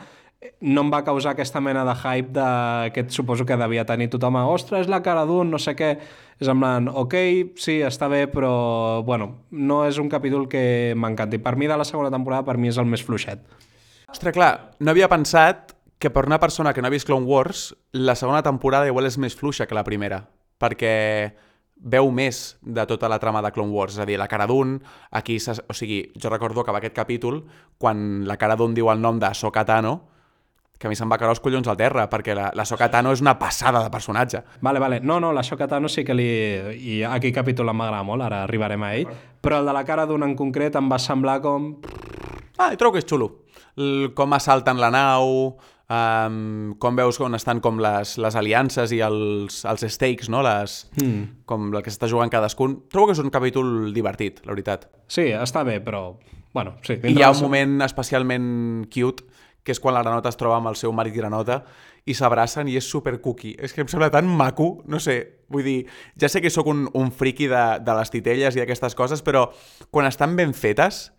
no 0.62 0.86
em 0.86 0.92
va 0.92 1.04
causar 1.04 1.34
aquesta 1.34 1.60
mena 1.60 1.84
de 1.84 1.96
hype 2.00 2.32
de, 2.36 2.92
que 2.96 3.04
suposo 3.12 3.46
que 3.46 3.58
devia 3.60 3.86
tenir 3.86 4.10
tothom 4.12 4.38
a 4.40 4.46
ostres, 4.48 4.88
la 4.88 5.02
cara 5.04 5.26
d'un, 5.28 5.52
no 5.52 5.60
sé 5.60 5.76
què. 5.76 5.92
És 6.40 6.48
en 6.48 6.62
plan, 6.62 6.88
ok, 6.88 7.16
sí, 7.60 7.80
està 7.84 8.08
bé, 8.12 8.26
però 8.32 9.04
bueno, 9.04 9.34
no 9.52 9.82
és 9.88 10.00
un 10.00 10.08
capítol 10.12 10.48
que 10.48 10.94
m'encanti. 10.96 11.42
Per 11.44 11.58
mi 11.60 11.68
de 11.68 11.76
la 11.80 11.88
segona 11.88 12.12
temporada, 12.12 12.48
per 12.48 12.56
mi 12.58 12.72
és 12.72 12.80
el 12.80 12.88
més 12.88 13.04
fluixet. 13.04 13.44
Ostres, 14.10 14.34
clar, 14.34 14.54
no 14.80 14.96
havia 14.96 15.12
pensat 15.12 15.76
que 16.00 16.10
per 16.10 16.24
una 16.26 16.40
persona 16.40 16.72
que 16.74 16.82
no 16.82 16.88
ha 16.88 16.96
vist 16.96 17.08
Clone 17.08 17.28
Wars, 17.28 17.74
la 17.92 18.16
segona 18.16 18.42
temporada 18.42 18.88
igual 18.88 19.10
és 19.10 19.20
més 19.20 19.36
fluixa 19.36 19.68
que 19.68 19.76
la 19.76 19.84
primera, 19.84 20.24
perquè 20.60 20.94
veu 21.80 22.08
més 22.12 22.58
de 22.64 22.86
tota 22.88 23.10
la 23.12 23.20
trama 23.20 23.44
de 23.44 23.52
Clone 23.52 23.76
Wars, 23.76 23.98
és 23.98 24.04
a 24.04 24.08
dir, 24.08 24.16
la 24.20 24.28
cara 24.32 24.48
d'un, 24.48 24.78
aquí, 25.12 25.36
o 25.40 25.76
sigui, 25.76 26.00
jo 26.16 26.32
recordo 26.32 26.64
que 26.64 26.72
va 26.72 26.80
aquest 26.80 26.96
capítol, 26.96 27.44
quan 27.78 28.24
la 28.28 28.40
cara 28.40 28.56
d'un 28.60 28.74
diu 28.76 28.88
el 28.92 29.04
nom 29.04 29.20
de 29.20 29.28
Ahsoka 29.28 29.66
Tano, 29.68 30.00
que 30.80 30.88
a 30.88 30.90
mi 30.90 30.96
se'm 30.96 31.10
va 31.12 31.18
caure 31.20 31.34
els 31.36 31.42
collons 31.44 31.68
al 31.68 31.76
terra, 31.76 32.06
perquè 32.10 32.32
la, 32.38 32.50
la 32.56 32.64
Ahsoka 32.64 32.88
Tano 32.90 33.12
és 33.12 33.20
una 33.20 33.34
passada 33.38 33.82
de 33.84 33.90
personatge. 33.92 34.40
Vale, 34.64 34.80
vale. 34.80 35.02
No, 35.04 35.20
no, 35.20 35.34
la 35.36 35.44
Shokatano 35.44 35.90
sí 35.92 36.06
que 36.08 36.16
li... 36.16 36.28
I 36.80 37.02
aquí 37.04 37.34
capítol 37.36 37.68
em 37.70 37.76
m'agrada 37.82 38.06
molt, 38.08 38.24
ara 38.24 38.46
arribarem 38.46 38.86
a 38.88 38.94
ell. 38.96 39.10
Però 39.44 39.60
el 39.60 39.68
de 39.68 39.74
la 39.76 39.84
cara 39.84 40.06
d'un 40.08 40.24
en 40.24 40.38
concret 40.40 40.78
em 40.80 40.88
va 40.90 40.98
semblar 41.04 41.42
com... 41.44 41.74
Ah, 42.58 42.72
i 42.72 42.80
trobo 42.80 42.96
que 42.96 43.04
és 43.04 43.08
xulo. 43.12 43.28
L 43.76 44.14
com 44.16 44.32
assalten 44.36 44.80
la 44.80 44.90
nau, 44.92 45.58
um, 45.92 46.74
com 46.80 46.96
veus 46.96 47.20
on 47.24 47.36
estan 47.36 47.60
com 47.64 47.80
les, 47.84 48.16
les 48.20 48.36
aliances 48.40 48.92
i 48.96 49.00
els, 49.04 49.62
els 49.68 49.86
stakes, 49.94 50.32
no? 50.32 50.42
Les, 50.48 50.86
Mm. 51.00 51.44
com 51.46 51.70
el 51.76 51.84
que 51.84 51.92
s'està 51.92 52.08
jugant 52.12 52.32
cadascun. 52.32 52.80
Trobo 52.92 53.08
que 53.12 53.18
és 53.18 53.20
un 53.24 53.30
capítol 53.32 53.92
divertit, 53.96 54.40
la 54.46 54.54
veritat. 54.56 54.88
Sí, 55.08 55.28
està 55.36 55.64
bé, 55.68 55.80
però... 55.84 56.16
Bueno, 56.54 56.78
sí. 56.82 56.96
I 57.04 57.14
hi 57.14 57.22
ha 57.22 57.30
un 57.30 57.42
moment 57.44 57.82
especialment 57.86 58.88
cute, 58.90 59.24
que 59.64 59.74
és 59.76 59.80
quan 59.80 59.96
la 59.96 60.04
granota 60.04 60.32
es 60.32 60.40
troba 60.40 60.58
amb 60.58 60.72
el 60.72 60.78
seu 60.80 60.94
marit 60.96 61.16
granota 61.16 61.62
i 62.10 62.16
s'abracen 62.18 62.70
i 62.72 62.78
és 62.80 62.88
super 62.90 63.20
cookie. 63.22 63.56
És 63.60 63.76
que 63.76 63.84
em 63.84 63.92
sembla 63.92 64.10
tan 64.14 64.28
maco, 64.28 64.84
no 64.90 65.00
sé, 65.04 65.46
vull 65.52 65.66
dir, 65.68 65.78
ja 66.20 66.30
sé 66.32 66.42
que 66.42 66.52
sóc 66.54 66.70
un, 66.72 66.88
un 66.98 67.12
friqui 67.12 67.50
de, 67.52 67.64
de 67.84 67.96
les 68.00 68.14
titelles 68.14 68.56
i 68.56 68.64
d'aquestes 68.64 68.98
coses, 68.98 69.24
però 69.26 69.50
quan 69.92 70.10
estan 70.10 70.36
ben 70.40 70.56
fetes, 70.58 71.10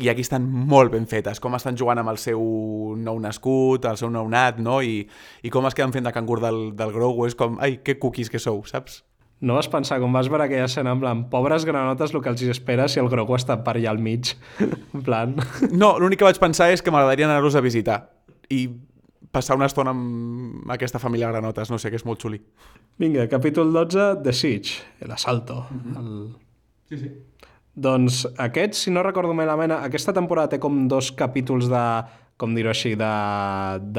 i 0.00 0.08
aquí 0.08 0.24
estan 0.24 0.46
molt 0.48 0.94
ben 0.94 1.04
fetes, 1.06 1.42
com 1.44 1.54
estan 1.58 1.76
jugant 1.76 2.00
amb 2.00 2.12
el 2.14 2.18
seu 2.18 2.40
nou 2.96 3.20
nascut, 3.20 3.84
el 3.84 4.00
seu 4.00 4.08
nou 4.12 4.30
nat, 4.32 4.56
no? 4.62 4.80
I, 4.80 5.04
i 5.44 5.52
com 5.52 5.68
es 5.68 5.76
queden 5.76 5.92
fent 5.92 6.08
de 6.08 6.14
cangur 6.16 6.40
del, 6.40 6.70
del 6.76 6.94
Grogu, 6.94 7.28
és 7.28 7.36
com, 7.36 7.58
ai, 7.60 7.82
que 7.84 7.98
cookies 8.00 8.32
que 8.32 8.40
sou, 8.40 8.62
saps? 8.64 9.02
No 9.40 9.56
vas 9.56 9.70
pensar, 9.72 9.96
quan 10.02 10.12
vas 10.12 10.28
veure 10.28 10.44
aquella 10.44 10.66
escena, 10.68 10.92
en 10.92 11.00
plan, 11.00 11.22
pobres 11.32 11.64
granotes, 11.64 12.12
el 12.12 12.20
que 12.20 12.28
els 12.28 12.42
espera 12.52 12.88
si 12.92 13.00
el 13.00 13.08
Grogu 13.08 13.38
està 13.38 13.56
per 13.64 13.78
allà 13.78 13.94
al 13.94 13.98
mig. 14.02 14.34
en 14.94 15.02
plan... 15.06 15.34
No, 15.72 15.94
l'únic 15.98 16.20
que 16.20 16.28
vaig 16.28 16.40
pensar 16.42 16.68
és 16.74 16.84
que 16.84 16.92
m'agradaria 16.92 17.28
anar-los 17.30 17.56
a 17.56 17.64
visitar 17.64 18.02
i 18.52 18.66
passar 19.32 19.56
una 19.56 19.70
estona 19.70 19.94
amb 19.94 20.70
aquesta 20.74 21.00
família 21.00 21.30
de 21.30 21.38
granotes, 21.38 21.70
no 21.72 21.78
sé, 21.78 21.88
que 21.88 21.96
és 21.96 22.04
molt 22.04 22.20
xuli. 22.20 22.40
Vinga, 23.00 23.24
capítol 23.32 23.72
12, 23.72 24.20
The 24.24 24.32
Siege, 24.36 24.82
el 25.00 25.10
asalto. 25.16 25.66
el... 25.96 26.36
Sí, 26.90 26.98
sí. 26.98 27.10
Doncs 27.80 28.26
aquest, 28.36 28.74
si 28.74 28.90
no 28.90 29.02
recordo 29.06 29.32
malament, 29.32 29.72
aquesta 29.78 30.12
temporada 30.12 30.50
té 30.52 30.58
com 30.60 30.88
dos 30.90 31.12
capítols 31.16 31.70
de 31.70 31.84
com 32.40 32.54
dir-ho 32.56 32.70
així, 32.72 32.94
d'assalto 32.96 33.90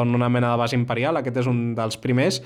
en 0.00 0.14
una 0.16 0.30
mena 0.32 0.50
de 0.54 0.58
base 0.62 0.76
imperial, 0.78 1.16
aquest 1.20 1.36
és 1.42 1.48
un 1.50 1.74
dels 1.76 1.96
primers, 2.00 2.40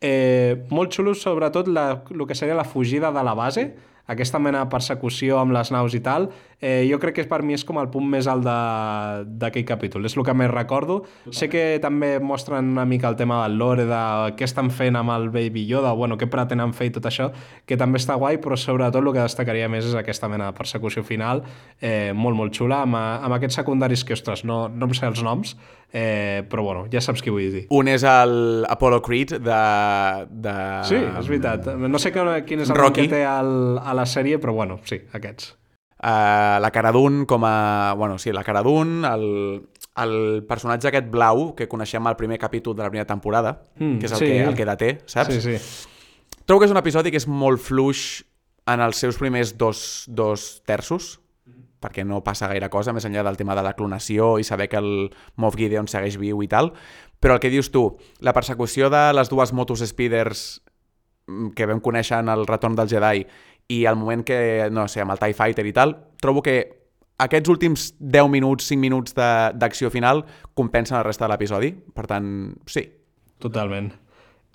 eh, 0.00 0.64
molt 0.70 0.92
xulos 0.92 1.22
sobretot 1.22 1.68
la, 1.68 2.02
el 2.10 2.26
que 2.26 2.34
seria 2.34 2.54
la 2.54 2.64
fugida 2.64 3.12
de 3.12 3.22
la 3.24 3.34
base, 3.34 3.74
aquesta 4.10 4.40
mena 4.42 4.64
de 4.64 4.70
persecució 4.72 5.36
amb 5.38 5.52
les 5.54 5.68
naus 5.70 5.94
i 5.94 6.00
tal, 6.02 6.24
eh, 6.58 6.82
jo 6.90 6.96
crec 6.98 7.14
que 7.14 7.24
per 7.30 7.44
mi 7.46 7.54
és 7.54 7.62
com 7.64 7.78
el 7.78 7.86
punt 7.92 8.08
més 8.10 8.26
alt 8.26 8.42
de- 8.42 9.24
d'aquell 9.38 9.64
capítol, 9.68 10.04
és 10.04 10.16
el 10.16 10.24
que 10.26 10.34
més 10.34 10.50
recordo. 10.50 11.04
Sé 11.30 11.48
que 11.48 11.78
també 11.80 12.18
mostren 12.18 12.72
una 12.72 12.84
mica 12.84 13.06
el 13.08 13.14
tema 13.14 13.38
del 13.46 13.56
lore, 13.56 13.84
de 13.86 14.34
què 14.34 14.42
estan 14.48 14.72
fent 14.74 14.96
amb 14.98 15.10
el 15.14 15.28
Baby 15.30 15.64
Yoda, 15.68 15.92
bueno, 15.92 16.18
què 16.18 16.26
pretenen 16.26 16.72
fer 16.74 16.88
i 16.88 16.90
tot 16.90 17.06
això, 17.06 17.30
que 17.66 17.76
també 17.76 17.98
està 18.02 18.16
guai, 18.18 18.40
però 18.42 18.56
sobretot 18.58 18.98
el 19.00 19.12
que 19.12 19.20
destacaria 19.28 19.68
més 19.68 19.86
és 19.86 19.94
aquesta 19.94 20.26
mena 20.28 20.46
de 20.50 20.58
persecució 20.58 21.04
final, 21.04 21.44
eh, 21.80 22.10
molt, 22.12 22.36
molt 22.36 22.52
xula, 22.52 22.82
amb, 22.82 22.96
amb 22.96 23.32
aquests 23.38 23.60
secundaris 23.62 24.02
que, 24.04 24.14
ostres, 24.14 24.42
no, 24.44 24.66
no 24.68 24.86
em 24.86 24.92
sé 24.92 25.06
els 25.06 25.22
noms, 25.22 25.54
eh, 25.92 26.42
però 26.48 26.62
bueno, 26.62 26.84
ja 26.92 27.00
saps 27.02 27.22
què 27.22 27.30
vull 27.34 27.48
dir. 27.52 27.64
Un 27.70 27.88
és 27.88 28.02
el 28.06 28.64
Apollo 28.68 29.00
Creed 29.02 29.38
de... 29.42 29.60
de... 30.30 30.54
Sí, 30.88 30.96
és 30.96 31.28
veritat. 31.30 31.66
No 31.76 31.98
sé 31.98 32.12
que- 32.14 32.44
quin 32.46 32.60
és 32.64 32.70
el 32.70 32.76
Rocky. 32.76 33.08
que 33.08 33.16
té 33.16 33.24
al, 33.26 33.78
a 33.78 33.94
la 33.94 34.06
sèrie, 34.06 34.38
però 34.38 34.52
bueno, 34.56 34.78
sí, 34.84 35.00
aquests. 35.12 35.56
Uh, 36.00 36.56
la 36.64 36.70
cara 36.72 36.92
d'un 36.96 37.26
com 37.28 37.44
a... 37.44 37.92
Bueno, 37.98 38.16
sí, 38.18 38.32
la 38.32 38.42
cara 38.42 38.62
d'un, 38.64 39.04
el, 39.04 39.26
el 40.00 40.14
personatge 40.48 40.88
aquest 40.88 41.10
blau 41.12 41.50
que 41.54 41.66
coneixem 41.68 42.06
al 42.08 42.16
primer 42.16 42.38
capítol 42.40 42.74
de 42.76 42.82
la 42.86 42.88
primera 42.90 43.06
temporada, 43.06 43.66
Mm, 43.76 43.98
que 44.00 44.06
és 44.08 44.12
el, 44.12 44.18
sí. 44.18 44.24
que, 44.26 44.42
el 44.48 44.54
que 44.56 44.64
deté, 44.64 44.90
saps? 45.06 45.34
Sí, 45.36 45.58
sí. 45.58 45.86
Trobo 46.46 46.60
que 46.62 46.66
és 46.70 46.72
un 46.72 46.80
episodi 46.80 47.12
que 47.12 47.20
és 47.20 47.28
molt 47.28 47.60
fluix 47.60 48.22
en 48.66 48.80
els 48.80 48.96
seus 48.96 49.16
primers 49.20 49.52
dos, 49.58 50.04
dos 50.08 50.62
terços, 50.66 51.19
perquè 51.80 52.04
no 52.04 52.22
passa 52.24 52.48
gaire 52.50 52.70
cosa, 52.72 52.92
més 52.92 53.06
enllà 53.08 53.24
del 53.26 53.38
tema 53.40 53.56
de 53.56 53.64
la 53.64 53.74
clonació 53.76 54.34
i 54.38 54.44
saber 54.44 54.68
que 54.68 54.80
el 54.80 54.90
Moff 55.36 55.56
Gideon 55.56 55.88
segueix 55.88 56.18
viu 56.20 56.42
i 56.44 56.48
tal, 56.48 56.74
però 57.20 57.36
el 57.36 57.40
que 57.42 57.52
dius 57.52 57.70
tu, 57.72 57.86
la 58.20 58.34
persecució 58.36 58.90
de 58.92 59.10
les 59.16 59.32
dues 59.32 59.52
motos 59.52 59.84
speeders 59.86 60.60
mm, 61.26 61.54
que 61.56 61.68
vam 61.68 61.80
conèixer 61.80 62.20
en 62.20 62.32
el 62.32 62.46
retorn 62.48 62.76
del 62.78 62.90
Jedi 62.92 63.24
i 63.70 63.84
el 63.86 63.96
moment 63.96 64.24
que, 64.26 64.68
no 64.72 64.88
sé, 64.88 65.00
amb 65.04 65.14
el 65.14 65.22
TIE 65.22 65.36
Fighter 65.36 65.66
i 65.66 65.74
tal, 65.76 65.96
trobo 66.20 66.42
que 66.42 66.58
aquests 67.20 67.52
últims 67.52 67.88
10 68.00 68.30
minuts, 68.32 68.66
5 68.72 68.80
minuts 68.80 69.14
d'acció 69.14 69.90
final 69.92 70.24
compensen 70.56 70.96
la 70.96 71.04
resta 71.04 71.26
de 71.26 71.32
l'episodi. 71.34 71.72
Per 71.94 72.06
tant, 72.08 72.30
sí. 72.66 72.86
Totalment. 73.40 73.92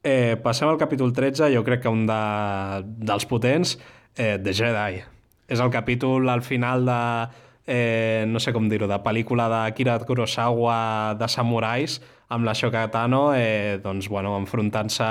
Eh, 0.05 0.36
passem 0.41 0.69
al 0.69 0.80
capítol 0.82 1.13
13, 1.13 1.49
jo 1.53 1.63
crec 1.65 1.86
que 1.86 1.93
un 1.93 2.05
de, 2.09 2.21
dels 3.09 3.26
potents, 3.30 3.78
eh, 4.17 4.38
The 4.41 4.53
Jedi. 4.53 5.14
És 5.48 5.60
el 5.60 5.70
capítol 5.70 6.30
al 6.30 6.41
final 6.41 6.86
de, 6.86 7.02
eh, 7.68 8.26
no 8.28 8.39
sé 8.39 8.54
com 8.54 8.70
dir-ho, 8.70 8.88
de 8.89 8.98
pel·lícula 9.04 9.48
d'Akira 9.52 10.00
Kurosawa 10.06 11.16
de 11.20 11.30
samurais, 11.30 12.00
amb 12.30 12.46
la 12.46 12.56
Shokatano, 12.58 13.36
eh, 13.36 13.80
doncs, 13.84 14.10
bueno, 14.10 14.36
enfrontant-se 14.38 15.06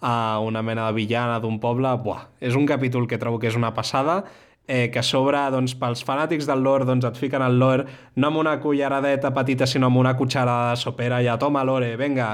a 0.00 0.40
una 0.40 0.62
mena 0.62 0.86
de 0.86 0.92
villana 0.92 1.40
d'un 1.40 1.58
poble. 1.60 1.88
Buah, 2.04 2.28
és 2.40 2.56
un 2.56 2.66
capítol 2.66 3.06
que 3.08 3.18
trobo 3.18 3.38
que 3.38 3.48
és 3.48 3.56
una 3.56 3.72
passada. 3.74 4.24
Eh, 4.70 4.88
que 4.92 5.00
a 5.00 5.02
sobre, 5.02 5.40
doncs, 5.50 5.74
pels 5.74 6.04
fanàtics 6.06 6.46
del 6.46 6.62
lore, 6.62 6.86
doncs 6.86 7.08
et 7.08 7.16
fiquen 7.18 7.42
el 7.42 7.58
lore 7.58 7.88
no 8.14 8.28
amb 8.28 8.38
una 8.38 8.52
culleradeta 8.62 9.32
petita, 9.34 9.66
sinó 9.66 9.88
amb 9.90 9.98
una 9.98 10.12
cucharada 10.16 10.70
de 10.70 10.76
sopera, 10.78 11.18
ja 11.24 11.34
toma 11.42 11.64
lore, 11.66 11.96
venga, 11.98 12.28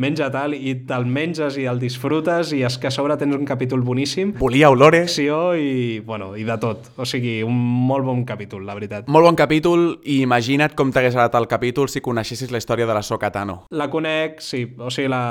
menja 0.00 0.30
tal, 0.32 0.54
i 0.56 0.74
te'l 0.88 1.04
menges 1.04 1.58
i 1.60 1.66
el 1.68 1.82
disfrutes, 1.82 2.54
i 2.56 2.62
és 2.64 2.78
que 2.80 2.88
a 2.88 2.94
sobre 2.94 3.18
tens 3.20 3.36
un 3.36 3.44
capítol 3.44 3.84
boníssim, 3.84 4.32
Volíeu 4.40 4.74
lore? 4.78 5.02
acció 5.04 5.52
i, 5.54 6.00
bueno, 6.00 6.32
i 6.36 6.46
de 6.48 6.56
tot. 6.62 6.88
O 6.96 7.04
sigui, 7.04 7.42
un 7.44 7.60
molt 7.60 8.08
bon 8.08 8.24
capítol, 8.24 8.64
la 8.64 8.78
veritat. 8.78 9.12
Molt 9.12 9.28
bon 9.28 9.36
capítol 9.36 9.86
i 10.02 10.22
imagina't 10.22 10.72
com 10.78 10.94
t'hagués 10.94 11.12
agradat 11.12 11.36
el 11.42 11.50
capítol 11.50 11.92
si 11.92 12.00
coneixessis 12.00 12.54
la 12.54 12.62
història 12.62 12.88
de 12.88 12.96
la 12.96 13.04
Soka 13.04 13.32
Tano. 13.34 13.66
La 13.70 13.90
conec, 13.92 14.40
sí, 14.40 14.64
o 14.78 14.88
sigui, 14.88 15.12
la... 15.12 15.22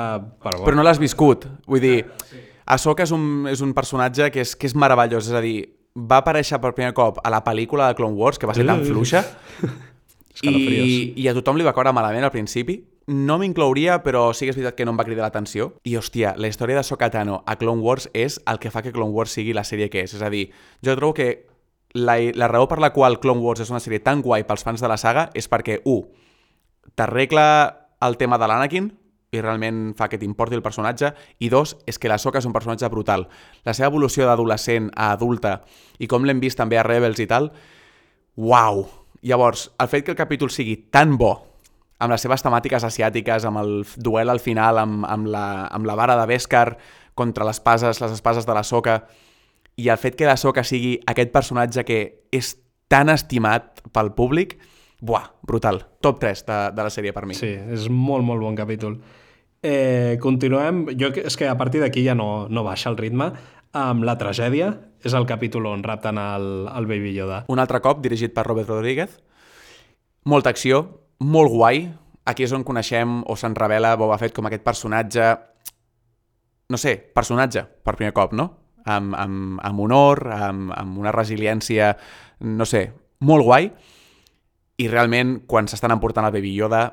Però, 0.42 0.62
Però 0.62 0.78
no 0.78 0.86
l'has 0.86 1.02
viscut. 1.02 1.48
Vull 1.66 1.82
dir, 1.82 1.98
Ahsoka 2.66 3.02
és 3.02 3.10
un, 3.10 3.48
és 3.50 3.60
un 3.64 3.74
personatge 3.74 4.30
que 4.30 4.42
és, 4.44 4.54
que 4.54 4.68
és 4.70 4.76
meravellós. 4.78 5.26
És 5.26 5.34
a 5.34 5.42
dir, 5.42 5.64
va 5.94 6.22
aparèixer 6.22 6.58
per 6.60 6.72
primer 6.76 6.94
cop 6.96 7.20
a 7.22 7.30
la 7.32 7.42
pel·lícula 7.44 7.90
de 7.90 7.96
Clone 7.98 8.16
Wars, 8.16 8.38
que 8.38 8.48
va 8.48 8.54
ser 8.56 8.66
tan 8.68 8.84
fluixa, 8.84 9.24
i, 10.42 11.12
i 11.16 11.28
a 11.28 11.34
tothom 11.36 11.58
li 11.58 11.66
va 11.66 11.74
caure 11.76 11.92
malament 11.92 12.24
al 12.24 12.32
principi. 12.34 12.78
No 13.12 13.36
m'inclouria, 13.40 13.98
però 14.04 14.28
sí 14.32 14.46
que 14.46 14.54
és 14.54 14.58
veritat 14.58 14.76
que 14.78 14.86
no 14.86 14.94
em 14.94 15.00
va 15.00 15.04
cridar 15.04 15.26
l'atenció. 15.26 15.72
I, 15.84 15.96
hòstia, 15.98 16.36
la 16.38 16.48
història 16.48 16.78
de 16.78 16.86
Sokatano 16.86 17.42
a 17.46 17.56
Clone 17.58 17.82
Wars 17.82 18.08
és 18.14 18.38
el 18.48 18.60
que 18.62 18.70
fa 18.70 18.84
que 18.84 18.92
Clone 18.94 19.12
Wars 19.12 19.34
sigui 19.34 19.52
la 19.56 19.66
sèrie 19.66 19.90
que 19.90 20.04
és. 20.06 20.14
És 20.14 20.22
a 20.22 20.30
dir, 20.32 20.46
jo 20.86 20.94
trobo 20.96 21.16
que 21.18 21.28
la, 21.98 22.16
la 22.34 22.48
raó 22.48 22.68
per 22.70 22.78
la 22.80 22.92
qual 22.94 23.18
Clone 23.20 23.42
Wars 23.42 23.64
és 23.64 23.72
una 23.74 23.82
sèrie 23.82 24.00
tan 24.00 24.22
guai 24.22 24.46
pels 24.48 24.64
fans 24.64 24.80
de 24.80 24.88
la 24.88 24.96
saga 24.96 25.28
és 25.34 25.50
perquè, 25.50 25.80
un, 25.84 26.06
t'arregla 26.96 27.46
el 28.02 28.16
tema 28.18 28.38
de 28.38 28.48
l'Anakin, 28.48 28.88
i 29.32 29.40
realment 29.40 29.94
fa 29.96 30.10
que 30.12 30.18
t'importi 30.20 30.58
el 30.58 30.62
personatge, 30.64 31.08
i 31.40 31.48
dos, 31.48 31.78
és 31.88 31.96
que 31.98 32.10
la 32.10 32.18
Soka 32.20 32.42
és 32.42 32.46
un 32.48 32.52
personatge 32.52 32.88
brutal. 32.92 33.24
La 33.64 33.72
seva 33.72 33.88
evolució 33.88 34.26
d'adolescent 34.28 34.90
a 34.92 35.08
adulta, 35.16 35.62
i 35.96 36.08
com 36.08 36.26
l'hem 36.28 36.42
vist 36.42 36.60
també 36.60 36.76
a 36.76 36.84
Rebels 36.84 37.22
i 37.24 37.28
tal, 37.30 37.48
uau! 38.36 38.84
Llavors, 39.22 39.70
el 39.80 39.88
fet 39.88 40.04
que 40.04 40.12
el 40.12 40.18
capítol 40.18 40.50
sigui 40.52 40.76
tan 40.92 41.16
bo, 41.16 41.32
amb 42.02 42.12
les 42.12 42.20
seves 42.20 42.44
temàtiques 42.44 42.84
asiàtiques, 42.84 43.46
amb 43.48 43.62
el 43.62 43.72
duel 43.96 44.28
al 44.28 44.42
final, 44.42 44.80
amb, 44.82 45.06
amb, 45.08 45.30
la, 45.32 45.46
amb 45.72 45.88
la 45.88 45.96
vara 45.96 46.18
de 46.18 46.26
Beskar 46.28 46.76
contra 47.14 47.46
les 47.48 47.56
espases, 47.56 48.02
les 48.02 48.12
espases 48.12 48.44
de 48.44 48.58
la 48.58 48.64
Soka, 48.66 48.98
i 49.80 49.88
el 49.88 49.96
fet 50.02 50.18
que 50.18 50.28
la 50.28 50.36
Soka 50.36 50.66
sigui 50.66 50.98
aquest 51.08 51.32
personatge 51.32 51.86
que 51.88 52.02
és 52.34 52.52
tan 52.92 53.08
estimat 53.08 53.80
pel 53.94 54.12
públic, 54.12 54.58
buah, 55.00 55.30
brutal. 55.40 55.86
Top 56.04 56.20
3 56.20 56.44
de, 56.44 56.60
de 56.76 56.84
la 56.84 56.92
sèrie 56.92 57.16
per 57.16 57.24
mi. 57.24 57.38
Sí, 57.38 57.48
és 57.48 57.88
molt, 57.88 58.26
molt 58.26 58.44
bon 58.44 58.58
capítol. 58.58 58.98
Eh, 59.62 60.18
continuem, 60.18 60.88
jo 60.98 61.12
és 61.22 61.36
que 61.38 61.46
a 61.46 61.54
partir 61.54 61.78
d'aquí 61.82 62.02
ja 62.02 62.16
no, 62.18 62.48
no 62.50 62.64
baixa 62.66 62.90
el 62.90 62.98
ritme, 62.98 63.30
amb 63.72 64.04
La 64.04 64.16
tragèdia, 64.18 64.72
és 65.02 65.14
el 65.14 65.26
capítol 65.26 65.68
on 65.70 65.84
rapten 65.86 66.18
el, 66.18 66.48
el 66.66 66.88
Baby 66.90 67.14
Yoda. 67.14 67.44
Un 67.48 67.62
altre 67.62 67.80
cop, 67.82 68.02
dirigit 68.02 68.34
per 68.34 68.44
Robert 68.46 68.68
Rodríguez. 68.68 69.20
Molta 70.28 70.50
acció, 70.50 70.82
molt 71.22 71.50
guai. 71.54 71.86
Aquí 72.26 72.44
és 72.46 72.52
on 72.54 72.66
coneixem 72.66 73.22
o 73.26 73.36
se'n 73.38 73.54
revela 73.58 73.96
Boba 73.98 74.18
Fett 74.20 74.34
com 74.34 74.50
aquest 74.50 74.66
personatge... 74.66 75.30
No 76.72 76.78
sé, 76.78 76.94
personatge, 77.14 77.64
per 77.84 77.96
primer 77.98 78.14
cop, 78.16 78.32
no? 78.32 78.46
Amb, 78.88 79.14
amb, 79.18 79.58
amb 79.62 79.80
honor, 79.82 80.22
amb, 80.32 80.70
amb 80.72 80.98
una 80.98 81.12
resiliència, 81.12 81.90
no 82.48 82.64
sé, 82.66 82.86
molt 83.28 83.44
guai. 83.44 83.68
I 84.80 84.86
realment, 84.88 85.42
quan 85.46 85.68
s'estan 85.68 85.92
emportant 85.92 86.26
el 86.26 86.32
Baby 86.34 86.54
Yoda, 86.56 86.86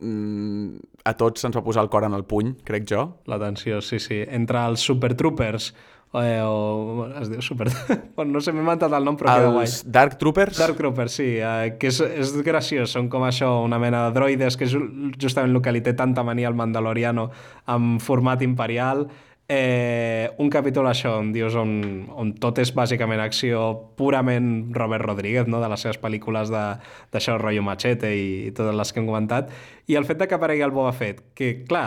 mm, 0.00 0.78
a 1.04 1.12
tots 1.18 1.40
se'ns 1.44 1.56
va 1.56 1.62
posar 1.64 1.82
el 1.86 1.90
cor 1.92 2.04
en 2.08 2.14
el 2.16 2.24
puny, 2.24 2.54
crec 2.64 2.86
jo. 2.90 3.04
La 3.26 3.38
tensió, 3.38 3.80
sí, 3.82 3.98
sí. 3.98 4.22
Entre 4.28 4.58
els 4.68 4.80
Super 4.80 5.14
Troopers, 5.18 5.70
eh, 6.14 6.40
o 6.44 7.06
es 7.20 7.28
diu 7.30 7.42
Super... 7.44 7.68
bueno, 8.16 8.32
no 8.32 8.40
sé, 8.40 8.52
m'he 8.52 8.62
inventat 8.64 8.92
el 8.96 9.04
nom, 9.04 9.16
però 9.20 9.34
queda 9.38 9.52
guai. 9.54 9.66
Els 9.68 9.82
Dark 9.86 10.18
Troopers... 10.20 10.58
Dark 10.58 10.76
Troopers, 10.80 11.18
sí, 11.20 11.28
eh, 11.42 11.76
que 11.80 11.90
és, 11.92 12.00
és 12.00 12.34
graciós, 12.46 12.92
són 12.96 13.08
com 13.12 13.24
això, 13.28 13.50
una 13.64 13.78
mena 13.82 14.06
de 14.08 14.14
droides, 14.18 14.56
que 14.56 14.64
és 14.68 14.74
ju- 14.74 15.12
justament 15.20 15.54
el 15.56 15.62
que 15.64 15.72
li 15.76 15.82
té 15.84 15.94
tanta 15.98 16.24
mania 16.24 16.48
al 16.48 16.56
Mandaloriano 16.58 17.30
amb 17.66 18.00
format 18.04 18.42
imperial. 18.46 19.06
Eh, 19.50 20.28
un 20.36 20.50
capítol 20.52 20.84
això 20.90 21.14
on 21.22 21.30
dius 21.32 21.54
on, 21.56 21.70
on 22.12 22.34
tot 22.36 22.58
és 22.60 22.68
bàsicament 22.76 23.22
acció 23.24 23.62
purament 23.96 24.74
Robert 24.76 25.06
Rodríguez, 25.06 25.48
no? 25.48 25.62
de 25.62 25.70
les 25.72 25.80
seves 25.80 25.96
pel·lícules 26.02 26.52
d'això, 26.52 27.38
rotllo 27.40 27.62
machete 27.64 28.10
i, 28.12 28.26
i 28.50 28.52
totes 28.52 28.76
les 28.76 28.92
que 28.92 29.00
hem 29.00 29.08
comentat, 29.08 29.48
i 29.88 29.96
el 29.96 30.04
fet 30.04 30.20
de 30.20 30.28
que 30.28 30.36
aparegui 30.36 30.66
el 30.66 30.74
Boba 30.76 30.92
Fett, 30.92 31.30
que 31.32 31.62
clar, 31.64 31.86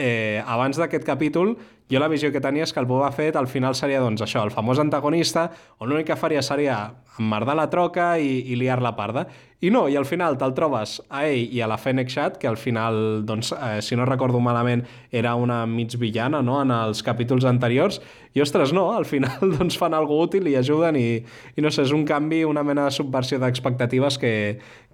eh, 0.00 0.40
abans 0.46 0.80
d'aquest 0.80 1.04
capítol, 1.04 1.58
jo 1.92 2.00
la 2.00 2.08
visió 2.08 2.32
que 2.32 2.40
tenia 2.40 2.64
és 2.64 2.72
que 2.72 2.80
el 2.80 2.88
Boba 2.88 3.10
Fett 3.12 3.36
al 3.36 3.48
final 3.52 3.76
seria, 3.76 4.00
doncs, 4.00 4.24
això, 4.24 4.46
el 4.48 4.54
famós 4.54 4.80
antagonista, 4.80 5.50
on 5.80 5.92
l'únic 5.92 6.08
que 6.08 6.16
faria 6.16 6.40
seria 6.40 6.78
emmerdar 7.18 7.56
la 7.58 7.68
troca 7.72 8.14
i, 8.16 8.44
i 8.48 8.56
liar-la 8.56 8.94
parda. 8.96 9.26
I 9.60 9.72
no, 9.74 9.88
i 9.90 9.96
al 9.98 10.04
final 10.06 10.36
te'l 10.38 10.52
trobes 10.54 11.00
a 11.10 11.24
ell 11.26 11.50
i 11.50 11.58
a 11.58 11.66
la 11.66 11.80
Fennec 11.82 12.12
Shad, 12.12 12.36
que 12.38 12.46
al 12.46 12.56
final, 12.60 13.24
doncs, 13.26 13.50
eh, 13.50 13.80
si 13.82 13.96
no 13.98 14.04
recordo 14.06 14.38
malament, 14.38 14.84
era 15.10 15.32
una 15.34 15.64
mig 15.66 15.96
villana, 15.98 16.38
no?, 16.46 16.60
en 16.62 16.70
els 16.70 17.02
capítols 17.02 17.42
anteriors, 17.48 17.98
i, 18.36 18.42
ostres, 18.44 18.70
no, 18.76 18.92
al 18.94 19.08
final, 19.10 19.34
doncs, 19.58 19.74
fan 19.80 19.98
alguna 19.98 20.28
útil 20.28 20.46
i 20.46 20.54
ajuden 20.60 21.00
i, 21.00 21.08
i 21.58 21.64
no 21.64 21.74
sé, 21.74 21.88
és 21.88 21.94
un 21.96 22.06
canvi, 22.06 22.44
una 22.46 22.62
mena 22.62 22.86
de 22.86 22.94
subversió 22.94 23.42
d'expectatives 23.42 24.22
que, 24.22 24.32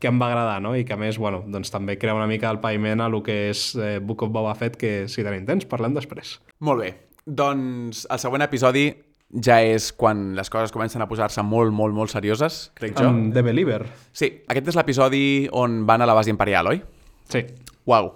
que 0.01 0.09
em 0.09 0.21
va 0.23 0.33
agradar, 0.33 0.62
no?, 0.65 0.73
i 0.81 0.89
que, 0.89 0.97
a 0.97 1.01
més, 1.01 1.21
bueno, 1.21 1.43
doncs 1.45 1.69
també 1.75 1.99
crea 2.01 2.17
una 2.17 2.31
mica 2.31 2.49
el 2.49 2.62
païment 2.65 3.05
a 3.05 3.12
lo 3.12 3.21
que 3.27 3.51
és 3.51 3.75
eh, 3.77 3.99
Book 4.01 4.25
of 4.25 4.33
Boba 4.33 4.57
Fett, 4.57 4.81
que 4.81 4.95
si 5.12 5.29
tenim 5.29 5.45
temps, 5.45 5.69
parlem 5.69 5.93
després. 5.93 6.39
Molt 6.65 6.87
bé. 6.87 6.95
Doncs 7.29 8.07
el 8.09 8.21
següent 8.21 8.49
episodi 8.49 8.89
ja 9.43 9.59
és 9.64 9.91
quan 9.97 10.35
les 10.37 10.51
coses 10.51 10.72
comencen 10.74 11.03
a 11.03 11.09
posar-se 11.11 11.43
molt, 11.43 11.72
molt, 11.74 11.95
molt 11.97 12.12
serioses, 12.12 12.68
crec 12.78 12.95
jo. 12.99 13.09
Amb 13.09 13.32
The 13.35 13.43
Believer. 13.43 13.82
Sí, 14.12 14.30
aquest 14.49 14.70
és 14.70 14.78
l'episodi 14.78 15.24
on 15.53 15.82
van 15.89 16.05
a 16.05 16.09
la 16.09 16.14
base 16.14 16.30
imperial, 16.30 16.70
oi? 16.70 16.82
Sí. 17.30 17.43
Uau. 17.91 18.12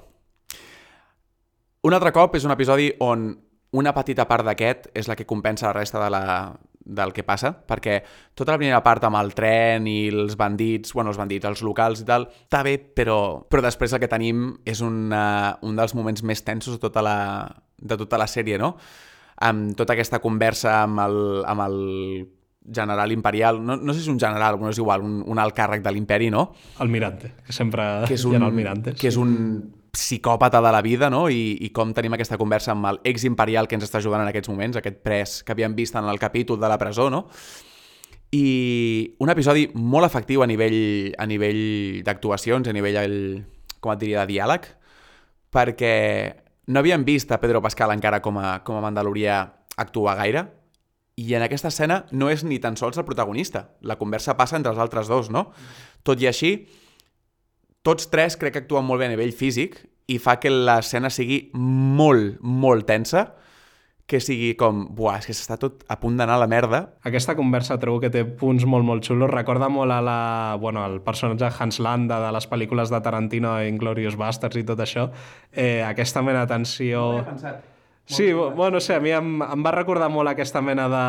Un 1.88 1.94
altre 1.94 2.12
cop 2.14 2.34
és 2.36 2.46
un 2.46 2.54
episodi 2.54 2.90
on 3.04 3.30
una 3.78 3.92
petita 3.92 4.24
part 4.28 4.46
d'aquest 4.46 4.88
és 4.96 5.08
la 5.08 5.16
que 5.16 5.26
compensa 5.28 5.68
la 5.68 5.76
resta 5.76 6.00
de 6.00 6.08
la, 6.10 6.22
del 6.88 7.12
que 7.12 7.24
passa, 7.26 7.52
perquè 7.52 7.98
tota 8.34 8.54
la 8.54 8.60
primera 8.60 8.80
part 8.84 9.04
amb 9.04 9.18
el 9.20 9.34
tren 9.36 9.86
i 9.90 10.08
els 10.08 10.38
bandits, 10.40 10.94
bueno, 10.96 11.12
els 11.12 11.20
bandits, 11.20 11.46
els 11.48 11.62
locals 11.66 12.02
i 12.02 12.06
tal, 12.08 12.26
està 12.48 12.62
bé, 12.64 12.78
però, 12.78 13.18
però 13.44 13.62
després 13.64 13.92
el 13.92 14.00
que 14.02 14.10
tenim 14.10 14.48
és 14.66 14.80
una, 14.84 15.58
un 15.62 15.76
dels 15.76 15.94
moments 15.98 16.24
més 16.24 16.42
tensos 16.46 16.78
de 16.78 16.82
tota 16.82 17.04
la, 17.04 17.18
de 17.76 18.00
tota 18.00 18.20
la 18.20 18.26
sèrie, 18.30 18.58
no? 18.58 18.74
Amb 19.40 19.76
tota 19.78 19.94
aquesta 19.94 20.18
conversa 20.18 20.82
amb 20.82 21.00
el, 21.04 21.18
amb 21.46 21.62
el 21.62 21.78
general 22.74 23.12
imperial, 23.12 23.64
no, 23.64 23.76
no 23.76 23.94
sé 23.94 24.02
si 24.02 24.08
és 24.08 24.12
un 24.12 24.20
general, 24.20 24.58
no 24.60 24.70
és 24.70 24.78
igual, 24.78 25.04
un, 25.04 25.20
un 25.26 25.40
alt 25.40 25.54
càrrec 25.56 25.82
de 25.84 25.92
l'imperi, 25.94 26.30
no? 26.34 26.48
Almirante, 26.82 27.32
que 27.46 27.54
sempre 27.54 27.86
que 28.08 28.18
és 28.18 28.24
hi 28.24 28.32
un, 28.32 28.42
ha 28.42 28.48
almirantes. 28.50 28.98
que 28.98 29.08
és 29.08 29.16
un 29.20 29.32
psicòpata 29.94 30.60
de 30.62 30.72
la 30.74 30.82
vida, 30.82 31.08
no? 31.10 31.28
I, 31.32 31.56
I 31.64 31.70
com 31.74 31.94
tenim 31.96 32.14
aquesta 32.14 32.38
conversa 32.38 32.74
amb 32.74 32.90
el 32.90 33.00
ex-imperial 33.08 33.68
que 33.68 33.78
ens 33.78 33.86
està 33.88 34.02
ajudant 34.02 34.22
en 34.22 34.30
aquests 34.30 34.50
moments, 34.52 34.76
aquest 34.78 35.00
pres 35.06 35.38
que 35.42 35.54
havíem 35.54 35.74
vist 35.78 35.96
en 35.98 36.10
el 36.10 36.20
capítol 36.20 36.60
de 36.60 36.68
la 36.70 36.78
presó, 36.78 37.08
no? 37.10 37.26
I 38.36 38.44
un 39.24 39.32
episodi 39.32 39.70
molt 39.72 40.04
efectiu 40.04 40.44
a 40.44 40.50
nivell, 40.50 41.14
a 41.16 41.24
nivell 41.26 42.02
d'actuacions, 42.04 42.68
a 42.68 42.76
nivell, 42.76 43.00
el, 43.00 43.16
com 43.80 43.94
et 43.94 44.02
diria, 44.02 44.26
de 44.26 44.34
diàleg, 44.34 44.68
perquè 45.54 45.94
no 46.68 46.82
havíem 46.82 47.04
vist 47.08 47.32
a 47.32 47.40
Pedro 47.40 47.62
Pascal 47.64 47.94
encara 47.94 48.20
com 48.20 48.38
a, 48.38 48.60
com 48.64 48.76
a 48.76 48.84
mandalorià 48.84 49.40
actuar 49.80 50.18
gaire, 50.20 50.44
i 51.18 51.32
en 51.34 51.42
aquesta 51.42 51.72
escena 51.72 52.02
no 52.14 52.28
és 52.30 52.44
ni 52.46 52.60
tan 52.62 52.76
sols 52.78 53.00
el 53.00 53.06
protagonista. 53.08 53.72
La 53.82 53.96
conversa 53.98 54.36
passa 54.38 54.54
entre 54.58 54.70
els 54.70 54.78
altres 54.78 55.08
dos, 55.10 55.32
no? 55.34 55.48
Tot 56.06 56.20
i 56.22 56.28
així, 56.30 56.52
tots 57.82 58.06
tres 58.12 58.36
crec 58.38 58.54
que 58.54 58.62
actuen 58.62 58.86
molt 58.86 59.02
bé 59.02 59.08
a 59.08 59.14
nivell 59.14 59.34
físic 59.34 59.80
i 60.08 60.20
fa 60.22 60.36
que 60.38 60.52
l'escena 60.52 61.10
sigui 61.10 61.40
molt, 61.54 62.38
molt 62.44 62.86
tensa, 62.86 63.24
que 64.08 64.22
sigui 64.24 64.54
com, 64.56 64.86
buah, 64.96 65.18
és 65.20 65.26
que 65.28 65.34
s'està 65.36 65.58
tot 65.60 65.82
a 65.92 65.98
punt 66.00 66.16
d'anar 66.16 66.38
a 66.38 66.40
la 66.40 66.46
merda. 66.48 66.78
Aquesta 67.04 67.34
conversa 67.36 67.76
trobo 67.78 68.00
que 68.00 68.08
té 68.08 68.22
punts 68.24 68.64
molt, 68.64 68.86
molt 68.88 69.04
xulos. 69.04 69.28
Recorda 69.28 69.68
molt 69.68 69.92
a 69.92 69.98
la, 70.00 70.18
bueno, 70.60 70.80
el 70.88 71.02
personatge 71.04 71.50
Hans 71.60 71.76
Landa 71.84 72.16
de 72.24 72.30
les 72.32 72.48
pel·lícules 72.48 72.88
de 72.88 73.02
Tarantino, 73.04 73.52
Inglorious 73.68 74.16
Bastards 74.16 74.56
i 74.56 74.64
tot 74.64 74.80
això. 74.80 75.10
Eh, 75.52 75.82
aquesta 75.84 76.22
mena 76.24 76.46
de 76.46 76.54
tensió... 76.54 77.04
Sí, 78.08 78.30
bu- 78.32 78.54
bueno, 78.56 78.78
no 78.78 78.80
sé, 78.80 78.94
a 78.96 79.00
mi 79.04 79.12
em, 79.12 79.42
em 79.44 79.62
va 79.66 79.74
recordar 79.76 80.08
molt 80.08 80.32
aquesta 80.32 80.62
mena 80.64 80.88
de 80.88 81.04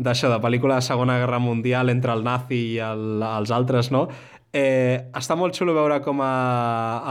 d'això, 0.00 0.30
de 0.32 0.38
pel·lícula 0.40 0.78
de 0.80 0.86
Segona 0.86 1.18
Guerra 1.20 1.36
Mundial 1.38 1.90
entre 1.92 2.14
el 2.16 2.22
nazi 2.24 2.62
i 2.70 2.78
el, 2.80 3.20
els 3.20 3.50
altres, 3.52 3.90
no? 3.92 4.06
Eh, 4.56 5.10
està 5.12 5.36
molt 5.36 5.52
xulo 5.52 5.74
veure 5.76 5.98
com 6.00 6.22
a, 6.24 6.30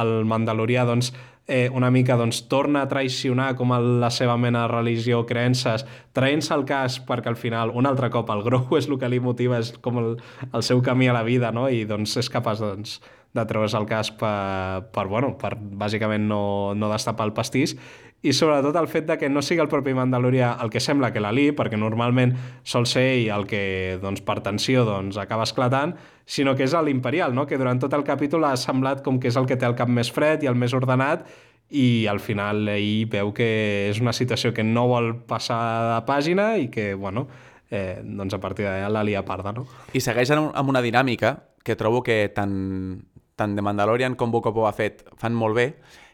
el 0.02 0.26
Mandalorià, 0.26 0.88
doncs, 0.90 1.12
eh, 1.52 1.70
una 1.76 1.92
mica 1.92 2.16
doncs, 2.16 2.46
torna 2.48 2.86
a 2.86 2.88
traicionar 2.88 3.52
com 3.60 3.74
a 3.76 3.80
la 3.84 4.10
seva 4.10 4.38
mena 4.40 4.64
de 4.64 4.72
religió 4.72 5.20
o 5.22 5.26
creences, 5.28 5.84
traient-se 6.16 6.54
el 6.56 6.64
cas 6.66 7.02
perquè 7.04 7.28
al 7.34 7.36
final, 7.36 7.74
un 7.76 7.90
altre 7.90 8.10
cop, 8.10 8.32
el 8.32 8.46
Grogu 8.48 8.78
és 8.82 8.88
el 8.88 8.98
que 9.02 9.10
li 9.12 9.20
motiva, 9.20 9.60
és 9.60 9.74
com 9.84 10.00
el, 10.00 10.14
el 10.48 10.64
seu 10.64 10.82
camí 10.86 11.12
a 11.12 11.18
la 11.18 11.26
vida, 11.28 11.52
no? 11.52 11.68
i 11.68 11.84
doncs 11.86 12.16
és 12.24 12.32
capaç 12.32 12.64
doncs, 12.64 13.02
de 13.36 13.44
treure's 13.48 13.76
el 13.76 13.86
cas 13.88 14.12
per, 14.12 14.88
per, 14.96 15.06
bueno, 15.12 15.36
per 15.40 15.54
bàsicament 15.56 16.26
no, 16.28 16.42
no 16.76 16.92
destapar 16.92 17.30
el 17.30 17.36
pastís 17.36 17.78
i 18.22 18.34
sobretot 18.38 18.76
el 18.78 18.88
fet 18.88 19.08
de 19.10 19.18
que 19.18 19.30
no 19.30 19.42
sigui 19.42 19.64
el 19.64 19.70
propi 19.70 19.96
Mandalorià 19.98 20.54
el 20.62 20.70
que 20.70 20.80
sembla 20.80 21.10
que 21.14 21.22
la 21.24 21.32
li, 21.34 21.50
perquè 21.58 21.78
normalment 21.80 22.36
sol 22.64 22.86
ser 22.86 23.08
ell 23.16 23.30
el 23.34 23.48
que 23.50 23.62
doncs, 24.02 24.22
per 24.26 24.40
tensió 24.46 24.86
doncs, 24.86 25.18
acaba 25.18 25.48
esclatant, 25.48 25.96
sinó 26.26 26.54
que 26.56 26.68
és 26.68 26.76
l'Imperial, 26.86 27.34
no? 27.34 27.48
que 27.48 27.58
durant 27.58 27.82
tot 27.82 27.94
el 27.98 28.06
capítol 28.06 28.46
ha 28.46 28.56
semblat 28.58 29.02
com 29.02 29.20
que 29.20 29.32
és 29.32 29.40
el 29.42 29.50
que 29.50 29.58
té 29.58 29.66
el 29.66 29.78
cap 29.80 29.90
més 29.90 30.14
fred 30.14 30.46
i 30.46 30.52
el 30.52 30.56
més 30.60 30.78
ordenat 30.78 31.26
i 31.72 32.06
al 32.12 32.20
final 32.20 32.68
ell 32.70 33.08
veu 33.10 33.32
que 33.34 33.90
és 33.90 34.02
una 34.04 34.14
situació 34.14 34.54
que 34.54 34.64
no 34.64 34.86
vol 34.92 35.16
passar 35.26 35.62
de 35.96 36.00
pàgina 36.06 36.52
i 36.60 36.68
que, 36.70 36.94
bueno, 36.94 37.26
eh, 37.72 38.02
doncs 38.04 38.36
a 38.36 38.42
partir 38.44 38.68
d'allà 38.68 38.92
la 38.92 39.04
lia 39.08 39.26
parda, 39.26 39.56
no? 39.56 39.66
I 39.96 40.04
segueix 40.04 40.30
amb 40.36 40.70
una 40.70 40.84
dinàmica 40.84 41.38
que 41.64 41.78
trobo 41.80 42.04
que 42.04 42.28
tant, 42.36 43.02
tant 43.40 43.56
de 43.56 43.64
Mandalorian 43.64 44.18
com 44.20 44.32
Book 44.32 44.52
ha 44.52 44.76
fet 44.76 45.06
fan 45.18 45.34
molt 45.34 45.56
bé, 45.56 45.68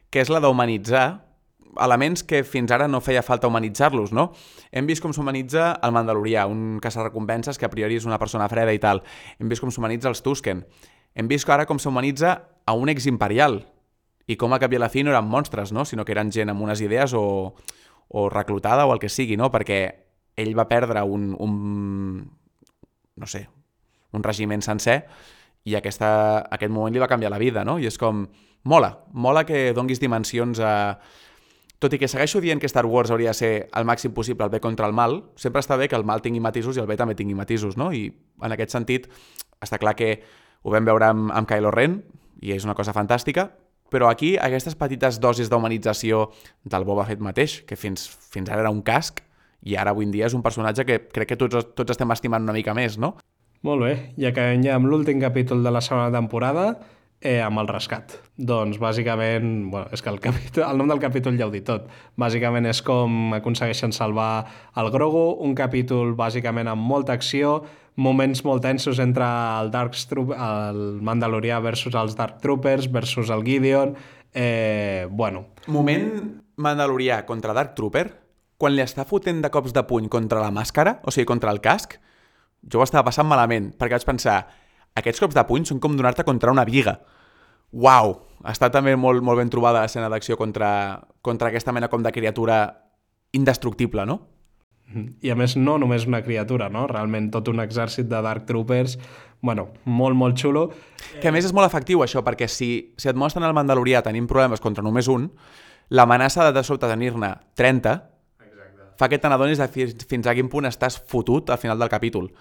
que 0.10 0.22
és 0.22 0.30
la 0.30 0.39
d'humanitzar 0.39 1.26
elements 1.84 2.23
que 2.23 2.43
fins 2.47 2.71
ara 2.71 2.88
no 2.88 3.01
feia 3.01 3.23
falta 3.25 3.47
humanitzar-los, 3.47 4.13
no? 4.13 4.32
Hem 4.71 4.88
vist 4.89 5.03
com 5.03 5.13
s'humanitza 5.15 5.73
el 5.84 5.95
Mandalorià, 5.95 6.47
un 6.49 6.80
caçarrecompenses 6.84 7.57
que 7.57 7.67
a 7.67 7.71
priori 7.73 7.97
és 7.99 8.05
una 8.09 8.19
persona 8.19 8.49
freda 8.51 8.73
i 8.75 8.82
tal. 8.84 9.03
Hem 9.39 9.49
vist 9.49 9.63
com 9.63 9.71
s'humanitza 9.73 10.11
els 10.11 10.23
Tusken. 10.25 10.65
Hem 11.17 11.30
vist 11.32 11.49
ara 11.49 11.65
com 11.65 11.80
s'humanitza 11.82 12.36
a 12.65 12.75
un 12.78 12.89
ex-imperial 12.93 13.61
i 14.28 14.36
com 14.36 14.53
a 14.53 14.59
cap 14.59 14.73
i 14.73 14.78
a 14.78 14.84
la 14.84 14.91
fi 14.91 15.03
no 15.03 15.13
eren 15.13 15.25
monstres, 15.25 15.71
no? 15.71 15.86
sinó 15.86 16.05
que 16.05 16.13
eren 16.13 16.32
gent 16.32 16.51
amb 16.51 16.61
unes 16.61 16.82
idees 16.84 17.13
o, 17.15 17.55
o 18.07 18.30
reclutada 18.30 18.86
o 18.86 18.93
el 18.93 18.99
que 18.99 19.09
sigui, 19.09 19.38
no? 19.39 19.49
perquè 19.51 19.80
ell 20.38 20.53
va 20.57 20.67
perdre 20.67 21.01
un, 21.01 21.32
un 21.39 22.28
no 23.17 23.28
sé, 23.28 23.47
un 24.13 24.23
regiment 24.23 24.61
sencer 24.61 24.99
i 25.67 25.75
aquesta, 25.75 26.09
aquest 26.53 26.71
moment 26.71 26.93
li 26.93 27.01
va 27.01 27.09
canviar 27.11 27.32
la 27.34 27.41
vida, 27.41 27.65
no? 27.67 27.75
I 27.80 27.89
és 27.89 27.97
com, 27.99 28.23
mola, 28.67 28.93
mola 29.11 29.43
que 29.47 29.73
donguis 29.75 29.99
dimensions 29.99 30.61
a, 30.63 30.73
tot 31.80 31.93
i 31.93 31.99
que 32.01 32.09
segueixo 32.09 32.41
dient 32.41 32.61
que 32.61 32.69
Star 32.69 32.86
Wars 32.89 33.11
hauria 33.13 33.36
de 33.36 33.38
ser 33.38 33.51
el 33.69 33.86
màxim 33.86 34.13
possible 34.15 34.45
el 34.45 34.53
bé 34.53 34.59
contra 34.63 34.88
el 34.89 34.95
mal, 34.97 35.19
sempre 35.38 35.61
està 35.61 35.78
bé 35.78 35.88
que 35.88 35.97
el 35.97 36.05
mal 36.07 36.23
tingui 36.25 36.41
matisos 36.41 36.78
i 36.78 36.82
el 36.82 36.89
bé 36.89 36.97
també 36.97 37.15
tingui 37.15 37.38
matisos, 37.38 37.78
no? 37.78 37.91
I 37.93 38.09
en 38.41 38.55
aquest 38.55 38.73
sentit 38.73 39.07
està 39.61 39.78
clar 39.78 39.95
que 39.97 40.17
ho 40.63 40.73
vam 40.73 40.86
veure 40.86 41.11
amb, 41.11 41.32
amb 41.32 41.49
Kylo 41.49 41.71
Ren 41.71 42.01
i 42.41 42.53
és 42.55 42.65
una 42.65 42.75
cosa 42.78 42.95
fantàstica, 42.97 43.51
però 43.93 44.09
aquí 44.09 44.36
aquestes 44.41 44.75
petites 44.75 45.21
dosis 45.23 45.49
d'humanització 45.49 46.28
del 46.65 46.86
Boba 46.86 47.05
Fett 47.07 47.21
mateix, 47.23 47.61
que 47.67 47.78
fins, 47.80 48.09
fins 48.34 48.49
ara 48.49 48.65
era 48.65 48.73
un 48.73 48.82
casc, 48.82 49.21
i 49.63 49.78
ara 49.78 49.93
avui 49.93 50.05
en 50.05 50.11
dia 50.13 50.28
és 50.28 50.36
un 50.38 50.43
personatge 50.45 50.86
que 50.86 50.99
crec 51.13 51.34
que 51.34 51.39
tots, 51.39 51.71
tots 51.78 51.93
estem 51.95 52.11
estimant 52.13 52.43
una 52.43 52.55
mica 52.55 52.75
més, 52.78 52.97
no? 52.97 53.15
Molt 53.65 53.84
bé, 53.84 53.93
ja 54.21 54.34
que 54.36 54.43
ja 54.61 54.75
amb 54.78 54.89
l'últim 54.89 55.21
capítol 55.21 55.63
de 55.65 55.71
la 55.73 55.82
segona 55.82 56.11
temporada, 56.13 56.78
eh, 57.22 57.39
amb 57.41 57.61
el 57.61 57.70
rescat. 57.70 58.18
Doncs 58.38 58.78
bàsicament, 58.82 59.70
bueno, 59.72 59.89
és 59.93 60.03
que 60.03 60.11
el, 60.11 60.20
capítol, 60.24 60.65
el 60.68 60.78
nom 60.78 60.91
del 60.91 61.01
capítol 61.01 61.38
ja 61.39 61.47
ho 61.47 61.53
dit 61.53 61.65
tot. 61.65 61.88
Bàsicament 62.20 62.68
és 62.70 62.82
com 62.86 63.34
aconsegueixen 63.38 63.95
salvar 63.95 64.45
el 64.78 64.91
Grogu, 64.93 65.26
un 65.43 65.55
capítol 65.57 66.13
bàsicament 66.18 66.70
amb 66.72 66.86
molta 66.88 67.18
acció, 67.18 67.61
moments 67.97 68.43
molt 68.45 68.61
tensos 68.61 69.01
entre 69.01 69.26
el 69.26 69.72
Dark 69.74 69.97
Troop, 70.09 70.36
el 70.38 70.82
Mandalorià 71.01 71.59
versus 71.63 71.97
els 71.97 72.15
Dark 72.18 72.41
Troopers 72.43 72.91
versus 72.93 73.32
el 73.34 73.43
Gideon. 73.43 73.95
Eh, 74.34 75.07
bueno. 75.09 75.47
Moment 75.68 76.38
Mandalorià 76.57 77.24
contra 77.26 77.55
Dark 77.57 77.74
Trooper, 77.78 78.07
quan 78.57 78.74
li 78.74 78.82
està 78.82 79.05
fotent 79.05 79.41
de 79.41 79.49
cops 79.53 79.74
de 79.74 79.84
puny 79.86 80.09
contra 80.09 80.41
la 80.41 80.53
màscara, 80.53 80.99
o 81.05 81.13
sigui, 81.13 81.28
contra 81.30 81.51
el 81.53 81.61
casc, 81.61 81.97
jo 82.65 82.82
ho 82.82 82.86
estava 82.86 83.05
passant 83.09 83.28
malament, 83.30 83.72
perquè 83.78 83.97
vaig 83.97 84.05
pensar, 84.07 84.39
aquests 84.98 85.22
cops 85.24 85.38
de 85.38 85.45
puny 85.48 85.68
són 85.70 85.82
com 85.84 85.95
donar-te 85.98 86.26
contra 86.28 86.54
una 86.54 86.66
viga. 86.68 86.98
Uau! 87.72 88.18
Està 88.48 88.70
també 88.72 88.95
molt, 88.95 89.24
molt 89.26 89.41
ben 89.41 89.50
trobada 89.52 89.82
l'escena 89.84 90.10
d'acció 90.14 90.38
contra, 90.38 90.70
contra 91.26 91.50
aquesta 91.50 91.74
mena 91.76 91.89
com 91.91 92.04
de 92.06 92.14
criatura 92.16 92.60
indestructible, 93.36 94.06
no? 94.06 94.22
I 95.20 95.34
a 95.34 95.36
més 95.36 95.58
no 95.60 95.76
només 95.82 96.06
una 96.08 96.22
criatura, 96.24 96.70
no? 96.72 96.86
Realment 96.88 97.28
tot 97.34 97.50
un 97.52 97.60
exèrcit 97.60 98.08
de 98.08 98.22
Dark 98.24 98.45
Troopers, 98.48 98.95
bueno, 99.43 99.68
molt, 99.84 100.16
molt 100.16 100.38
xulo. 100.39 100.70
Que 101.22 101.28
a 101.28 101.34
més 101.36 101.45
és 101.45 101.54
molt 101.54 101.68
efectiu 101.68 102.02
això, 102.06 102.24
perquè 102.24 102.48
si, 102.48 102.70
si 102.98 103.10
et 103.12 103.20
mostren 103.20 103.45
el 103.45 103.56
Mandalorià 103.58 104.02
tenint 104.06 104.30
problemes 104.30 104.64
contra 104.64 104.86
només 104.86 105.10
un, 105.12 105.28
l'amenaça 105.89 106.48
de 106.48 106.56
de 106.56 106.64
sobte 106.64 106.88
tenir-ne 106.88 107.34
30 107.56 107.93
Exacte. 108.43 108.88
fa 109.00 109.10
que 109.10 109.20
te 109.20 109.30
n'adonis 109.30 109.60
de 109.60 109.68
fins 110.08 110.28
a 110.28 110.36
quin 110.36 110.50
punt 110.52 110.68
estàs 110.68 110.98
fotut 111.08 111.50
al 111.50 111.60
final 111.62 111.80
del 111.80 111.89
capítol. 111.89 112.32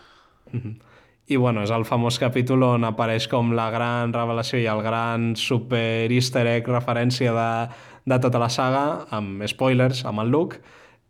Mm 0.53 0.61
-hmm. 0.61 0.96
I 1.27 1.37
bueno, 1.37 1.65
és 1.67 1.73
el 1.75 1.83
famós 1.89 2.21
capítol 2.23 2.63
on 2.63 2.87
apareix 2.87 3.27
com 3.27 3.51
la 3.59 3.67
gran 3.75 4.13
revelació 4.15 4.61
i 4.63 4.69
el 4.71 4.83
gran 4.85 5.33
super 5.35 6.07
easter 6.15 6.45
egg 6.47 6.69
referència 6.71 7.33
de, 7.35 7.51
de 8.07 8.19
tota 8.23 8.39
la 8.39 8.51
saga, 8.53 8.85
amb 9.11 9.43
spoilers, 9.51 10.05
amb 10.07 10.23
el 10.23 10.31
Luke. 10.31 10.61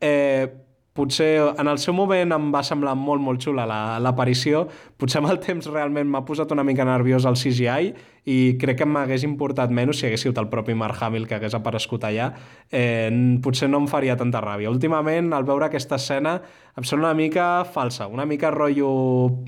Eh, 0.00 0.48
potser 0.96 1.30
en 1.60 1.68
el 1.68 1.78
seu 1.78 1.94
moment 1.94 2.32
em 2.34 2.48
va 2.54 2.62
semblar 2.66 2.96
molt, 2.98 3.22
molt 3.22 3.42
xula 3.44 3.66
l'aparició. 4.02 4.64
La, 4.64 4.92
potser 4.98 5.20
amb 5.20 5.30
el 5.30 5.40
temps 5.44 5.68
realment 5.70 6.08
m'ha 6.10 6.24
posat 6.26 6.52
una 6.56 6.64
mica 6.66 6.86
nerviós 6.88 7.26
el 7.28 7.38
CGI 7.38 7.92
i 8.26 8.36
crec 8.58 8.80
que 8.80 8.88
m'hagués 8.90 9.22
importat 9.28 9.70
menys 9.70 10.00
si 10.00 10.08
hagués 10.08 10.24
sigut 10.24 10.40
el 10.42 10.48
propi 10.50 10.74
Mark 10.74 10.98
Hamill 11.02 11.28
que 11.28 11.38
hagués 11.38 11.54
aparegut 11.54 12.04
allà. 12.08 12.32
Eh, 12.70 13.10
potser 13.44 13.70
no 13.70 13.82
em 13.84 13.88
faria 13.90 14.16
tanta 14.18 14.42
ràbia. 14.42 14.72
Últimament, 14.72 15.32
al 15.36 15.46
veure 15.46 15.68
aquesta 15.68 16.00
escena, 16.00 16.38
em 16.76 16.84
sembla 16.84 17.12
una 17.12 17.18
mica 17.18 17.48
falsa, 17.64 18.08
una 18.10 18.26
mica 18.26 18.50
rotllo, 18.50 18.90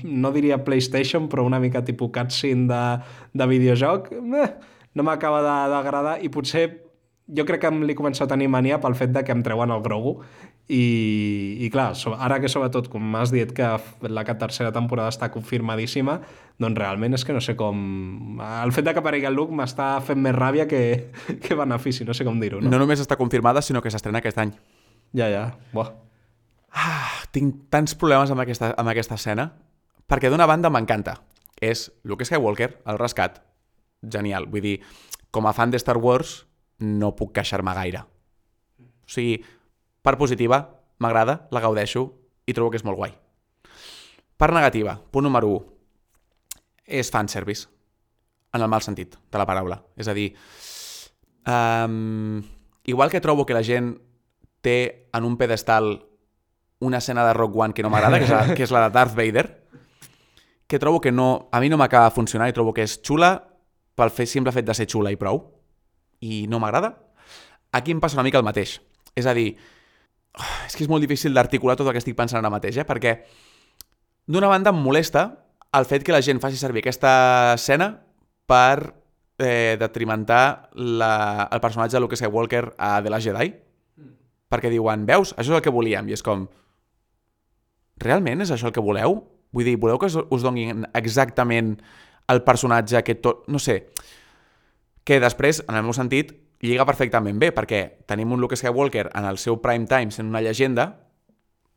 no 0.03 0.31
diria 0.31 0.63
PlayStation, 0.63 1.27
però 1.27 1.45
una 1.45 1.59
mica 1.59 1.83
tipus 1.83 2.13
cutscene 2.15 2.69
de, 2.69 2.83
de 3.33 3.49
videojoc. 3.51 4.13
Eh, 4.13 4.51
no 4.95 5.05
m'acaba 5.05 5.41
d'agradar 5.69 6.19
i 6.23 6.31
potser 6.33 6.69
jo 7.29 7.45
crec 7.45 7.61
que 7.61 7.71
li 7.85 7.95
començo 7.97 8.25
a 8.25 8.29
tenir 8.29 8.49
mania 8.49 8.79
pel 8.81 8.95
fet 8.97 9.11
de 9.13 9.23
que 9.25 9.33
em 9.35 9.43
treuen 9.45 9.71
el 9.71 9.83
Grogu 9.85 10.17
i, 10.69 11.57
i 11.65 11.67
clar, 11.73 11.95
ara 12.21 12.37
que 12.37 12.49
sobretot, 12.51 12.91
com 12.93 13.01
m'has 13.01 13.31
dit 13.33 13.49
que 13.57 13.69
la 14.05 14.23
tercera 14.37 14.69
temporada 14.69 15.09
està 15.09 15.31
confirmadíssima, 15.33 16.19
doncs 16.61 16.77
realment 16.77 17.17
és 17.17 17.25
que 17.25 17.33
no 17.33 17.41
sé 17.41 17.55
com... 17.57 18.37
El 18.45 18.73
fet 18.75 18.85
de 18.85 18.93
que 18.93 19.01
aparegui 19.01 19.25
el 19.25 19.33
Luke 19.33 19.55
m'està 19.55 19.95
fent 20.05 20.21
més 20.21 20.37
ràbia 20.37 20.67
que, 20.69 21.09
que 21.43 21.57
benefici, 21.57 22.05
no 22.05 22.13
sé 22.13 22.27
com 22.27 22.37
dir-ho. 22.37 22.61
No? 22.61 22.69
no 22.69 22.83
només 22.83 23.01
està 23.01 23.17
confirmada, 23.17 23.65
sinó 23.65 23.81
que 23.81 23.89
s'estrena 23.89 24.21
aquest 24.21 24.37
any. 24.45 24.53
Ja, 25.17 25.31
ja. 25.33 25.43
Buah. 25.73 25.89
Ah, 26.69 27.25
tinc 27.33 27.65
tants 27.73 27.97
problemes 27.97 28.29
amb 28.29 28.45
aquesta, 28.45 28.75
amb 28.77 28.93
aquesta 28.93 29.17
escena, 29.17 29.49
perquè 30.05 30.29
d'una 30.29 30.45
banda 30.45 30.69
m'encanta. 30.69 31.17
És 31.57 31.87
Luke 32.05 32.29
Skywalker, 32.29 32.75
el 32.85 33.01
rescat, 33.01 33.41
genial. 34.05 34.45
Vull 34.53 34.67
dir, 34.69 34.79
com 35.33 35.49
a 35.49 35.57
fan 35.57 35.73
de 35.73 35.81
Star 35.81 35.97
Wars, 35.97 36.43
no 36.85 37.15
puc 37.17 37.33
queixar-me 37.33 37.73
gaire. 37.73 38.05
O 38.79 39.09
sigui, 39.09 39.39
per 40.01 40.17
positiva, 40.17 40.61
m'agrada, 40.99 41.47
la 41.51 41.61
gaudeixo 41.63 42.05
i 42.45 42.55
trobo 42.55 42.71
que 42.71 42.79
és 42.79 42.85
molt 42.87 42.97
guai. 42.99 43.13
Per 44.39 44.51
negativa, 44.55 44.95
punt 45.11 45.27
número 45.27 45.49
1, 45.51 45.65
és 46.99 47.11
fanservice, 47.11 47.67
en 48.53 48.63
el 48.63 48.71
mal 48.71 48.81
sentit 48.81 49.17
de 49.19 49.41
la 49.41 49.45
paraula. 49.45 49.81
És 49.99 50.07
a 50.07 50.15
dir, 50.15 50.31
um, 51.45 52.41
igual 52.85 53.11
que 53.11 53.21
trobo 53.21 53.45
que 53.45 53.53
la 53.53 53.63
gent 53.63 53.93
té 54.61 55.09
en 55.13 55.25
un 55.27 55.37
pedestal 55.37 55.97
una 56.79 56.97
escena 56.97 57.25
de 57.27 57.33
Rock 57.33 57.55
One 57.55 57.73
que 57.73 57.83
no 57.83 57.89
m'agrada, 57.91 58.19
que, 58.19 58.25
és 58.25 58.31
la, 58.31 58.55
que 58.55 58.63
és 58.63 58.71
la 58.71 58.85
de 58.87 58.93
Darth 58.95 59.15
Vader, 59.15 59.45
que 60.67 60.79
trobo 60.79 61.01
que 61.01 61.11
no, 61.11 61.49
a 61.51 61.59
mi 61.59 61.69
no 61.69 61.77
m'acaba 61.77 62.07
de 62.07 62.15
funcionar 62.15 62.47
i 62.47 62.55
trobo 62.55 62.73
que 62.73 62.85
és 62.87 62.99
xula 63.03 63.33
pel 63.99 64.13
fet, 64.15 64.29
simple 64.31 64.53
fet 64.55 64.67
de 64.67 64.75
ser 64.77 64.87
xula 64.87 65.11
i 65.11 65.19
prou, 65.19 65.41
i 66.23 66.45
no 66.47 66.59
m'agrada, 66.61 66.93
aquí 67.75 67.91
em 67.91 67.99
passa 67.99 68.15
una 68.15 68.23
mica 68.23 68.39
el 68.39 68.47
mateix. 68.47 68.77
És 69.15 69.27
a 69.27 69.33
dir, 69.35 69.57
és 70.67 70.75
que 70.75 70.85
és 70.85 70.89
molt 70.91 71.03
difícil 71.03 71.33
d'articular 71.33 71.75
tot 71.77 71.89
el 71.89 71.95
que 71.95 72.03
estic 72.03 72.17
pensant 72.17 72.39
ara 72.41 72.51
mateix, 72.53 72.77
eh? 72.77 72.87
perquè 72.87 73.15
d'una 74.29 74.49
banda 74.51 74.73
em 74.73 74.81
molesta 74.83 75.25
el 75.75 75.85
fet 75.85 76.05
que 76.05 76.13
la 76.13 76.21
gent 76.25 76.41
faci 76.41 76.57
servir 76.57 76.83
aquesta 76.83 77.53
escena 77.55 77.91
per 78.49 78.93
eh, 79.37 79.77
detrimentar 79.79 80.69
la, 80.73 81.47
el 81.51 81.61
personatge 81.61 81.97
de 81.97 82.01
Luke 82.01 82.17
Skywalker 82.17 82.73
a 82.77 82.97
The 83.03 83.13
Last 83.13 83.29
Jedi. 83.29 83.51
Mm. 83.97 84.15
Perquè 84.49 84.71
diuen, 84.73 85.05
veus, 85.05 85.35
això 85.37 85.53
és 85.53 85.59
el 85.59 85.65
que 85.65 85.73
volíem. 85.73 86.09
I 86.09 86.17
és 86.17 86.25
com, 86.25 86.47
realment 88.01 88.41
és 88.41 88.53
això 88.53 88.69
el 88.69 88.75
que 88.75 88.83
voleu? 88.83 89.21
Vull 89.53 89.65
dir, 89.65 89.77
voleu 89.81 89.99
que 90.01 90.09
us 90.09 90.45
donin 90.45 90.85
exactament 90.97 91.75
el 92.29 92.43
personatge 92.45 93.01
que 93.05 93.17
tot... 93.17 93.45
No 93.49 93.61
sé, 93.61 93.83
que 95.03 95.17
després, 95.21 95.63
en 95.67 95.77
el 95.77 95.85
meu 95.85 95.95
sentit, 95.97 96.35
lliga 96.65 96.85
perfectament 96.87 97.39
bé, 97.39 97.53
perquè 97.55 97.83
tenim 98.09 98.33
un 98.35 98.41
Luke 98.41 98.57
Skywalker 98.59 99.09
en 99.15 99.29
el 99.29 99.39
seu 99.39 99.61
prime 99.63 99.87
time 99.87 100.11
sent 100.11 100.27
una 100.27 100.41
llegenda, 100.43 100.91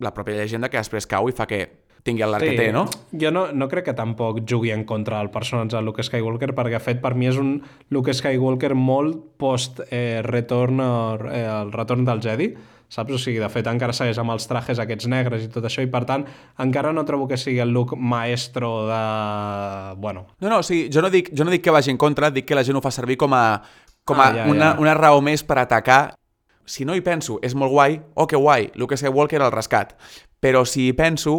la 0.02 0.12
pròpia 0.14 0.40
llegenda 0.40 0.70
que 0.70 0.80
després 0.80 1.06
cau 1.06 1.28
i 1.30 1.36
fa 1.36 1.46
que 1.46 1.62
tingui 2.02 2.26
l'arc 2.26 2.42
sí, 2.42 2.50
que 2.50 2.58
té, 2.58 2.72
no? 2.74 2.88
Jo 3.14 3.30
no, 3.30 3.46
no 3.54 3.68
crec 3.70 3.90
que 3.90 3.96
tampoc 3.98 4.42
jugui 4.48 4.72
en 4.74 4.82
contra 4.88 5.20
del 5.20 5.30
personatge 5.30 5.76
de 5.76 5.84
Luke 5.86 6.02
Skywalker, 6.02 6.50
perquè 6.56 6.80
de 6.80 6.82
fet 6.82 7.02
per 7.02 7.14
mi 7.14 7.30
és 7.30 7.38
un 7.38 7.54
Luke 7.94 8.14
Skywalker 8.14 8.74
molt 8.74 9.20
post-retorn 9.38 10.82
eh, 10.82 11.46
el 11.46 11.72
retorn 11.74 12.06
del 12.08 12.22
Jedi, 12.24 12.50
saps? 12.92 13.14
O 13.14 13.20
sigui, 13.22 13.38
de 13.40 13.48
fet, 13.52 13.70
encara 13.70 13.94
segueix 13.96 14.18
amb 14.20 14.34
els 14.34 14.48
trajes 14.50 14.82
aquests 14.82 15.06
negres 15.08 15.46
i 15.46 15.52
tot 15.52 15.64
això, 15.68 15.84
i 15.84 15.90
per 15.92 16.02
tant, 16.08 16.26
encara 16.60 16.90
no 16.92 17.06
trobo 17.08 17.28
que 17.30 17.38
sigui 17.40 17.62
el 17.62 17.70
look 17.72 17.94
maestro 17.96 18.72
de... 18.90 19.00
Bueno... 20.02 20.26
No, 20.42 20.50
no, 20.50 20.58
o 20.58 20.66
sigui, 20.66 20.90
jo 20.92 21.04
no 21.04 21.12
dic, 21.12 21.30
jo 21.32 21.46
no 21.46 21.54
dic 21.54 21.62
que 21.64 21.74
vagi 21.74 21.94
en 21.94 22.02
contra, 22.02 22.34
dic 22.34 22.50
que 22.50 22.58
la 22.58 22.66
gent 22.66 22.76
ho 22.76 22.84
fa 22.84 22.92
servir 22.92 23.16
com 23.20 23.38
a, 23.38 23.62
com 24.04 24.20
a 24.20 24.28
ah, 24.28 24.34
ja, 24.34 24.48
una, 24.50 24.72
ja. 24.72 24.80
una 24.82 24.96
raó 24.98 25.20
més 25.24 25.44
per 25.46 25.60
atacar 25.62 26.02
si 26.64 26.84
no 26.84 26.94
hi 26.94 27.02
penso, 27.04 27.38
és 27.42 27.54
molt 27.58 27.72
guai, 27.72 27.98
oh, 28.14 28.26
que 28.30 28.38
guai, 28.38 28.70
Luke 28.78 28.96
Skywalker 28.96 29.42
al 29.42 29.52
rescat. 29.54 29.96
Però 30.42 30.64
si 30.66 30.88
hi 30.88 30.96
penso... 30.96 31.36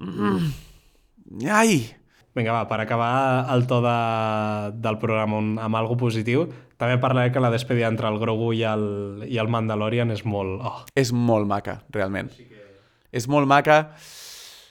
Mm, 0.00 0.50
ai! 1.50 1.80
Vinga, 2.36 2.54
va, 2.54 2.62
per 2.70 2.78
acabar 2.84 3.50
el 3.52 3.66
to 3.66 3.80
de, 3.82 3.96
del 4.78 4.98
programa 5.02 5.40
un, 5.42 5.56
amb 5.58 5.76
algo 5.76 5.96
positiu, 5.98 6.46
també 6.78 7.00
parlaré 7.02 7.32
que 7.34 7.42
la 7.42 7.50
despedida 7.50 7.90
entre 7.90 8.08
el 8.08 8.20
Grogu 8.22 8.52
i 8.54 8.62
el, 8.64 8.84
i 9.26 9.40
el 9.42 9.50
Mandalorian 9.50 10.14
és 10.14 10.22
molt... 10.24 10.62
Oh. 10.62 10.84
És 10.94 11.10
molt 11.12 11.50
maca, 11.50 11.80
realment. 11.94 12.30
Sí 12.36 12.46
que... 12.46 12.62
És 13.10 13.26
molt 13.28 13.50
maca. 13.50 13.82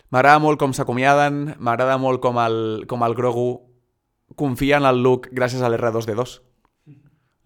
M'agrada 0.09 0.39
molt 0.41 0.57
com 0.61 0.71
s'acomiaden, 0.73 1.57
m'agrada 1.59 1.99
molt 2.01 2.23
com 2.23 2.39
el, 2.41 2.85
com 2.89 3.03
el 3.05 3.13
Grogu 3.17 3.49
confia 4.39 4.79
en 4.79 4.87
el 4.87 5.03
Luke 5.03 5.29
gràcies 5.35 5.61
a 5.61 5.69
l'R2D2. 5.69 6.39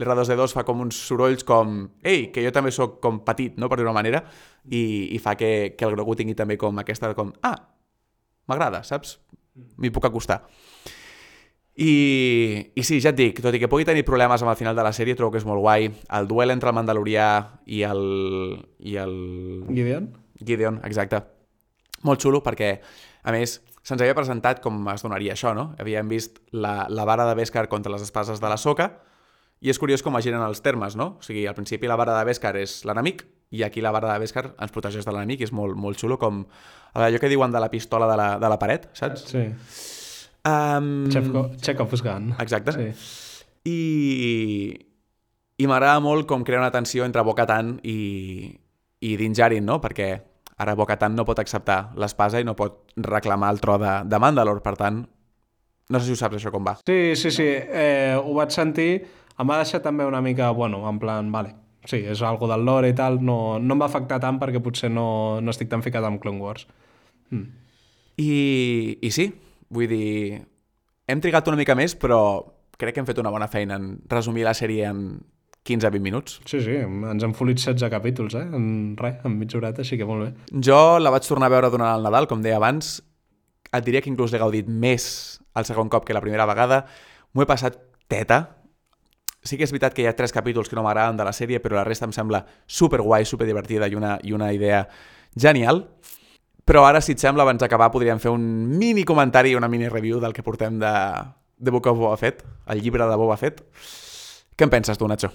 L'R2D2 0.02 0.56
fa 0.56 0.64
com 0.66 0.82
uns 0.82 0.98
sorolls 1.08 1.46
com 1.46 1.84
ei, 2.02 2.28
que 2.34 2.42
jo 2.42 2.52
també 2.56 2.72
sóc 2.74 2.98
com 3.04 3.20
petit, 3.26 3.60
no?, 3.62 3.70
per 3.70 3.78
dir 3.78 3.86
una 3.86 3.94
manera, 3.94 4.24
i, 4.66 5.14
i 5.14 5.20
fa 5.22 5.36
que, 5.38 5.76
que 5.78 5.86
el 5.86 5.94
Grogu 5.94 6.16
tingui 6.18 6.34
també 6.38 6.58
com 6.58 6.82
aquesta 6.82 7.12
com, 7.18 7.30
ah, 7.46 7.56
m'agrada, 8.50 8.82
saps? 8.88 9.20
M'hi 9.78 9.94
puc 9.94 10.10
acostar. 10.10 10.42
I, 11.74 12.72
I 12.74 12.84
sí, 12.86 13.00
ja 13.02 13.14
et 13.14 13.18
dic, 13.18 13.40
tot 13.42 13.54
i 13.54 13.62
que 13.62 13.70
pugui 13.70 13.86
tenir 13.86 14.06
problemes 14.06 14.42
amb 14.42 14.52
el 14.52 14.58
final 14.58 14.78
de 14.78 14.86
la 14.86 14.94
sèrie, 14.94 15.18
trobo 15.18 15.34
que 15.34 15.42
és 15.42 15.46
molt 15.46 15.62
guai. 15.62 15.88
El 16.18 16.30
duel 16.30 16.54
entre 16.54 16.74
el 16.74 16.78
Mandalorià 16.78 17.28
i 17.66 17.82
el... 17.86 18.04
I 18.82 18.98
el... 19.02 19.16
Gideon? 19.70 20.12
Gideon, 20.42 20.82
exacte. 20.90 21.22
Molt 22.06 22.22
xulo 22.22 22.44
perquè, 22.46 22.76
a 23.24 23.34
més, 23.34 23.60
se'ns 23.82 24.02
havia 24.02 24.18
presentat 24.18 24.62
com 24.62 24.86
es 24.94 25.06
donaria 25.06 25.38
això, 25.38 25.54
no? 25.58 25.72
Havíem 25.82 26.10
vist 26.12 26.42
la, 26.52 26.84
la 26.90 27.06
vara 27.10 27.26
de 27.30 27.38
Beskar 27.40 27.66
contra 27.72 27.94
les 27.94 28.06
espases 28.06 28.42
de 28.42 28.50
la 28.50 28.58
Soca 28.58 28.92
i 29.64 29.72
és 29.72 29.80
curiós 29.80 30.04
com 30.04 30.18
es 30.20 30.26
giren 30.26 30.44
els 30.44 30.60
termes, 30.64 30.98
no? 31.00 31.16
O 31.22 31.24
sigui, 31.24 31.46
al 31.48 31.56
principi 31.56 31.88
la 31.88 31.96
vara 32.00 32.18
de 32.18 32.28
Beskar 32.28 32.54
és 32.60 32.82
l'enemic 32.88 33.24
i 33.56 33.64
aquí 33.64 33.84
la 33.86 33.94
vara 33.96 34.12
de 34.12 34.20
Beskar 34.20 34.50
ens 34.52 34.74
protegeix 34.76 35.08
de 35.08 35.14
l'enemic 35.16 35.44
i 35.44 35.48
és 35.48 35.54
molt, 35.56 35.78
molt 35.80 36.00
xulo 36.00 36.18
com 36.20 36.42
allò 37.00 37.22
que 37.22 37.32
diuen 37.32 37.54
de 37.54 37.62
la 37.64 37.70
pistola 37.72 38.10
de 38.10 38.18
la, 38.20 38.28
de 38.42 38.50
la 38.52 38.58
paret, 38.60 38.90
saps? 38.98 39.24
Sí. 39.32 39.46
Um... 40.44 41.08
Chekhov's 41.64 42.04
gun. 42.04 42.34
Exacte. 42.44 42.76
Sí. 42.76 42.90
I, 43.72 43.80
i 45.64 45.72
m'agrada 45.72 46.04
molt 46.04 46.28
com 46.28 46.44
crea 46.44 46.60
una 46.60 46.74
tensió 46.74 47.08
entre 47.08 47.24
Bo-Katan 47.24 47.78
i, 47.88 47.98
i 49.00 49.16
Din 49.22 49.32
Djarin, 49.38 49.64
no? 49.64 49.80
Perquè 49.80 50.12
ara 50.60 50.76
Bo-Katan 50.76 51.16
no 51.16 51.24
pot 51.24 51.40
acceptar 51.40 51.94
l'espasa 51.96 52.44
i 52.44 52.48
no 52.48 52.58
pot 52.60 52.92
reclamar 53.00 53.56
el 53.56 53.64
tro 53.64 53.80
de, 53.80 54.02
de 54.12 54.20
Mandalore, 54.20 54.64
per 54.66 54.76
tant, 54.80 55.04
no 55.90 56.00
sé 56.00 56.10
si 56.10 56.16
ho 56.16 56.20
saps 56.20 56.40
això 56.40 56.52
com 56.52 56.68
va. 56.68 56.78
Sí, 56.84 57.16
sí, 57.20 57.32
sí, 57.32 57.48
eh, 57.48 58.16
ho 58.20 58.36
vaig 58.36 58.52
sentir, 58.56 58.92
em 59.40 59.50
va 59.50 59.60
deixar 59.62 59.82
també 59.84 60.06
una 60.06 60.22
mica, 60.22 60.52
bueno, 60.52 60.84
en 60.90 61.00
plan, 61.02 61.32
vale, 61.34 61.56
sí, 61.90 62.04
és 62.06 62.22
algo 62.22 62.48
del 62.52 62.66
lore 62.66 62.94
i 62.94 62.96
tal, 62.98 63.20
no, 63.24 63.58
no 63.60 63.76
em 63.76 63.84
va 63.84 63.90
afectar 63.90 64.22
tant 64.24 64.40
perquè 64.42 64.62
potser 64.64 64.92
no, 64.92 65.42
no 65.42 65.54
estic 65.54 65.72
tan 65.72 65.84
ficat 65.86 66.06
amb 66.08 66.22
Clone 66.22 66.42
Wars. 66.42 66.68
Mm. 67.32 67.46
I, 68.22 68.32
I 69.02 69.12
sí, 69.12 69.30
vull 69.74 69.90
dir, 69.90 70.42
hem 71.10 71.22
trigat 71.24 71.50
una 71.50 71.60
mica 71.60 71.76
més, 71.76 71.98
però 72.00 72.20
crec 72.78 72.96
que 72.96 73.04
hem 73.04 73.10
fet 73.10 73.22
una 73.22 73.32
bona 73.34 73.50
feina 73.50 73.78
en 73.80 73.96
resumir 74.10 74.46
la 74.46 74.56
sèrie 74.58 74.86
en 74.90 75.22
15-20 75.64 76.04
minuts. 76.04 76.40
Sí, 76.50 76.60
sí, 76.62 76.76
ens 76.84 77.24
han 77.24 77.34
folit 77.38 77.60
16 77.62 77.90
capítols, 77.92 78.36
eh? 78.36 78.44
En 78.58 78.96
res, 79.00 79.22
en 79.24 79.38
mitja 79.40 79.60
horeta, 79.60 79.84
així 79.84 79.98
que 80.00 80.08
molt 80.08 80.26
bé. 80.26 80.60
Jo 80.68 81.00
la 81.00 81.14
vaig 81.14 81.28
tornar 81.28 81.48
a 81.48 81.56
veure 81.56 81.72
durant 81.72 81.94
el 81.94 82.04
Nadal, 82.04 82.28
com 82.28 82.44
deia 82.44 82.60
abans. 82.60 82.98
Et 83.74 83.86
diria 83.86 84.04
que 84.04 84.12
inclús 84.12 84.34
l'he 84.34 84.42
gaudit 84.42 84.68
més 84.68 85.06
el 85.58 85.66
segon 85.66 85.90
cop 85.90 86.06
que 86.06 86.16
la 86.16 86.22
primera 86.22 86.46
vegada. 86.50 86.84
M'ho 87.34 87.46
he 87.46 87.50
passat 87.50 87.80
teta. 88.12 88.42
Sí 89.44 89.58
que 89.60 89.68
és 89.68 89.74
veritat 89.74 89.96
que 89.96 90.04
hi 90.04 90.08
ha 90.08 90.16
tres 90.16 90.32
capítols 90.32 90.70
que 90.72 90.78
no 90.78 90.86
m'agraden 90.86 91.20
de 91.20 91.26
la 91.28 91.34
sèrie, 91.36 91.60
però 91.60 91.76
la 91.76 91.84
resta 91.88 92.08
em 92.08 92.14
sembla 92.16 92.44
super 92.66 93.02
guai, 93.04 93.26
super 93.28 93.48
divertida 93.48 93.90
i 93.92 93.96
una, 94.00 94.16
i 94.24 94.32
una 94.32 94.54
idea 94.56 94.86
genial. 95.36 95.84
Però 96.64 96.86
ara, 96.88 97.02
si 97.04 97.12
et 97.12 97.20
sembla, 97.20 97.44
abans 97.44 97.60
d'acabar 97.60 97.90
podríem 97.92 98.22
fer 98.24 98.32
un 98.32 98.44
mini 98.80 99.04
comentari 99.04 99.52
i 99.52 99.60
una 99.60 99.68
mini 99.68 99.90
review 99.92 100.22
del 100.24 100.32
que 100.32 100.46
portem 100.46 100.80
de, 100.80 100.94
de 101.60 101.72
Book 101.72 101.92
of 101.92 102.00
Boba 102.00 102.18
Fett, 102.18 102.46
el 102.72 102.82
llibre 102.82 103.04
de 103.10 103.18
Boba 103.20 103.36
Fett. 103.38 103.60
Què 104.56 104.64
en 104.64 104.72
penses 104.72 104.98
tu, 104.98 105.10
Nacho? 105.12 105.34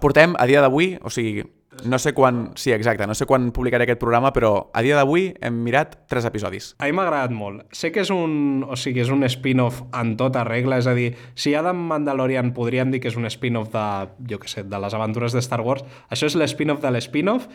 Portem, 0.00 0.36
a 0.38 0.46
dia 0.46 0.62
d'avui, 0.62 0.92
o 1.02 1.10
sigui, 1.10 1.42
no 1.84 1.98
sé 1.98 2.12
quan... 2.14 2.50
Sí, 2.60 2.72
exacte, 2.72 3.06
no 3.06 3.14
sé 3.16 3.26
quan 3.28 3.50
publicaré 3.56 3.86
aquest 3.86 4.00
programa, 4.02 4.32
però 4.36 4.70
a 4.74 4.82
dia 4.84 4.98
d'avui 4.98 5.30
hem 5.40 5.60
mirat 5.64 5.96
tres 6.10 6.26
episodis. 6.28 6.72
A 6.78 6.88
mi 6.88 6.96
m'ha 6.96 7.06
agradat 7.08 7.34
molt. 7.34 7.66
Sé 7.76 7.92
que 7.94 8.04
és 8.04 8.12
un, 8.14 8.64
o 8.66 8.78
sigui, 8.78 9.02
és 9.04 9.12
un 9.12 9.24
spin-off 9.28 9.82
en 9.96 10.14
tota 10.20 10.44
regla, 10.48 10.80
és 10.80 10.88
a 10.90 10.94
dir, 10.96 11.10
si 11.34 11.54
Adam 11.58 11.82
Mandalorian 11.90 12.54
podríem 12.56 12.92
dir 12.94 13.02
que 13.02 13.12
és 13.12 13.18
un 13.18 13.28
spin-off 13.30 13.70
de, 13.74 13.84
jo 14.30 14.40
què 14.42 14.50
sé, 14.50 14.64
de 14.68 14.80
les 14.82 14.96
aventures 14.96 15.36
de 15.36 15.44
Star 15.44 15.60
Wars, 15.66 15.84
això 16.10 16.30
és 16.30 16.38
l'spin-off 16.38 16.82
de 16.84 16.94
l'spin-off, 16.94 17.46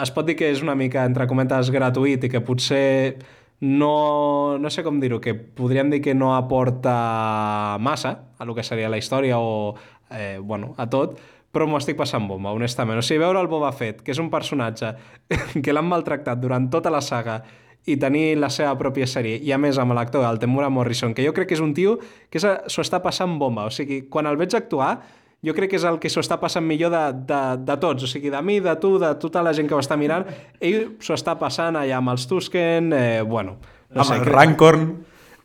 es 0.00 0.14
pot 0.14 0.26
dir 0.26 0.36
que 0.38 0.48
és 0.50 0.62
una 0.64 0.76
mica, 0.78 1.04
entre 1.04 1.26
cometes, 1.28 1.70
gratuït 1.74 2.24
i 2.24 2.30
que 2.32 2.40
potser 2.44 3.18
no, 3.60 4.56
no 4.58 4.70
sé 4.72 4.82
com 4.82 5.00
dir-ho, 5.00 5.20
que 5.20 5.34
podríem 5.34 5.90
dir 5.92 6.00
que 6.00 6.14
no 6.16 6.34
aporta 6.36 7.76
massa 7.80 8.32
a 8.38 8.46
lo 8.48 8.54
que 8.54 8.64
seria 8.64 8.88
la 8.88 8.98
història 8.98 9.38
o 9.38 9.74
eh, 10.10 10.38
bueno, 10.40 10.74
a 10.78 10.88
tot, 10.88 11.20
però 11.50 11.66
m'ho 11.66 11.80
estic 11.80 11.98
passant 11.98 12.28
bomba, 12.30 12.52
honestament. 12.54 13.00
O 13.00 13.04
sigui, 13.04 13.22
veure 13.24 13.40
el 13.42 13.50
Boba 13.50 13.72
Fett, 13.74 14.04
que 14.06 14.14
és 14.14 14.20
un 14.22 14.30
personatge 14.30 14.92
que 15.64 15.74
l'han 15.74 15.88
maltractat 15.88 16.40
durant 16.40 16.70
tota 16.70 16.92
la 16.92 17.02
saga 17.02 17.40
i 17.88 17.96
tenir 17.96 18.36
la 18.38 18.50
seva 18.52 18.74
pròpia 18.78 19.06
sèrie, 19.08 19.38
i 19.40 19.52
a 19.52 19.58
més 19.58 19.78
amb 19.80 19.96
l'actor, 19.96 20.26
el 20.28 20.38
Temura 20.38 20.68
Morrison, 20.70 21.14
que 21.16 21.24
jo 21.24 21.32
crec 21.34 21.48
que 21.50 21.56
és 21.56 21.64
un 21.64 21.72
tio 21.74 21.96
que 22.30 22.42
s'ho 22.42 22.84
està 22.84 23.00
passant 23.02 23.38
bomba. 23.40 23.66
O 23.66 23.74
sigui, 23.74 24.04
quan 24.12 24.28
el 24.28 24.38
veig 24.38 24.54
actuar, 24.54 24.98
jo 25.42 25.54
crec 25.56 25.72
que 25.72 25.80
és 25.80 25.86
el 25.88 25.96
que 25.98 26.10
s'ho 26.12 26.20
està 26.20 26.36
passant 26.40 26.66
millor 26.66 26.92
de, 26.92 27.04
de, 27.26 27.42
de 27.64 27.76
tots, 27.80 28.04
o 28.04 28.10
sigui, 28.10 28.30
de 28.30 28.42
mi, 28.44 28.58
de 28.60 28.74
tu, 28.82 28.94
de 29.00 29.14
tota 29.22 29.42
la 29.42 29.54
gent 29.56 29.70
que 29.70 29.74
ho 29.74 29.80
està 29.80 29.96
mirant, 29.96 30.28
ell 30.60 30.98
s'ho 31.00 31.16
està 31.16 31.38
passant 31.40 31.78
allà 31.80 31.98
amb 31.98 32.12
els 32.14 32.28
Tusken, 32.30 32.92
eh, 32.92 33.22
bueno... 33.26 33.56
No 33.90 34.04
amb 34.04 34.12
sé, 34.12 34.20
el 34.20 34.28
Rancorn... 34.28 34.84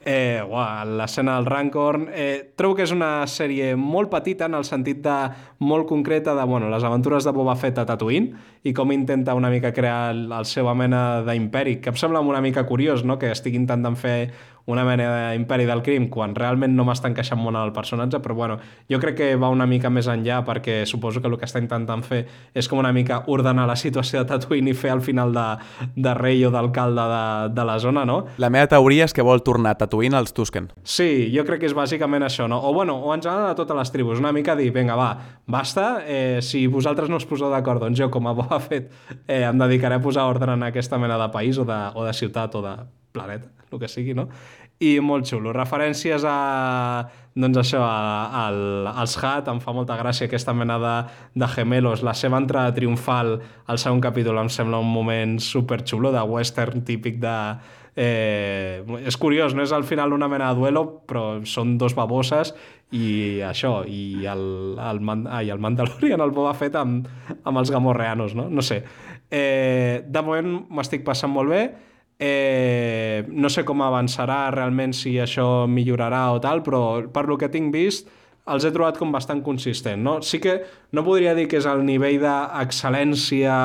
Eh, 0.08 0.44
l'escena 0.86 1.34
del 1.36 1.48
Rancorn. 1.50 2.10
Eh, 2.14 2.54
trobo 2.56 2.76
que 2.78 2.86
és 2.86 2.92
una 2.94 3.26
sèrie 3.26 3.72
molt 3.74 4.12
petita 4.12 4.46
en 4.46 4.54
el 4.54 4.66
sentit 4.68 5.00
de 5.02 5.16
molt 5.66 5.88
concreta 5.90 6.36
de 6.38 6.44
bueno, 6.46 6.70
les 6.70 6.86
aventures 6.86 7.26
de 7.26 7.34
Boba 7.34 7.56
Fett 7.58 7.82
a 7.82 7.88
Tatooine 7.90 8.38
i 8.62 8.74
com 8.78 8.94
intenta 8.94 9.34
una 9.34 9.50
mica 9.50 9.74
crear 9.74 10.12
el, 10.14 10.28
el 10.30 10.46
seva 10.46 10.76
mena 10.78 11.24
d'imperi, 11.26 11.80
que 11.82 11.90
em 11.90 11.98
sembla 11.98 12.22
una 12.22 12.42
mica 12.46 12.68
curiós, 12.70 13.02
no?, 13.02 13.18
que 13.18 13.34
estigui 13.34 13.58
intentant 13.58 13.98
fer 13.98 14.30
una 14.66 14.84
mena 14.86 15.32
d'imperi 15.32 15.66
del 15.66 15.84
crim 15.86 16.08
quan 16.10 16.34
realment 16.36 16.74
no 16.76 16.86
m'està 16.88 17.10
encaixant 17.12 17.40
molt 17.40 17.56
en 17.56 17.64
el 17.64 17.74
personatge, 17.74 18.20
però 18.24 18.36
bueno, 18.38 18.58
jo 18.90 19.00
crec 19.02 19.18
que 19.20 19.28
va 19.40 19.52
una 19.54 19.68
mica 19.70 19.92
més 19.94 20.10
enllà 20.10 20.42
perquè 20.46 20.84
suposo 20.90 21.22
que 21.22 21.30
el 21.30 21.38
que 21.38 21.46
està 21.46 21.62
intentant 21.62 22.04
fer 22.06 22.24
és 22.54 22.70
com 22.70 22.82
una 22.82 22.94
mica 22.96 23.22
ordenar 23.32 23.68
la 23.70 23.78
situació 23.80 24.22
de 24.22 24.30
Tatooine 24.32 24.74
i 24.74 24.78
fer 24.78 24.92
al 24.96 25.04
final 25.06 25.34
de, 25.36 25.46
de 25.96 26.16
rei 26.18 26.44
o 26.46 26.52
d'alcalde 26.54 27.06
de, 27.12 27.24
de 27.56 27.68
la 27.68 27.78
zona, 27.80 28.06
no? 28.10 28.24
La 28.42 28.50
meva 28.54 28.70
teoria 28.72 29.06
és 29.06 29.14
que 29.14 29.26
vol 29.26 29.44
tornar 29.46 29.76
Tatooine 29.78 30.18
als 30.18 30.34
Tusken. 30.34 30.72
Sí, 30.84 31.30
jo 31.36 31.46
crec 31.46 31.62
que 31.64 31.70
és 31.70 31.78
bàsicament 31.78 32.26
això, 32.26 32.50
no? 32.50 32.60
O 32.66 32.74
bueno, 32.74 32.98
o 32.98 33.14
en 33.14 33.22
general 33.22 33.52
de 33.52 33.60
totes 33.62 33.78
les 33.78 33.94
tribus, 33.94 34.20
una 34.24 34.34
mica 34.36 34.58
dir, 34.58 34.72
vinga, 34.76 34.98
va, 34.98 35.10
basta, 35.46 36.02
eh, 36.06 36.40
si 36.42 36.66
vosaltres 36.68 37.10
no 37.12 37.22
us 37.22 37.30
poseu 37.30 37.54
d'acord, 37.54 37.84
doncs 37.86 38.00
jo 38.02 38.10
com 38.14 38.28
a 38.28 38.36
Boba 38.36 38.60
Fett 38.64 38.92
eh, 39.28 39.44
em 39.46 39.58
dedicaré 39.62 40.00
a 40.00 40.04
posar 40.04 40.26
ordre 40.30 40.54
en 40.54 40.66
aquesta 40.66 40.98
mena 40.98 41.20
de 41.22 41.32
país 41.34 41.58
o 41.62 41.66
de, 41.68 41.82
o 41.94 42.06
de 42.06 42.14
ciutat 42.14 42.56
o 42.56 42.64
de 42.66 42.78
planeta, 43.16 43.50
el 43.72 43.82
que 43.82 43.90
sigui, 43.92 44.14
no? 44.18 44.28
I 44.84 44.98
molt 45.00 45.28
xulo. 45.30 45.54
Referències 45.56 46.26
a, 46.28 46.36
doncs 47.36 47.62
això, 47.62 47.80
a, 47.80 48.44
a, 48.44 48.44
als 49.00 49.16
Hat, 49.22 49.48
em 49.52 49.62
fa 49.64 49.72
molta 49.76 49.96
gràcia 50.00 50.28
aquesta 50.28 50.54
mena 50.56 50.76
de, 50.84 50.96
de 51.40 51.48
gemelos. 51.54 52.04
La 52.04 52.14
seva 52.16 52.42
entrada 52.44 52.76
triomfal 52.76 53.38
al 53.72 53.80
segon 53.80 54.04
capítol 54.04 54.42
em 54.44 54.52
sembla 54.52 54.84
un 54.84 54.92
moment 54.92 55.38
super 55.40 55.82
xulo, 55.88 56.12
de 56.12 56.24
western 56.28 56.84
típic 56.88 57.22
de... 57.24 57.36
Eh, 57.96 58.84
és 59.08 59.16
curiós, 59.16 59.54
no 59.56 59.64
és 59.64 59.72
al 59.72 59.86
final 59.88 60.12
una 60.12 60.28
mena 60.28 60.50
de 60.52 60.60
duelo, 60.60 60.84
però 61.08 61.40
són 61.48 61.78
dos 61.80 61.96
baboses 61.96 62.52
i 62.92 63.40
això, 63.48 63.86
i 63.88 64.26
el, 64.28 64.76
el, 64.76 65.00
ai, 65.32 65.50
el 65.50 65.64
Mandalorian, 65.64 66.20
el 66.20 66.36
Boba 66.36 66.52
Fett 66.60 66.76
amb, 66.76 67.08
amb 67.42 67.64
els 67.64 67.72
gamorreanos, 67.72 68.36
no? 68.36 68.50
No 68.52 68.64
sé. 68.64 68.82
Eh, 69.32 70.04
de 70.04 70.22
moment 70.28 70.52
m'estic 70.76 71.08
passant 71.08 71.32
molt 71.32 71.56
bé, 71.56 71.64
Eh, 72.20 73.26
no 73.28 73.50
sé 73.52 73.66
com 73.68 73.82
avançarà 73.84 74.46
realment 74.56 74.94
si 74.96 75.18
això 75.20 75.66
millorarà 75.68 76.30
o 76.32 76.40
tal, 76.40 76.64
però 76.64 77.04
per 77.12 77.26
lo 77.28 77.38
que 77.38 77.52
tinc 77.52 77.74
vist 77.76 78.08
els 78.54 78.66
he 78.66 78.72
trobat 78.72 79.00
com 79.02 79.12
bastant 79.12 79.42
consistent. 79.44 80.04
No? 80.06 80.20
Sí 80.22 80.40
que 80.40 80.60
no 80.94 81.04
podria 81.06 81.34
dir 81.38 81.48
que 81.50 81.58
és 81.58 81.68
el 81.70 81.82
nivell 81.86 82.20
d'excel·lència 82.22 83.56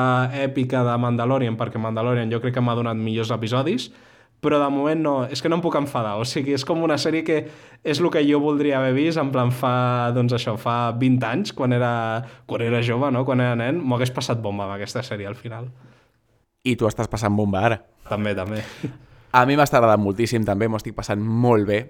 èpica 0.41 0.81
de 0.87 0.95
Mandalorian, 0.97 1.57
perquè 1.59 1.81
Mandalorian 1.81 2.33
jo 2.33 2.41
crec 2.41 2.57
que 2.57 2.63
m'ha 2.65 2.75
donat 2.77 2.97
millors 2.97 3.33
episodis, 3.35 3.91
però 4.41 4.57
de 4.57 4.71
moment 4.73 5.03
no, 5.05 5.13
és 5.29 5.41
que 5.41 5.49
no 5.53 5.59
em 5.59 5.61
puc 5.61 5.77
enfadar, 5.77 6.15
o 6.17 6.25
sigui, 6.25 6.55
és 6.57 6.65
com 6.65 6.81
una 6.81 6.97
sèrie 6.97 7.21
que 7.21 7.43
és 7.85 8.01
el 8.01 8.09
que 8.09 8.25
jo 8.25 8.41
voldria 8.41 8.79
haver 8.79 8.95
vist, 8.97 9.21
en 9.21 9.29
plan 9.33 9.53
fa, 9.53 10.09
doncs 10.17 10.33
això, 10.33 10.55
fa 10.57 10.95
20 10.97 11.27
anys, 11.29 11.53
quan 11.53 11.77
era, 11.77 11.93
quan 12.49 12.65
era 12.65 12.81
jove, 12.81 13.13
no? 13.13 13.21
quan 13.27 13.45
era 13.45 13.53
nen, 13.59 13.77
m'ho 13.77 13.99
hagués 13.99 14.13
passat 14.15 14.41
bomba 14.41 14.65
amb 14.65 14.79
aquesta 14.79 15.05
sèrie 15.05 15.29
al 15.29 15.37
final. 15.37 15.69
I 16.63 16.75
tu 16.77 16.87
estàs 16.89 17.09
passant 17.09 17.33
bomba 17.35 17.63
ara. 17.65 17.79
També, 18.09 18.35
també. 18.37 18.61
A 19.31 19.45
mi 19.47 19.55
m'està 19.57 19.79
agradant 19.79 20.03
moltíssim, 20.03 20.45
també, 20.45 20.67
m'ho 20.67 20.79
estic 20.81 20.95
passant 20.97 21.21
molt 21.21 21.67
bé. 21.69 21.81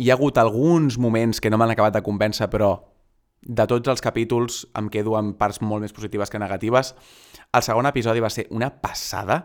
Hi 0.00 0.10
ha 0.10 0.16
hagut 0.16 0.38
alguns 0.40 0.98
moments 0.98 1.40
que 1.40 1.50
no 1.52 1.58
m'han 1.60 1.72
acabat 1.74 1.94
de 1.96 2.02
convèncer, 2.04 2.48
però 2.52 2.74
de 3.40 3.66
tots 3.66 3.88
els 3.88 4.02
capítols 4.04 4.64
em 4.76 4.88
quedo 4.92 5.14
amb 5.16 5.36
parts 5.40 5.60
molt 5.64 5.84
més 5.84 5.94
positives 5.96 6.32
que 6.32 6.40
negatives. 6.40 6.94
El 7.56 7.64
segon 7.64 7.88
episodi 7.88 8.20
va 8.20 8.32
ser 8.32 8.46
una 8.50 8.68
passada, 8.82 9.44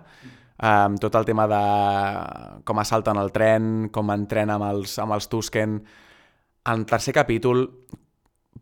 amb 0.57 0.99
tot 1.03 1.15
el 1.15 1.27
tema 1.27 1.45
de 1.52 1.61
com 2.68 2.80
assalten 2.80 3.19
el 3.19 3.31
tren, 3.35 3.89
com 3.91 4.11
entrenen 4.11 4.56
amb 4.57 4.68
els, 4.72 4.97
amb 4.99 5.15
els 5.15 5.30
Tusken. 5.31 5.80
En 6.65 6.81
el 6.81 6.85
tercer 6.89 7.14
capítol, 7.14 7.68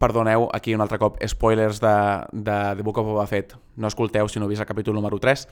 perdoneu, 0.04 0.50
aquí 0.52 0.76
un 0.76 0.84
altre 0.84 1.00
cop, 1.00 1.22
spoilers 1.24 1.80
de, 1.80 1.96
de 2.34 2.58
The 2.76 2.84
Book 2.84 3.00
of 3.00 3.08
Boba 3.08 3.28
Fett, 3.30 3.56
no 3.80 3.88
escolteu 3.88 4.28
si 4.28 4.42
no 4.42 4.50
heu 4.50 4.52
vist 4.52 4.64
el 4.64 4.68
capítol 4.68 4.98
número 5.00 5.22
3, 5.24 5.48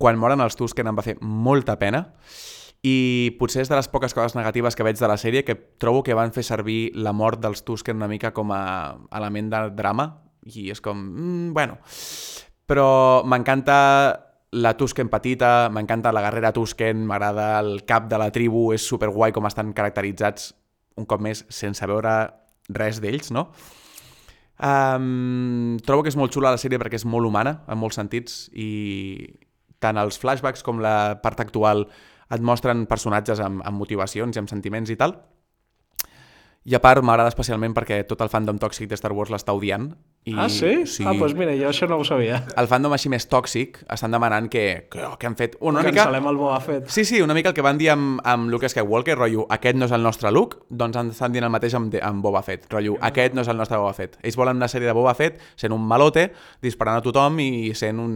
quan 0.00 0.18
moren 0.18 0.42
els 0.42 0.58
Tusken 0.58 0.90
em 0.90 0.98
va 0.98 1.04
fer 1.06 1.14
molta 1.20 1.78
pena, 1.78 2.08
i 2.82 3.36
potser 3.38 3.62
és 3.62 3.70
de 3.70 3.78
les 3.78 3.86
poques 3.86 4.10
coses 4.10 4.34
negatives 4.34 4.74
que 4.74 4.82
veig 4.82 4.98
de 4.98 5.06
la 5.06 5.18
sèrie 5.20 5.44
que 5.46 5.54
trobo 5.54 6.02
que 6.02 6.16
van 6.18 6.34
fer 6.34 6.42
servir 6.42 6.90
la 6.98 7.12
mort 7.14 7.38
dels 7.38 7.62
Tusken 7.62 8.00
una 8.00 8.10
mica 8.10 8.32
com 8.34 8.50
a 8.50 8.62
element 9.14 9.52
de 9.52 9.60
drama. 9.78 10.08
I 10.50 10.72
és 10.74 10.82
com, 10.82 10.98
mm, 10.98 11.52
bueno. 11.54 11.78
Però 12.66 13.22
m'encanta 13.22 13.76
la 14.58 14.74
Tusken 14.76 15.08
petita, 15.12 15.70
m'encanta 15.70 16.10
la 16.10 16.24
guerrera 16.26 16.50
Tusken, 16.52 17.06
m'agrada 17.06 17.60
el 17.60 17.84
cap 17.86 18.10
de 18.10 18.18
la 18.18 18.32
tribu, 18.34 18.72
és 18.74 18.82
superguai 18.82 19.30
com 19.30 19.46
estan 19.46 19.70
caracteritzats 19.72 20.50
un 20.98 21.06
cop 21.06 21.22
més 21.22 21.46
sense 21.48 21.86
veure 21.86 22.34
res 22.68 22.98
d'ells, 23.00 23.30
no? 23.30 23.52
Um, 24.62 25.78
trobo 25.82 26.04
que 26.06 26.12
és 26.12 26.16
molt 26.18 26.30
xula 26.30 26.52
la 26.54 26.60
sèrie 26.60 26.78
perquè 26.78 27.00
és 27.00 27.06
molt 27.08 27.26
humana 27.26 27.56
en 27.66 27.80
molts 27.80 27.98
sentits 27.98 28.44
i 28.54 29.26
tant 29.82 29.98
els 29.98 30.20
flashbacks 30.22 30.62
com 30.62 30.78
la 30.78 31.18
part 31.18 31.40
actual 31.42 31.88
et 32.32 32.44
mostren 32.46 32.84
personatges 32.86 33.42
amb, 33.42 33.64
amb 33.66 33.82
motivacions 33.82 34.36
i 34.36 34.40
amb 34.40 34.50
sentiments 34.50 34.92
i 34.94 34.96
tal. 35.00 35.16
I 36.62 36.76
a 36.78 36.80
part 36.82 37.02
m'agrada 37.02 37.32
especialment 37.32 37.74
perquè 37.74 38.04
tot 38.06 38.22
el 38.22 38.30
fandom 38.30 38.60
tòxic 38.62 38.86
de 38.88 38.96
Star 38.96 39.10
Wars 39.16 39.34
l'està 39.34 39.54
odiant. 39.56 39.90
I, 40.24 40.36
ah, 40.38 40.48
sí? 40.48 40.86
sí? 40.86 41.02
Ah, 41.02 41.16
doncs 41.18 41.32
mira, 41.34 41.50
jo 41.58 41.66
això 41.66 41.88
no 41.90 41.96
ho 41.98 42.04
sabia. 42.06 42.36
El 42.54 42.68
fandom 42.70 42.92
així 42.94 43.10
més 43.10 43.24
tòxic 43.26 43.80
estan 43.90 44.12
demanant 44.14 44.46
que, 44.46 44.84
que, 44.92 45.06
que 45.18 45.26
han 45.26 45.34
fet... 45.34 45.56
Una 45.58 45.80
mica... 45.82 46.04
Cancel·lem 46.04 46.28
el 46.30 46.36
Boba 46.38 46.60
Fett. 46.62 46.92
Sí, 46.94 47.02
sí, 47.08 47.18
una 47.24 47.34
mica 47.34 47.50
el 47.50 47.56
que 47.56 47.64
van 47.66 47.80
dir 47.80 47.88
amb, 47.90 48.20
amb 48.22 48.46
Luke 48.52 48.68
Skywalker, 48.70 49.16
rotllo, 49.18 49.48
aquest 49.50 49.80
no 49.80 49.88
és 49.88 49.94
el 49.96 50.06
nostre 50.06 50.30
Luke, 50.30 50.60
doncs 50.70 51.00
estan 51.16 51.34
dient 51.34 51.48
el 51.48 51.50
mateix 51.50 51.74
amb, 51.74 51.96
amb 52.06 52.22
Boba 52.22 52.44
Fett, 52.46 52.68
rotllo, 52.70 52.94
aquest 53.02 53.34
no 53.34 53.42
és 53.42 53.50
el 53.50 53.58
nostre 53.58 53.80
Boba 53.82 53.96
Fett. 53.96 54.14
Ells 54.22 54.38
volen 54.38 54.60
una 54.62 54.68
sèrie 54.70 54.86
de 54.86 54.94
Boba 54.94 55.16
Fett 55.18 55.42
sent 55.58 55.74
un 55.74 55.82
malote, 55.90 56.28
disparant 56.62 57.00
a 57.00 57.02
tothom 57.02 57.42
i 57.42 57.72
sent 57.74 57.98
un, 57.98 58.14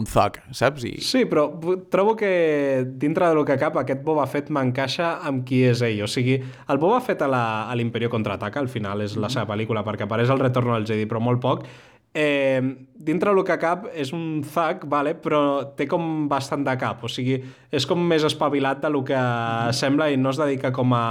un 0.00 0.08
thug, 0.08 0.40
saps? 0.56 0.88
I... 0.88 0.94
Sí, 1.04 1.26
però 1.28 1.50
trobo 1.92 2.16
que 2.16 2.86
dintre 2.88 3.28
del 3.28 3.42
que 3.44 3.58
cap 3.60 3.76
aquest 3.82 4.00
Boba 4.08 4.24
Fett 4.32 4.48
m'encaixa 4.48 5.18
amb 5.28 5.44
qui 5.44 5.60
és 5.68 5.84
ell. 5.84 6.00
O 6.08 6.08
sigui, 6.08 6.40
el 6.40 6.80
Boba 6.80 7.04
Fett 7.04 7.20
a 7.28 7.28
l'Imperio 7.76 8.08
contraataca, 8.08 8.64
al 8.64 8.72
final 8.72 9.04
és 9.04 9.20
la 9.20 9.28
seva 9.28 9.44
pel·lícula, 9.52 9.84
perquè 9.84 10.08
apareix 10.08 10.32
el 10.32 10.40
retorno 10.40 10.72
al 10.72 10.88
Jedi, 10.88 11.04
però 11.04 11.20
molt 11.20 11.33
poc, 11.42 11.66
eh, 12.14 12.62
dintre 12.94 13.34
del 13.34 13.44
que 13.44 13.58
cap 13.58 13.88
és 13.92 14.12
un 14.14 14.44
zac, 14.46 14.86
vale, 14.90 15.16
però 15.18 15.74
té 15.76 15.88
com 15.90 16.28
bastant 16.30 16.64
de 16.64 16.76
cap, 16.80 17.02
o 17.04 17.10
sigui, 17.10 17.40
és 17.70 17.86
com 17.90 18.00
més 18.00 18.24
espavilat 18.24 18.80
del 18.84 19.02
que 19.04 19.18
mm. 19.18 19.74
sembla 19.74 20.08
i 20.10 20.16
no 20.16 20.30
es 20.30 20.40
dedica 20.40 20.72
com 20.72 20.94
a, 20.94 21.04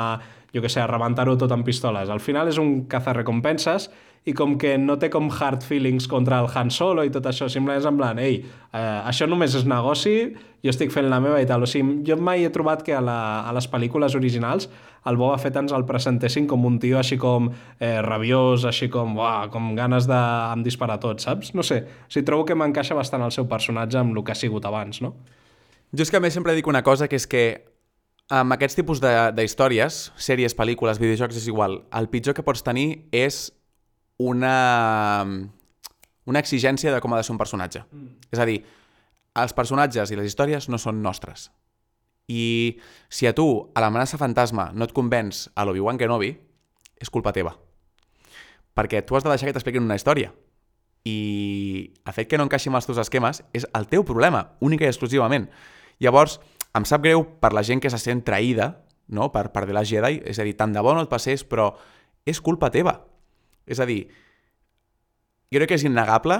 jo 0.55 0.63
que 0.63 0.71
sé, 0.71 0.81
a 0.81 0.87
rebentar-ho 0.87 1.35
tot 1.37 1.51
amb 1.51 1.67
pistoles. 1.67 2.09
Al 2.09 2.23
final 2.23 2.47
és 2.47 2.57
un 2.61 2.85
cazarrecompenses 2.87 3.89
i 4.25 4.33
com 4.33 4.55
que 4.59 4.77
no 4.79 4.95
té 4.99 5.09
com 5.11 5.27
hard 5.27 5.65
feelings 5.67 6.07
contra 6.07 6.39
el 6.39 6.47
Han 6.53 6.71
Solo 6.71 7.03
i 7.03 7.11
tot 7.11 7.25
això, 7.27 7.49
simplement 7.51 7.81
és 7.81 7.87
en 7.89 7.97
plan, 7.99 8.19
ei, 8.23 8.37
eh, 8.71 8.99
això 9.09 9.27
només 9.27 9.55
és 9.55 9.65
negoci, 9.67 10.15
jo 10.63 10.71
estic 10.71 10.93
fent 10.95 11.09
la 11.11 11.19
meva 11.19 11.41
i 11.43 11.47
tal. 11.47 11.65
O 11.65 11.67
sigui, 11.67 11.99
jo 12.07 12.15
mai 12.15 12.45
he 12.45 12.51
trobat 12.53 12.85
que 12.87 12.95
a, 12.95 13.01
la, 13.03 13.17
a 13.43 13.51
les 13.55 13.67
pel·lícules 13.67 14.15
originals 14.15 14.69
el 15.09 15.19
Boba 15.19 15.35
Fett 15.41 15.57
ens 15.59 15.73
el 15.75 15.83
presentessin 15.83 16.47
com 16.47 16.63
un 16.63 16.77
tio 16.79 17.01
així 17.01 17.17
com 17.19 17.49
eh, 17.51 17.99
rabiós, 18.05 18.63
així 18.69 18.87
com, 18.91 19.17
uah, 19.19 19.49
com 19.51 19.73
ganes 19.75 20.07
de 20.07 20.19
em 20.53 20.63
disparar 20.63 21.01
tot, 21.03 21.19
saps? 21.19 21.51
No 21.57 21.65
sé, 21.67 21.81
o 21.83 22.13
sigui, 22.13 22.23
trobo 22.29 22.47
que 22.47 22.55
m'encaixa 22.55 22.95
bastant 22.95 23.25
el 23.25 23.35
seu 23.35 23.49
personatge 23.51 23.99
amb 23.99 24.15
el 24.15 24.23
que 24.23 24.31
ha 24.31 24.39
sigut 24.39 24.63
abans, 24.69 25.03
no? 25.03 25.17
Jo 25.93 26.07
és 26.07 26.09
que 26.09 26.17
a 26.17 26.23
més 26.23 26.33
sempre 26.33 26.55
dic 26.55 26.67
una 26.71 26.81
cosa, 26.81 27.09
que 27.11 27.19
és 27.19 27.27
que 27.27 27.43
amb 28.33 28.55
aquests 28.55 28.79
tipus 28.79 29.03
d'històries, 29.03 29.99
sèries, 30.15 30.55
pel·lícules, 30.55 30.97
videojocs, 31.01 31.37
és 31.37 31.51
igual. 31.51 31.81
El 31.93 32.07
pitjor 32.09 32.33
que 32.33 32.45
pots 32.45 32.63
tenir 32.65 33.03
és 33.11 33.51
una, 34.29 35.25
una 36.25 36.41
exigència 36.41 36.93
de 36.93 37.01
com 37.03 37.13
ha 37.13 37.19
de 37.19 37.27
ser 37.27 37.33
un 37.35 37.41
personatge. 37.41 37.83
Mm. 37.91 38.29
És 38.31 38.41
a 38.41 38.47
dir, 38.49 38.61
els 39.39 39.53
personatges 39.57 40.11
i 40.11 40.17
les 40.19 40.29
històries 40.29 40.69
no 40.69 40.79
són 40.81 41.01
nostres. 41.03 41.49
I 42.31 42.79
si 43.11 43.27
a 43.27 43.33
tu, 43.35 43.47
a 43.75 43.83
l'amenaça 43.83 44.19
fantasma, 44.21 44.69
no 44.73 44.87
et 44.87 44.95
convenç 44.95 45.47
a 45.55 45.65
l'Obi-Wan 45.67 45.99
Kenobi, 45.99 46.31
és 47.01 47.11
culpa 47.11 47.33
teva. 47.35 47.57
Perquè 48.73 49.03
tu 49.03 49.17
has 49.17 49.25
de 49.25 49.31
deixar 49.33 49.49
que 49.49 49.55
t'expliquin 49.57 49.83
una 49.83 49.97
història. 49.99 50.31
I 51.03 51.91
el 52.07 52.15
fet 52.15 52.29
que 52.31 52.39
no 52.39 52.47
encaixi 52.47 52.71
amb 52.71 52.79
els 52.79 52.87
teus 52.87 53.01
esquemes 53.01 53.43
és 53.51 53.67
el 53.75 53.89
teu 53.91 54.05
problema, 54.07 54.53
única 54.63 54.87
i 54.87 54.91
exclusivament. 54.91 55.49
Llavors, 55.99 56.39
em 56.73 56.87
sap 56.87 57.03
greu 57.03 57.25
per 57.43 57.51
la 57.53 57.65
gent 57.65 57.83
que 57.83 57.91
se 57.91 57.99
sent 57.99 58.23
traïda 58.25 58.71
no? 59.07 59.31
per, 59.31 59.49
per 59.51 59.65
de 59.67 59.75
la 59.75 59.83
Jedi, 59.85 60.21
és 60.25 60.39
a 60.39 60.47
dir, 60.47 60.55
tant 60.57 60.73
de 60.73 60.81
bo 60.81 60.95
no 60.95 61.03
et 61.03 61.11
passés, 61.11 61.43
però 61.43 61.73
és 62.25 62.39
culpa 62.41 62.71
teva. 62.71 63.01
És 63.65 63.79
a 63.79 63.87
dir, 63.89 64.07
jo 65.53 65.59
crec 65.61 65.73
que 65.73 65.79
és 65.79 65.85
innegable 65.87 66.39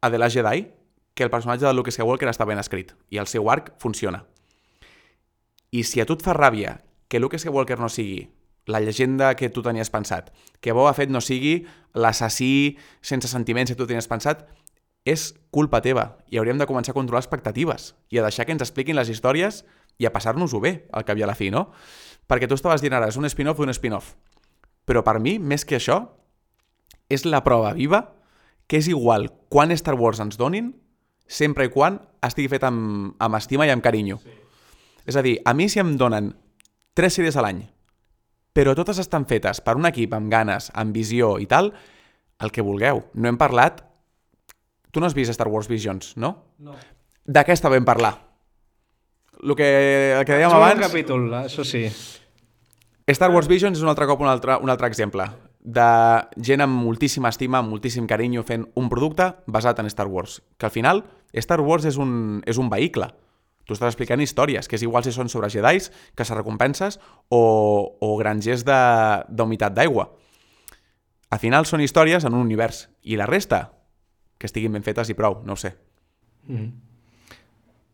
a 0.00 0.10
The 0.10 0.18
Last 0.18 0.36
Jedi 0.38 0.66
que 1.16 1.24
el 1.24 1.30
personatge 1.30 1.66
de 1.66 1.72
Luke 1.74 1.92
Skywalker 1.92 2.28
està 2.28 2.46
ben 2.48 2.60
escrit 2.60 2.92
i 3.10 3.20
el 3.20 3.28
seu 3.30 3.48
arc 3.50 3.72
funciona. 3.80 4.24
I 5.72 5.82
si 5.84 6.00
a 6.00 6.06
tu 6.06 6.16
et 6.16 6.24
fa 6.24 6.36
ràbia 6.36 6.80
que 7.08 7.20
Luke 7.20 7.38
Skywalker 7.38 7.78
no 7.80 7.88
sigui 7.92 8.26
la 8.66 8.80
llegenda 8.80 9.34
que 9.38 9.48
tu 9.48 9.62
tenies 9.62 9.90
pensat, 9.94 10.32
que 10.60 10.74
Boba 10.74 10.92
Fett 10.94 11.12
no 11.12 11.22
sigui 11.22 11.66
l'assassí 11.94 12.76
sense 13.00 13.30
sentiments 13.30 13.70
que 13.70 13.78
tu 13.78 13.86
tenies 13.86 14.10
pensat, 14.10 14.44
és 15.06 15.30
culpa 15.54 15.80
teva 15.80 16.16
i 16.34 16.40
hauríem 16.40 16.58
de 16.58 16.66
començar 16.66 16.90
a 16.92 16.98
controlar 16.98 17.22
expectatives 17.22 17.94
i 18.10 18.18
a 18.18 18.26
deixar 18.26 18.44
que 18.44 18.56
ens 18.56 18.64
expliquin 18.66 18.98
les 18.98 19.08
històries 19.08 19.62
i 20.02 20.06
a 20.06 20.12
passar-nos-ho 20.12 20.60
bé, 20.60 20.88
al 20.92 21.06
cap 21.06 21.16
i 21.16 21.22
a 21.22 21.30
la 21.30 21.38
fi, 21.38 21.52
no? 21.54 21.70
Perquè 22.26 22.48
tu 22.50 22.58
estaves 22.58 22.82
dient 22.82 22.96
ara, 22.98 23.08
és 23.08 23.16
un 23.16 23.28
spin-off 23.30 23.62
d'un 23.62 23.72
spin-off. 23.72 24.16
Però 24.84 25.04
per 25.06 25.20
mi, 25.22 25.38
més 25.38 25.64
que 25.64 25.78
això, 25.78 26.00
és 27.08 27.24
la 27.26 27.42
prova 27.46 27.72
viva 27.76 28.02
que 28.66 28.80
és 28.80 28.88
igual 28.90 29.30
quan 29.48 29.70
Star 29.78 29.94
Wars 29.94 30.20
ens 30.22 30.38
donin, 30.38 30.72
sempre 31.26 31.66
i 31.66 31.70
quan 31.70 32.00
estigui 32.26 32.50
fet 32.50 32.66
amb, 32.66 33.14
amb 33.22 33.38
estima 33.38 33.66
i 33.66 33.70
amb 33.70 33.84
carinyo. 33.84 34.18
Sí. 34.22 34.34
És 35.06 35.18
a 35.18 35.22
dir, 35.22 35.38
a 35.46 35.54
mi 35.54 35.68
si 35.70 35.78
em 35.82 35.94
donen 35.98 36.32
tres 36.98 37.14
sèries 37.14 37.38
a 37.38 37.44
l'any, 37.46 37.62
però 38.56 38.74
totes 38.74 38.98
estan 38.98 39.26
fetes 39.30 39.60
per 39.62 39.76
un 39.78 39.86
equip 39.86 40.14
amb 40.16 40.30
ganes, 40.32 40.70
amb 40.74 40.94
visió 40.96 41.36
i 41.38 41.46
tal, 41.46 41.70
el 42.42 42.52
que 42.52 42.64
vulgueu. 42.64 43.04
No 43.14 43.30
hem 43.30 43.38
parlat... 43.40 43.84
Tu 44.90 45.00
no 45.02 45.10
has 45.10 45.12
vist 45.12 45.28
Star 45.34 45.50
Wars 45.52 45.66
Visions, 45.68 46.14
no? 46.16 46.30
No. 46.56 46.72
D'aquesta 47.28 47.68
vam 47.68 47.84
parlar. 47.84 48.14
El 49.42 49.52
que, 49.52 49.66
el 50.16 50.22
que 50.24 50.38
dèiem 50.38 50.54
abans... 50.56 50.78
un 50.80 50.86
capítol, 50.86 51.26
això 51.36 51.66
sí. 51.68 51.82
Star 53.12 53.28
Wars 53.34 53.50
Visions 53.50 53.76
és 53.76 53.84
un 53.84 53.92
altre 53.92 54.08
cop 54.08 54.24
un 54.24 54.30
altre, 54.30 54.56
un 54.56 54.72
altre 54.72 54.88
exemple 54.88 55.28
de 55.66 55.86
gent 56.38 56.62
amb 56.62 56.78
moltíssima 56.78 57.32
estima, 57.32 57.58
amb 57.58 57.72
moltíssim 57.74 58.06
carinyo 58.06 58.44
fent 58.46 58.68
un 58.78 58.88
producte 58.88 59.32
basat 59.50 59.80
en 59.82 59.90
Star 59.90 60.06
Wars. 60.06 60.38
Que 60.56 60.68
al 60.68 60.72
final, 60.72 61.02
Star 61.34 61.60
Wars 61.60 61.84
és 61.90 61.98
un, 61.98 62.40
és 62.46 62.60
un 62.62 62.70
vehicle. 62.70 63.10
Tu 63.66 63.74
estàs 63.74 63.90
explicant 63.90 64.22
històries, 64.22 64.70
que 64.70 64.78
és 64.78 64.84
igual 64.86 65.02
si 65.02 65.10
són 65.10 65.28
sobre 65.28 65.50
jedais, 65.50 65.90
que 66.14 66.24
se 66.24 66.38
recompenses, 66.38 67.00
o, 67.34 67.42
o 67.98 68.14
grangers 68.20 68.62
d'humitat 68.62 69.74
d'aigua. 69.74 70.06
Al 71.34 71.42
final 71.42 71.66
són 71.66 71.82
històries 71.82 72.24
en 72.24 72.38
un 72.38 72.46
univers. 72.46 72.86
I 73.02 73.18
la 73.18 73.26
resta, 73.26 73.64
que 74.38 74.46
estiguin 74.46 74.78
ben 74.78 74.86
fetes 74.86 75.10
i 75.10 75.18
prou, 75.18 75.40
no 75.42 75.58
ho 75.58 75.58
sé. 75.58 75.74
Mm 76.46 76.56
-hmm. 76.56 76.72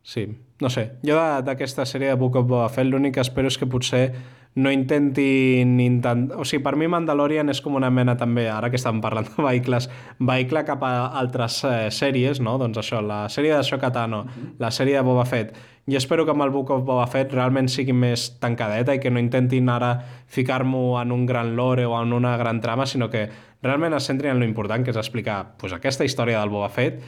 Sí, 0.03 0.27
no 0.61 0.69
sé. 0.69 0.99
Jo 1.07 1.16
d'aquesta 1.47 1.86
sèrie 1.86 2.09
de 2.09 2.15
Book 2.19 2.36
of 2.36 2.47
Boba 2.47 2.69
Fett 2.69 2.90
l'únic 2.90 3.15
que 3.15 3.20
espero 3.20 3.49
és 3.49 3.57
que 3.59 3.66
potser 3.66 4.12
no 4.55 4.70
intentin... 4.70 5.79
Intent... 5.81 6.31
O 6.37 6.45
sigui, 6.45 6.62
per 6.65 6.74
mi 6.77 6.89
Mandalorian 6.91 7.49
és 7.53 7.62
com 7.65 7.77
una 7.79 7.91
mena 7.91 8.16
també, 8.20 8.47
ara 8.53 8.70
que 8.70 8.77
estem 8.81 9.01
parlant 9.05 9.31
de 9.31 9.45
vehicles, 9.45 9.89
vehicle 10.20 10.65
cap 10.69 10.85
a 10.85 10.93
altres 11.20 11.62
eh, 11.65 11.91
sèries, 11.95 12.43
no? 12.45 12.59
Doncs 12.61 12.83
això, 12.83 13.01
la 13.05 13.24
sèrie 13.33 13.55
de 13.57 13.62
Shokatano, 13.65 14.24
mm 14.24 14.29
-hmm. 14.29 14.55
la 14.59 14.70
sèrie 14.70 14.97
de 14.97 15.03
Boba 15.03 15.24
Fett. 15.24 15.57
I 15.87 15.97
espero 15.97 16.24
que 16.24 16.31
amb 16.31 16.43
el 16.43 16.51
Book 16.51 16.70
of 16.70 16.85
Boba 16.85 17.07
Fett 17.07 17.33
realment 17.33 17.69
sigui 17.69 17.93
més 17.93 18.39
tancadeta 18.39 18.95
i 18.95 19.01
que 19.01 19.11
no 19.11 19.19
intentin 19.19 19.69
ara 19.69 19.99
ficar-m'ho 20.27 21.01
en 21.01 21.11
un 21.11 21.27
gran 21.27 21.57
lore 21.57 21.87
o 21.87 22.01
en 22.01 22.12
una 22.12 22.37
gran 22.37 22.61
trama, 22.61 22.87
sinó 22.87 23.11
que 23.11 23.29
realment 23.62 23.95
es 23.95 24.07
centrin 24.07 24.31
en 24.33 24.39
lo 24.39 24.45
important, 24.45 24.85
que 24.85 24.91
és 24.91 24.97
explicar 24.97 25.57
pues, 25.59 25.73
aquesta 25.73 26.05
història 26.05 26.39
del 26.39 26.51
Boba 26.51 26.69
Fett 26.69 27.03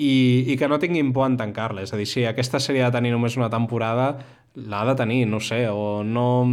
i, 0.00 0.44
i 0.48 0.56
que 0.56 0.68
no 0.68 0.78
tinguin 0.78 1.12
por 1.12 1.28
en 1.28 1.36
tancar-la. 1.36 1.82
És 1.82 1.92
a 1.92 1.98
dir, 2.00 2.06
si 2.08 2.24
aquesta 2.24 2.60
sèrie 2.62 2.84
ha 2.84 2.90
de 2.90 2.98
tenir 2.98 3.12
només 3.12 3.36
una 3.36 3.50
temporada, 3.52 4.14
l'ha 4.54 4.84
de 4.88 4.94
tenir, 4.98 5.24
no 5.28 5.40
sé, 5.40 5.66
o 5.68 6.02
no... 6.04 6.44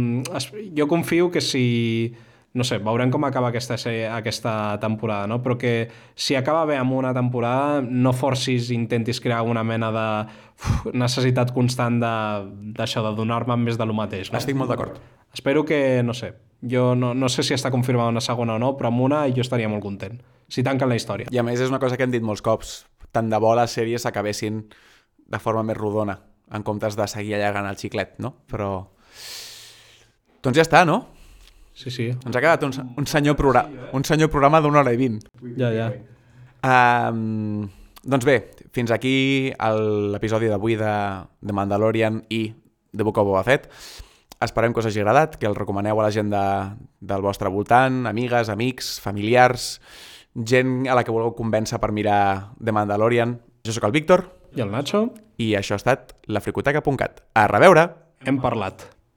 Jo 0.76 0.88
confio 0.88 1.30
que 1.30 1.40
si... 1.40 2.14
No 2.58 2.64
sé, 2.64 2.78
veurem 2.82 3.10
com 3.12 3.22
acaba 3.28 3.50
aquesta, 3.52 3.76
aquesta 4.16 4.52
temporada, 4.80 5.28
no? 5.28 5.36
Però 5.44 5.58
que 5.60 5.90
si 6.16 6.34
acaba 6.34 6.64
bé 6.66 6.78
amb 6.80 6.96
una 6.96 7.12
temporada, 7.14 7.82
no 7.84 8.14
forcis, 8.16 8.72
intentis 8.74 9.20
crear 9.20 9.42
una 9.46 9.62
mena 9.62 9.92
de 9.94 10.06
uf, 10.56 10.88
necessitat 10.96 11.52
constant 11.54 12.00
d'això, 12.00 13.04
de, 13.04 13.12
de 13.12 13.14
donar-me 13.20 13.60
més 13.60 13.78
de 13.78 13.86
lo 13.86 13.94
mateix. 13.94 14.32
No? 14.32 14.40
Estic 14.40 14.58
molt 14.58 14.72
d'acord. 14.72 14.96
Espero 15.36 15.62
que, 15.68 16.00
no 16.02 16.16
sé, 16.16 16.32
Jo 16.60 16.94
no, 16.96 17.12
no 17.14 17.28
sé 17.30 17.44
si 17.46 17.54
està 17.54 17.70
confirmada 17.70 18.10
una 18.10 18.22
segona 18.24 18.56
o 18.56 18.58
no, 18.58 18.72
però 18.78 18.90
amb 18.90 19.04
una 19.06 19.22
jo 19.30 19.44
estaria 19.44 19.68
molt 19.70 19.84
content. 19.84 20.18
Si 20.50 20.64
tanquen 20.66 20.90
la 20.90 20.96
història. 20.98 21.30
I 21.30 21.38
a 21.38 21.44
més 21.46 21.60
és 21.62 21.70
una 21.70 21.78
cosa 21.78 21.96
que 21.96 22.02
hem 22.02 22.14
dit 22.14 22.24
molts 22.24 22.42
cops. 22.42 22.80
Tant 23.14 23.30
de 23.30 23.38
bo 23.38 23.54
les 23.54 23.70
sèries 23.70 24.02
s'acabessin 24.02 24.64
de 25.28 25.38
forma 25.38 25.62
més 25.62 25.78
rodona, 25.78 26.16
en 26.52 26.64
comptes 26.64 26.96
de 26.96 27.06
seguir 27.10 27.36
allargant 27.36 27.68
el 27.68 27.78
xiclet, 27.80 28.16
no? 28.22 28.34
Però... 28.50 28.72
Doncs 30.44 30.56
ja 30.56 30.64
està, 30.64 30.84
no? 30.86 31.02
Sí, 31.78 31.92
sí. 31.94 32.08
Ens 32.10 32.34
ha 32.34 32.42
quedat 32.42 32.64
un, 32.66 32.72
un, 32.98 33.06
senyor, 33.06 33.36
programa, 33.38 33.90
un 33.94 34.04
senyor 34.06 34.30
programa 34.32 34.60
d'una 34.62 34.80
hora 34.82 34.94
i 34.94 34.98
vint. 34.98 35.20
Ja, 35.58 35.70
ja. 35.74 35.90
Um, 36.66 37.68
doncs 38.02 38.26
bé, 38.26 38.38
fins 38.74 38.90
aquí 38.94 39.52
l'episodi 39.54 40.50
d'avui 40.50 40.74
de, 40.78 40.94
de 41.38 41.54
Mandalorian 41.54 42.22
i 42.34 42.48
de 42.90 43.06
Book 43.06 43.20
of 43.22 43.28
Boba 43.30 43.44
Fett. 43.46 43.68
Esperem 44.42 44.74
que 44.74 44.82
us 44.82 44.88
hagi 44.90 45.02
agradat, 45.02 45.36
que 45.38 45.46
el 45.50 45.58
recomaneu 45.58 45.98
a 45.98 46.06
la 46.06 46.14
gent 46.14 46.30
de, 46.30 46.44
del 46.98 47.22
vostre 47.22 47.50
voltant, 47.50 48.04
amigues, 48.10 48.50
amics, 48.50 48.96
familiars, 49.02 49.76
gent 50.34 50.86
a 50.86 50.94
la 50.98 51.02
que 51.06 51.14
vulgueu 51.14 51.34
convèncer 51.38 51.78
per 51.82 51.90
mirar 51.94 52.54
The 52.62 52.74
Mandalorian. 52.74 53.38
Jo 53.66 53.74
sóc 53.74 53.86
el 53.86 53.94
Víctor 53.94 54.26
I 54.56 54.62
el 54.64 54.70
Nacho? 54.72 55.08
i 55.38 55.52
això 55.54 55.76
ha 55.76 55.80
estat 55.82 56.14
lafricoteca.cat. 56.26 57.20
A 57.34 57.46
reveure! 57.50 57.88
Hem 58.26 58.40
parlat. 58.42 58.97